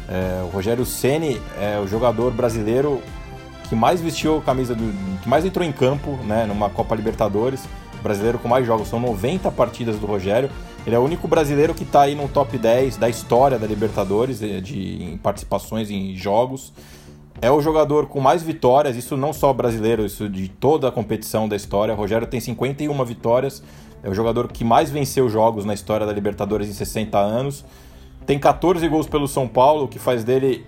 É, 0.07 0.43
o 0.43 0.47
Rogério 0.47 0.85
Ceni 0.85 1.41
é 1.59 1.79
o 1.79 1.87
jogador 1.87 2.31
brasileiro 2.31 3.01
que 3.67 3.75
mais 3.75 4.01
vestiu 4.01 4.37
a 4.37 4.41
camisa 4.41 4.75
do. 4.75 4.93
que 5.21 5.27
mais 5.27 5.45
entrou 5.45 5.65
em 5.65 5.71
campo 5.71 6.19
né, 6.25 6.45
numa 6.45 6.69
Copa 6.69 6.93
Libertadores. 6.93 7.67
Brasileiro 8.05 8.37
com 8.37 8.47
mais 8.47 8.67
jogos, 8.67 8.87
são 8.87 8.99
90 8.99 9.49
partidas 9.49 9.97
do 9.97 10.05
Rogério. 10.05 10.47
Ele 10.85 10.95
é 10.95 10.99
o 10.99 11.01
único 11.01 11.27
brasileiro 11.27 11.73
que 11.73 11.81
está 11.81 12.03
aí 12.03 12.13
no 12.13 12.27
top 12.27 12.55
10 12.55 12.97
da 12.97 13.09
história 13.09 13.57
da 13.57 13.65
Libertadores, 13.65 14.37
de, 14.37 14.61
de 14.61 15.19
participações 15.23 15.89
em 15.89 16.15
jogos. 16.15 16.71
É 17.41 17.49
o 17.49 17.59
jogador 17.59 18.05
com 18.05 18.21
mais 18.21 18.43
vitórias, 18.43 18.95
isso 18.95 19.17
não 19.17 19.33
só 19.33 19.51
brasileiro, 19.51 20.05
isso 20.05 20.29
de 20.29 20.47
toda 20.47 20.87
a 20.87 20.91
competição 20.91 21.49
da 21.49 21.55
história. 21.55 21.95
O 21.95 21.97
Rogério 21.97 22.27
tem 22.27 22.39
51 22.39 23.03
vitórias, 23.03 23.63
é 24.03 24.09
o 24.09 24.13
jogador 24.13 24.49
que 24.49 24.63
mais 24.63 24.91
venceu 24.91 25.27
jogos 25.27 25.65
na 25.65 25.73
história 25.73 26.05
da 26.05 26.13
Libertadores 26.13 26.69
em 26.69 26.73
60 26.73 27.17
anos. 27.17 27.65
Tem 28.27 28.37
14 28.37 28.87
gols 28.87 29.07
pelo 29.07 29.27
São 29.27 29.47
Paulo, 29.47 29.85
o 29.85 29.87
que 29.87 29.97
faz 29.97 30.23
dele 30.23 30.63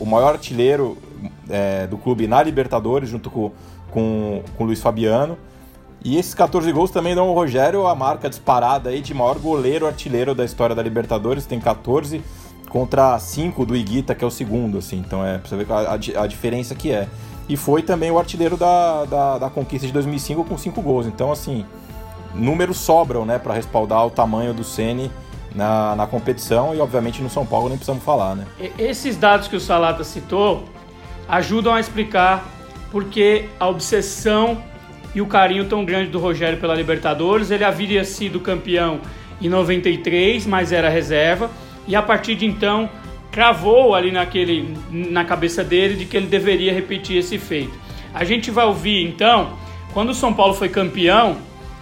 o 0.00 0.06
maior 0.06 0.32
artilheiro 0.32 0.96
é, 1.50 1.86
do 1.86 1.98
clube 1.98 2.26
na 2.26 2.42
Libertadores, 2.42 3.10
junto 3.10 3.30
com, 3.30 3.52
com, 3.90 4.42
com 4.56 4.64
o 4.64 4.66
Luiz 4.66 4.80
Fabiano. 4.80 5.36
E 6.04 6.16
esses 6.16 6.34
14 6.34 6.70
gols 6.72 6.90
também 6.90 7.14
dão 7.14 7.28
ao 7.28 7.34
Rogério 7.34 7.86
a 7.86 7.94
marca 7.94 8.28
disparada 8.28 8.90
aí 8.90 9.00
de 9.00 9.12
maior 9.12 9.38
goleiro 9.38 9.86
artilheiro 9.86 10.34
da 10.34 10.44
história 10.44 10.74
da 10.74 10.82
Libertadores, 10.82 11.44
tem 11.44 11.58
14 11.58 12.22
contra 12.68 13.18
5 13.18 13.66
do 13.66 13.74
Iguita, 13.74 14.14
que 14.14 14.22
é 14.22 14.26
o 14.26 14.30
segundo, 14.30 14.78
assim. 14.78 14.98
Então 14.98 15.24
é 15.24 15.38
pra 15.38 15.48
você 15.48 15.56
ver 15.56 15.72
a, 15.72 16.20
a, 16.20 16.22
a 16.24 16.26
diferença 16.26 16.74
que 16.74 16.92
é. 16.92 17.08
E 17.48 17.56
foi 17.56 17.82
também 17.82 18.10
o 18.10 18.18
artilheiro 18.18 18.56
da, 18.56 19.04
da, 19.06 19.38
da 19.38 19.50
conquista 19.50 19.86
de 19.86 19.92
2005 19.92 20.44
com 20.44 20.56
5 20.56 20.82
gols. 20.82 21.06
Então, 21.06 21.32
assim, 21.32 21.64
números 22.34 22.76
sobram, 22.76 23.24
né, 23.24 23.38
para 23.38 23.54
respaldar 23.54 24.06
o 24.06 24.10
tamanho 24.10 24.52
do 24.52 24.62
Ceni 24.62 25.10
na, 25.54 25.96
na 25.96 26.06
competição 26.06 26.74
e, 26.74 26.80
obviamente, 26.80 27.22
no 27.22 27.30
São 27.30 27.46
Paulo 27.46 27.68
nem 27.68 27.78
precisamos 27.78 28.04
falar, 28.04 28.36
né? 28.36 28.46
Esses 28.78 29.16
dados 29.16 29.48
que 29.48 29.56
o 29.56 29.60
Salata 29.60 30.04
citou 30.04 30.64
ajudam 31.26 31.74
a 31.74 31.80
explicar 31.80 32.44
porque 32.90 33.48
a 33.58 33.66
obsessão 33.66 34.62
e 35.14 35.20
o 35.20 35.26
carinho 35.26 35.64
tão 35.64 35.84
grande 35.84 36.10
do 36.10 36.18
Rogério 36.18 36.58
pela 36.58 36.74
Libertadores. 36.74 37.50
Ele 37.50 37.64
havia 37.64 38.04
sido 38.04 38.40
campeão 38.40 39.00
em 39.40 39.48
93, 39.48 40.46
mas 40.46 40.72
era 40.72 40.88
reserva, 40.88 41.50
e 41.86 41.94
a 41.94 42.02
partir 42.02 42.34
de 42.34 42.44
então 42.44 42.90
cravou 43.30 43.94
ali 43.94 44.10
naquele, 44.10 44.74
na 44.90 45.24
cabeça 45.24 45.62
dele 45.62 45.96
de 45.96 46.04
que 46.06 46.16
ele 46.16 46.26
deveria 46.26 46.72
repetir 46.72 47.16
esse 47.16 47.38
feito. 47.38 47.72
A 48.12 48.24
gente 48.24 48.50
vai 48.50 48.64
ouvir 48.64 49.06
então, 49.06 49.52
quando 49.92 50.10
o 50.10 50.14
São 50.14 50.32
Paulo 50.32 50.54
foi 50.54 50.68
campeão, 50.68 51.36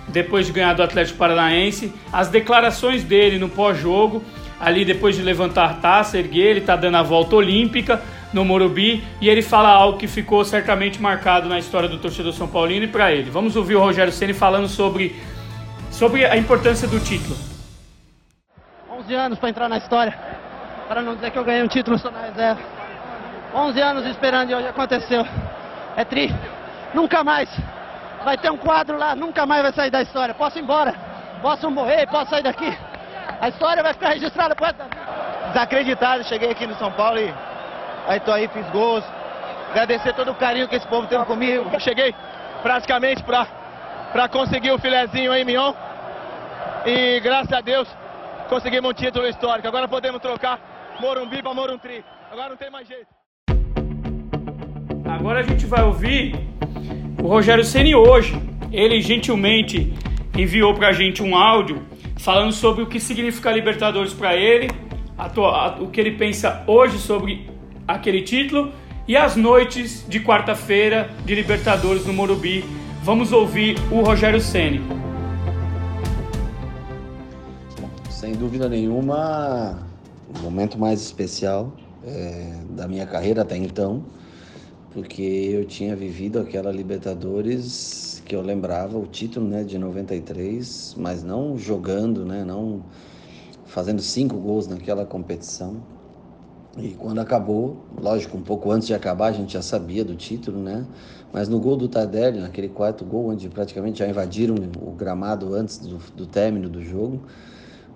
depois 0.09 0.47
de 0.47 0.53
ganhar 0.53 0.75
do 0.75 0.83
Atlético 0.83 1.19
Paranaense, 1.19 1.93
as 2.13 2.29
declarações 2.29 3.03
dele 3.03 3.39
no 3.39 3.49
pós-jogo, 3.49 4.23
ali 4.61 4.85
depois 4.85 5.17
de 5.17 5.23
levantar 5.23 5.71
a 5.71 5.75
taça, 5.75 6.19
erguer, 6.19 6.51
ele 6.51 6.61
está 6.61 6.77
dando 6.77 6.97
a 6.97 7.03
volta 7.03 7.37
olímpica 7.37 8.03
no 8.33 8.45
Morumbi 8.45 9.05
e 9.21 9.29
ele 9.29 9.43
fala 9.43 9.69
algo 9.69 9.99
que 9.99 10.07
ficou 10.07 10.45
certamente 10.45 11.01
marcado 11.01 11.49
na 11.49 11.59
história 11.59 11.89
do 11.89 11.99
torcedor 11.99 12.33
São 12.33 12.49
Paulino 12.49 12.85
e 12.85 12.89
para 12.89 13.13
ele. 13.13 13.31
Vamos 13.31 13.57
ouvir 13.57 13.77
o 13.77 13.81
Rogério 13.81 14.13
Ceni 14.13 14.33
falando 14.33 14.69
sobre, 14.69 15.17
sobre 15.91 16.25
a 16.25 16.37
importância 16.37 16.87
do 16.89 16.99
título. 17.01 17.37
11 18.91 19.15
anos 19.15 19.39
para 19.39 19.49
entrar 19.49 19.69
na 19.69 19.79
história, 19.79 20.17
para 20.89 21.03
não 21.03 21.15
dizer 21.15 21.31
que 21.31 21.39
eu 21.39 21.45
ganhei 21.45 21.63
um 21.63 21.69
título 21.69 21.99
só 21.99 22.11
na 22.11 22.23
reserva. 22.23 22.61
11 23.55 23.81
anos 23.81 24.07
esperando 24.07 24.51
e 24.51 24.55
hoje 24.55 24.69
aconteceu. 24.69 25.25
É 25.97 26.05
tri. 26.05 26.35
Nunca 26.93 27.23
mais 27.23 27.49
vai 28.25 28.37
ter 28.37 28.51
um 28.51 28.57
quadro 28.57 28.99
lá, 28.99 29.15
nunca 29.15 29.47
mais 29.47 29.63
vai 29.63 29.73
sair 29.73 29.91
da 29.91 30.03
história. 30.03 30.35
Posso 30.35 30.59
ir 30.59 30.63
embora, 30.63 30.95
posso 31.41 31.71
morrer, 31.71 32.07
posso 32.09 32.31
sair 32.31 32.43
daqui. 32.43 32.77
A 33.41 33.49
história 33.49 33.83
vai 33.83 33.93
ficar 33.93 34.11
registrada 34.11 34.55
por 34.55 34.67
Desacreditado, 35.49 36.25
cheguei 36.25 36.51
aqui 36.51 36.67
no 36.67 36.75
São 36.77 36.91
Paulo 36.93 37.19
e 37.19 37.33
aí 38.07 38.21
tô 38.21 38.33
aí, 38.33 38.49
fiz 38.49 38.67
gols. 38.71 39.05
Agradecer 39.71 40.15
todo 40.15 40.31
o 40.31 40.35
carinho 40.35 40.69
que 40.69 40.77
esse 40.77 40.87
povo 40.87 41.07
tem 41.07 41.23
comigo. 41.25 41.69
Cheguei 41.81 42.15
praticamente 42.63 43.23
pra, 43.23 43.47
pra 44.13 44.29
conseguir 44.29 44.71
o 44.71 44.79
filezinho 44.79 45.33
aí, 45.33 45.45
Mion. 45.45 45.73
E 46.87 47.21
graças 47.21 47.53
a 47.53 47.61
Deus 47.61 47.89
conseguimos 48.49 48.91
um 48.91 48.95
título 48.95 49.27
histórico. 49.27 49.69
Agora 49.69 49.89
podemos 49.89 50.21
trocar 50.21 50.59
Morumbi 51.01 51.43
para 51.43 51.55
Morumbi. 51.55 52.05
Agora 52.31 52.51
não 52.51 52.57
tem 52.57 52.71
mais 52.71 52.89
jeito. 52.89 53.07
Agora 55.05 55.41
a 55.41 55.43
gente 55.43 55.67
vai 55.67 55.83
ouvir 55.83 56.35
o 57.23 57.29
Rogério 57.29 57.65
Ceni 57.65 57.95
hoje, 57.95 58.41
ele 58.73 59.01
gentilmente 59.01 59.93
enviou 60.37 60.75
para 60.75 60.89
a 60.89 60.93
gente 60.93 61.23
um 61.23 61.37
áudio 61.37 61.85
falando 62.19 62.53
sobre 62.53 62.83
o 62.83 62.87
que 62.87 62.99
significa 62.99 63.51
Libertadores 63.51 64.13
para 64.13 64.35
ele, 64.37 64.71
a, 65.17 65.27
a, 65.27 65.69
o 65.81 65.89
que 65.91 66.01
ele 66.01 66.13
pensa 66.13 66.63
hoje 66.67 66.99
sobre 66.99 67.49
aquele 67.87 68.23
título 68.23 68.73
e 69.07 69.17
as 69.17 69.37
noites 69.37 70.05
de 70.09 70.21
quarta-feira 70.21 71.11
de 71.25 71.35
Libertadores 71.35 72.07
no 72.07 72.13
Morumbi. 72.13 72.65
Vamos 73.03 73.33
ouvir 73.33 73.77
o 73.91 74.03
Rogério 74.03 74.41
Ceni. 74.41 74.81
Sem 78.11 78.35
dúvida 78.35 78.69
nenhuma, 78.69 79.79
o 80.37 80.43
momento 80.43 80.79
mais 80.79 81.01
especial 81.01 81.73
é, 82.05 82.55
da 82.71 82.89
minha 82.89 83.07
carreira 83.07 83.43
até 83.43 83.57
então 83.57 84.05
porque 84.97 85.51
eu 85.53 85.67
tinha 85.67 85.95
vivido 85.95 86.39
aquela 86.39 86.73
Libertadores 86.73 88.23
que 88.25 88.35
eu 88.35 88.41
lembrava 88.41 88.97
o 88.97 89.07
título, 89.07 89.47
né, 89.47 89.63
de 89.63 89.77
93, 89.77 90.95
mas 90.97 91.23
não 91.23 91.59
jogando, 91.59 92.25
né, 92.25 92.43
não 92.43 92.83
fazendo 93.67 94.01
cinco 94.01 94.39
gols 94.39 94.67
naquela 94.67 95.05
competição. 95.05 95.83
E 96.79 96.95
quando 96.95 97.21
acabou, 97.21 97.77
lógico, 97.99 98.37
um 98.37 98.43
pouco 98.43 98.71
antes 98.71 98.87
de 98.87 98.95
acabar, 98.95 99.29
a 99.29 99.33
gente 99.33 99.55
já 99.55 99.63
sabia 99.63 100.05
do 100.05 100.15
título, 100.15 100.63
né? 100.63 100.87
Mas 101.33 101.49
no 101.49 101.59
gol 101.59 101.77
do 101.77 101.89
Tardelli, 101.89 102.39
naquele 102.39 102.69
quarto 102.69 103.05
gol, 103.05 103.29
onde 103.31 103.49
praticamente 103.49 104.01
já 104.01 104.07
invadiram 104.07 104.55
o 104.83 104.93
gramado 104.93 105.55
antes 105.55 105.79
do, 105.79 105.99
do 106.15 106.27
término 106.27 106.69
do 106.69 106.83
jogo, 106.83 107.23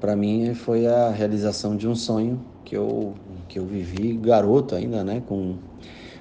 para 0.01 0.17
mim 0.17 0.55
foi 0.55 0.87
a 0.87 1.11
realização 1.11 1.77
de 1.77 1.87
um 1.87 1.95
sonho 1.95 2.41
que 2.65 2.75
eu, 2.77 3.15
que 3.49 3.59
eu 3.59 3.67
vivi 3.67 4.17
garoto 4.17 4.75
ainda, 4.75 5.05
né? 5.05 5.23
Com 5.29 5.57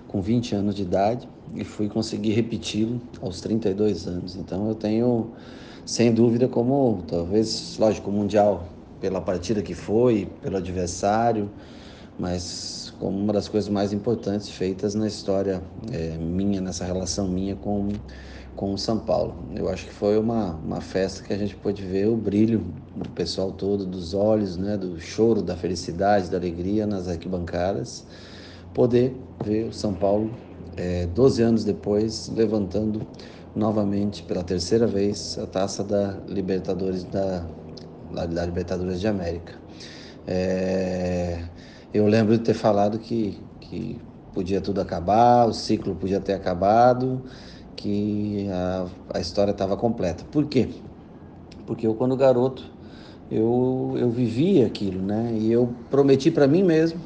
com 0.08 0.22
20 0.22 0.56
anos 0.56 0.76
de 0.76 0.82
idade 0.82 1.30
e 1.54 1.64
fui 1.64 1.88
conseguir 1.88 2.32
repeti-lo 2.32 3.00
aos 3.22 3.42
32 3.42 4.08
anos. 4.08 4.36
Então 4.36 4.68
eu 4.68 4.76
tenho, 4.76 5.32
sem 5.86 6.12
dúvida, 6.12 6.48
como 6.48 7.04
talvez, 7.08 7.78
lógico, 7.78 8.10
o 8.10 8.14
Mundial, 8.14 8.68
pela 9.00 9.22
partida 9.22 9.62
que 9.62 9.76
foi, 9.76 10.28
pelo 10.42 10.58
adversário, 10.58 11.50
mas 12.20 12.94
como 13.00 13.18
uma 13.18 13.32
das 13.34 13.48
coisas 13.48 13.70
mais 13.70 13.94
importantes 13.94 14.50
feitas 14.50 14.94
na 14.94 15.08
história 15.08 15.62
é, 15.92 16.18
minha, 16.18 16.60
nessa 16.60 16.84
relação 16.84 17.28
minha 17.28 17.56
com, 17.56 17.90
com 18.56 18.74
o 18.74 18.78
São 18.78 19.00
Paulo. 19.00 19.36
Eu 19.56 19.70
acho 19.70 19.86
que 19.86 19.94
foi 19.94 20.20
uma, 20.20 20.56
uma 20.56 20.82
festa 20.82 21.24
que 21.24 21.32
a 21.32 21.38
gente 21.38 21.56
pôde 21.56 21.82
ver 21.82 22.08
o 22.08 22.18
brilho 22.18 22.66
do 22.96 23.10
pessoal 23.10 23.52
todo, 23.52 23.86
dos 23.86 24.14
olhos, 24.14 24.58
né, 24.58 24.76
do 24.76 25.00
choro, 25.00 25.42
da 25.42 25.56
felicidade, 25.56 26.30
da 26.30 26.38
alegria 26.38 26.86
nas 26.86 27.08
arquibancadas 27.08 28.06
poder 28.74 29.16
ver 29.44 29.68
o 29.68 29.74
São 29.74 29.94
Paulo, 29.94 30.32
é, 30.78 31.06
12 31.08 31.42
anos 31.42 31.64
depois, 31.64 32.32
levantando 32.34 33.06
novamente 33.56 34.24
pela 34.24 34.44
terceira 34.44 34.88
vez 34.88 35.38
a 35.38 35.46
taça 35.46 35.84
da 35.84 36.18
Libertadores 36.28 37.04
da, 37.04 37.46
da 38.12 38.46
Libertadores 38.46 39.00
de 39.00 39.08
América. 39.08 39.54
É, 40.28 41.44
eu 41.94 42.08
lembro 42.08 42.38
de 42.38 42.44
ter 42.44 42.54
falado 42.54 43.00
que, 43.00 43.50
que 43.60 44.02
podia 44.34 44.62
tudo 44.62 44.82
acabar, 44.82 45.48
o 45.48 45.54
ciclo 45.54 45.96
podia 45.96 46.20
ter 46.22 46.34
acabado, 46.34 47.24
que 47.76 48.48
a, 48.50 48.88
a 49.16 49.20
história 49.20 49.52
estava 49.52 49.78
completa. 49.78 50.26
Por 50.26 50.48
quê? 50.48 50.84
Porque 51.66 51.88
eu, 51.88 51.96
quando 51.96 52.16
garoto, 52.18 52.64
eu, 53.30 53.96
eu 53.98 54.10
vivia 54.12 54.68
aquilo, 54.68 55.02
né? 55.02 55.34
E 55.38 55.52
eu 55.52 55.68
prometi 55.90 56.32
para 56.32 56.48
mim 56.48 56.64
mesmo 56.64 57.02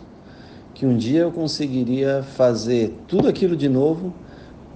que 0.74 0.86
um 0.86 0.98
dia 0.98 1.22
eu 1.22 1.32
conseguiria 1.32 2.24
fazer 2.24 3.06
tudo 3.08 3.28
aquilo 3.28 3.56
de 3.56 3.70
novo, 3.70 4.22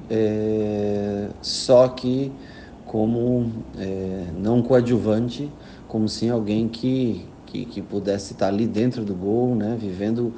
é, 0.09 1.35
só 1.41 1.89
que 1.89 2.39
como 2.83 3.67
é, 3.75 4.31
não 4.33 4.61
coadjuvante, 4.63 5.57
como 5.87 6.07
sim 6.07 6.29
alguém 6.29 6.69
que, 6.69 7.36
que, 7.47 7.65
que, 7.65 7.81
pudesse 7.81 8.33
estar 8.33 8.47
ali 8.47 8.67
dentro 8.67 9.03
do 9.03 9.15
gol, 9.15 9.55
né, 9.55 9.75
vivendo 9.79 10.33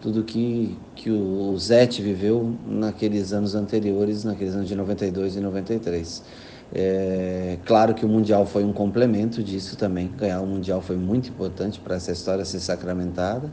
tudo 0.00 0.24
que, 0.24 0.76
que 0.96 1.10
o 1.10 1.56
Zete 1.56 2.02
viveu 2.02 2.54
naqueles 2.66 3.32
anos 3.32 3.54
anteriores, 3.54 4.24
naqueles 4.24 4.54
anos 4.54 4.68
de 4.68 4.74
92 4.74 5.36
e 5.36 5.40
93. 5.40 6.22
É, 6.74 7.58
claro 7.64 7.94
que 7.94 8.04
o 8.04 8.08
Mundial 8.08 8.44
foi 8.44 8.64
um 8.64 8.72
complemento 8.72 9.42
disso 9.42 9.76
também. 9.76 10.10
Ganhar 10.18 10.40
o 10.40 10.46
Mundial 10.46 10.80
foi 10.80 10.96
muito 10.96 11.28
importante 11.28 11.78
para 11.78 11.94
essa 11.94 12.10
história 12.10 12.44
ser 12.44 12.60
sacramentada. 12.60 13.50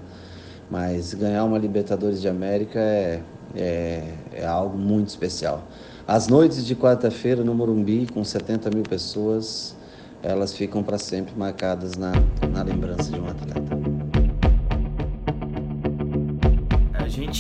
Mas 0.70 1.14
ganhar 1.14 1.44
uma 1.44 1.58
Libertadores 1.58 2.22
de 2.22 2.30
América 2.30 2.80
é, 2.80 3.22
é, 3.56 4.14
é 4.34 4.46
algo 4.46 4.78
muito 4.78 5.10
especial. 5.10 5.68
As 6.08 6.28
noites 6.28 6.66
de 6.66 6.76
quarta-feira 6.76 7.44
no 7.44 7.54
Morumbi, 7.54 8.08
com 8.12 8.24
70 8.24 8.70
mil 8.74 8.84
pessoas, 8.84 9.76
elas 10.23 10.53
ficam 10.53 10.84
para 10.84 10.98
sempre 10.98 11.34
marcadas 11.38 11.95
na, 11.95 12.11
na 12.52 12.64
lembrança 12.64 13.11
de 13.11 13.19
um 13.19 13.27
atleta. 13.27 13.91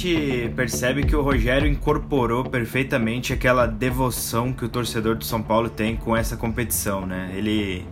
gente 0.01 0.51
percebe 0.55 1.03
que 1.03 1.15
o 1.15 1.21
Rogério 1.21 1.67
incorporou 1.67 2.43
perfeitamente 2.43 3.33
aquela 3.33 3.65
devoção 3.65 4.51
que 4.51 4.65
o 4.65 4.69
torcedor 4.69 5.15
do 5.15 5.25
São 5.25 5.41
Paulo 5.43 5.69
tem 5.69 5.95
com 5.95 6.15
essa 6.15 6.35
competição, 6.35 7.05
né? 7.05 7.31
Ele 7.35 7.85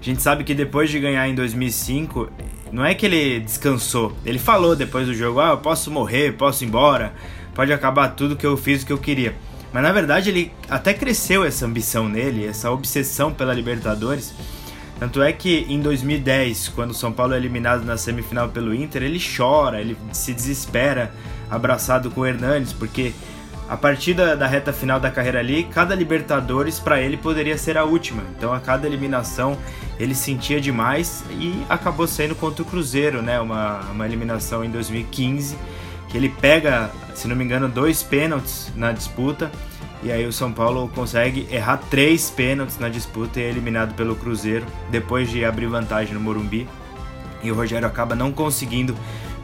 a 0.00 0.04
gente 0.04 0.22
sabe 0.22 0.44
que 0.44 0.54
depois 0.54 0.90
de 0.90 1.00
ganhar 1.00 1.26
em 1.26 1.34
2005, 1.34 2.30
não 2.70 2.84
é 2.84 2.94
que 2.94 3.06
ele 3.06 3.40
descansou. 3.40 4.12
Ele 4.24 4.38
falou 4.38 4.76
depois 4.76 5.06
do 5.06 5.14
jogo: 5.14 5.40
"Ah, 5.40 5.50
eu 5.50 5.58
posso 5.58 5.90
morrer, 5.90 6.32
posso 6.32 6.62
ir 6.62 6.68
embora, 6.68 7.12
pode 7.54 7.72
acabar 7.72 8.10
tudo 8.10 8.36
que 8.36 8.46
eu 8.46 8.56
fiz 8.56 8.82
o 8.82 8.86
que 8.86 8.92
eu 8.92 8.98
queria". 8.98 9.34
Mas 9.76 9.82
na 9.82 9.92
verdade 9.92 10.30
ele 10.30 10.50
até 10.70 10.94
cresceu 10.94 11.44
essa 11.44 11.66
ambição 11.66 12.08
nele, 12.08 12.46
essa 12.46 12.70
obsessão 12.70 13.30
pela 13.30 13.52
Libertadores. 13.52 14.32
Tanto 14.98 15.22
é 15.22 15.30
que 15.34 15.66
em 15.68 15.80
2010, 15.80 16.68
quando 16.68 16.92
o 16.92 16.94
São 16.94 17.12
Paulo 17.12 17.34
é 17.34 17.36
eliminado 17.36 17.84
na 17.84 17.98
semifinal 17.98 18.48
pelo 18.48 18.74
Inter, 18.74 19.02
ele 19.02 19.20
chora, 19.20 19.78
ele 19.78 19.94
se 20.12 20.32
desespera 20.32 21.12
abraçado 21.50 22.10
com 22.10 22.22
o 22.22 22.26
Hernanes, 22.26 22.72
porque 22.72 23.12
a 23.68 23.76
partir 23.76 24.14
da, 24.14 24.34
da 24.34 24.46
reta 24.46 24.72
final 24.72 24.98
da 24.98 25.10
carreira 25.10 25.40
ali, 25.40 25.64
cada 25.64 25.94
Libertadores 25.94 26.80
para 26.80 26.98
ele 26.98 27.18
poderia 27.18 27.58
ser 27.58 27.76
a 27.76 27.84
última. 27.84 28.22
Então 28.34 28.54
a 28.54 28.60
cada 28.60 28.86
eliminação 28.86 29.58
ele 30.00 30.14
sentia 30.14 30.58
demais 30.58 31.22
e 31.32 31.52
acabou 31.68 32.06
sendo 32.06 32.34
contra 32.34 32.62
o 32.62 32.64
Cruzeiro, 32.64 33.20
né? 33.20 33.38
Uma, 33.38 33.80
uma 33.90 34.06
eliminação 34.06 34.64
em 34.64 34.70
2015, 34.70 35.54
que 36.16 36.18
ele 36.18 36.28
pega, 36.30 36.90
se 37.14 37.28
não 37.28 37.36
me 37.36 37.44
engano, 37.44 37.68
dois 37.68 38.02
pênaltis 38.02 38.72
na 38.74 38.90
disputa 38.90 39.52
e 40.02 40.10
aí 40.10 40.24
o 40.24 40.32
São 40.32 40.50
Paulo 40.50 40.90
consegue 40.94 41.46
errar 41.50 41.76
três 41.90 42.30
pênaltis 42.30 42.78
na 42.78 42.88
disputa 42.88 43.38
e 43.38 43.42
é 43.42 43.48
eliminado 43.50 43.94
pelo 43.94 44.16
Cruzeiro 44.16 44.64
depois 44.90 45.30
de 45.30 45.44
abrir 45.44 45.66
vantagem 45.66 46.14
no 46.14 46.20
Morumbi. 46.20 46.66
E 47.42 47.50
o 47.50 47.54
Rogério 47.54 47.86
acaba 47.86 48.14
não 48.14 48.32
conseguindo 48.32 48.96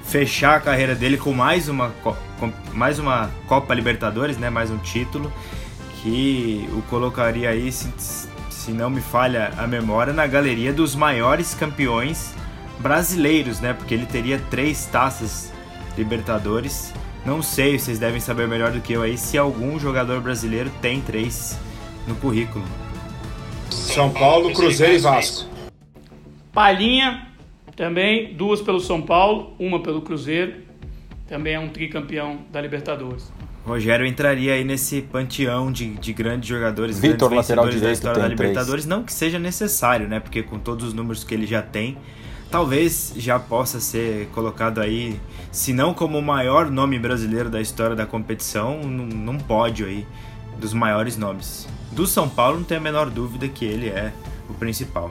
fechar 0.03 0.57
a 0.57 0.61
carreira 0.61 0.95
dele 0.95 1.19
com 1.19 1.33
mais 1.35 1.69
uma, 1.69 1.91
com 2.03 2.53
mais 2.73 2.99
uma 2.99 3.31
Copa 3.47 3.75
Libertadores, 3.75 4.39
né? 4.39 4.49
mais 4.49 4.71
um 4.71 4.79
título, 4.79 5.31
que 6.01 6.69
o 6.73 6.81
colocaria 6.83 7.51
aí, 7.51 7.71
se, 7.71 7.93
se 8.49 8.71
não 8.71 8.89
me 8.89 9.01
falha 9.03 9.53
a 9.59 9.67
memória, 9.67 10.13
na 10.13 10.27
galeria 10.27 10.73
dos 10.73 10.97
maiores 10.97 11.55
campeões 11.55 12.35
brasileiros, 12.79 13.61
né? 13.61 13.75
porque 13.75 13.93
ele 13.93 14.07
teria 14.07 14.39
três 14.51 14.87
taças 14.87 15.52
Libertadores 15.97 16.93
não 17.25 17.41
sei, 17.41 17.79
vocês 17.79 18.01
devem 18.01 18.21
saber 18.21 18.49
melhor 18.49 18.73
do 18.73 18.81
que 18.81 18.93
eu 18.93 19.03
aí 19.03 19.17
se 19.17 19.39
algum 19.39 19.79
jogador 19.79 20.21
brasileiro 20.21 20.71
tem 20.81 21.01
três 21.01 21.57
no 22.07 22.17
currículo. 22.17 22.65
São 23.71 24.11
Paulo, 24.11 24.53
Cruzeiro 24.53 24.95
e 24.95 24.99
Vasco. 24.99 25.49
Palhinha, 26.53 27.29
também, 27.77 28.35
duas 28.35 28.61
pelo 28.61 28.81
São 28.81 29.01
Paulo, 29.01 29.55
uma 29.59 29.81
pelo 29.81 30.03
Cruzeiro. 30.03 30.63
Também 31.29 31.55
é 31.55 31.61
um 31.61 31.69
tricampeão 31.69 32.41
da 32.51 32.61
Libertadores. 32.61 33.33
Rogério 33.65 34.05
entraria 34.05 34.55
aí 34.55 34.65
nesse 34.65 35.03
panteão 35.03 35.71
de, 35.71 35.95
de 35.95 36.13
grandes 36.13 36.49
jogadores, 36.49 36.99
Vitor, 36.99 37.29
grandes 37.29 37.49
lateral 37.49 37.67
vencedores 37.67 37.81
da 37.81 37.93
história 37.93 38.23
da 38.23 38.29
Libertadores. 38.29 38.85
Não 38.85 39.05
que 39.05 39.13
seja 39.13 39.39
necessário, 39.39 40.09
né? 40.09 40.19
Porque 40.19 40.43
com 40.43 40.59
todos 40.59 40.89
os 40.89 40.93
números 40.93 41.23
que 41.23 41.33
ele 41.33 41.47
já 41.47 41.63
tem, 41.63 41.97
talvez 42.53 43.15
já 43.17 43.39
possa 43.39 43.81
ser 43.81 44.27
colocado 44.27 44.79
aí, 44.79 45.19
se 45.51 45.73
não 45.73 45.95
como 45.95 46.19
o 46.19 46.23
maior 46.23 46.71
nome 46.71 46.99
brasileiro 46.99 47.49
da 47.49 47.63
história 47.63 47.97
da 47.97 48.05
competição, 48.05 48.83
num, 48.83 49.07
num 49.07 49.39
pódio 49.39 49.87
aí 49.87 50.07
dos 50.59 50.75
maiores 50.75 51.17
nomes. 51.17 51.67
Do 51.91 52.07
São 52.07 52.29
Paulo 52.29 52.59
não 52.59 52.65
tem 52.65 52.77
a 52.77 52.81
menor 52.81 53.09
dúvida 53.09 53.49
que 53.49 53.65
ele 53.65 53.89
é 53.89 54.13
o 54.51 54.55
principal. 54.55 55.11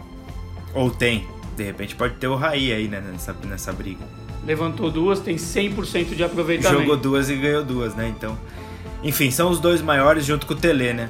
Ou 0.76 0.92
tem, 0.92 1.28
de 1.58 1.64
repente 1.64 1.96
pode 1.96 2.14
ter 2.14 2.28
o 2.28 2.36
Raí 2.36 2.72
aí 2.72 2.88
né, 2.88 3.02
nessa, 3.02 3.36
nessa 3.44 3.74
briga. 3.74 4.06
Levantou 4.46 4.92
duas, 4.92 5.20
tem 5.20 5.36
100% 5.36 6.16
de 6.16 6.24
aproveitamento. 6.24 6.80
Jogou 6.80 6.96
duas 6.96 7.28
e 7.28 7.36
ganhou 7.36 7.64
duas, 7.64 7.96
né? 7.96 8.08
Então, 8.08 8.38
enfim, 9.02 9.32
são 9.32 9.50
os 9.50 9.60
dois 9.60 9.82
maiores 9.82 10.26
junto 10.26 10.46
com 10.46 10.54
o 10.54 10.56
Tele, 10.56 10.94
né? 10.94 11.10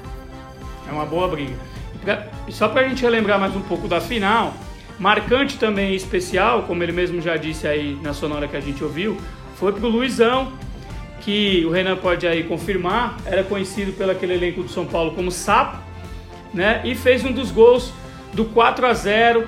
É 0.87 0.93
uma 0.93 1.05
boa 1.05 1.27
briga. 1.27 1.55
E, 1.93 1.97
pra, 1.97 2.27
só 2.49 2.69
pra 2.69 2.87
gente 2.87 3.01
relembrar 3.01 3.37
mais 3.37 3.53
um 3.53 3.61
pouco 3.61 3.87
da 3.87 3.99
final, 3.99 4.53
Marcante 5.01 5.57
também 5.57 5.95
especial, 5.95 6.61
como 6.67 6.83
ele 6.83 6.91
mesmo 6.91 7.19
já 7.23 7.35
disse 7.35 7.67
aí 7.67 7.97
na 8.03 8.13
sonora 8.13 8.47
que 8.47 8.55
a 8.55 8.59
gente 8.59 8.83
ouviu, 8.83 9.17
foi 9.55 9.73
pro 9.73 9.87
Luizão, 9.87 10.51
que 11.21 11.65
o 11.65 11.71
Renan 11.71 11.95
pode 11.95 12.27
aí 12.27 12.43
confirmar, 12.43 13.17
era 13.25 13.43
conhecido 13.43 13.93
pelo 13.93 14.11
aquele 14.11 14.35
elenco 14.35 14.61
do 14.61 14.69
São 14.69 14.85
Paulo 14.85 15.13
como 15.15 15.31
Sapo, 15.31 15.79
né? 16.53 16.81
E 16.85 16.93
fez 16.93 17.25
um 17.25 17.31
dos 17.31 17.49
gols 17.49 17.91
do 18.31 18.45
4 18.45 18.85
a 18.85 18.93
0 18.93 19.45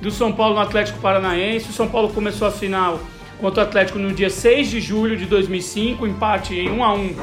do 0.00 0.10
São 0.10 0.32
Paulo 0.32 0.56
no 0.56 0.60
Atlético 0.60 0.98
Paranaense. 0.98 1.70
O 1.70 1.72
São 1.72 1.86
Paulo 1.86 2.08
começou 2.08 2.48
a 2.48 2.50
final 2.50 2.98
contra 3.40 3.62
o 3.62 3.66
Atlético 3.66 4.00
no 4.00 4.12
dia 4.12 4.28
6 4.28 4.68
de 4.68 4.80
julho 4.80 5.16
de 5.16 5.26
2005, 5.26 6.04
empate 6.04 6.56
em 6.56 6.68
1 6.68 6.84
a 6.84 6.94
1 6.94 7.16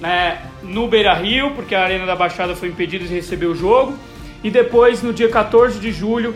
né, 0.00 0.42
no 0.62 0.88
Beira-Rio, 0.88 1.50
porque 1.50 1.74
a 1.74 1.84
Arena 1.84 2.06
da 2.06 2.16
Baixada 2.16 2.56
foi 2.56 2.68
impedida 2.68 3.04
de 3.04 3.12
receber 3.12 3.46
o 3.46 3.54
jogo. 3.54 3.98
E 4.42 4.50
depois, 4.50 5.02
no 5.02 5.12
dia 5.12 5.28
14 5.28 5.78
de 5.78 5.92
julho, 5.92 6.34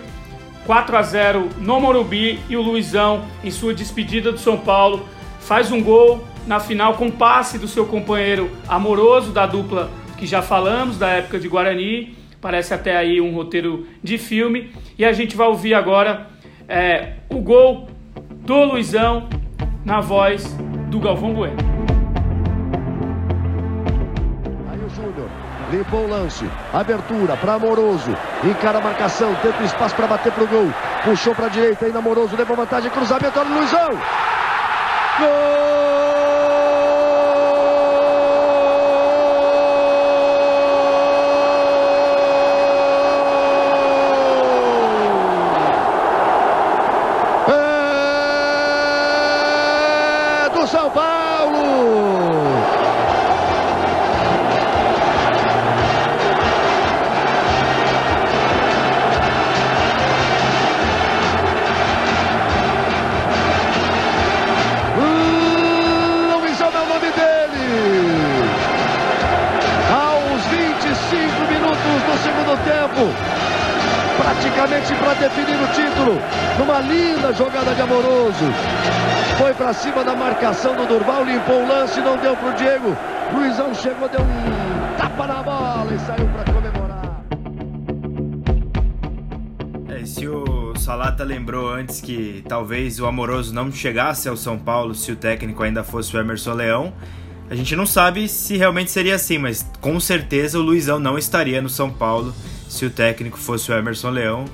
4 0.66 0.96
a 0.96 1.02
0 1.02 1.48
no 1.60 1.80
Morumbi 1.80 2.40
e 2.48 2.56
o 2.56 2.60
Luizão, 2.60 3.24
em 3.44 3.50
sua 3.50 3.72
despedida 3.72 4.32
do 4.32 4.38
São 4.38 4.58
Paulo, 4.58 5.08
faz 5.40 5.70
um 5.70 5.80
gol 5.80 6.24
na 6.46 6.58
final 6.58 6.94
com 6.94 7.10
passe 7.10 7.56
do 7.56 7.68
seu 7.68 7.86
companheiro 7.86 8.50
amoroso 8.68 9.32
da 9.32 9.46
dupla 9.46 9.90
que 10.16 10.26
já 10.26 10.42
falamos, 10.42 10.98
da 10.98 11.08
época 11.08 11.38
de 11.38 11.48
Guarani. 11.48 12.16
Parece 12.40 12.74
até 12.74 12.96
aí 12.96 13.20
um 13.20 13.32
roteiro 13.32 13.86
de 14.02 14.18
filme. 14.18 14.72
E 14.98 15.04
a 15.04 15.12
gente 15.12 15.36
vai 15.36 15.46
ouvir 15.46 15.74
agora 15.74 16.26
é, 16.68 17.14
o 17.30 17.38
gol 17.38 17.88
do 18.44 18.64
Luizão 18.64 19.28
na 19.84 20.00
voz 20.00 20.52
do 20.90 20.98
Galvão 20.98 21.32
Bueno. 21.32 21.75
Limpou 25.70 26.04
o 26.04 26.08
lance, 26.08 26.48
abertura 26.72 27.36
para 27.36 27.54
Amoroso, 27.54 28.16
encara 28.44 28.78
a 28.78 28.80
marcação, 28.80 29.34
tenta 29.42 29.62
espaço 29.64 29.94
para 29.94 30.06
bater 30.06 30.32
pro 30.32 30.46
gol, 30.46 30.72
puxou 31.04 31.34
para 31.34 31.48
direita, 31.48 31.86
ainda 31.86 31.98
Amoroso. 31.98 32.36
Levou 32.36 32.56
vantagem, 32.56 32.90
cruzamento, 32.90 33.38
olha 33.38 33.50
o 33.50 33.54
Luizão! 33.54 33.90
Gol! 35.18 35.75
Cima 79.96 80.04
da 80.04 80.14
marcação 80.14 80.76
do 80.76 80.86
Durval, 80.86 81.24
limpou 81.24 81.62
o 81.62 81.66
lance, 81.66 81.98
não 82.00 82.18
deu 82.18 82.36
pro 82.36 82.52
Diego. 82.52 82.94
Luizão 83.32 83.74
chegou, 83.74 84.06
deu 84.08 84.20
um 84.20 84.96
tapa 84.98 85.26
na 85.26 85.42
bola 85.42 85.94
e 85.94 85.98
saiu 85.98 86.28
para 86.28 86.52
comemorar. 86.52 87.22
É, 89.88 90.04
se 90.04 90.28
o 90.28 90.74
Salata 90.76 91.24
lembrou 91.24 91.72
antes 91.72 92.02
que 92.02 92.44
talvez 92.46 93.00
o 93.00 93.06
Amoroso 93.06 93.54
não 93.54 93.72
chegasse 93.72 94.28
ao 94.28 94.36
São 94.36 94.58
Paulo 94.58 94.94
se 94.94 95.12
o 95.12 95.16
técnico 95.16 95.62
ainda 95.62 95.82
fosse 95.82 96.14
o 96.14 96.20
Emerson 96.20 96.52
Leão, 96.52 96.92
a 97.48 97.54
gente 97.54 97.74
não 97.74 97.86
sabe 97.86 98.28
se 98.28 98.54
realmente 98.58 98.90
seria 98.90 99.14
assim, 99.14 99.38
mas 99.38 99.66
com 99.80 99.98
certeza 99.98 100.58
o 100.58 100.62
Luizão 100.62 100.98
não 100.98 101.16
estaria 101.16 101.62
no 101.62 101.70
São 101.70 101.90
Paulo 101.90 102.34
se 102.68 102.84
o 102.84 102.90
técnico 102.90 103.38
fosse 103.38 103.72
o 103.72 103.74
Emerson 103.74 104.10
Leão. 104.10 104.44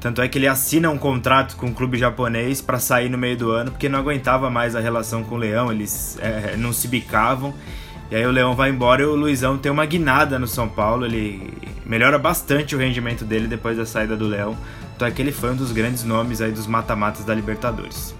Tanto 0.00 0.22
é 0.22 0.28
que 0.28 0.38
ele 0.38 0.46
assina 0.46 0.88
um 0.90 0.98
contrato 0.98 1.56
com 1.56 1.66
o 1.66 1.74
clube 1.74 1.98
japonês 1.98 2.60
para 2.60 2.78
sair 2.78 3.08
no 3.08 3.18
meio 3.18 3.36
do 3.36 3.50
ano, 3.50 3.70
porque 3.72 3.88
não 3.88 3.98
aguentava 3.98 4.48
mais 4.48 4.76
a 4.76 4.80
relação 4.80 5.24
com 5.24 5.34
o 5.34 5.38
Leão, 5.38 5.72
eles 5.72 6.16
é, 6.20 6.56
não 6.56 6.72
se 6.72 6.86
bicavam. 6.86 7.52
E 8.10 8.16
aí 8.16 8.24
o 8.24 8.30
Leão 8.30 8.54
vai 8.54 8.70
embora 8.70 9.02
e 9.02 9.04
o 9.04 9.14
Luizão 9.14 9.58
tem 9.58 9.70
uma 9.70 9.84
guinada 9.84 10.38
no 10.38 10.46
São 10.46 10.68
Paulo, 10.68 11.04
ele 11.04 11.52
melhora 11.84 12.18
bastante 12.18 12.74
o 12.74 12.78
rendimento 12.78 13.24
dele 13.24 13.46
depois 13.46 13.76
da 13.76 13.84
saída 13.84 14.16
do 14.16 14.26
Leão. 14.26 14.56
Então 14.94 15.06
é 15.06 15.10
que 15.10 15.20
ele 15.20 15.32
foi 15.32 15.50
um 15.50 15.56
dos 15.56 15.72
grandes 15.72 16.04
nomes 16.04 16.40
aí 16.40 16.52
dos 16.52 16.66
mata-matas 16.66 17.24
da 17.24 17.34
Libertadores. 17.34 18.14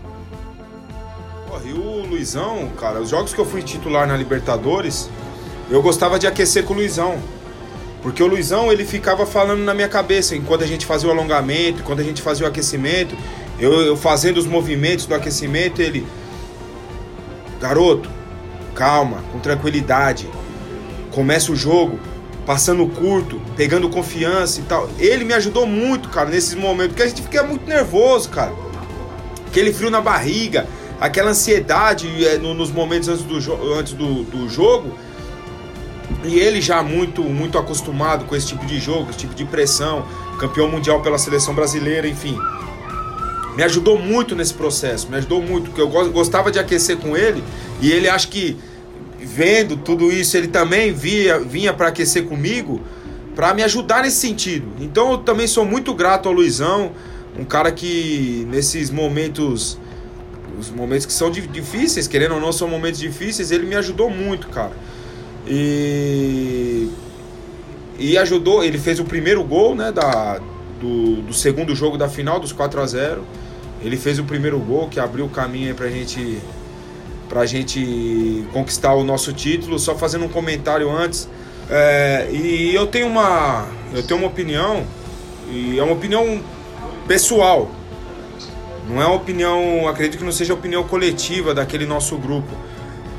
E 1.64 1.72
o 1.72 2.06
Luizão, 2.06 2.70
cara, 2.78 3.00
os 3.00 3.10
jogos 3.10 3.34
que 3.34 3.38
eu 3.38 3.44
fui 3.44 3.62
titular 3.62 4.06
na 4.06 4.16
Libertadores, 4.16 5.10
eu 5.70 5.82
gostava 5.82 6.18
de 6.18 6.26
aquecer 6.26 6.64
com 6.64 6.72
o 6.72 6.76
Luizão. 6.76 7.18
Porque 8.02 8.22
o 8.22 8.26
Luizão, 8.26 8.72
ele 8.72 8.84
ficava 8.84 9.26
falando 9.26 9.60
na 9.60 9.74
minha 9.74 9.88
cabeça, 9.88 10.36
enquanto 10.36 10.62
a 10.62 10.66
gente 10.66 10.86
fazia 10.86 11.08
o 11.08 11.12
alongamento, 11.12 11.80
enquanto 11.80 12.00
a 12.00 12.04
gente 12.04 12.22
fazia 12.22 12.46
o 12.46 12.48
aquecimento, 12.48 13.16
eu, 13.58 13.72
eu 13.80 13.96
fazendo 13.96 14.38
os 14.38 14.46
movimentos 14.46 15.06
do 15.06 15.14
aquecimento, 15.14 15.82
ele... 15.82 16.06
Garoto, 17.60 18.08
calma, 18.74 19.24
com 19.32 19.40
tranquilidade. 19.40 20.28
Começa 21.10 21.50
o 21.50 21.56
jogo, 21.56 21.98
passando 22.46 22.86
curto, 22.86 23.42
pegando 23.56 23.90
confiança 23.90 24.60
e 24.60 24.62
tal. 24.62 24.88
Ele 24.98 25.24
me 25.24 25.34
ajudou 25.34 25.66
muito, 25.66 26.08
cara, 26.08 26.30
nesses 26.30 26.54
momentos, 26.54 26.92
porque 26.92 27.02
a 27.02 27.08
gente 27.08 27.20
fica 27.20 27.42
muito 27.42 27.68
nervoso, 27.68 28.28
cara. 28.28 28.54
Aquele 29.48 29.72
frio 29.72 29.90
na 29.90 30.00
barriga, 30.00 30.68
aquela 31.00 31.30
ansiedade 31.30 32.24
é, 32.24 32.38
no, 32.38 32.54
nos 32.54 32.70
momentos 32.70 33.08
antes, 33.08 33.24
do, 33.24 33.74
antes 33.74 33.92
do, 33.92 34.22
do 34.22 34.48
jogo. 34.48 34.94
E 36.24 36.38
ele 36.38 36.60
já 36.60 36.82
muito, 36.82 37.22
muito 37.22 37.56
acostumado 37.58 38.24
com 38.24 38.34
esse 38.34 38.48
tipo 38.48 38.66
de 38.66 38.78
jogo, 38.78 39.10
esse 39.10 39.20
tipo 39.20 39.34
de 39.34 39.44
pressão, 39.44 40.04
campeão 40.38 40.68
mundial 40.68 41.00
pela 41.00 41.18
seleção 41.18 41.54
brasileira, 41.54 42.08
enfim. 42.08 42.36
Me 43.56 43.62
ajudou 43.62 43.98
muito 43.98 44.36
nesse 44.36 44.54
processo, 44.54 45.08
me 45.08 45.16
ajudou 45.16 45.42
muito, 45.42 45.70
porque 45.70 45.80
eu 45.80 45.88
gostava 46.10 46.50
de 46.50 46.58
aquecer 46.58 46.96
com 46.96 47.16
ele 47.16 47.42
e 47.80 47.90
ele 47.90 48.08
acho 48.08 48.28
que 48.28 48.56
vendo 49.18 49.76
tudo 49.76 50.12
isso, 50.12 50.36
ele 50.36 50.48
também 50.48 50.92
via, 50.92 51.38
vinha 51.38 51.72
para 51.72 51.88
aquecer 51.88 52.24
comigo, 52.24 52.80
para 53.34 53.54
me 53.54 53.62
ajudar 53.62 54.02
nesse 54.02 54.16
sentido. 54.16 54.66
Então 54.80 55.12
eu 55.12 55.18
também 55.18 55.46
sou 55.46 55.64
muito 55.64 55.94
grato 55.94 56.28
ao 56.28 56.34
Luizão, 56.34 56.92
um 57.38 57.44
cara 57.44 57.70
que 57.70 58.46
nesses 58.50 58.90
momentos, 58.90 59.78
os 60.58 60.70
momentos 60.70 61.06
que 61.06 61.12
são 61.12 61.30
difíceis, 61.30 62.08
querendo 62.08 62.34
ou 62.34 62.40
não, 62.40 62.52
são 62.52 62.66
momentos 62.66 62.98
difíceis, 62.98 63.50
ele 63.52 63.66
me 63.66 63.76
ajudou 63.76 64.10
muito, 64.10 64.48
cara. 64.48 64.72
E 65.48 66.88
e 67.98 68.16
ajudou, 68.16 68.62
ele 68.62 68.78
fez 68.78 69.00
o 69.00 69.04
primeiro 69.04 69.42
gol, 69.42 69.74
né, 69.74 69.90
da 69.90 70.40
do, 70.80 71.22
do 71.22 71.34
segundo 71.34 71.74
jogo 71.74 71.98
da 71.98 72.08
final 72.08 72.38
dos 72.38 72.52
4 72.52 72.80
a 72.80 72.86
0. 72.86 73.24
Ele 73.82 73.96
fez 73.96 74.18
o 74.18 74.24
primeiro 74.24 74.58
gol 74.58 74.88
que 74.88 75.00
abriu 75.00 75.24
o 75.26 75.28
caminho 75.28 75.74
pra 75.74 75.88
gente 75.88 76.38
para 77.28 77.42
a 77.42 77.46
gente 77.46 78.46
conquistar 78.52 78.94
o 78.94 79.04
nosso 79.04 79.32
título. 79.32 79.78
Só 79.78 79.94
fazendo 79.94 80.24
um 80.24 80.28
comentário 80.28 80.90
antes. 80.90 81.28
É, 81.70 82.28
e 82.32 82.74
eu 82.74 82.86
tenho 82.86 83.06
uma 83.06 83.66
eu 83.94 84.02
tenho 84.02 84.20
uma 84.20 84.28
opinião 84.28 84.84
e 85.50 85.78
é 85.78 85.82
uma 85.82 85.92
opinião 85.92 86.40
pessoal. 87.06 87.70
Não 88.88 89.02
é 89.02 89.06
uma 89.06 89.16
opinião, 89.16 89.86
acredito 89.86 90.18
que 90.18 90.24
não 90.24 90.32
seja 90.32 90.54
opinião 90.54 90.82
coletiva 90.82 91.52
daquele 91.52 91.84
nosso 91.84 92.16
grupo. 92.16 92.48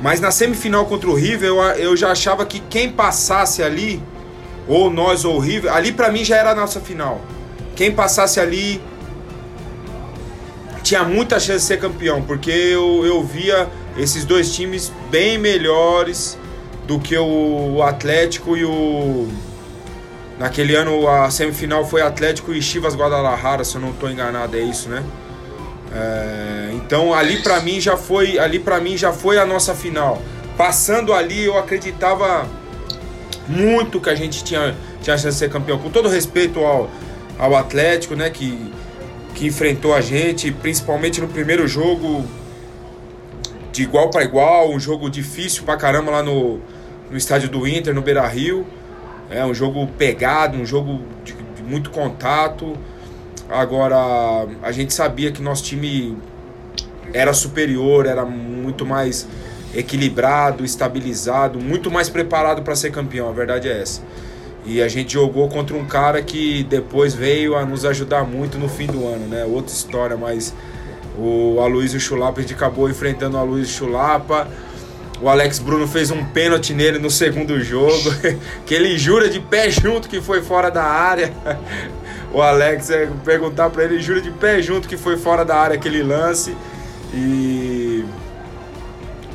Mas 0.01 0.19
na 0.19 0.31
semifinal 0.31 0.85
contra 0.85 1.09
o 1.09 1.13
River, 1.13 1.49
eu, 1.49 1.61
eu 1.61 1.97
já 1.97 2.11
achava 2.11 2.45
que 2.45 2.59
quem 2.69 2.91
passasse 2.91 3.61
ali, 3.61 4.01
ou 4.67 4.89
nós 4.89 5.25
ou 5.25 5.35
o 5.35 5.39
River, 5.39 5.73
ali 5.73 5.91
para 5.91 6.11
mim 6.11 6.23
já 6.23 6.37
era 6.37 6.51
a 6.51 6.55
nossa 6.55 6.79
final. 6.79 7.21
Quem 7.75 7.91
passasse 7.91 8.39
ali 8.39 8.81
tinha 10.83 11.03
muita 11.03 11.39
chance 11.39 11.59
de 11.59 11.65
ser 11.65 11.79
campeão, 11.79 12.21
porque 12.21 12.49
eu, 12.49 13.05
eu 13.05 13.23
via 13.23 13.67
esses 13.97 14.23
dois 14.25 14.55
times 14.55 14.91
bem 15.11 15.37
melhores 15.37 16.37
do 16.87 16.99
que 16.99 17.17
o 17.17 17.83
Atlético 17.83 18.55
e 18.55 18.65
o. 18.65 19.27
Naquele 20.39 20.73
ano 20.73 21.07
a 21.07 21.29
semifinal 21.29 21.85
foi 21.85 22.01
Atlético 22.01 22.53
e 22.53 22.61
Chivas 22.61 22.95
Guadalajara, 22.95 23.63
se 23.65 23.75
eu 23.75 23.81
não 23.81 23.89
estou 23.91 24.09
enganado, 24.09 24.55
é 24.55 24.61
isso, 24.61 24.87
né? 24.87 25.03
É, 25.93 26.71
então 26.73 27.13
ali 27.13 27.41
para 27.41 27.59
mim 27.61 27.81
já 27.81 27.97
foi, 27.97 28.37
ali 28.37 28.59
para 28.59 28.79
mim 28.79 28.95
já 28.97 29.11
foi 29.11 29.37
a 29.37 29.45
nossa 29.45 29.73
final. 29.73 30.21
Passando 30.57 31.13
ali, 31.13 31.45
eu 31.45 31.57
acreditava 31.57 32.47
muito 33.47 33.99
que 33.99 34.09
a 34.09 34.15
gente 34.15 34.43
tinha, 34.43 34.75
tinha 35.01 35.17
chance 35.17 35.29
de 35.29 35.39
ser 35.39 35.49
campeão. 35.49 35.79
Com 35.79 35.89
todo 35.89 36.09
respeito 36.09 36.59
ao, 36.59 36.89
ao 37.37 37.55
Atlético, 37.55 38.15
né, 38.15 38.29
que, 38.29 38.71
que 39.33 39.47
enfrentou 39.47 39.93
a 39.93 40.01
gente, 40.01 40.51
principalmente 40.51 41.21
no 41.21 41.27
primeiro 41.27 41.67
jogo, 41.67 42.25
de 43.71 43.83
igual 43.83 44.09
para 44.09 44.23
igual, 44.23 44.69
um 44.71 44.79
jogo 44.79 45.09
difícil 45.09 45.63
pra 45.63 45.77
caramba 45.77 46.11
lá 46.11 46.23
no, 46.23 46.59
no 47.09 47.17
estádio 47.17 47.49
do 47.49 47.67
Inter, 47.67 47.93
no 47.93 48.01
Beira 48.01 48.27
Rio. 48.27 48.67
É 49.29 49.45
um 49.45 49.53
jogo 49.53 49.87
pegado, 49.97 50.57
um 50.57 50.65
jogo 50.65 51.01
de, 51.23 51.33
de 51.33 51.63
muito 51.63 51.89
contato. 51.89 52.75
Agora, 53.49 54.47
a 54.61 54.71
gente 54.71 54.93
sabia 54.93 55.31
que 55.31 55.41
nosso 55.41 55.63
time 55.63 56.15
era 57.13 57.33
superior, 57.33 58.05
era 58.05 58.23
muito 58.23 58.85
mais 58.85 59.27
equilibrado, 59.73 60.63
estabilizado, 60.63 61.59
muito 61.59 61.89
mais 61.91 62.09
preparado 62.09 62.61
para 62.61 62.75
ser 62.75 62.91
campeão, 62.91 63.29
a 63.29 63.31
verdade 63.31 63.67
é 63.67 63.81
essa. 63.81 64.01
E 64.65 64.81
a 64.81 64.87
gente 64.87 65.13
jogou 65.13 65.47
contra 65.49 65.75
um 65.75 65.85
cara 65.85 66.21
que 66.21 66.63
depois 66.63 67.13
veio 67.13 67.55
a 67.55 67.65
nos 67.65 67.85
ajudar 67.85 68.23
muito 68.23 68.57
no 68.57 68.67
fim 68.67 68.85
do 68.85 69.07
ano, 69.07 69.27
né? 69.27 69.45
Outra 69.45 69.73
história, 69.73 70.17
mas 70.17 70.53
o 71.17 71.59
Aloysio 71.59 71.99
Chulapa, 71.99 72.39
a 72.39 72.41
gente 72.41 72.53
acabou 72.53 72.89
enfrentando 72.89 73.37
o 73.37 73.39
Aloysio 73.39 73.73
Chulapa. 73.73 74.47
O 75.21 75.27
Alex 75.27 75.59
Bruno 75.59 75.87
fez 75.87 76.11
um 76.11 76.23
pênalti 76.23 76.73
nele 76.73 76.97
no 76.97 77.09
segundo 77.09 77.59
jogo, 77.61 78.09
que 78.65 78.73
ele 78.73 78.97
jura 78.97 79.29
de 79.29 79.39
pé 79.39 79.69
junto 79.69 80.07
que 80.07 80.21
foi 80.21 80.41
fora 80.41 80.69
da 80.69 80.83
área. 80.83 81.33
O 82.31 82.41
Alex, 82.41 82.89
é, 82.89 83.09
perguntar 83.25 83.69
para 83.69 83.83
ele, 83.83 83.99
jura 83.99 84.21
de 84.21 84.31
pé 84.31 84.61
junto 84.61 84.87
que 84.87 84.97
foi 84.97 85.17
fora 85.17 85.43
da 85.43 85.55
área 85.55 85.75
aquele 85.75 86.03
lance. 86.03 86.55
E. 87.13 88.05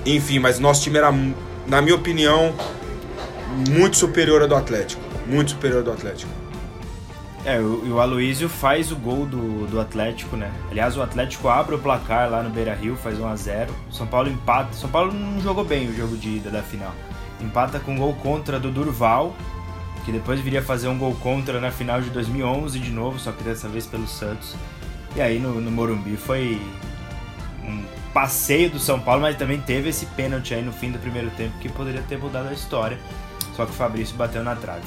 Enfim, 0.07 0.39
mas 0.39 0.59
nosso 0.59 0.83
time 0.83 0.99
era, 0.99 1.11
na 1.67 1.83
minha 1.83 1.95
opinião, 1.95 2.55
muito 3.71 3.97
superior 3.97 4.43
ao 4.43 4.49
do 4.49 4.55
Atlético. 4.55 5.03
Muito 5.27 5.53
superior 5.53 5.79
ao 5.79 5.85
do 5.85 5.93
Atlético. 5.93 6.31
É, 7.45 7.59
o, 7.59 7.95
o 7.95 8.01
Aloísio 8.01 8.49
faz 8.49 8.91
o 8.91 8.97
gol 8.97 9.27
do, 9.27 9.67
do 9.67 9.79
Atlético, 9.79 10.35
né? 10.37 10.51
Aliás, 10.71 10.97
o 10.97 11.03
Atlético 11.03 11.49
abre 11.49 11.75
o 11.75 11.79
placar 11.79 12.31
lá 12.31 12.43
no 12.43 12.49
Beira 12.49 12.75
Rio, 12.75 12.97
faz 12.97 13.19
1 13.19 13.27
a 13.27 13.37
0 13.37 13.75
São 13.91 14.07
Paulo 14.07 14.31
empata. 14.31 14.73
São 14.73 14.89
Paulo 14.89 15.13
não 15.13 15.41
jogou 15.43 15.65
bem 15.65 15.89
o 15.89 15.95
jogo 15.95 16.17
de 16.17 16.37
ida 16.37 16.51
da 16.51 16.63
final. 16.63 16.95
Empata 17.41 17.79
com 17.79 17.97
gol 17.97 18.15
contra 18.15 18.59
do 18.59 18.71
Durval, 18.71 19.35
que 20.05 20.13
depois 20.13 20.41
viria 20.41 20.63
fazer 20.63 20.89
um 20.89 20.99
gol 20.99 21.15
contra 21.17 21.61
na 21.61 21.71
final 21.71 22.01
de 22.01 22.11
2011 22.11 22.79
de 22.79 22.91
novo, 22.91 23.19
só 23.19 23.33
que 23.33 23.43
dessa 23.43 23.69
vez 23.69 23.87
pelo 23.87 24.07
Santos. 24.07 24.55
E 25.17 25.21
aí 25.21 25.39
no, 25.39 25.61
no 25.61 25.71
Morumbi 25.71 26.17
foi 26.17 26.61
um 27.63 27.85
passeio 28.13 28.71
do 28.71 28.79
São 28.79 29.01
Paulo, 29.01 29.23
mas 29.23 29.37
também 29.37 29.61
teve 29.61 29.89
esse 29.89 30.07
pênalti 30.07 30.55
aí 30.55 30.63
no 30.63 30.73
fim 30.73 30.91
do 30.91 30.99
primeiro 30.99 31.31
tempo 31.31 31.59
que 31.59 31.69
poderia 31.69 32.03
ter 32.03 32.19
mudado 32.19 32.49
a 32.49 32.53
história. 32.53 32.99
Só 33.55 33.65
que 33.65 33.71
o 33.71 33.75
Fabrício 33.75 34.17
bateu 34.17 34.43
na 34.43 34.55
trave. 34.55 34.87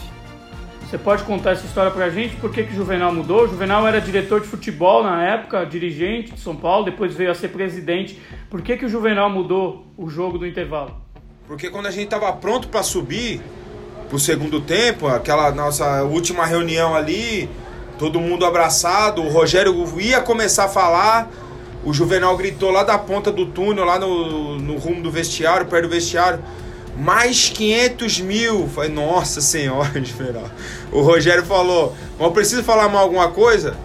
Você 0.81 0.97
pode 0.97 1.23
contar 1.23 1.51
essa 1.51 1.65
história 1.65 1.91
pra 1.91 2.09
gente? 2.09 2.35
Por 2.37 2.49
que, 2.49 2.63
que 2.63 2.71
o 2.71 2.75
Juvenal 2.75 3.13
mudou? 3.13 3.43
O 3.43 3.47
Juvenal 3.47 3.85
era 3.85 3.99
diretor 3.99 4.39
de 4.39 4.47
futebol 4.47 5.03
na 5.03 5.21
época, 5.21 5.65
dirigente 5.65 6.31
de 6.33 6.39
São 6.39 6.55
Paulo, 6.55 6.85
depois 6.85 7.13
veio 7.13 7.29
a 7.29 7.35
ser 7.35 7.49
presidente. 7.49 8.21
Por 8.49 8.61
que, 8.61 8.77
que 8.77 8.85
o 8.85 8.89
Juvenal 8.89 9.29
mudou 9.29 9.85
o 9.97 10.09
jogo 10.09 10.37
do 10.37 10.47
intervalo? 10.47 10.95
Porque 11.45 11.69
quando 11.69 11.87
a 11.87 11.91
gente 11.91 12.07
tava 12.07 12.31
pronto 12.33 12.69
para 12.69 12.83
subir 12.83 13.41
pro 14.09 14.19
segundo 14.19 14.61
tempo, 14.61 15.07
aquela 15.07 15.51
nossa 15.51 16.03
última 16.03 16.45
reunião 16.45 16.95
ali, 16.95 17.49
todo 17.97 18.19
mundo 18.19 18.45
abraçado, 18.45 19.21
o 19.21 19.29
Rogério 19.29 19.85
ia 19.99 20.21
começar 20.21 20.65
a 20.65 20.69
falar, 20.69 21.29
o 21.83 21.93
Juvenal 21.93 22.35
gritou 22.37 22.71
lá 22.71 22.83
da 22.83 22.97
ponta 22.97 23.31
do 23.31 23.45
túnel, 23.45 23.85
lá 23.85 23.99
no, 23.99 24.57
no 24.57 24.77
rumo 24.77 25.01
do 25.01 25.11
vestiário, 25.11 25.65
perto 25.65 25.83
do 25.83 25.89
vestiário 25.89 26.39
mais 26.97 27.49
500 27.49 28.19
mil. 28.21 28.67
Falei, 28.67 28.89
nossa 28.89 29.39
senhora, 29.39 29.99
diferal. 30.01 30.49
O 30.91 31.01
Rogério 31.01 31.45
falou, 31.45 31.95
mas 32.17 32.27
eu 32.27 32.33
preciso 32.33 32.63
falar 32.63 32.89
mais 32.89 33.01
alguma 33.01 33.29
coisa? 33.29 33.77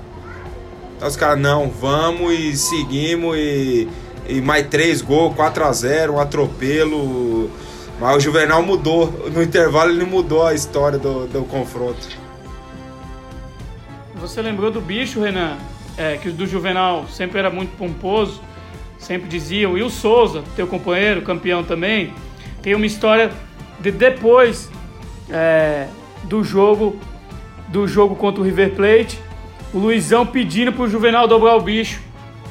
Então 0.96 1.08
os 1.08 1.16
caras, 1.16 1.38
não, 1.38 1.68
vamos 1.68 2.32
e 2.32 2.56
seguimos 2.56 3.36
e, 3.36 3.88
e 4.28 4.40
mais 4.40 4.66
três 4.68 5.02
gols, 5.02 5.34
4 5.34 5.64
a 5.64 5.72
0 5.72 6.14
um 6.14 6.20
atropelo. 6.20 7.50
Mas 8.00 8.16
o 8.16 8.20
Juvenal 8.20 8.62
mudou, 8.62 9.30
no 9.32 9.42
intervalo 9.42 9.90
ele 9.90 10.04
mudou 10.04 10.46
a 10.46 10.54
história 10.54 10.98
do, 10.98 11.26
do 11.26 11.44
confronto. 11.44 12.08
Você 14.16 14.40
lembrou 14.40 14.70
do 14.70 14.80
bicho, 14.80 15.20
Renan? 15.20 15.56
É, 15.96 16.16
que 16.16 16.28
o 16.28 16.32
do 16.32 16.46
Juvenal 16.46 17.06
sempre 17.08 17.38
era 17.38 17.50
muito 17.50 17.76
pomposo, 17.76 18.40
sempre 18.98 19.28
diziam, 19.28 19.76
e 19.76 19.82
o 19.82 19.90
Souza, 19.90 20.42
teu 20.56 20.66
companheiro, 20.66 21.22
campeão 21.22 21.62
também, 21.62 22.14
tem 22.62 22.74
uma 22.74 22.86
história 22.86 23.30
de 23.78 23.90
depois 23.90 24.70
é, 25.28 25.86
do 26.24 26.42
jogo 26.42 26.98
do 27.68 27.88
jogo 27.88 28.14
contra 28.14 28.40
o 28.40 28.44
River 28.44 28.74
Plate, 28.74 29.18
o 29.72 29.78
Luizão 29.78 30.26
pedindo 30.26 30.72
pro 30.72 30.86
Juvenal 30.86 31.26
dobrar 31.26 31.56
o 31.56 31.60
bicho, 31.60 32.00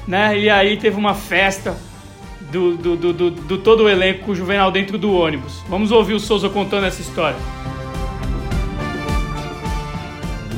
né? 0.08 0.38
E 0.38 0.50
aí 0.50 0.78
teve 0.78 0.98
uma 0.98 1.14
festa 1.14 1.78
do, 2.52 2.76
do, 2.76 2.98
do, 2.98 3.14
do, 3.14 3.32
do 3.32 3.58
todo 3.58 3.84
o 3.84 3.90
elenco 3.90 4.36
Juvenal 4.36 4.72
dentro 4.72 4.98
do 4.98 5.12
ônibus. 5.14 5.62
Vamos 5.70 5.92
ouvir 5.92 6.14
o 6.14 6.20
Souza 6.20 6.50
contando 6.50 6.86
essa 6.86 7.02
história. 7.02 7.40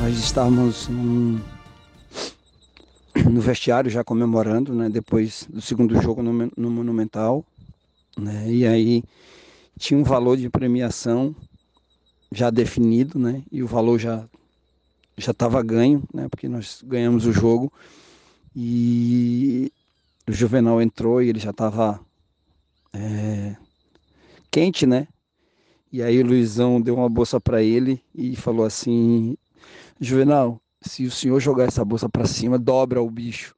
Nós 0.00 0.18
estávamos 0.18 0.88
num, 0.88 1.40
no 3.30 3.40
vestiário 3.40 3.90
já 3.90 4.02
comemorando, 4.02 4.74
né? 4.74 4.88
Depois 4.90 5.48
do 5.48 5.62
segundo 5.62 6.00
jogo 6.02 6.22
no, 6.22 6.50
no 6.56 6.70
Monumental, 6.70 7.44
né? 8.18 8.44
E 8.48 8.66
aí 8.66 9.04
tinha 9.78 9.98
um 9.98 10.04
valor 10.04 10.36
de 10.36 10.50
premiação 10.50 11.34
já 12.32 12.50
definido, 12.50 13.18
né? 13.18 13.42
E 13.50 13.62
o 13.62 13.66
valor 13.66 13.98
já 13.98 14.24
já 15.16 15.30
estava 15.30 15.62
ganho, 15.62 16.02
né? 16.12 16.26
Porque 16.28 16.48
nós 16.48 16.82
ganhamos 16.84 17.24
o 17.24 17.32
jogo 17.32 17.72
e 18.54 19.72
o 20.28 20.32
Juvenal 20.32 20.80
entrou 20.80 21.22
e 21.22 21.28
ele 21.28 21.38
já 21.38 21.50
estava 21.50 22.00
é, 22.92 23.56
quente, 24.50 24.86
né? 24.86 25.06
E 25.92 26.02
aí 26.02 26.20
o 26.20 26.26
Luizão 26.26 26.80
deu 26.80 26.96
uma 26.96 27.08
bolsa 27.08 27.40
para 27.40 27.62
ele 27.62 28.02
e 28.14 28.34
falou 28.34 28.64
assim: 28.64 29.36
Juvenal, 30.00 30.60
se 30.80 31.04
o 31.04 31.10
senhor 31.10 31.40
jogar 31.40 31.64
essa 31.64 31.84
bolsa 31.84 32.08
para 32.08 32.26
cima, 32.26 32.58
dobra 32.58 33.02
o 33.02 33.10
bicho. 33.10 33.54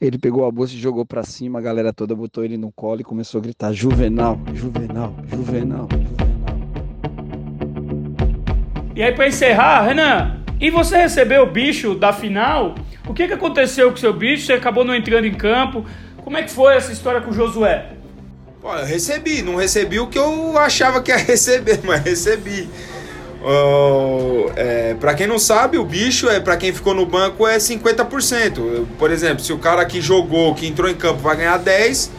Ele 0.00 0.18
pegou 0.18 0.44
a 0.44 0.50
bolsa 0.50 0.74
e 0.74 0.78
jogou 0.78 1.06
para 1.06 1.22
cima, 1.22 1.58
a 1.58 1.62
galera 1.62 1.92
toda 1.92 2.14
botou 2.14 2.44
ele 2.44 2.56
no 2.56 2.70
colo 2.72 3.00
e 3.00 3.04
começou 3.04 3.38
a 3.38 3.42
gritar: 3.42 3.72
Juvenal, 3.72 4.38
Juvenal, 4.52 5.14
Juvenal, 5.26 5.88
Juvenal. 5.90 6.34
E 8.94 9.02
aí, 9.02 9.12
para 9.12 9.26
encerrar, 9.26 9.82
Renan, 9.82 10.44
e 10.60 10.70
você 10.70 10.96
recebeu 10.98 11.42
o 11.42 11.50
bicho 11.50 11.96
da 11.96 12.12
final? 12.12 12.76
O 13.06 13.12
que, 13.12 13.26
que 13.26 13.34
aconteceu 13.34 13.90
com 13.90 13.96
o 13.96 14.00
seu 14.00 14.12
bicho? 14.12 14.46
Você 14.46 14.54
acabou 14.54 14.84
não 14.84 14.94
entrando 14.94 15.26
em 15.26 15.34
campo? 15.34 15.84
Como 16.22 16.36
é 16.38 16.42
que 16.42 16.50
foi 16.50 16.74
essa 16.74 16.90
história 16.90 17.20
com 17.20 17.30
o 17.30 17.34
Josué? 17.34 17.90
Pô, 18.62 18.74
eu 18.74 18.86
recebi, 18.86 19.42
não 19.42 19.56
recebi 19.56 20.00
o 20.00 20.06
que 20.06 20.18
eu 20.18 20.56
achava 20.56 21.02
que 21.02 21.10
ia 21.10 21.18
receber, 21.18 21.80
mas 21.84 22.02
recebi. 22.02 22.68
Uh, 23.42 24.50
é, 24.56 24.94
para 24.94 25.12
quem 25.12 25.26
não 25.26 25.38
sabe, 25.38 25.76
o 25.76 25.84
bicho 25.84 26.30
é 26.30 26.40
para 26.40 26.56
quem 26.56 26.72
ficou 26.72 26.94
no 26.94 27.04
banco 27.04 27.46
é 27.46 27.58
50%. 27.58 28.86
Por 28.98 29.10
exemplo, 29.10 29.44
se 29.44 29.52
o 29.52 29.58
cara 29.58 29.84
que 29.84 30.00
jogou, 30.00 30.54
que 30.54 30.66
entrou 30.66 30.90
em 30.90 30.94
campo, 30.94 31.20
vai 31.20 31.36
ganhar 31.36 31.58
10, 31.58 32.10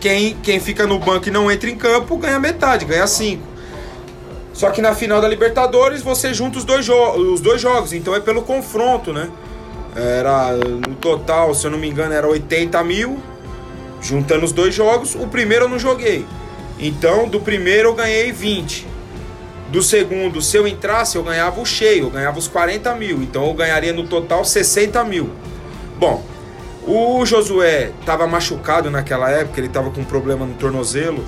quem, 0.00 0.36
quem 0.44 0.60
fica 0.60 0.86
no 0.86 1.00
banco 1.00 1.26
e 1.26 1.30
não 1.32 1.50
entra 1.50 1.68
em 1.68 1.76
campo 1.76 2.16
ganha 2.16 2.38
metade, 2.38 2.84
ganha 2.84 3.06
5. 3.06 3.42
Só 4.52 4.70
que 4.70 4.80
na 4.80 4.94
final 4.94 5.20
da 5.20 5.28
Libertadores 5.28 6.02
você 6.02 6.32
junta 6.32 6.58
os 6.58 6.64
dois, 6.64 6.88
os 6.88 7.40
dois 7.40 7.60
jogos, 7.60 7.92
então 7.92 8.14
é 8.14 8.20
pelo 8.20 8.42
confronto, 8.42 9.12
né? 9.12 9.28
Era 9.94 10.52
no 10.52 10.94
total, 10.94 11.54
se 11.54 11.66
eu 11.66 11.70
não 11.70 11.78
me 11.78 11.88
engano, 11.88 12.12
era 12.12 12.28
80 12.28 12.82
mil. 12.84 13.18
Juntando 14.00 14.44
os 14.44 14.52
dois 14.52 14.74
jogos, 14.74 15.14
o 15.14 15.26
primeiro 15.26 15.66
eu 15.66 15.68
não 15.68 15.78
joguei. 15.78 16.26
Então, 16.78 17.28
do 17.28 17.40
primeiro 17.40 17.90
eu 17.90 17.94
ganhei 17.94 18.32
20. 18.32 18.86
Do 19.68 19.82
segundo, 19.82 20.40
se 20.40 20.56
eu 20.56 20.66
entrasse, 20.66 21.16
eu 21.16 21.22
ganhava 21.22 21.60
o 21.60 21.66
cheio, 21.66 22.04
eu 22.04 22.10
ganhava 22.10 22.38
os 22.38 22.48
40 22.48 22.94
mil. 22.96 23.22
Então 23.22 23.46
eu 23.46 23.54
ganharia 23.54 23.92
no 23.92 24.06
total 24.06 24.44
60 24.44 25.04
mil. 25.04 25.30
Bom, 25.98 26.24
o 26.86 27.24
Josué 27.24 27.92
estava 28.00 28.26
machucado 28.26 28.90
naquela 28.90 29.30
época, 29.30 29.60
ele 29.60 29.68
estava 29.68 29.90
com 29.90 30.00
um 30.00 30.04
problema 30.04 30.44
no 30.44 30.54
tornozelo 30.54 31.24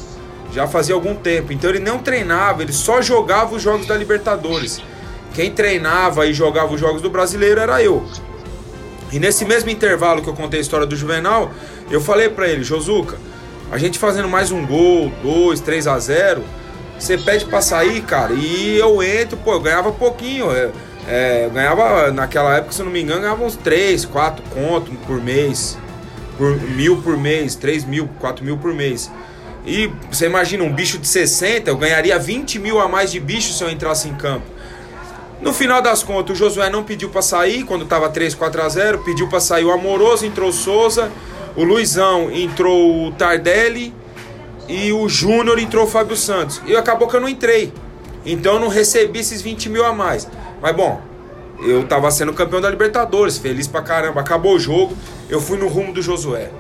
já 0.53 0.67
fazia 0.67 0.95
algum 0.95 1.15
tempo. 1.15 1.53
Então 1.53 1.71
ele 1.71 1.81
não 1.81 1.99
treinava, 1.99 2.63
ele 2.63 2.73
só 2.73 3.01
jogava 3.01 3.55
os 3.55 3.63
jogos 3.63 3.87
da 3.87 3.97
Libertadores. 3.97 4.81
Quem 5.35 5.51
treinava 5.51 6.27
e 6.27 6.35
jogava 6.35 6.75
os 6.75 6.81
jogos 6.81 7.01
do 7.01 7.09
brasileiro 7.09 7.59
era 7.59 7.83
eu. 7.83 8.05
E 9.13 9.19
nesse 9.19 9.45
mesmo 9.45 9.71
intervalo 9.71 10.23
que 10.23 10.29
eu 10.29 10.35
contei 10.35 10.59
a 10.59 10.63
história 10.63 10.87
do 10.87 10.97
Juvenal, 10.97 11.53
eu 11.91 12.01
falei 12.01 12.31
para 12.31 12.49
ele, 12.49 12.65
Josuca, 12.65 13.19
a 13.71 13.77
gente 13.77 13.99
fazendo 13.99 14.29
mais 14.29 14.51
um 14.51 14.67
gol, 14.67 15.13
dois, 15.23 15.61
3 15.61 15.87
a 15.87 15.99
0 15.99 16.43
você 16.99 17.19
pede 17.19 17.45
pra 17.45 17.61
sair, 17.61 18.01
cara, 18.03 18.33
e 18.33 18.79
eu 18.79 19.03
entro, 19.03 19.37
pô, 19.37 19.55
eu 19.55 19.61
ganhava 19.61 19.91
pouquinho. 19.91 20.47
Eu, 20.53 20.73
é, 21.09 21.47
eu 21.47 21.51
ganhava, 21.51 22.13
naquela 22.13 22.57
época, 22.57 22.73
se 22.73 22.83
não 22.83 22.93
me 22.93 23.03
engano, 23.03 23.23
ganhava 23.23 23.45
uns 23.45 23.57
3, 23.57 24.05
4 24.05 24.45
contos 24.51 24.95
por 25.05 25.21
mês. 25.21 25.77
Por 26.39 26.57
mil 26.61 27.03
por 27.03 27.17
mês, 27.17 27.57
3 27.57 27.85
mil, 27.85 28.09
4 28.21 28.45
mil 28.45 28.57
por 28.57 28.73
mês. 28.73 29.11
E 29.67 29.91
você 30.11 30.27
imagina, 30.27 30.63
um 30.63 30.73
bicho 30.73 30.97
de 30.97 31.09
60, 31.09 31.69
eu 31.71 31.77
ganharia 31.77 32.17
20 32.19 32.61
mil 32.61 32.79
a 32.79 32.89
mais 32.89 33.11
de 33.11 33.19
bicho 33.19 33.53
se 33.53 33.65
eu 33.65 33.69
entrasse 33.69 34.09
em 34.09 34.15
campo. 34.15 34.47
No 35.43 35.53
final 35.53 35.83
das 35.83 36.05
contas, 36.05 36.37
o 36.37 36.39
Josué 36.39 36.71
não 36.71 36.85
pediu 36.85 37.09
para 37.09 37.21
sair 37.21 37.65
quando 37.65 37.83
estava 37.83 38.09
3, 38.09 38.33
4 38.33 38.63
a 38.63 38.69
0, 38.69 38.99
pediu 39.01 39.29
para 39.29 39.41
sair 39.41 39.65
o 39.65 39.73
Amoroso, 39.73 40.25
entrou 40.25 40.51
o 40.51 40.53
Souza, 40.53 41.11
o 41.57 41.65
Luizão 41.65 42.31
entrou 42.31 43.09
o 43.09 43.11
Tardelli 43.11 43.93
e 44.69 44.93
o 44.93 45.09
Júnior 45.09 45.59
entrou 45.59 45.85
o 45.85 45.89
Fábio 45.89 46.17
Santos. 46.17 46.63
E 46.65 46.77
acabou 46.77 47.09
que 47.09 47.17
eu 47.17 47.21
não 47.21 47.29
entrei. 47.29 47.73
Então 48.25 48.55
eu 48.55 48.61
não 48.61 48.69
recebi 48.69 49.19
esses 49.19 49.43
20 49.43 49.69
mil 49.69 49.85
a 49.85 49.93
mais. 49.93 50.29
Mas 50.61 50.77
bom, 50.77 51.03
eu 51.61 51.85
tava 51.89 52.09
sendo 52.13 52.33
campeão 52.33 52.61
da 52.61 52.71
Libertadores, 52.71 53.37
feliz 53.37 53.67
pra 53.67 53.83
caramba. 53.83 54.21
Acabou 54.21 54.55
o 54.55 54.61
jogo, 54.61 54.97
eu 55.29 55.41
fui 55.41 55.59
no 55.59 55.67
rumo 55.67 55.93
do 55.93 56.01
Josué. 56.01 56.51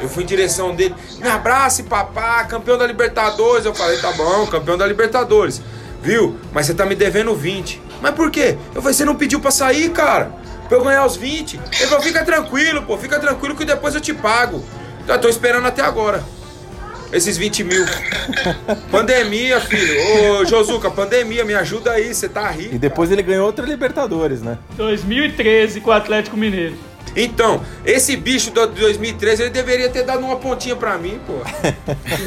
Eu 0.00 0.08
fui 0.08 0.22
em 0.22 0.26
direção 0.26 0.76
dele, 0.76 0.94
me 1.18 1.28
abrace, 1.28 1.82
papá, 1.82 2.44
campeão 2.44 2.78
da 2.78 2.86
Libertadores. 2.86 3.66
Eu 3.66 3.74
falei, 3.74 3.98
tá 3.98 4.12
bom, 4.12 4.46
campeão 4.46 4.78
da 4.78 4.86
Libertadores. 4.86 5.60
Viu? 6.00 6.36
Mas 6.52 6.66
você 6.66 6.74
tá 6.74 6.86
me 6.86 6.94
devendo 6.94 7.34
20. 7.34 7.87
Mas 8.00 8.14
por 8.14 8.30
quê? 8.30 8.56
Eu 8.74 8.80
falei, 8.82 8.94
você 8.94 9.04
não 9.04 9.14
pediu 9.14 9.40
pra 9.40 9.50
sair, 9.50 9.90
cara? 9.90 10.32
Pra 10.68 10.76
eu 10.76 10.84
ganhar 10.84 11.04
os 11.04 11.16
20. 11.16 11.54
Ele 11.54 11.86
falou, 11.86 12.04
fica 12.04 12.24
tranquilo, 12.24 12.82
pô, 12.82 12.96
fica 12.98 13.18
tranquilo 13.18 13.56
que 13.56 13.64
depois 13.64 13.94
eu 13.94 14.00
te 14.00 14.12
pago. 14.12 14.62
Já 15.06 15.18
tô 15.18 15.28
esperando 15.28 15.66
até 15.66 15.82
agora. 15.82 16.22
Esses 17.12 17.38
20 17.38 17.64
mil. 17.64 17.86
pandemia, 18.90 19.60
filho. 19.60 20.40
Ô, 20.40 20.44
Josuca, 20.44 20.90
pandemia, 20.90 21.44
me 21.44 21.54
ajuda 21.54 21.92
aí, 21.92 22.12
você 22.14 22.28
tá 22.28 22.48
rindo. 22.50 22.74
E 22.74 22.78
depois 22.78 23.08
cara. 23.08 23.20
ele 23.20 23.28
ganhou 23.28 23.46
outra 23.46 23.64
Libertadores, 23.64 24.42
né? 24.42 24.58
2013 24.76 25.80
com 25.80 25.90
o 25.90 25.92
Atlético 25.94 26.36
Mineiro. 26.36 26.76
Então, 27.16 27.62
esse 27.84 28.14
bicho 28.16 28.50
de 28.50 28.66
2013 28.66 29.44
ele 29.44 29.50
deveria 29.50 29.88
ter 29.88 30.04
dado 30.04 30.22
uma 30.22 30.36
pontinha 30.36 30.76
para 30.76 30.98
mim, 30.98 31.18
pô. 31.26 31.34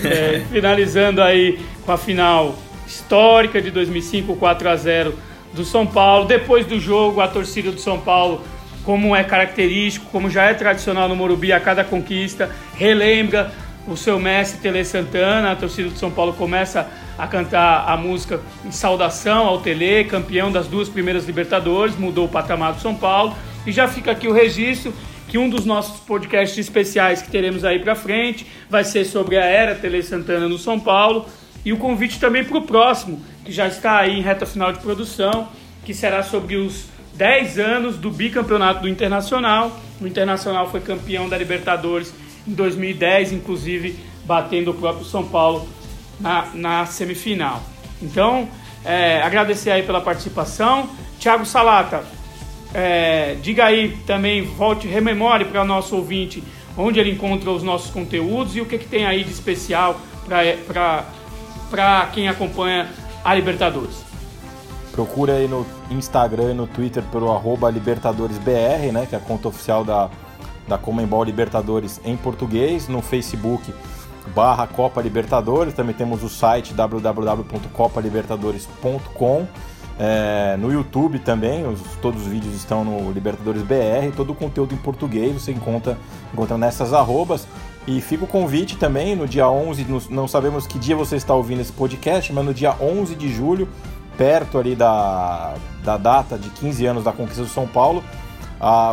É, 0.03 0.41
finalizando 0.51 1.21
aí 1.21 1.59
com 1.85 1.91
a 1.91 1.97
final 1.97 2.57
histórica 2.87 3.61
de 3.61 3.69
2005, 3.69 4.35
4 4.35 4.69
a 4.69 4.75
0 4.75 5.13
do 5.53 5.63
São 5.65 5.85
Paulo. 5.85 6.25
Depois 6.25 6.65
do 6.65 6.79
jogo, 6.79 7.21
a 7.21 7.27
torcida 7.27 7.71
do 7.71 7.79
São 7.79 7.99
Paulo, 7.99 8.41
como 8.83 9.15
é 9.15 9.23
característico, 9.23 10.05
como 10.11 10.29
já 10.29 10.43
é 10.43 10.53
tradicional 10.53 11.07
no 11.07 11.15
Morumbi, 11.15 11.51
a 11.51 11.59
cada 11.59 11.83
conquista, 11.83 12.49
relembra 12.75 13.51
o 13.87 13.97
seu 13.97 14.19
mestre 14.19 14.59
Tele 14.61 14.83
Santana. 14.83 15.51
A 15.51 15.55
torcida 15.55 15.89
do 15.89 15.97
São 15.97 16.11
Paulo 16.11 16.33
começa 16.33 16.87
a 17.17 17.27
cantar 17.27 17.87
a 17.87 17.97
música 17.97 18.39
em 18.65 18.71
saudação 18.71 19.45
ao 19.45 19.59
Tele, 19.61 20.05
campeão 20.05 20.51
das 20.51 20.67
duas 20.67 20.89
primeiras 20.89 21.25
Libertadores, 21.25 21.95
mudou 21.95 22.25
o 22.25 22.29
patamar 22.29 22.73
do 22.73 22.81
São 22.81 22.95
Paulo. 22.95 23.35
E 23.65 23.71
já 23.71 23.87
fica 23.87 24.11
aqui 24.11 24.27
o 24.27 24.33
registro 24.33 24.93
que 25.27 25.37
um 25.37 25.49
dos 25.49 25.65
nossos 25.65 25.99
podcasts 26.01 26.57
especiais 26.57 27.21
que 27.21 27.31
teremos 27.31 27.63
aí 27.63 27.79
para 27.79 27.95
frente 27.95 28.45
vai 28.69 28.83
ser 28.83 29.05
sobre 29.05 29.37
a 29.37 29.45
era 29.45 29.75
Tele 29.75 30.03
Santana 30.03 30.49
no 30.49 30.57
São 30.57 30.79
Paulo 30.79 31.25
e 31.63 31.71
o 31.71 31.77
convite 31.77 32.19
também 32.19 32.43
para 32.43 32.57
o 32.57 32.63
próximo, 32.63 33.21
que 33.43 33.51
já 33.51 33.67
está 33.67 33.99
aí 33.99 34.19
em 34.19 34.21
reta 34.21 34.45
final 34.45 34.71
de 34.71 34.79
produção, 34.79 35.47
que 35.83 35.93
será 35.93 36.23
sobre 36.23 36.55
os 36.55 36.85
10 37.15 37.59
anos 37.59 37.97
do 37.97 38.09
bicampeonato 38.09 38.81
do 38.81 38.89
Internacional. 38.89 39.79
O 39.99 40.07
Internacional 40.07 40.69
foi 40.69 40.79
campeão 40.81 41.27
da 41.27 41.37
Libertadores 41.37 42.13
em 42.47 42.53
2010, 42.53 43.33
inclusive 43.33 43.99
batendo 44.25 44.71
o 44.71 44.73
próprio 44.73 45.05
São 45.05 45.23
Paulo 45.25 45.67
na, 46.19 46.47
na 46.53 46.85
semifinal. 46.85 47.61
Então, 48.01 48.47
é, 48.85 49.21
agradecer 49.21 49.71
aí 49.71 49.83
pela 49.83 50.01
participação. 50.01 50.89
Thiago 51.19 51.45
Salata, 51.45 52.03
é, 52.73 53.35
diga 53.41 53.65
aí 53.65 53.97
também, 54.07 54.43
volte, 54.43 54.87
rememore 54.87 55.45
para 55.45 55.61
o 55.61 55.65
nosso 55.65 55.95
ouvinte 55.95 56.43
onde 56.77 56.99
ele 56.99 57.11
encontra 57.11 57.51
os 57.51 57.63
nossos 57.63 57.91
conteúdos 57.91 58.55
e 58.55 58.61
o 58.61 58.65
que, 58.65 58.77
que 58.77 58.87
tem 58.87 59.05
aí 59.05 59.23
de 59.23 59.31
especial 59.31 59.99
para 61.67 62.05
quem 62.13 62.27
acompanha 62.29 62.89
a 63.23 63.33
Libertadores. 63.33 64.03
Procure 64.91 65.31
aí 65.31 65.47
no 65.47 65.65
Instagram 65.89 66.51
e 66.51 66.53
no 66.53 66.67
Twitter 66.67 67.01
pelo 67.03 67.31
arroba 67.31 67.69
LibertadoresBR, 67.69 68.91
né, 68.91 69.05
que 69.07 69.15
é 69.15 69.17
a 69.17 69.21
conta 69.21 69.47
oficial 69.47 69.85
da, 69.85 70.09
da 70.67 70.77
Comembol 70.77 71.23
Libertadores 71.23 72.01
em 72.03 72.17
português, 72.17 72.87
no 72.87 73.01
Facebook 73.01 73.73
barra 74.35 74.67
Copa 74.67 75.01
Libertadores, 75.01 75.73
também 75.73 75.95
temos 75.95 76.21
o 76.23 76.29
site 76.29 76.73
www.copalibertadores.com 76.73 79.47
é, 79.99 80.55
no 80.57 80.71
YouTube 80.71 81.19
também, 81.19 81.67
os, 81.67 81.81
todos 82.01 82.23
os 82.23 82.27
vídeos 82.27 82.55
estão 82.55 82.83
no 82.83 83.11
Libertadores 83.11 83.61
BR, 83.61 84.11
todo 84.15 84.31
o 84.31 84.35
conteúdo 84.35 84.73
em 84.73 84.77
português 84.77 85.31
você 85.33 85.51
encontra, 85.51 85.95
encontra 86.33 86.57
nessas 86.57 86.91
arrobas. 86.91 87.47
E 87.87 87.99
fica 87.99 88.25
o 88.25 88.27
convite 88.27 88.77
também, 88.77 89.15
no 89.15 89.27
dia 89.27 89.49
11, 89.49 89.85
no, 89.85 90.01
não 90.09 90.27
sabemos 90.27 90.67
que 90.67 90.77
dia 90.77 90.95
você 90.95 91.15
está 91.15 91.33
ouvindo 91.33 91.61
esse 91.61 91.71
podcast, 91.71 92.31
mas 92.31 92.45
no 92.45 92.53
dia 92.53 92.75
11 92.79 93.15
de 93.15 93.33
julho, 93.33 93.67
perto 94.17 94.57
ali 94.57 94.75
da, 94.75 95.55
da 95.83 95.97
data 95.97 96.37
de 96.37 96.49
15 96.49 96.85
anos 96.85 97.03
da 97.03 97.11
conquista 97.11 97.41
do 97.41 97.49
São 97.49 97.67
Paulo, 97.67 98.03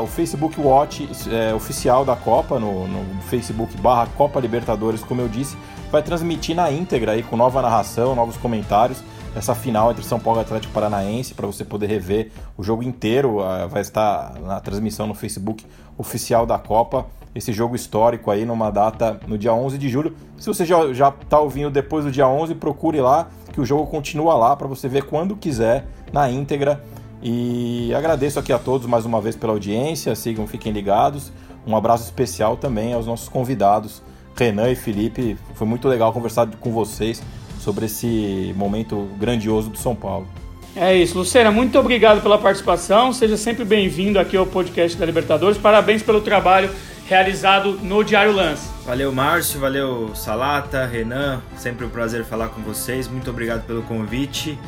o 0.02 0.06
Facebook 0.06 0.58
Watch 0.58 1.06
é, 1.30 1.52
oficial 1.52 2.02
da 2.02 2.16
Copa, 2.16 2.58
no, 2.58 2.88
no 2.88 3.22
Facebook 3.22 3.76
barra 3.76 4.06
Copa 4.16 4.40
Libertadores, 4.40 5.02
como 5.02 5.20
eu 5.20 5.28
disse, 5.28 5.58
vai 5.92 6.02
transmitir 6.02 6.56
na 6.56 6.72
íntegra 6.72 7.12
aí 7.12 7.22
com 7.22 7.36
nova 7.36 7.60
narração, 7.60 8.14
novos 8.14 8.38
comentários 8.38 9.02
essa 9.36 9.54
final 9.54 9.90
entre 9.90 10.04
São 10.04 10.18
Paulo 10.18 10.40
e 10.40 10.42
Atlético 10.42 10.72
Paranaense, 10.72 11.34
para 11.34 11.46
você 11.46 11.64
poder 11.64 11.86
rever 11.86 12.30
o 12.56 12.62
jogo 12.62 12.82
inteiro. 12.82 13.38
Vai 13.68 13.82
estar 13.82 14.34
na 14.40 14.60
transmissão 14.60 15.06
no 15.06 15.14
Facebook 15.14 15.64
oficial 15.96 16.44
da 16.44 16.58
Copa. 16.58 17.06
Esse 17.38 17.52
jogo 17.52 17.76
histórico 17.76 18.32
aí 18.32 18.44
numa 18.44 18.68
data 18.68 19.20
no 19.28 19.38
dia 19.38 19.54
11 19.54 19.78
de 19.78 19.88
julho. 19.88 20.12
Se 20.36 20.48
você 20.48 20.66
já 20.66 21.08
está 21.08 21.38
ouvindo 21.38 21.70
depois 21.70 22.04
do 22.04 22.10
dia 22.10 22.26
11, 22.26 22.52
procure 22.56 23.00
lá, 23.00 23.28
que 23.52 23.60
o 23.60 23.64
jogo 23.64 23.86
continua 23.86 24.34
lá 24.34 24.56
para 24.56 24.66
você 24.66 24.88
ver 24.88 25.04
quando 25.04 25.36
quiser, 25.36 25.86
na 26.12 26.28
íntegra. 26.28 26.82
E 27.22 27.94
agradeço 27.94 28.40
aqui 28.40 28.52
a 28.52 28.58
todos 28.58 28.88
mais 28.88 29.04
uma 29.06 29.20
vez 29.20 29.36
pela 29.36 29.52
audiência. 29.52 30.12
Sigam, 30.16 30.48
fiquem 30.48 30.72
ligados. 30.72 31.30
Um 31.64 31.76
abraço 31.76 32.02
especial 32.02 32.56
também 32.56 32.92
aos 32.92 33.06
nossos 33.06 33.28
convidados 33.28 34.02
Renan 34.36 34.72
e 34.72 34.74
Felipe. 34.74 35.36
Foi 35.54 35.66
muito 35.66 35.86
legal 35.86 36.12
conversar 36.12 36.48
com 36.58 36.72
vocês 36.72 37.22
sobre 37.60 37.86
esse 37.86 38.52
momento 38.56 39.08
grandioso 39.16 39.70
do 39.70 39.78
São 39.78 39.94
Paulo. 39.94 40.26
É 40.74 40.96
isso, 40.96 41.16
Lucena, 41.16 41.52
muito 41.52 41.78
obrigado 41.78 42.20
pela 42.20 42.36
participação. 42.36 43.12
Seja 43.12 43.36
sempre 43.36 43.64
bem-vindo 43.64 44.18
aqui 44.18 44.36
ao 44.36 44.44
podcast 44.44 44.98
da 44.98 45.06
Libertadores. 45.06 45.56
Parabéns 45.56 46.02
pelo 46.02 46.20
trabalho 46.20 46.68
realizado 47.08 47.72
no 47.82 48.04
Diário 48.04 48.32
Lance. 48.32 48.68
Valeu, 48.84 49.10
Márcio, 49.10 49.58
valeu, 49.58 50.14
Salata, 50.14 50.84
Renan. 50.84 51.42
Sempre 51.56 51.86
um 51.86 51.88
prazer 51.88 52.24
falar 52.24 52.48
com 52.48 52.60
vocês. 52.60 53.08
Muito 53.08 53.30
obrigado 53.30 53.66
pelo 53.66 53.82
convite. 53.82 54.58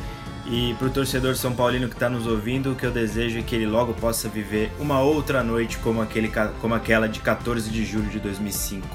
E 0.47 0.73
para 0.79 0.87
o 0.87 0.89
torcedor 0.89 1.35
São 1.35 1.53
Paulino 1.53 1.87
que 1.87 1.93
está 1.93 2.09
nos 2.09 2.25
ouvindo, 2.25 2.71
o 2.71 2.75
que 2.75 2.83
eu 2.83 2.91
desejo 2.91 3.39
é 3.39 3.41
que 3.43 3.55
ele 3.55 3.67
logo 3.67 3.93
possa 3.93 4.27
viver 4.27 4.71
uma 4.79 4.99
outra 4.99 5.43
noite 5.43 5.77
como, 5.77 6.01
aquele, 6.01 6.31
como 6.59 6.73
aquela 6.73 7.07
de 7.07 7.19
14 7.19 7.69
de 7.69 7.85
julho 7.85 8.09
de 8.09 8.19
2005. 8.19 8.87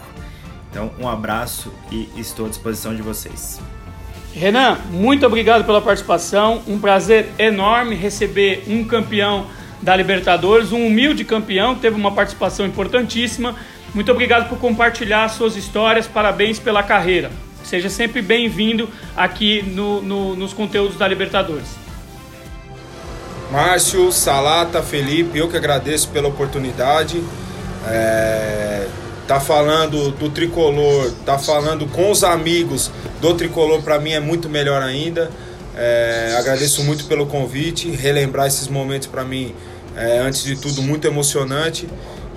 Então, 0.70 0.90
um 0.98 1.08
abraço 1.08 1.72
e 1.90 2.10
estou 2.16 2.46
à 2.46 2.48
disposição 2.48 2.94
de 2.94 3.00
vocês. 3.00 3.60
Renan, 4.34 4.76
muito 4.90 5.24
obrigado 5.24 5.64
pela 5.64 5.80
participação. 5.80 6.62
Um 6.66 6.78
prazer 6.78 7.30
enorme 7.38 7.94
receber 7.94 8.64
um 8.68 8.84
campeão 8.84 9.46
da 9.86 9.94
Libertadores, 9.94 10.72
um 10.72 10.84
humilde 10.84 11.24
campeão 11.24 11.76
teve 11.76 11.94
uma 11.94 12.10
participação 12.10 12.66
importantíssima. 12.66 13.54
Muito 13.94 14.10
obrigado 14.10 14.48
por 14.48 14.58
compartilhar 14.58 15.28
suas 15.28 15.54
histórias. 15.54 16.08
Parabéns 16.08 16.58
pela 16.58 16.82
carreira. 16.82 17.30
Seja 17.62 17.88
sempre 17.88 18.20
bem-vindo 18.20 18.88
aqui 19.16 19.62
no, 19.62 20.02
no, 20.02 20.34
nos 20.34 20.52
conteúdos 20.52 20.96
da 20.96 21.06
Libertadores. 21.06 21.68
Márcio, 23.52 24.10
Salata, 24.10 24.82
Felipe, 24.82 25.38
eu 25.38 25.48
que 25.48 25.56
agradeço 25.56 26.08
pela 26.08 26.26
oportunidade. 26.26 27.22
É, 27.86 28.88
tá 29.28 29.38
falando 29.38 30.10
do 30.10 30.28
tricolor, 30.30 31.12
tá 31.24 31.38
falando 31.38 31.86
com 31.86 32.10
os 32.10 32.24
amigos 32.24 32.90
do 33.20 33.34
tricolor, 33.34 33.80
para 33.82 34.00
mim 34.00 34.10
é 34.10 34.20
muito 34.20 34.48
melhor 34.48 34.82
ainda. 34.82 35.30
É, 35.76 36.34
agradeço 36.38 36.82
muito 36.82 37.04
pelo 37.04 37.26
convite, 37.26 37.88
relembrar 37.90 38.46
esses 38.46 38.66
momentos 38.66 39.06
para 39.06 39.22
mim, 39.24 39.54
é, 39.96 40.18
antes 40.18 40.44
de 40.44 40.56
tudo, 40.56 40.82
muito 40.82 41.06
emocionante. 41.06 41.88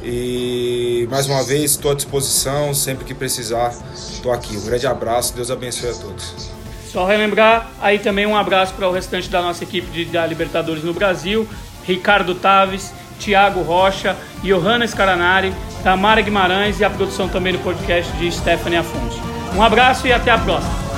E 0.01 1.07
mais 1.11 1.27
uma 1.27 1.43
vez 1.43 1.71
estou 1.71 1.91
à 1.91 1.95
disposição, 1.95 2.73
sempre 2.73 3.03
que 3.03 3.13
precisar, 3.13 3.75
estou 3.93 4.31
aqui. 4.31 4.55
Um 4.55 4.65
grande 4.65 4.87
abraço, 4.87 5.35
Deus 5.35 5.51
abençoe 5.51 5.89
a 5.89 5.93
todos. 5.93 6.49
Só 6.87 7.05
relembrar 7.05 7.69
aí 7.81 7.99
também 7.99 8.25
um 8.25 8.35
abraço 8.35 8.73
para 8.73 8.87
o 8.87 8.91
restante 8.91 9.29
da 9.29 9.41
nossa 9.41 9.63
equipe 9.63 9.87
de, 9.91 10.05
da 10.05 10.25
Libertadores 10.25 10.83
no 10.83 10.93
Brasil, 10.93 11.47
Ricardo 11.85 12.33
Taves, 12.33 12.93
Tiago 13.19 13.61
Rocha, 13.61 14.15
Johanna 14.41 14.87
Scaranari, 14.87 15.53
Tamara 15.83 16.21
Guimarães 16.21 16.79
e 16.79 16.85
a 16.85 16.89
produção 16.89 17.27
também 17.27 17.53
do 17.53 17.59
podcast 17.59 18.11
de 18.13 18.31
Stephanie 18.31 18.77
Afonso. 18.79 19.21
Um 19.55 19.61
abraço 19.61 20.07
e 20.07 20.13
até 20.13 20.31
a 20.31 20.37
próxima. 20.37 20.88